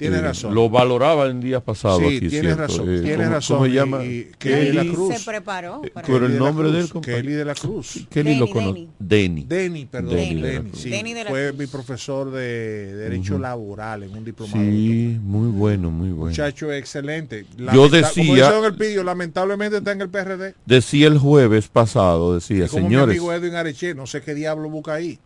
Tienes 0.00 0.20
Eh, 0.20 0.22
razón. 0.22 0.54
Lo 0.54 0.70
valoraba 0.70 1.26
en 1.28 1.40
días 1.42 1.62
pasados. 1.62 2.00
Sí, 2.00 2.30
¿cierto? 2.30 2.56
razón, 2.56 2.88
Eh, 2.88 3.00
tienes 3.02 3.16
¿cómo- 3.18 3.30
razón. 3.30 3.56
¿Cómo 3.58 3.66
se 3.68 3.72
llama? 3.72 4.02
y 4.04 4.30
Kelly 4.38 4.66
de 4.68 4.72
la 4.72 4.84
Cruz. 4.92 5.14
Se 5.18 5.24
preparó. 5.30 5.82
para- 5.92 6.06
Pero 6.06 6.24
el 6.26 6.32
de 6.32 6.38
nombre 6.38 6.72
de 6.72 6.80
él, 6.80 6.88
Cruz. 6.88 7.04
Kelly 7.04 7.32
de 7.34 7.44
la 7.44 7.54
Cruz. 7.54 8.06
Kelly 8.08 8.36
lo 8.36 8.48
conoce. 8.48 8.88
Denny. 8.98 9.44
Denny, 9.44 9.84
perdón. 9.84 10.14
Denny 10.16 10.26
Denny, 10.34 10.40
de 10.42 10.54
la 10.54 10.60
Cruz. 10.70 10.80
sí. 10.80 10.88
Denny 10.90 11.12
de 11.12 11.24
la 11.24 11.30
Fue 11.30 11.48
Cruz. 11.48 11.58
mi 11.60 11.66
profesor 11.66 12.30
de 12.30 12.94
Derecho. 12.96 13.38
Laboral 13.38 14.02
en 14.04 14.10
un 14.16 14.24
diplomado. 14.24 14.58
Sí, 14.64 15.18
muy 15.22 15.48
bueno, 15.50 15.90
muy 15.90 16.08
bueno. 16.12 16.30
Muchacho 16.30 16.72
excelente. 16.72 17.44
Yo 17.58 17.64
Lamenta- 17.66 18.10
Como 18.14 18.24
decía- 18.34 18.50
Don 18.50 18.64
Elpidio, 18.64 19.04
lamentablemente 19.04 19.76
está 19.76 19.92
en 19.92 20.00
el 20.00 20.08
PRD. 20.08 20.54
Decía 20.64 21.08
el 21.08 21.18
jueves 21.18 21.68
pasado, 21.68 22.34
decía, 22.34 22.68
como 22.68 22.84
señores, 22.88 23.06
mi 23.08 23.12
amigo 23.18 23.32
Edwin 23.34 23.54
Areche, 23.54 23.94
no 23.94 24.06
sé 24.06 24.22
qué 24.22 24.34
diablo 24.34 24.70
busca 24.70 24.94
ahí. 24.94 25.18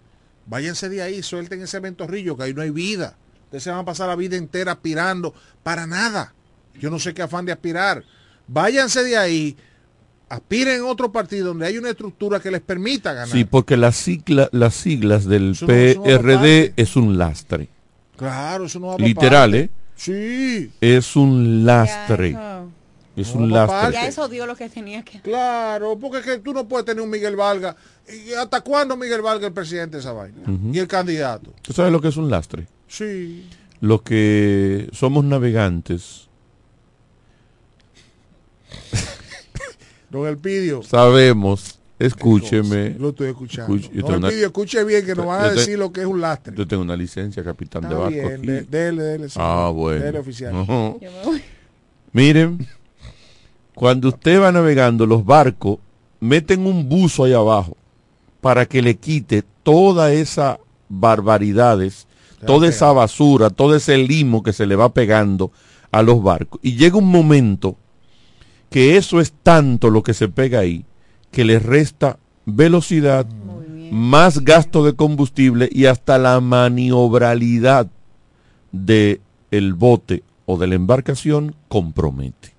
Váyanse 0.47 0.89
de 0.89 1.01
ahí, 1.01 1.23
suelten 1.23 1.63
ese 1.63 1.79
ventorrillo, 1.81 2.37
que 2.37 2.43
ahí 2.43 2.53
no 2.55 2.61
hay 2.63 2.71
vida. 2.71 3.17
Ustedes 3.45 3.63
se 3.63 3.71
van 3.71 3.81
a 3.81 3.85
pasar 3.85 4.09
la 4.09 4.17
vida 4.17 4.37
entera 4.37 4.73
aspirando 4.73 5.35
para 5.63 5.87
nada. 5.87 6.35
Yo 6.81 6.91
no 6.91 6.99
sé 6.99 7.15
qué 7.15 7.23
afán 7.23 7.45
de 7.45 7.53
aspirar. 7.53 8.03
Váyanse 8.49 9.05
de 9.05 9.17
ahí, 9.17 9.57
aspiren 10.29 10.77
en 10.77 10.83
otro 10.85 11.13
partido 11.13 11.49
donde 11.49 11.67
hay 11.67 11.79
una 11.79 11.91
estructura 11.91 12.41
que 12.41 12.51
les 12.51 12.61
permita 12.61 13.13
ganar. 13.13 13.29
sí, 13.29 13.45
porque 13.45 13.77
las 13.77 13.97
sigla- 13.97 14.49
las 14.53 14.75
siglas 14.75 15.25
del 15.27 15.53
Eso 15.53 15.67
no- 15.67 15.73
eso 15.73 15.95
no 16.01 16.01
va 16.01 16.07
PRD 16.19 16.73
es 16.77 16.97
un 16.97 17.17
lastre. 17.19 17.69
Claro, 18.17 18.65
eso 18.67 18.79
no 18.81 18.89
va 18.89 18.97
pa' 18.97 19.03
Literal, 19.05 19.51
parte. 19.51 19.65
¿eh? 19.65 19.71
Sí. 19.97 20.73
Es 20.81 21.15
un 21.17 21.65
lastre. 21.65 22.33
Ya, 22.33 22.65
Es 23.17 23.33
No 23.37 23.43
un 23.43 23.53
lastre. 23.53 23.93
Ya 23.93 24.09
eso 24.09 24.29
dio 24.29 24.45
lo 24.45 24.57
que 24.57 24.69
tenía 24.69 25.05
que. 25.05 25.21
Claro, 25.21 25.97
porque 26.01 26.19
es 26.19 26.25
que 26.25 26.39
tú 26.39 26.53
no 26.53 26.67
puedes 26.67 26.85
tener 26.85 27.01
un 27.01 27.09
Miguel 27.09 27.37
Valga. 27.37 27.77
¿Y 28.09 28.33
hasta 28.33 28.61
cuándo 28.61 28.97
Miguel 28.97 29.23
Valga 29.23 29.43
es 29.45 29.49
el 29.51 29.53
presidente 29.53 29.97
de 29.99 30.01
esa 30.01 30.13
vaina? 30.13 30.41
Ujú. 30.43 30.71
Y 30.75 30.81
el 30.81 30.89
candidato. 30.89 31.55
¿Tú 31.63 31.73
sabes 31.73 31.93
lo 31.93 32.01
que 32.01 32.09
es 32.09 32.17
un 32.17 32.29
lastre? 32.29 32.67
Sí. 32.97 33.49
Los 33.81 34.03
que 34.03 34.89
somos 34.93 35.25
navegantes 35.25 36.29
Don 40.11 40.27
Elpidio. 40.29 40.83
sabemos, 40.85 41.81
escúcheme. 41.99 42.91
Lo 42.99 43.09
estoy 43.09 43.29
escuchando. 43.31 43.77
yo 43.77 43.89
Don 44.03 44.15
una- 44.17 44.29
Elpidio, 44.29 44.47
escuche 44.47 44.85
bien 44.85 45.05
que 45.05 45.15
nos 45.15 45.27
van 45.27 45.43
a 45.45 45.51
decir 45.51 45.77
lo 45.79 45.93
que 45.93 46.03
es 46.03 46.07
un 46.07 46.21
lastre. 46.21 46.55
Yo 46.57 46.67
tengo 46.69 46.83
una 46.85 46.97
licencia 46.97 47.43
capitán 47.43 47.89
de 47.89 47.95
barco 47.95 48.11
bien, 48.11 48.27
aquí. 48.35 48.47
de- 48.47 48.63
dele, 48.63 49.03
dele, 49.03 49.29
señor. 49.29 49.49
Ah, 49.49 49.71
bueno. 49.71 50.05
Dele, 50.05 50.19
oficial. 50.21 50.55
Ujú. 50.55 50.99
Yo 51.01 51.11
me 51.11 51.25
voy. 51.25 51.43
Miren, 52.13 52.67
cuando 53.75 54.09
usted 54.11 54.41
va 54.41 54.53
navegando, 54.53 55.05
los 55.05 55.25
barcos 55.25 55.79
meten 56.21 56.65
un 56.65 56.89
buzo 56.89 57.25
ahí 57.25 57.33
abajo 57.33 57.77
para 58.41 58.67
que 58.67 58.81
le 58.81 58.95
quite 58.97 59.43
toda 59.65 60.13
esa 60.13 60.61
barbaridades, 60.89 62.07
toda 62.47 62.69
esa 62.69 62.93
basura, 62.93 63.51
todo 63.51 63.75
ese 63.75 63.99
limo 63.99 64.43
que 64.43 64.53
se 64.53 64.67
le 64.67 64.77
va 64.77 64.93
pegando 64.93 65.53
a 65.91 66.03
los 66.03 66.23
barcos. 66.23 66.61
Y 66.63 66.77
llega 66.77 66.97
un 66.97 67.11
momento 67.11 67.77
que 68.71 68.97
eso 68.97 69.21
es 69.21 69.33
tanto 69.33 69.91
lo 69.91 70.03
que 70.03 70.15
se 70.15 70.29
pega 70.29 70.61
ahí, 70.61 70.85
que 71.31 71.45
le 71.45 71.59
resta 71.59 72.19
velocidad, 72.45 73.27
más 73.91 74.41
gasto 74.41 74.85
de 74.85 74.95
combustible 74.95 75.69
y 75.71 75.87
hasta 75.87 76.19
la 76.19 76.41
maniobralidad 76.41 77.89
de 78.73 79.21
el 79.51 79.75
bote 79.75 80.25
o 80.47 80.59
de 80.59 80.67
la 80.67 80.75
embarcación 80.75 81.55
compromete. 81.69 82.55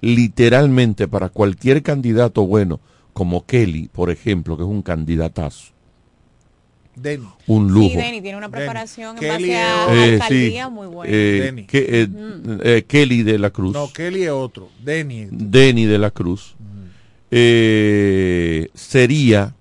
Literalmente 0.00 1.06
para 1.06 1.28
cualquier 1.28 1.82
candidato 1.82 2.46
bueno, 2.46 2.80
como 3.12 3.46
Kelly, 3.46 3.88
por 3.88 4.10
ejemplo, 4.10 4.56
que 4.56 4.62
es 4.62 4.68
un 4.68 4.82
candidatazo, 4.82 5.72
Denny. 7.02 7.28
un 7.46 7.72
lujo. 7.72 7.88
Sí, 7.90 7.96
Denny 7.96 8.20
tiene 8.20 8.36
una 8.38 8.48
preparación 8.48 9.16
en 9.16 9.20
Kelly 9.20 9.30
base 9.50 9.56
a 9.56 9.94
Eh, 9.94 10.12
alcaldía 10.14 10.64
sí, 10.66 10.70
muy 10.70 10.86
buena. 10.86 11.12
eh, 11.14 11.40
Denny. 11.44 11.64
que- 11.66 11.86
eh, 12.02 12.08
eh, 12.62 12.84
Kelly 12.86 13.22
de 13.22 13.38
la 13.38 13.50
Cruz. 13.50 13.72
No, 13.74 13.92
Kelly 13.92 14.24
es 14.24 14.30
otro. 14.30 14.68
Denny. 14.84 15.28
Denny 15.30 15.84
de 15.86 15.98
la 15.98 16.10
Cruz. 16.10 16.54
eh, 17.30 18.68
sería 18.74 19.54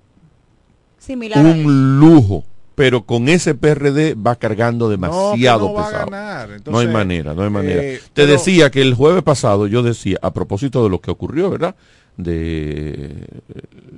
Similar 1.00 1.46
un 1.46 2.00
lujo, 2.00 2.44
pero 2.76 3.04
con 3.06 3.28
ese 3.30 3.56
PRD 3.56 4.14
va 4.16 4.36
cargando 4.36 4.90
demasiado 4.90 5.68
no 5.68 5.74
va 5.74 5.84
a 5.84 5.90
pesado. 5.90 6.06
ganar. 6.10 6.48
no 6.48 6.54
hay 6.54 6.58
Entonces, 6.58 6.94
manera, 6.94 7.34
no 7.34 7.44
hay 7.44 7.50
manera. 7.50 7.84
eh, 7.84 8.00
Te 8.14 8.24
pero- 8.24 8.32
decía 8.34 8.70
que 8.72 8.82
el 8.82 8.94
jueves 8.94 9.24
pasado 9.24 9.68
yo 9.68 9.84
decía, 9.84 10.18
a 10.22 10.32
propósito 10.34 10.84
de 10.84 10.90
lo 10.90 11.02
que 11.02 11.12
ocurrió, 11.12 11.50
¿verdad? 11.50 11.76
De 12.18 13.26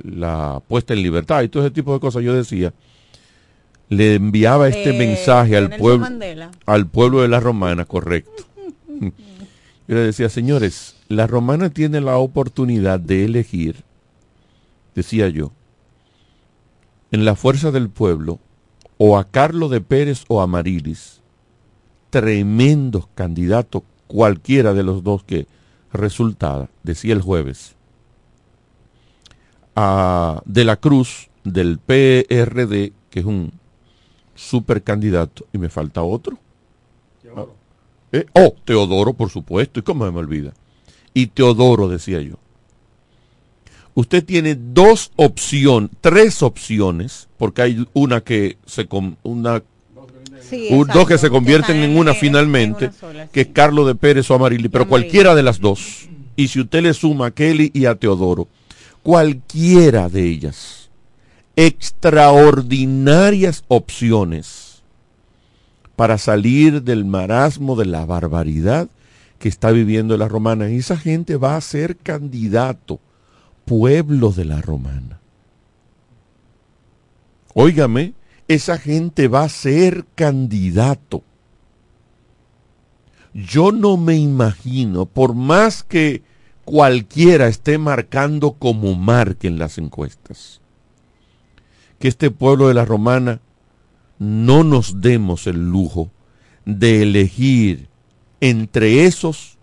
la 0.03 0.61
puesta 0.67 0.93
en 0.93 1.01
libertad 1.03 1.41
y 1.43 1.49
todo 1.49 1.63
ese 1.63 1.71
tipo 1.71 1.93
de 1.93 1.99
cosas, 1.99 2.23
yo 2.23 2.33
decía, 2.33 2.73
le 3.89 4.15
enviaba 4.15 4.67
este 4.69 4.91
De- 4.91 4.97
mensaje 4.97 5.57
al 5.57 5.71
pueblo, 5.77 5.99
Mandela. 6.05 6.51
al 6.65 6.87
pueblo 6.87 7.21
de 7.21 7.27
la 7.27 7.39
romana, 7.39 7.85
correcto. 7.85 8.43
Yo 9.87 9.95
le 9.95 10.01
decía, 10.01 10.29
señores, 10.29 10.95
la 11.07 11.25
romana 11.25 11.71
tiene 11.71 11.99
la 12.01 12.17
oportunidad 12.17 12.99
de 12.99 13.25
elegir, 13.25 13.83
decía 14.93 15.29
yo, 15.29 15.51
en 17.11 17.25
la 17.25 17.35
fuerza 17.35 17.71
del 17.71 17.89
pueblo, 17.89 18.37
o 18.99 19.17
a 19.17 19.23
Carlos 19.23 19.71
de 19.71 19.81
Pérez 19.81 20.25
o 20.27 20.41
a 20.41 20.47
Marilis, 20.47 21.21
tremendos 22.11 23.07
candidatos, 23.15 23.81
cualquiera 24.05 24.75
de 24.75 24.83
los 24.83 25.03
dos 25.03 25.23
que 25.23 25.47
resultara, 25.91 26.69
decía 26.83 27.13
el 27.13 27.21
jueves, 27.23 27.75
a 29.75 30.41
De 30.45 30.65
la 30.65 30.75
Cruz 30.75 31.29
del 31.43 31.79
PRD, 31.79 32.93
que 33.09 33.19
es 33.21 33.25
un 33.25 33.53
super 34.39 34.81
candidato, 34.81 35.45
y 35.51 35.57
me 35.57 35.69
falta 35.69 36.01
otro. 36.01 36.37
Eh, 38.11 38.25
oh, 38.33 38.55
Teodoro, 38.65 39.13
por 39.13 39.29
supuesto, 39.29 39.79
y 39.79 39.83
cómo 39.83 40.05
se 40.05 40.11
me 40.11 40.19
olvida. 40.19 40.53
Y 41.13 41.27
Teodoro, 41.27 41.87
decía 41.89 42.21
yo. 42.21 42.35
Usted 43.93 44.23
tiene 44.23 44.55
dos 44.55 45.11
opciones, 45.17 45.91
tres 45.99 46.41
opciones, 46.41 47.27
porque 47.37 47.61
hay 47.63 47.87
una 47.93 48.21
que 48.21 48.57
se 48.65 48.87
con, 48.87 49.17
una 49.23 49.61
Sí, 50.41 50.67
un- 50.71 50.79
exacto, 50.81 50.99
dos 50.99 51.07
que 51.09 51.17
se 51.17 51.29
convierten 51.29 51.77
en 51.83 51.97
una 51.97 52.11
en 52.11 52.17
finalmente, 52.17 52.85
una 52.85 52.93
sola, 52.93 53.27
que 53.27 53.41
es 53.41 53.47
Carlos 53.47 53.85
de 53.87 53.95
Pérez 53.95 54.31
o 54.31 54.35
Amarili, 54.35 54.69
pero 54.69 54.87
cualquiera 54.87 55.35
de 55.35 55.43
las 55.43 55.59
dos. 55.59 56.07
Y 56.37 56.47
si 56.47 56.61
usted 56.61 56.81
le 56.81 56.93
suma 56.93 57.27
a 57.27 57.31
Kelly 57.31 57.71
y 57.73 57.85
a 57.85 57.95
Teodoro, 57.95 58.47
cualquiera 59.03 60.07
de 60.07 60.23
ellas, 60.23 60.78
extraordinarias 61.59 63.63
opciones 63.67 64.81
para 65.97 66.17
salir 66.17 66.83
del 66.83 67.03
marasmo 67.03 67.75
de 67.75 67.85
la 67.85 68.05
barbaridad 68.05 68.87
que 69.39 69.49
está 69.49 69.71
viviendo 69.71 70.15
la 70.15 70.29
romana. 70.29 70.69
Y 70.69 70.77
esa 70.77 70.95
gente 70.95 71.35
va 71.35 71.57
a 71.57 71.61
ser 71.61 71.97
candidato, 71.97 73.01
pueblo 73.65 74.31
de 74.31 74.45
la 74.45 74.61
romana. 74.61 75.19
Óigame, 77.53 78.13
esa 78.47 78.77
gente 78.77 79.27
va 79.27 79.43
a 79.43 79.49
ser 79.49 80.05
candidato. 80.15 81.23
Yo 83.33 83.73
no 83.73 83.97
me 83.97 84.15
imagino, 84.15 85.07
por 85.07 85.33
más 85.33 85.83
que 85.83 86.23
cualquiera 86.63 87.49
esté 87.49 87.77
marcando 87.77 88.53
como 88.53 88.95
marquen 88.95 89.59
las 89.59 89.77
encuestas, 89.77 90.58
que 91.99 92.07
este 92.07 92.31
pueblo 92.31 92.67
de 92.67 92.73
la 92.73 92.85
romana 92.85 93.41
no 94.17 94.63
nos 94.63 95.01
demos 95.01 95.47
el 95.47 95.69
lujo 95.69 96.11
de 96.65 97.03
elegir 97.03 97.87
entre 98.41 99.05
esos 99.05 99.57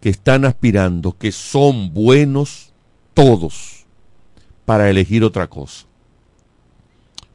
que 0.00 0.08
están 0.10 0.44
aspirando, 0.44 1.16
que 1.16 1.32
son 1.32 1.92
buenos 1.94 2.72
todos, 3.14 3.86
para 4.64 4.90
elegir 4.90 5.24
otra 5.24 5.48
cosa. 5.48 5.86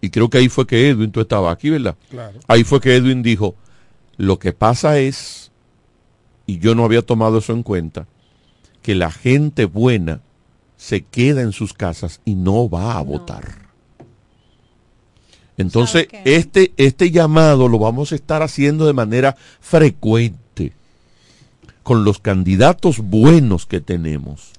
Y 0.01 0.09
creo 0.09 0.29
que 0.29 0.39
ahí 0.39 0.49
fue 0.49 0.65
que 0.65 0.89
Edwin, 0.89 1.11
tú 1.11 1.21
estabas 1.21 1.53
aquí, 1.53 1.69
¿verdad? 1.69 1.95
Claro. 2.09 2.39
Ahí 2.47 2.63
fue 2.63 2.81
que 2.81 2.95
Edwin 2.95 3.23
dijo, 3.23 3.55
lo 4.17 4.39
que 4.39 4.51
pasa 4.51 4.99
es, 4.99 5.51
y 6.45 6.59
yo 6.59 6.75
no 6.75 6.83
había 6.83 7.01
tomado 7.01 7.37
eso 7.37 7.53
en 7.53 7.63
cuenta, 7.63 8.07
que 8.81 8.95
la 8.95 9.11
gente 9.11 9.65
buena 9.65 10.21
se 10.75 11.03
queda 11.03 11.41
en 11.41 11.51
sus 11.51 11.73
casas 11.73 12.21
y 12.25 12.35
no 12.35 12.67
va 12.69 12.97
a 12.97 13.01
votar. 13.01 13.60
Entonces, 15.57 16.07
este, 16.25 16.73
este 16.77 17.11
llamado 17.11 17.67
lo 17.67 17.77
vamos 17.77 18.11
a 18.11 18.15
estar 18.15 18.41
haciendo 18.41 18.85
de 18.85 18.93
manera 18.93 19.35
frecuente 19.59 20.73
con 21.83 22.03
los 22.03 22.19
candidatos 22.19 22.99
buenos 22.99 23.65
que 23.65 23.81
tenemos. 23.81 24.51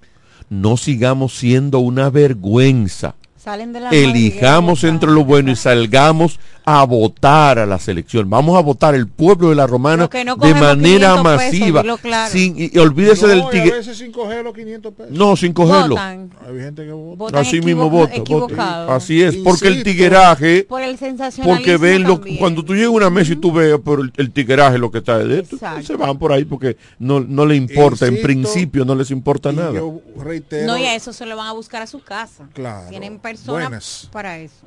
No 0.50 0.76
sigamos 0.76 1.36
siendo 1.36 1.78
una 1.78 2.10
vergüenza 2.10 3.14
Salen 3.42 3.72
de 3.72 3.80
la 3.80 3.90
elijamos 3.90 4.84
entre 4.84 5.10
lo 5.10 5.24
bueno 5.24 5.50
y 5.50 5.56
salgamos 5.56 6.38
a 6.64 6.84
votar 6.84 7.58
a 7.58 7.66
la 7.66 7.80
selección. 7.80 8.30
Vamos 8.30 8.56
a 8.56 8.60
votar 8.60 8.94
el 8.94 9.08
pueblo 9.08 9.48
de 9.48 9.56
la 9.56 9.66
Romana 9.66 10.08
no 10.24 10.36
de 10.36 10.54
manera 10.54 11.16
500 11.16 11.22
pesos, 11.38 11.60
masiva. 11.60 11.82
claro. 12.00 12.30
sin, 12.32 12.54
y, 12.56 12.70
y 12.72 12.78
olvídese 12.78 13.26
del 13.26 13.40
No, 13.40 13.48
a 13.48 13.50
tigre. 13.50 13.70
veces 13.72 13.98
sin 13.98 14.12
coger 14.12 14.44
los 14.44 14.54
500 14.54 14.94
pesos. 14.94 15.10
No, 15.12 15.34
sin 15.36 15.52
cogerlo. 15.52 15.96
Votan. 15.96 16.30
Hay 16.46 16.60
gente 16.60 16.84
que 16.84 16.92
vota. 16.92 17.16
Votan 17.16 17.40
Así 17.40 17.60
mismo 17.60 17.90
vota. 17.90 18.94
Así 18.94 19.20
es, 19.22 19.36
porque 19.38 19.66
el 19.68 19.82
tigueraje, 19.82 20.64
Por 20.68 20.82
el 20.82 20.96
sensacionalismo 20.98 21.56
porque 21.56 21.76
ven 21.78 22.04
lo, 22.04 22.20
cuando 22.38 22.64
tú 22.64 22.74
llegas 22.74 22.88
a 22.88 22.90
una 22.90 23.10
mesa 23.10 23.32
y 23.32 23.36
tú 23.36 23.50
ves 23.52 23.76
por 23.80 23.98
el, 24.00 24.12
el 24.16 24.30
tigueraje 24.30 24.78
lo 24.78 24.92
que 24.92 24.98
está 24.98 25.18
de 25.18 25.40
esto, 25.40 25.56
Exacto. 25.56 25.82
se 25.82 25.96
van 25.96 26.16
por 26.16 26.32
ahí 26.32 26.44
porque 26.44 26.76
no, 27.00 27.18
no 27.18 27.44
le 27.44 27.56
importa, 27.56 28.06
en 28.06 28.22
principio 28.22 28.84
no 28.84 28.94
les 28.94 29.10
importa 29.10 29.50
Y 29.50 29.56
nada. 29.56 29.72
yo 29.72 30.00
reitero. 30.16 30.66
No, 30.66 30.78
y 30.78 30.84
a 30.84 30.94
eso 30.94 31.12
se 31.12 31.26
lo 31.26 31.36
van 31.36 31.48
a 31.48 31.52
buscar 31.52 31.82
a 31.82 31.88
su 31.88 32.00
casa. 32.04 32.48
Claro. 32.52 32.88
Tienen 32.88 33.18
personas 33.32 33.62
Buenas. 33.68 34.08
para 34.12 34.38
eso. 34.38 34.66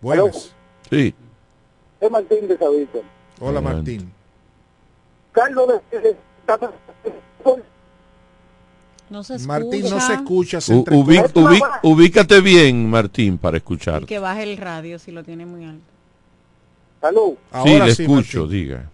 Buenas. 0.00 0.52
Sí. 0.90 1.14
Es 2.00 2.10
Martín 2.10 2.48
de 2.48 2.58
Sabito. 2.58 3.02
Hola. 3.40 3.60
Martín. 3.60 4.12
Carlos 5.32 5.68
de... 5.90 6.16
No 9.08 9.22
se 9.22 9.34
escucha. 9.36 9.48
Martín 9.48 9.82
no 9.90 10.00
se 10.00 10.12
escucha. 10.14 10.60
se 10.60 10.74
U- 10.74 10.78
entrecorta. 10.78 11.40
ubi- 11.40 11.60
ubi- 11.60 11.78
ubícate 11.82 12.40
bien, 12.40 12.90
Martín, 12.90 13.38
para 13.38 13.56
escuchar. 13.58 14.04
Que 14.04 14.18
baje 14.18 14.42
el 14.42 14.56
radio 14.56 14.98
si 14.98 15.12
lo 15.12 15.22
tiene 15.22 15.46
muy 15.46 15.64
alto. 15.64 15.84
Sí, 17.02 17.36
Ahora 17.52 17.86
le 17.86 17.94
sí, 17.94 18.02
escucho, 18.02 18.40
Martín. 18.42 18.58
diga. 18.58 18.90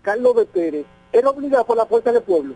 Carlos 0.00 0.34
de 0.36 0.46
Pérez 0.46 0.86
era 1.12 1.28
obligado 1.28 1.66
por 1.66 1.76
la 1.76 1.84
fuerza 1.84 2.10
del 2.10 2.22
pueblo. 2.22 2.54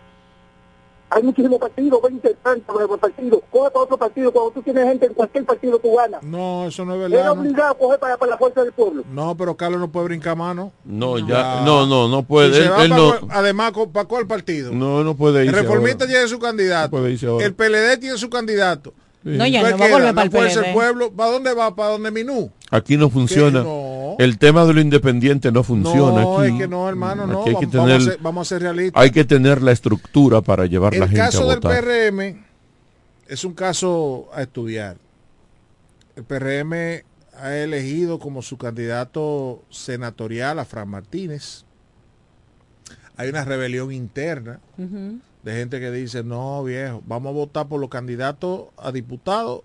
Hay 1.09 1.23
muchísimos 1.23 1.57
partidos, 1.57 2.01
20 2.01 2.33
tantos 2.43 2.79
de 2.79 2.97
partidos. 2.97 3.39
Coge 3.49 3.71
para 3.71 3.83
otro 3.85 3.97
partido. 3.97 4.31
Cuando 4.31 4.51
tú 4.51 4.61
tienes 4.61 4.83
gente 4.85 5.05
en 5.05 5.13
cualquier 5.13 5.45
partido, 5.45 5.79
tú 5.79 5.95
ganas. 5.95 6.21
No, 6.21 6.67
eso 6.67 6.83
no 6.83 6.95
es 6.95 6.99
Era 6.99 7.07
verdad. 7.09 7.35
¿no? 7.35 7.41
obligado 7.41 7.71
a 7.71 7.77
coger 7.77 7.99
para, 7.99 8.17
para 8.17 8.31
la 8.31 8.37
fuerza 8.37 8.61
del 8.61 8.73
pueblo. 8.73 9.03
No, 9.09 9.35
pero 9.37 9.55
Carlos 9.55 9.79
no 9.79 9.89
puede 9.89 10.05
brincar 10.07 10.35
mano. 10.35 10.73
No, 10.83 11.17
Ya. 11.19 11.25
ya, 11.27 11.61
no, 11.65 11.85
no, 11.85 12.09
no 12.09 12.19
Si 12.19 12.25
puede. 12.25 12.53
se 12.53 12.63
Él, 12.65 12.71
va 12.71 12.83
él 12.83 12.89
pa' 12.89 12.97
no, 12.97 13.09
cuál- 13.19 13.31
además, 13.31 13.71
¿para 13.93 14.05
cuál 14.07 14.27
partido? 14.27 14.73
no, 14.73 15.03
no 15.05 15.15
puede 15.15 15.41
el 15.43 15.47
irse 15.47 15.61
reformista 15.61 16.03
ahora. 16.03 16.13
tiene 16.13 16.27
su 16.27 16.39
candidato. 16.39 16.87
No 16.97 17.01
puede 17.01 17.13
irse 17.13 17.27
ahora. 17.27 17.45
El 17.45 17.53
PLD 17.55 17.97
tiene 17.99 18.17
su 18.17 18.29
candidato. 18.29 18.93
Sí. 19.23 19.29
No, 19.37 19.47
ya 19.47 19.61
¿Cuál 19.61 19.71
no 19.71 19.77
va 19.79 19.85
a 19.85 19.89
volver 19.89 20.01
para 20.07 20.13
La 20.13 20.23
el 20.23 20.31
fuerza 20.31 20.59
del 20.61 20.63
PLD. 20.71 20.73
pueblo. 20.73 21.11
¿Para 21.13 21.31
dónde 21.31 21.53
va? 21.53 21.75
¿Para 21.75 21.89
dónde 21.91 22.11
Minú? 22.11 22.51
Aquí 22.71 22.97
no 22.97 23.09
funciona. 23.09 23.63
no. 23.63 24.15
El 24.19 24.39
tema 24.39 24.65
de 24.65 24.73
lo 24.73 24.81
independiente 24.81 25.51
no 25.51 25.63
funciona 25.63 26.21
no, 26.21 26.39
aquí. 26.39 26.51
es 26.53 26.57
que 26.57 26.67
no, 26.67 26.89
hermano, 26.89 27.27
no. 27.27 27.45
Hay 27.45 27.55
que 27.55 27.67
Vamos, 27.67 27.73
vamos 27.73 27.85
a 27.85 27.85
tener, 27.85 28.01
ser, 28.01 28.19
vamos 28.19 28.47
a 28.47 28.49
ser 28.49 28.61
realistas. 28.63 29.03
hay 29.03 29.11
que 29.11 29.23
tener 29.25 29.61
la 29.61 29.71
estructura 29.71 30.41
para 30.41 30.65
llevar 30.65 30.93
la 30.95 31.05
El 31.05 31.09
gente 31.11 31.21
a 31.21 31.25
caso 31.25 31.47
del 31.47 31.59
votar. 31.59 31.83
PRM 31.83 32.43
es 33.27 33.43
un 33.45 33.53
caso 33.53 34.27
a 34.33 34.41
estudiar. 34.41 34.97
El 36.15 36.23
PRM 36.23 36.73
ha 37.39 37.55
elegido 37.57 38.17
como 38.17 38.41
su 38.41 38.57
candidato 38.57 39.61
senatorial 39.69 40.57
a 40.57 40.65
Fran 40.65 40.89
Martínez. 40.89 41.63
Hay 43.17 43.29
una 43.29 43.45
rebelión 43.45 43.91
interna 43.91 44.59
de 44.77 45.53
gente 45.53 45.79
que 45.79 45.91
dice, 45.91 46.23
no 46.23 46.63
viejo, 46.63 47.03
vamos 47.05 47.29
a 47.29 47.33
votar 47.33 47.67
por 47.67 47.79
los 47.79 47.89
candidatos 47.89 48.65
a 48.77 48.91
diputados, 48.91 49.61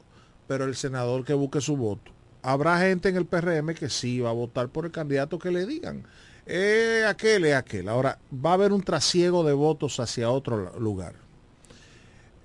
pero 0.46 0.64
el 0.66 0.74
senador 0.76 1.24
que 1.24 1.32
busque 1.32 1.62
su 1.62 1.76
voto. 1.76 2.11
Habrá 2.42 2.78
gente 2.80 3.08
en 3.08 3.16
el 3.16 3.24
PRM 3.26 3.74
que 3.74 3.88
sí 3.88 4.20
va 4.20 4.30
a 4.30 4.32
votar 4.34 4.68
por 4.68 4.84
el 4.84 4.90
candidato 4.90 5.38
que 5.38 5.50
le 5.50 5.64
digan. 5.66 6.04
Eh, 6.44 7.04
aquel 7.08 7.44
es 7.44 7.54
aquel. 7.54 7.88
Ahora, 7.88 8.18
va 8.34 8.50
a 8.50 8.54
haber 8.54 8.72
un 8.72 8.82
trasiego 8.82 9.44
de 9.44 9.52
votos 9.52 10.00
hacia 10.00 10.28
otro 10.30 10.76
lugar. 10.80 11.14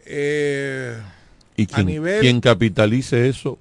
Eh, 0.05 0.97
y 1.55 1.63
a 1.63 1.67
quien, 1.67 1.87
nivel- 1.87 2.21
quien 2.21 2.39
capitalice 2.39 3.27
eso, 3.27 3.57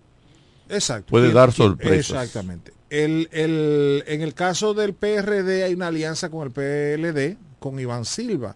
exacto. 0.68 1.10
Puede 1.10 1.26
¿Quién- 1.26 1.34
dar 1.34 1.52
sorpresas. 1.52 2.22
Exactamente. 2.22 2.72
El, 2.90 3.28
el- 3.32 4.04
en 4.06 4.20
el 4.22 4.34
caso 4.34 4.74
del 4.74 4.94
PRD 4.94 5.64
hay 5.64 5.74
una 5.74 5.88
alianza 5.88 6.28
con 6.30 6.46
el 6.46 6.52
PLD, 6.52 7.36
con 7.58 7.80
Iván 7.80 8.04
Silva, 8.04 8.54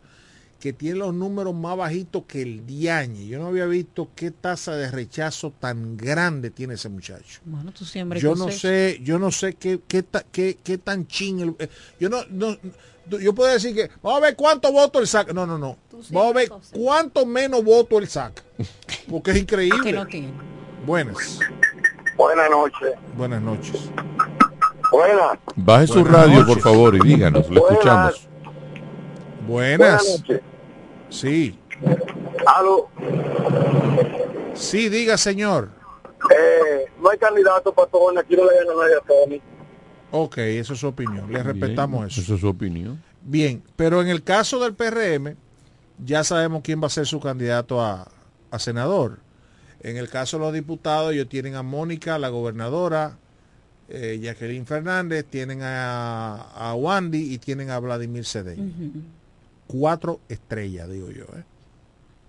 que 0.60 0.72
tiene 0.72 0.98
los 0.98 1.14
números 1.14 1.54
más 1.54 1.76
bajitos 1.76 2.24
que 2.28 2.42
el 2.42 2.66
Diañe. 2.66 3.26
Yo 3.26 3.38
no 3.38 3.46
había 3.46 3.64
visto 3.66 4.10
qué 4.14 4.30
tasa 4.30 4.76
de 4.76 4.90
rechazo 4.90 5.52
tan 5.58 5.96
grande 5.96 6.50
tiene 6.50 6.74
ese 6.74 6.88
muchacho. 6.90 7.40
Bueno, 7.44 7.72
tú 7.72 7.84
siempre 7.84 8.20
Yo 8.20 8.34
no 8.34 8.50
sé, 8.50 9.00
yo 9.02 9.18
no 9.18 9.30
sé 9.32 9.54
qué, 9.54 9.80
qué, 9.88 10.04
qué, 10.30 10.58
qué 10.62 10.78
tan 10.78 11.06
ching. 11.06 11.40
el- 11.40 11.56
eh, 11.58 11.68
yo 11.98 12.08
no, 12.10 12.18
no, 12.30 12.56
yo 13.18 13.34
puedo 13.34 13.50
decir 13.52 13.74
que 13.74 13.90
vamos 14.02 14.18
a 14.22 14.26
ver 14.26 14.36
cuántos 14.36 14.70
votos 14.70 15.00
él 15.02 15.08
saca. 15.08 15.32
No, 15.32 15.46
no, 15.46 15.58
no. 15.58 15.76
Vamos 16.10 16.30
a 16.30 16.34
ver 16.34 16.50
cuánto 16.72 17.24
menos 17.26 17.64
votos 17.64 18.00
él 18.02 18.06
saca. 18.08 18.42
Porque 19.08 19.30
es 19.32 19.38
increíble. 19.42 19.80
Que 19.82 19.92
no 19.92 20.06
tiene. 20.06 20.32
Buenas, 20.86 21.38
Buenas 22.16 22.50
noches. 22.50 22.90
buenas 23.16 23.40
noches. 23.42 23.76
Buenas. 24.92 25.38
baje 25.56 25.86
su 25.86 26.00
Buenas 26.00 26.12
radio, 26.12 26.40
noches. 26.40 26.54
por 26.54 26.62
favor, 26.62 26.94
y 26.96 27.00
díganos, 27.00 27.48
Buenas. 27.48 27.70
escuchamos. 27.70 28.28
Buenas. 29.46 30.04
noches. 30.18 30.40
Sí, 31.10 31.58
Aló. 32.46 32.88
sí, 34.54 34.88
diga 34.88 35.18
señor. 35.18 35.68
Eh, 36.30 36.86
no 37.02 37.10
hay 37.10 37.18
candidato 37.18 37.72
para 37.72 37.88
Tony. 37.90 38.18
Aquí 38.18 38.36
no 38.36 38.44
le 38.44 38.56
gana 38.58 38.72
nadie 38.80 38.94
a 38.96 39.00
Tony. 39.00 39.42
Ok, 40.12 40.38
eso 40.38 40.74
es 40.74 40.80
su 40.80 40.88
opinión. 40.88 41.32
Le 41.32 41.42
respetamos 41.42 42.06
eso. 42.06 42.20
Esa 42.20 42.34
es 42.34 42.40
su 42.40 42.48
opinión. 42.48 43.02
Bien, 43.22 43.62
pero 43.76 44.00
en 44.00 44.08
el 44.08 44.22
caso 44.22 44.58
del 44.60 44.74
PRM, 44.74 45.36
ya 46.04 46.24
sabemos 46.24 46.62
quién 46.62 46.82
va 46.82 46.86
a 46.86 46.90
ser 46.90 47.06
su 47.06 47.20
candidato 47.20 47.80
a, 47.80 48.08
a 48.50 48.58
senador. 48.58 49.18
En 49.82 49.96
el 49.96 50.08
caso 50.08 50.38
de 50.38 50.44
los 50.44 50.52
diputados, 50.52 51.12
ellos 51.12 51.28
tienen 51.28 51.54
a 51.54 51.62
Mónica, 51.62 52.18
la 52.18 52.28
gobernadora, 52.28 53.18
eh, 53.88 54.18
Jacqueline 54.22 54.66
Fernández, 54.66 55.24
tienen 55.28 55.62
a, 55.62 56.34
a 56.54 56.74
Wandy 56.74 57.32
y 57.34 57.38
tienen 57.38 57.70
a 57.70 57.78
Vladimir 57.78 58.24
Cedén. 58.24 59.04
Cuatro 59.70 60.18
estrellas, 60.28 60.90
digo 60.90 61.10
yo. 61.12 61.22
¿eh? 61.36 61.44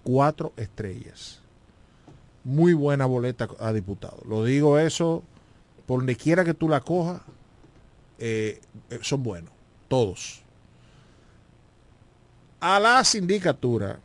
Cuatro 0.03 0.53
estrellas. 0.57 1.41
Muy 2.43 2.73
buena 2.73 3.07
boleta 3.07 3.49
a 3.59 3.73
diputado. 3.73 4.17
Lo 4.29 4.43
digo 4.43 4.77
eso, 4.77 5.23
por 5.87 5.99
donde 6.01 6.15
quiera 6.15 6.45
que 6.45 6.53
tú 6.53 6.69
la 6.69 6.81
cojas, 6.81 7.21
eh, 8.19 8.61
eh, 8.91 8.99
son 9.01 9.23
buenos. 9.23 9.51
Todos. 9.87 10.43
A 12.59 12.79
la 12.79 13.03
sindicatura. 13.03 13.99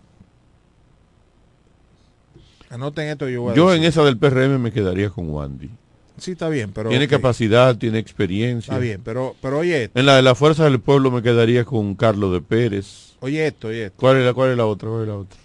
Anoten 2.71 3.09
esto, 3.09 3.29
yo 3.29 3.43
voy 3.43 3.53
a 3.53 3.55
Yo 3.55 3.69
decir. 3.69 3.83
en 3.83 3.89
esa 3.89 4.03
del 4.03 4.17
PRM 4.17 4.59
me 4.59 4.73
quedaría 4.73 5.11
con 5.11 5.29
Wandy. 5.29 5.71
Sí, 6.17 6.33
está 6.33 6.49
bien, 6.49 6.73
pero. 6.73 6.89
tiene 6.89 7.07
capacidad, 7.07 7.77
tiene 7.77 7.99
experiencia. 7.99 8.73
Está 8.73 8.79
bien, 8.81 9.03
pero, 9.05 9.37
pero 9.43 9.59
oye 9.59 9.85
esto. 9.85 9.99
En 10.01 10.07
la 10.07 10.17
de 10.17 10.23
la 10.23 10.35
Fuerza 10.35 10.65
del 10.65 10.81
Pueblo 10.81 11.11
me 11.11 11.21
quedaría 11.21 11.67
con 11.67 11.95
Carlos 11.95 12.33
de 12.33 12.41
Pérez. 12.41 13.06
Oye 13.21 13.47
esto, 13.47 13.69
oye 13.69 13.87
esto. 13.87 13.97
¿Cuál 13.99 14.19
es 14.19 14.25
la, 14.27 14.35
cuál 14.35 14.51
es 14.51 14.57
la 14.57 14.67
otra? 14.67 14.89
¿Cuál 14.89 15.03
es 15.03 15.09
la 15.09 15.17
otra? 15.17 15.39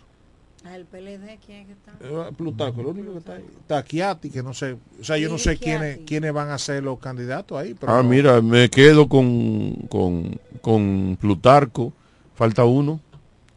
Ah, 0.64 0.76
el 0.76 0.86
PLD, 0.86 1.40
¿quién 1.44 1.62
es 1.62 1.68
que 1.68 1.72
está? 1.74 1.92
Eh, 2.02 2.32
Plutarco, 2.38 2.82
el 2.82 2.88
único 2.88 3.14
que 3.14 3.18
está 3.20 3.34
ahí. 3.34 3.46
Está 3.62 3.84
Chiati, 3.84 4.30
que 4.30 4.44
no 4.44 4.54
sé. 4.54 4.78
O 5.00 5.04
sea, 5.04 5.18
yo 5.18 5.28
no 5.30 5.38
sé 5.40 5.58
quiénes, 5.58 6.00
quiénes 6.06 6.32
van 6.34 6.50
a 6.50 6.58
ser 6.60 6.84
los 6.84 7.00
candidatos 7.00 7.58
ahí. 7.58 7.74
Pero 7.74 7.92
Ah, 7.92 8.04
no- 8.04 8.10
mira, 8.10 8.42
me 8.42 8.70
quedo 8.70 9.08
con, 9.10 9.74
con, 9.90 10.40
con 10.62 11.18
Plutarco. 11.20 11.94
Falta 12.36 12.64
uno. 12.66 13.00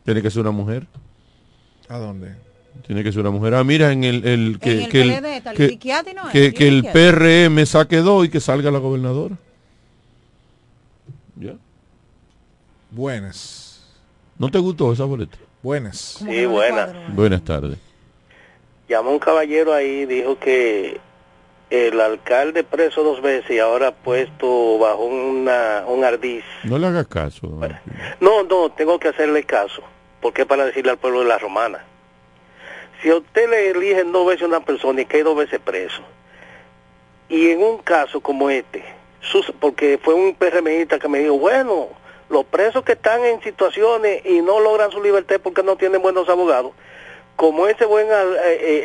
Tiene 0.04 0.22
que 0.22 0.30
ser 0.30 0.40
una 0.42 0.50
mujer. 0.50 0.86
¿A 1.88 1.98
dónde? 1.98 2.34
Tiene 2.86 3.04
que 3.04 3.12
ser 3.12 3.20
una 3.20 3.30
mujer. 3.30 3.54
Ah, 3.54 3.64
mira, 3.64 3.92
en 3.92 4.02
el, 4.04 4.26
el 4.26 4.58
que, 4.58 4.72
En 4.72 4.80
el 4.80 4.88
que 4.90 5.02
PLD 5.42 5.54
que- 5.56 5.68
Chiquiati, 5.70 6.14
¿no 6.14 6.26
es? 6.26 6.32
que- 6.32 6.52
¿Quién 6.54 6.82
que 6.82 6.88
es 6.88 6.94
el? 6.96 7.14
PRM 7.54 7.66
saque 7.66 7.98
dos 7.98 8.24
y 8.26 8.30
que 8.30 8.40
salga 8.40 8.70
la 8.70 8.78
gobernadora. 8.78 9.36
¿Ya? 11.36 11.54
Buenas. 12.90 13.63
¿No 14.44 14.50
te 14.50 14.58
gustó 14.58 14.92
esa 14.92 15.04
boleta? 15.04 15.38
Buenas. 15.62 15.96
Sí, 16.18 16.26
que 16.26 16.30
no 16.32 16.36
le 16.36 16.46
buena. 16.48 16.84
cuadro, 16.84 17.00
¿eh? 17.00 17.04
Buenas 17.08 17.44
tardes. 17.44 17.78
Llamó 18.90 19.12
un 19.12 19.18
caballero 19.18 19.72
ahí, 19.72 20.04
dijo 20.04 20.38
que 20.38 21.00
el 21.70 21.98
alcalde 21.98 22.62
preso 22.62 23.02
dos 23.02 23.22
veces 23.22 23.50
y 23.52 23.58
ahora 23.58 23.92
puesto 23.92 24.78
bajo 24.78 25.06
una, 25.06 25.84
un 25.86 26.04
ardiz. 26.04 26.44
No 26.64 26.76
le 26.78 26.88
hagas 26.88 27.06
caso. 27.06 27.58
No, 28.20 28.42
no, 28.42 28.68
tengo 28.70 28.98
que 28.98 29.08
hacerle 29.08 29.44
caso, 29.44 29.82
porque 30.20 30.42
es 30.42 30.46
para 30.46 30.66
decirle 30.66 30.90
al 30.90 30.98
pueblo 30.98 31.20
de 31.20 31.26
la 31.28 31.38
romana. 31.38 31.82
Si 33.02 33.08
a 33.08 33.16
usted 33.16 33.48
le 33.48 33.70
eligen 33.70 34.12
dos 34.12 34.26
veces 34.26 34.42
a 34.42 34.46
una 34.48 34.60
persona 34.60 35.00
y 35.00 35.06
cae 35.06 35.22
dos 35.22 35.38
veces 35.38 35.58
preso, 35.58 36.02
y 37.30 37.48
en 37.48 37.62
un 37.62 37.78
caso 37.78 38.20
como 38.20 38.50
este, 38.50 38.84
sus- 39.22 39.50
porque 39.58 39.98
fue 40.02 40.12
un 40.12 40.34
PRMista 40.34 40.98
que 40.98 41.08
me 41.08 41.20
dijo, 41.20 41.38
bueno, 41.38 41.88
los 42.34 42.44
presos 42.44 42.84
que 42.84 42.92
están 42.92 43.24
en 43.24 43.40
situaciones 43.42 44.20
y 44.26 44.42
no 44.42 44.60
logran 44.60 44.90
su 44.90 45.00
libertad 45.02 45.36
porque 45.42 45.62
no 45.62 45.76
tienen 45.76 46.02
buenos 46.02 46.28
abogados, 46.28 46.72
como 47.36 47.66
ese 47.68 47.86
buen 47.86 48.10
al- 48.12 48.34
eh, 48.34 48.58
eh, 48.60 48.82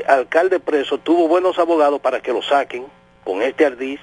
eh, 0.00 0.04
alcalde 0.06 0.60
preso 0.60 0.98
tuvo 0.98 1.26
buenos 1.26 1.58
abogados 1.58 2.00
para 2.00 2.20
que 2.20 2.32
lo 2.32 2.42
saquen 2.42 2.86
con 3.24 3.42
este 3.42 3.64
ardiz, 3.66 3.98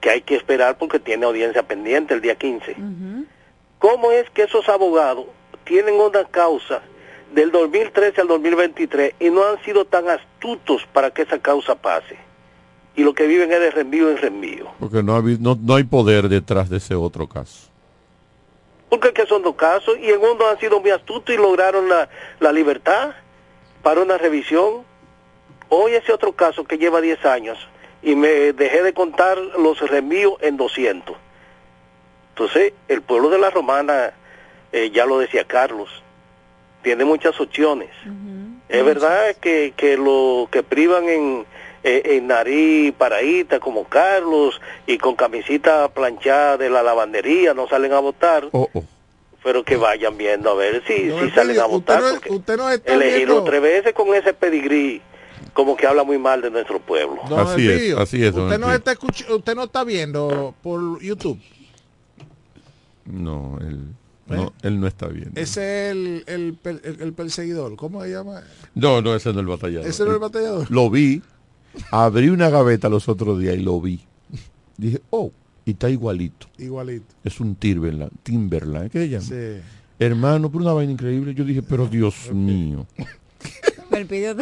que 0.00 0.10
hay 0.10 0.20
que 0.22 0.34
esperar 0.36 0.76
porque 0.78 0.98
tiene 0.98 1.24
audiencia 1.26 1.62
pendiente 1.62 2.12
el 2.14 2.20
día 2.20 2.34
15. 2.34 2.72
Ujú. 2.72 3.24
¿Cómo 3.78 4.10
es 4.12 4.28
que 4.30 4.42
esos 4.42 4.68
abogados 4.68 5.26
tienen 5.64 5.94
una 5.94 6.24
causa 6.24 6.82
del 7.32 7.50
2013 7.52 8.20
al 8.20 8.28
2023 8.28 9.14
y 9.20 9.30
no 9.30 9.44
han 9.46 9.62
sido 9.64 9.84
tan 9.84 10.08
astutos 10.08 10.86
para 10.92 11.10
que 11.12 11.22
esa 11.22 11.38
causa 11.38 11.74
pase? 11.76 12.16
Y 12.96 13.02
lo 13.04 13.14
que 13.14 13.26
viven 13.26 13.50
es 13.52 13.60
de 13.60 13.70
reenvío 13.70 14.10
en 14.10 14.16
reenvío. 14.18 14.66
Porque 14.80 15.02
no, 15.02 15.14
ha 15.14 15.20
habi- 15.20 15.38
no, 15.38 15.56
no 15.60 15.74
hay 15.76 15.84
poder 15.84 16.28
detrás 16.28 16.68
de 16.68 16.78
ese 16.78 16.94
otro 16.94 17.28
caso. 17.28 17.68
Porque 18.88 19.08
es 19.08 19.14
que 19.14 19.26
son 19.26 19.42
dos 19.42 19.54
casos 19.54 19.96
y 20.00 20.10
en 20.10 20.20
uno 20.20 20.46
han 20.48 20.58
sido 20.58 20.80
muy 20.80 20.90
astutos 20.90 21.34
y 21.34 21.38
lograron 21.38 21.88
la, 21.88 22.08
la 22.40 22.52
libertad 22.52 23.12
para 23.82 24.00
una 24.02 24.18
revisión. 24.18 24.82
Hoy 25.68 25.92
ese 25.92 26.12
otro 26.12 26.32
caso 26.32 26.64
que 26.64 26.76
lleva 26.78 27.00
10 27.00 27.24
años 27.24 27.56
y 28.02 28.16
me 28.16 28.52
dejé 28.52 28.82
de 28.82 28.92
contar 28.92 29.38
los 29.38 29.78
reenvíos 29.88 30.34
en 30.40 30.56
200. 30.56 31.16
Entonces, 32.30 32.72
el 32.88 33.02
pueblo 33.02 33.28
de 33.30 33.38
la 33.38 33.50
Romana, 33.50 34.12
eh, 34.72 34.90
ya 34.90 35.06
lo 35.06 35.18
decía 35.18 35.44
Carlos, 35.44 35.88
tiene 36.82 37.04
muchas 37.04 37.38
opciones. 37.40 37.90
Es 38.68 38.84
verdad 38.84 39.36
que, 39.40 39.74
que 39.76 39.96
lo 39.96 40.48
que 40.50 40.62
privan 40.62 41.08
en, 41.08 41.44
eh, 41.84 42.02
en 42.16 42.26
nariz 42.26 42.92
paradita 42.96 43.58
como 43.60 43.84
Carlos 43.84 44.60
y 44.86 44.98
con 44.98 45.16
camisita 45.16 45.88
planchada 45.88 46.56
de 46.58 46.68
la 46.70 46.82
lavandería 46.82 47.54
no 47.54 47.68
salen 47.68 47.92
a 47.92 48.00
votar, 48.00 48.48
Oh, 48.52 48.68
pero 49.42 49.64
que 49.64 49.76
vayan 49.76 50.18
viendo 50.18 50.50
a 50.50 50.54
ver 50.54 50.82
si, 50.86 51.10
si 51.10 51.30
salen 51.30 51.58
a 51.58 51.64
votar. 51.66 51.98
usted 52.02 52.08
no- 52.12 52.20
porque 52.20 52.32
usted 52.34 52.56
no 52.58 52.70
está 52.70 52.92
elegirlo 52.94 53.34
viendo- 53.36 53.44
tres 53.50 53.62
veces 53.62 53.92
con 53.94 54.14
ese 54.14 54.34
pedigrí 54.34 55.00
como 55.54 55.76
que 55.76 55.86
habla 55.86 56.04
muy 56.04 56.18
mal 56.18 56.42
de 56.42 56.50
nuestro 56.50 56.78
pueblo. 56.80 57.22
Don 57.28 57.40
Así 57.40 57.66
es, 57.68 57.96
así 57.96 58.22
es, 58.24 58.34
Usted 58.34 58.58
no, 58.58 58.72
está 58.72 58.92
escuch- 58.94 59.28
usted 59.30 59.54
no 59.54 59.64
está 59.64 59.82
viendo 59.84 60.54
por 60.62 61.00
YouTube. 61.02 61.38
No, 63.06 63.58
él 63.60 63.78
no, 64.26 64.52
él 64.62 64.78
no 64.80 64.86
está 64.86 65.08
bien. 65.08 65.32
Ese 65.34 65.86
es 65.88 65.90
el, 65.92 66.24
el, 66.28 66.58
el- 66.84 66.98
el 67.00 67.12
perseguidor. 67.14 67.74
¿Cómo 67.74 68.02
se 68.04 68.10
llama? 68.10 68.42
No, 68.76 69.02
no, 69.02 69.16
ese 69.16 69.30
no 69.32 69.40
es 69.40 69.40
el 69.40 69.46
batallador. 69.46 69.86
¿Ese 69.88 70.04
no 70.04 70.10
es 70.10 70.14
el 70.14 70.20
batallador? 70.20 70.70
Lo 70.70 70.88
vi, 70.88 71.20
abrí 71.90 72.28
una 72.28 72.48
gaveta 72.50 72.88
los 72.88 73.08
otros 73.08 73.38
días 73.40 73.56
y 73.56 73.60
lo 73.62 73.80
vi. 73.80 74.00
Dije, 74.76 75.00
oh, 75.10 75.30
y 75.64 75.72
está 75.72 75.90
igualito. 75.90 76.46
Igualito. 76.58 77.14
Es 77.24 77.40
un 77.40 77.54
Timberland. 77.54 78.12
Timberland, 78.22 78.90
¿qué 78.90 78.98
se 79.00 79.08
llama? 79.08 79.24
Sí. 79.26 79.60
Hermano, 79.98 80.50
por 80.50 80.62
una 80.62 80.72
vaina 80.72 80.92
increíble. 80.92 81.34
Yo 81.34 81.44
dije, 81.44 81.62
pero 81.62 81.86
Dios 81.86 82.30
mío. 82.32 82.86
El 83.92 84.06
pidió 84.06 84.34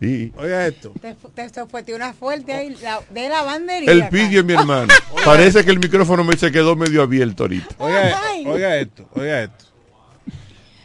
Sí. 0.00 0.32
Oiga 0.36 0.66
esto. 0.66 0.92
te, 1.00 1.14
te 1.50 1.66
fue 1.66 1.82
una 1.96 2.12
fuerte 2.12 2.52
ahí 2.52 2.76
la- 2.82 3.00
de 3.10 3.28
lavandería. 3.28 3.90
El 3.90 4.08
pidió 4.08 4.44
mi 4.44 4.52
hermano. 4.52 4.92
Parece 5.24 5.64
que 5.64 5.70
el 5.72 5.78
micrófono 5.80 6.22
me 6.22 6.36
se 6.36 6.52
quedó 6.52 6.76
medio 6.76 7.02
abierto 7.02 7.44
ahorita. 7.44 7.74
Oiga, 7.78 8.20
oiga 8.46 8.76
esto, 8.78 9.08
oiga 9.14 9.42
esto. 9.42 9.64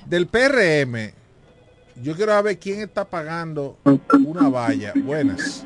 Del 0.08 0.26
PRM, 0.28 1.12
yo 2.02 2.16
quiero 2.16 2.32
saber 2.32 2.60
quién 2.60 2.82
está 2.82 3.06
pagando 3.06 3.78
una 4.26 4.50
valla. 4.50 4.94
Buenas. 4.96 5.64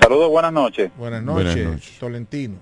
Saludos, 0.00 0.30
buenas 0.30 0.52
noches. 0.52 0.90
Buenas 0.96 1.24
Buenas 1.24 1.56
noches. 1.56 1.98
Tolentino. 1.98 2.56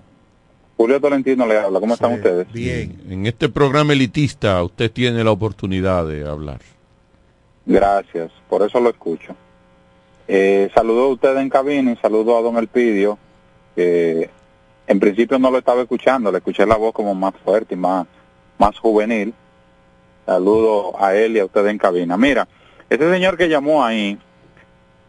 Julio 0.77 1.01
Tolentino 1.01 1.45
le 1.45 1.57
habla. 1.57 1.79
¿Cómo 1.79 1.93
están 1.93 2.13
ustedes? 2.13 2.51
Bien. 2.53 3.01
En 3.09 3.25
este 3.25 3.49
programa 3.49 3.93
elitista 3.93 4.63
usted 4.63 4.91
tiene 4.91 5.23
la 5.23 5.31
oportunidad 5.31 6.07
de 6.07 6.27
hablar. 6.27 6.61
Gracias, 7.65 8.31
por 8.49 8.63
eso 8.63 8.79
lo 8.79 8.89
escucho. 8.89 9.35
Eh, 10.27 10.69
saludo 10.73 11.05
a 11.05 11.07
ustedes 11.09 11.37
en 11.39 11.49
cabina 11.49 11.91
y 11.91 11.97
saludo 11.97 12.37
a 12.37 12.41
don 12.41 12.57
Elpidio, 12.57 13.17
que 13.75 14.29
en 14.87 14.99
principio 14.99 15.37
no 15.37 15.51
lo 15.51 15.57
estaba 15.57 15.81
escuchando, 15.81 16.31
le 16.31 16.37
escuché 16.37 16.65
la 16.65 16.77
voz 16.77 16.93
como 16.93 17.13
más 17.13 17.33
fuerte 17.43 17.75
y 17.75 17.77
más, 17.77 18.07
más 18.57 18.77
juvenil. 18.79 19.33
Saludo 20.25 20.99
a 20.99 21.15
él 21.15 21.35
y 21.35 21.39
a 21.39 21.45
ustedes 21.45 21.71
en 21.71 21.77
cabina. 21.77 22.15
Mira, 22.15 22.47
ese 22.89 23.11
señor 23.11 23.37
que 23.37 23.49
llamó 23.49 23.83
ahí, 23.83 24.17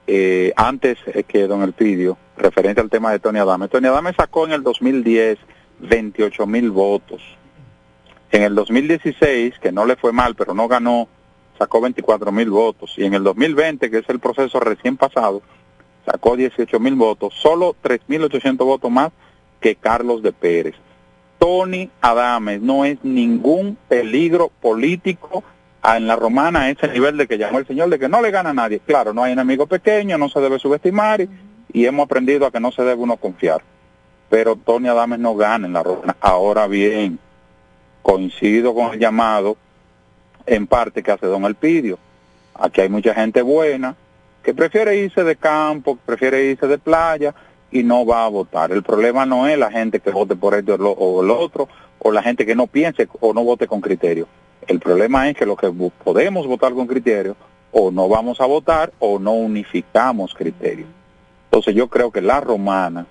eh, 0.06 0.52
antes 0.56 0.98
eh, 1.06 1.24
que 1.24 1.46
don 1.46 1.62
Elpidio, 1.62 2.18
referente 2.36 2.80
al 2.80 2.90
tema 2.90 3.12
de 3.12 3.18
Tony 3.18 3.38
Adame. 3.38 3.68
Tony 3.68 3.88
Adame 3.88 4.12
sacó 4.12 4.46
en 4.46 4.52
el 4.52 4.62
2010 4.62 5.38
28 5.80 6.46
mil 6.46 6.70
votos. 6.70 7.22
En 8.30 8.42
el 8.42 8.54
2016, 8.54 9.58
que 9.60 9.72
no 9.72 9.86
le 9.86 9.96
fue 9.96 10.12
mal, 10.12 10.34
pero 10.34 10.54
no 10.54 10.68
ganó, 10.68 11.08
sacó 11.58 11.80
24 11.80 12.30
mil 12.32 12.50
votos. 12.50 12.94
Y 12.96 13.04
en 13.04 13.14
el 13.14 13.24
2020, 13.24 13.90
que 13.90 13.98
es 13.98 14.08
el 14.08 14.20
proceso 14.20 14.60
recién 14.60 14.96
pasado, 14.96 15.42
sacó 16.04 16.36
18 16.36 16.78
mil 16.80 16.94
votos, 16.94 17.34
solo 17.34 17.74
3.800 17.82 18.56
votos 18.58 18.90
más 18.90 19.10
que 19.60 19.74
Carlos 19.74 20.22
de 20.22 20.32
Pérez. 20.32 20.74
Tony 21.38 21.90
Adames 22.00 22.60
no 22.60 22.84
es 22.84 23.02
ningún 23.02 23.76
peligro 23.88 24.50
político 24.60 25.42
en 25.82 26.06
la 26.06 26.16
romana 26.16 26.70
ese 26.70 26.88
nivel 26.88 27.16
de 27.16 27.26
que 27.26 27.38
llamó 27.38 27.58
el 27.58 27.66
señor 27.66 27.88
de 27.88 27.98
que 27.98 28.08
no 28.08 28.20
le 28.20 28.30
gana 28.30 28.50
a 28.50 28.54
nadie. 28.54 28.80
Claro, 28.80 29.12
no 29.12 29.22
hay 29.22 29.32
enemigo 29.32 29.66
pequeño, 29.66 30.18
no 30.18 30.28
se 30.28 30.40
debe 30.40 30.58
subestimar 30.58 31.26
y, 31.72 31.86
hemos 31.86 32.04
aprendido 32.04 32.46
a 32.46 32.50
que 32.50 32.60
no 32.60 32.70
se 32.72 32.82
debe 32.82 33.00
uno 33.00 33.16
confiar. 33.16 33.62
Pero 34.28 34.56
Tony 34.56 34.88
Adames 34.88 35.18
no 35.18 35.34
gana 35.34 35.66
en 35.66 35.72
la 35.72 35.82
romana. 35.82 36.16
Ahora 36.20 36.66
bien, 36.66 37.18
coincido 38.02 38.74
con 38.74 38.94
el 38.94 39.00
llamado 39.00 39.56
en 40.46 40.66
parte 40.66 41.02
que 41.02 41.12
hace 41.12 41.26
don 41.26 41.44
Elpidio. 41.44 41.98
Aquí 42.54 42.80
hay 42.80 42.88
mucha 42.88 43.14
gente 43.14 43.42
buena 43.42 43.96
que 44.42 44.54
prefiere 44.54 44.96
irse 44.96 45.24
de 45.24 45.36
campo, 45.36 45.96
que 45.96 46.02
prefiere 46.04 46.44
irse 46.44 46.66
de 46.66 46.78
playa 46.78 47.34
y 47.70 47.82
no 47.82 48.04
va 48.04 48.24
a 48.24 48.28
votar. 48.28 48.72
El 48.72 48.82
problema 48.82 49.26
no 49.26 49.46
es 49.46 49.58
la 49.58 49.70
gente 49.70 50.00
que 50.00 50.10
vote 50.10 50.36
por 50.36 50.54
esto 50.54 50.74
o 50.74 51.22
el 51.22 51.30
otro, 51.30 51.68
o 51.98 52.10
la 52.10 52.22
gente 52.22 52.46
que 52.46 52.54
no 52.54 52.66
piense 52.66 53.08
o 53.20 53.32
no 53.32 53.44
vote 53.44 53.66
con 53.66 53.80
criterio. 53.80 54.26
El 54.70 54.78
problema 54.78 55.28
es 55.28 55.36
que 55.36 55.44
los 55.46 55.56
que 55.58 55.70
podemos 56.04 56.46
votar 56.46 56.72
con 56.74 56.86
criterio, 56.86 57.36
o 57.72 57.90
no 57.90 58.08
vamos 58.08 58.40
a 58.40 58.46
votar 58.46 58.92
o 59.00 59.18
no 59.18 59.32
unificamos 59.32 60.32
criterio. 60.34 60.86
Entonces 61.46 61.74
yo 61.74 61.88
creo 61.88 62.10
que 62.12 62.20
la 62.20 62.40
romana 62.40 63.04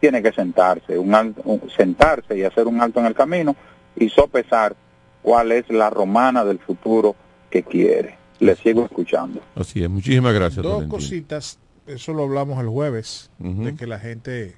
tiene 0.00 0.22
que 0.22 0.32
sentarse, 0.32 0.98
un 0.98 1.14
al- 1.14 1.34
un- 1.44 1.62
sentarse 1.76 2.36
y 2.36 2.42
hacer 2.42 2.66
un 2.66 2.80
alto 2.80 2.98
en 3.00 3.06
el 3.06 3.14
camino 3.14 3.54
y 3.96 4.08
sopesar 4.08 4.74
cuál 5.22 5.52
es 5.52 5.68
la 5.70 5.88
romana 5.88 6.44
del 6.44 6.58
futuro 6.58 7.14
que 7.48 7.62
quiere. 7.62 8.16
Le 8.40 8.56
sigo 8.56 8.84
escuchando. 8.84 9.40
Así 9.54 9.82
es. 9.84 9.88
Muchísimas 9.88 10.34
gracias, 10.34 10.64
Dos 10.64 10.84
cositas, 10.84 11.58
eso 11.86 12.12
lo 12.12 12.24
hablamos 12.24 12.58
el 12.60 12.68
jueves, 12.68 13.30
de 13.38 13.76
que 13.76 13.86
la 13.86 14.00
gente, 14.00 14.56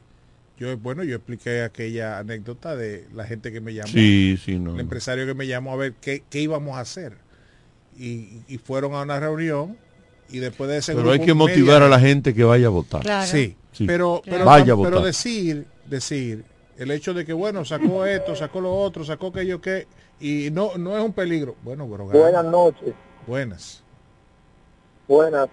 yo 0.58 0.76
bueno, 0.78 1.04
yo 1.04 1.16
expliqué 1.16 1.62
aquella 1.62 2.18
anécdota 2.18 2.76
de 2.76 3.06
la 3.14 3.24
gente 3.24 3.52
que 3.52 3.60
me 3.60 3.74
llamó, 3.74 3.88
Sí, 3.88 4.38
sí, 4.42 4.58
no. 4.58 4.74
el 4.74 4.80
empresario 4.80 5.26
que 5.26 5.34
me 5.34 5.46
llamó 5.46 5.72
a 5.72 5.76
ver 5.76 5.94
qué, 6.00 6.22
qué 6.30 6.40
íbamos 6.40 6.76
a 6.76 6.80
hacer. 6.80 7.18
Y, 7.98 8.42
y 8.48 8.58
fueron 8.58 8.94
a 8.94 9.02
una 9.02 9.18
reunión 9.20 9.76
y 10.28 10.38
después 10.38 10.68
de 10.68 10.78
ese 10.78 10.94
Pero 10.94 11.10
hay 11.12 11.18
que 11.18 11.34
media- 11.34 11.34
motivar 11.34 11.82
a 11.82 11.88
la 11.88 11.98
gente 12.00 12.34
que 12.34 12.44
vaya 12.44 12.66
a 12.66 12.70
votar. 12.70 13.02
Sí, 13.26 13.56
pero, 13.86 14.22
pero, 14.24 14.44
Vaya 14.44 14.72
a 14.72 14.76
pero 14.76 14.76
votar. 14.76 15.02
decir, 15.04 15.66
decir, 15.86 16.44
el 16.78 16.90
hecho 16.90 17.12
de 17.14 17.24
que 17.24 17.32
bueno, 17.32 17.64
sacó 17.64 18.04
esto, 18.06 18.34
sacó 18.36 18.60
lo 18.60 18.74
otro, 18.74 19.04
sacó 19.04 19.28
aquello 19.28 19.60
que, 19.60 19.86
y 20.20 20.48
no, 20.50 20.76
no 20.78 20.96
es 20.96 21.02
un 21.04 21.12
peligro. 21.12 21.56
Bueno, 21.62 21.86
pero 21.90 22.06
gana. 22.06 22.20
Buenas 22.20 22.44
noches. 22.46 22.94
Buenas. 23.26 23.82
Buenas. 25.08 25.48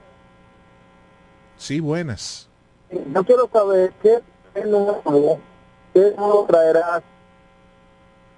Sí, 1.57 1.79
buenas. 1.79 2.49
Yo 3.13 3.23
quiero 3.23 3.49
saber 3.51 3.93
qué 4.01 4.19
nuevo, 4.61 5.39
qué 5.93 6.13
nuevo 6.17 6.45
traerás. 6.47 7.03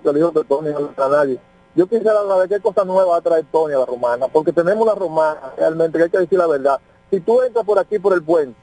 Digo 0.04 0.32
que 0.32 0.44
Tony 0.44 0.70
no 0.70 1.04
a 1.04 1.10
nadie. 1.10 1.40
Yo 1.76 1.88
quisiera 1.88 2.22
saber 2.28 2.48
qué 2.48 2.60
cosa 2.60 2.86
nueva 2.86 3.12
va 3.12 3.18
a 3.18 3.22
traer 3.22 3.46
Tony 3.52 3.74
a 3.74 3.80
la 3.80 3.86
romana, 3.86 4.28
porque 4.28 4.54
tenemos 4.54 4.84
una 4.84 4.96
romana 4.96 5.54
realmente, 5.58 5.98
que 5.98 6.04
hay 6.06 6.10
que 6.10 6.20
decir 6.20 6.38
la 6.38 6.48
verdad. 6.48 6.80
Si 7.10 7.20
tú 7.20 7.42
entras 7.42 7.66
por 7.66 7.80
aquí 7.80 8.00
por 8.00 8.14
el 8.14 8.24
puente, 8.24 8.58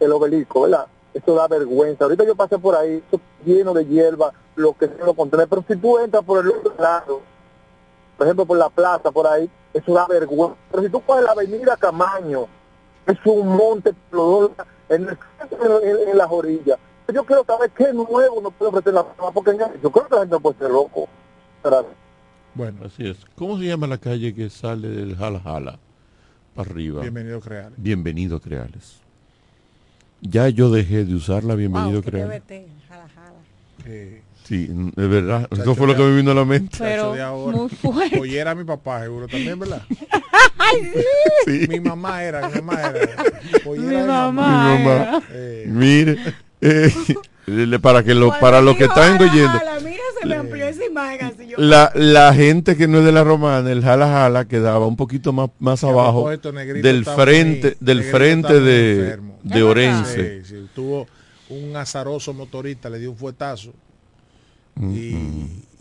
el 0.00 0.12
obelisco, 0.12 0.62
¿verdad? 0.62 0.86
Eso 1.12 1.34
da 1.34 1.48
vergüenza. 1.48 2.04
Ahorita 2.04 2.24
yo 2.24 2.36
pasé 2.36 2.58
por 2.58 2.76
ahí, 2.76 3.02
eso 3.06 3.20
lleno 3.44 3.74
de 3.74 3.86
hierba, 3.86 4.32
lo 4.54 4.72
que 4.74 4.86
sea 4.86 5.04
lo 5.04 5.14
contener. 5.14 5.48
Pero 5.48 5.64
si 5.66 5.76
tú 5.76 5.98
entras 5.98 6.24
por 6.24 6.44
el 6.44 6.50
otro 6.50 6.74
lado, 6.78 7.20
por 8.16 8.26
ejemplo, 8.26 8.46
por 8.46 8.58
la 8.58 8.70
plaza, 8.70 9.10
por 9.10 9.26
ahí, 9.26 9.50
eso 9.74 9.92
da 9.92 10.06
vergüenza. 10.06 10.56
Pero 10.70 10.82
si 10.82 10.88
tú 10.90 11.00
coges 11.00 11.24
la 11.24 11.32
avenida 11.32 11.76
Camaño, 11.76 12.46
es 13.06 13.18
un 13.24 13.48
monte 13.48 13.94
en, 14.88 15.08
el 15.08 15.18
en, 15.40 16.08
en 16.10 16.18
las 16.18 16.28
orillas. 16.30 16.78
Yo 17.12 17.24
quiero 17.24 17.44
saber 17.44 17.70
qué 17.70 17.92
nuevo 17.92 18.40
nos 18.42 18.52
puede 18.54 18.70
ofrecer 18.70 18.94
la 18.94 19.02
Romana, 19.02 19.32
porque 19.32 19.56
yo 19.82 19.92
creo 19.92 20.08
que 20.08 20.14
la 20.14 20.20
gente 20.22 20.34
no 20.34 20.40
puede 20.40 20.58
ser 20.58 20.70
loco. 20.70 21.08
Gracias. 21.62 21.94
Bueno, 22.54 22.78
así 22.84 23.08
es. 23.08 23.18
¿Cómo 23.36 23.58
se 23.58 23.64
llama 23.66 23.86
la 23.86 23.98
calle 23.98 24.34
que 24.34 24.48
sale 24.50 24.88
del 24.88 25.14
Jala 25.16 25.40
Jala 25.40 25.78
para 26.54 26.70
arriba? 26.70 27.02
Bienvenido 27.02 27.40
Creales. 27.40 27.74
Bienvenido 27.76 28.40
Creales. 28.40 29.00
Ya 30.22 30.48
yo 30.48 30.70
dejé 30.70 31.04
de 31.04 31.14
usar 31.14 31.44
la 31.44 31.54
Bienvenido 31.54 32.00
Wow, 32.00 32.10
Creales. 32.10 32.42
TBT, 32.42 32.52
jala, 32.88 33.08
jala. 33.08 33.34
Eh, 33.84 34.22
Sí, 34.46 34.70
es 34.96 35.08
verdad. 35.08 35.48
Eso 35.50 35.74
fue 35.74 35.88
lo 35.88 35.96
que 35.96 36.02
me 36.02 36.14
vino 36.16 36.30
a 36.30 36.34
la 36.34 36.44
mente. 36.44 36.76
Pero 36.78 37.14
de 37.14 37.22
ahora. 37.22 37.56
muy 37.56 37.68
fuerte. 37.68 38.20
Oye, 38.20 38.38
era 38.38 38.54
mi 38.54 38.62
papá, 38.62 39.02
seguro 39.02 39.26
también, 39.26 39.58
¿verdad? 39.58 39.82
Ay, 40.58 40.92
sí. 40.94 41.00
Sí. 41.44 41.68
Mi 41.68 41.80
mamá 41.80 42.22
era, 42.22 42.48
mi 42.48 42.60
mamá 42.60 42.80
era. 42.80 43.24
Oye, 43.64 43.80
Mi 43.80 43.94
era 43.94 44.00
mi 44.02 44.06
mamá 44.06 44.76
Mi 44.78 44.84
mamá. 44.84 45.22
Eh, 45.32 45.64
Mire, 45.66 46.16
eh, 46.60 46.92
para 47.82 48.04
que 48.04 48.14
lo, 48.14 48.30
para 48.38 48.60
los 48.60 48.76
que 48.76 48.84
están 48.84 49.20
oyendo. 49.20 49.60
La, 51.56 51.90
la 51.94 52.34
gente 52.34 52.76
que 52.76 52.86
no 52.86 52.98
es 52.98 53.04
de 53.04 53.12
la 53.12 53.24
romana, 53.24 53.70
el 53.70 53.82
jala 53.82 54.06
jala, 54.06 54.44
quedaba 54.46 54.86
un 54.86 54.96
poquito 54.96 55.32
más, 55.32 55.50
más 55.58 55.82
abajo 55.82 56.28
del 56.30 57.04
frente, 57.04 57.76
del 57.80 57.98
Negrito 57.98 58.16
frente 58.16 58.60
de, 58.60 59.18
de 59.42 59.62
Orense. 59.62 60.44
Sí, 60.44 60.54
sí, 60.54 60.66
tuvo 60.74 61.06
un 61.48 61.76
azaroso 61.76 62.32
motorista, 62.32 62.88
le 62.90 62.98
dio 62.98 63.10
un 63.10 63.16
fuetazo 63.16 63.72
y, 64.80 65.14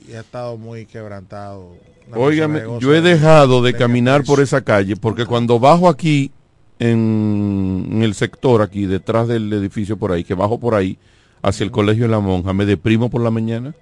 y 0.08 0.14
ha 0.16 0.22
estado 0.22 0.58
muy 0.58 0.86
quebrantado. 0.86 1.74
Óigame, 2.14 2.62
yo 2.80 2.94
he 2.94 3.02
dejado 3.02 3.62
de 3.64 3.72
de 3.72 3.78
caminar 3.78 4.24
por 4.24 4.40
esa 4.40 4.62
calle 4.62 4.96
porque 4.96 5.26
cuando 5.26 5.60
bajo 5.60 5.90
aquí 5.90 6.32
en, 6.80 7.88
en 7.92 8.04
el 8.04 8.14
sector 8.14 8.62
aquí 8.62 8.86
detrás 8.86 9.28
del 9.28 9.52
edificio 9.54 9.98
por 9.98 10.12
ahí, 10.12 10.24
que 10.24 10.36
bajo 10.36 10.60
por 10.60 10.76
ahí 10.76 10.98
hacia 11.42 11.64
el 11.64 11.72
colegio 11.72 12.04
de 12.06 12.12
la 12.12 12.20
monja, 12.20 12.54
me 12.54 12.66
deprimo 12.66 13.10
por 13.10 13.22
la 13.22 13.32
mañana. 13.32 13.74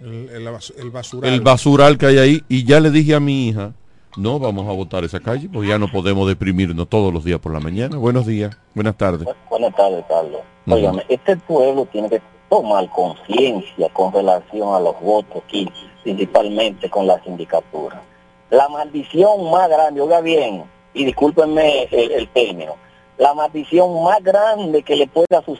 El, 0.00 0.28
el, 0.30 0.46
bas- 0.48 0.74
el 0.76 0.90
basural. 0.90 1.32
El 1.32 1.40
basural 1.40 1.96
que 1.98 2.06
hay 2.06 2.18
ahí 2.18 2.44
y 2.48 2.64
ya 2.64 2.80
le 2.80 2.90
dije 2.90 3.14
a 3.14 3.20
mi 3.20 3.48
hija, 3.48 3.72
no 4.16 4.38
vamos 4.38 4.68
a 4.68 4.72
votar 4.72 5.04
esa 5.04 5.20
calle, 5.20 5.48
pues 5.50 5.66
ya 5.68 5.78
no 5.78 5.90
podemos 5.90 6.28
deprimirnos 6.28 6.88
todos 6.88 7.12
los 7.14 7.24
días 7.24 7.38
por 7.40 7.52
la 7.52 7.60
mañana. 7.60 7.96
Buenos 7.96 8.26
días, 8.26 8.54
buenas 8.74 8.96
tardes. 8.98 9.26
Buenas 9.48 9.74
tardes, 9.74 10.04
Carlos. 10.08 10.40
Óigame, 10.66 11.04
este 11.08 11.36
pueblo 11.36 11.86
tiene 11.90 12.10
que 12.10 12.20
tomar 12.52 12.86
conciencia 12.90 13.88
con 13.94 14.12
relación 14.12 14.74
a 14.74 14.78
los 14.78 15.00
votos 15.00 15.42
aquí, 15.42 15.66
principalmente 16.02 16.90
con 16.90 17.06
la 17.06 17.18
sindicatura. 17.24 18.02
La 18.50 18.68
maldición 18.68 19.50
más 19.50 19.70
grande, 19.70 20.02
oiga 20.02 20.20
bien, 20.20 20.64
y 20.92 21.06
discúlpenme 21.06 21.84
el, 21.84 22.12
el 22.12 22.28
término, 22.28 22.76
la 23.16 23.32
maldición 23.32 24.04
más 24.04 24.22
grande 24.22 24.82
que 24.82 24.96
le 24.96 25.06
puede 25.06 25.34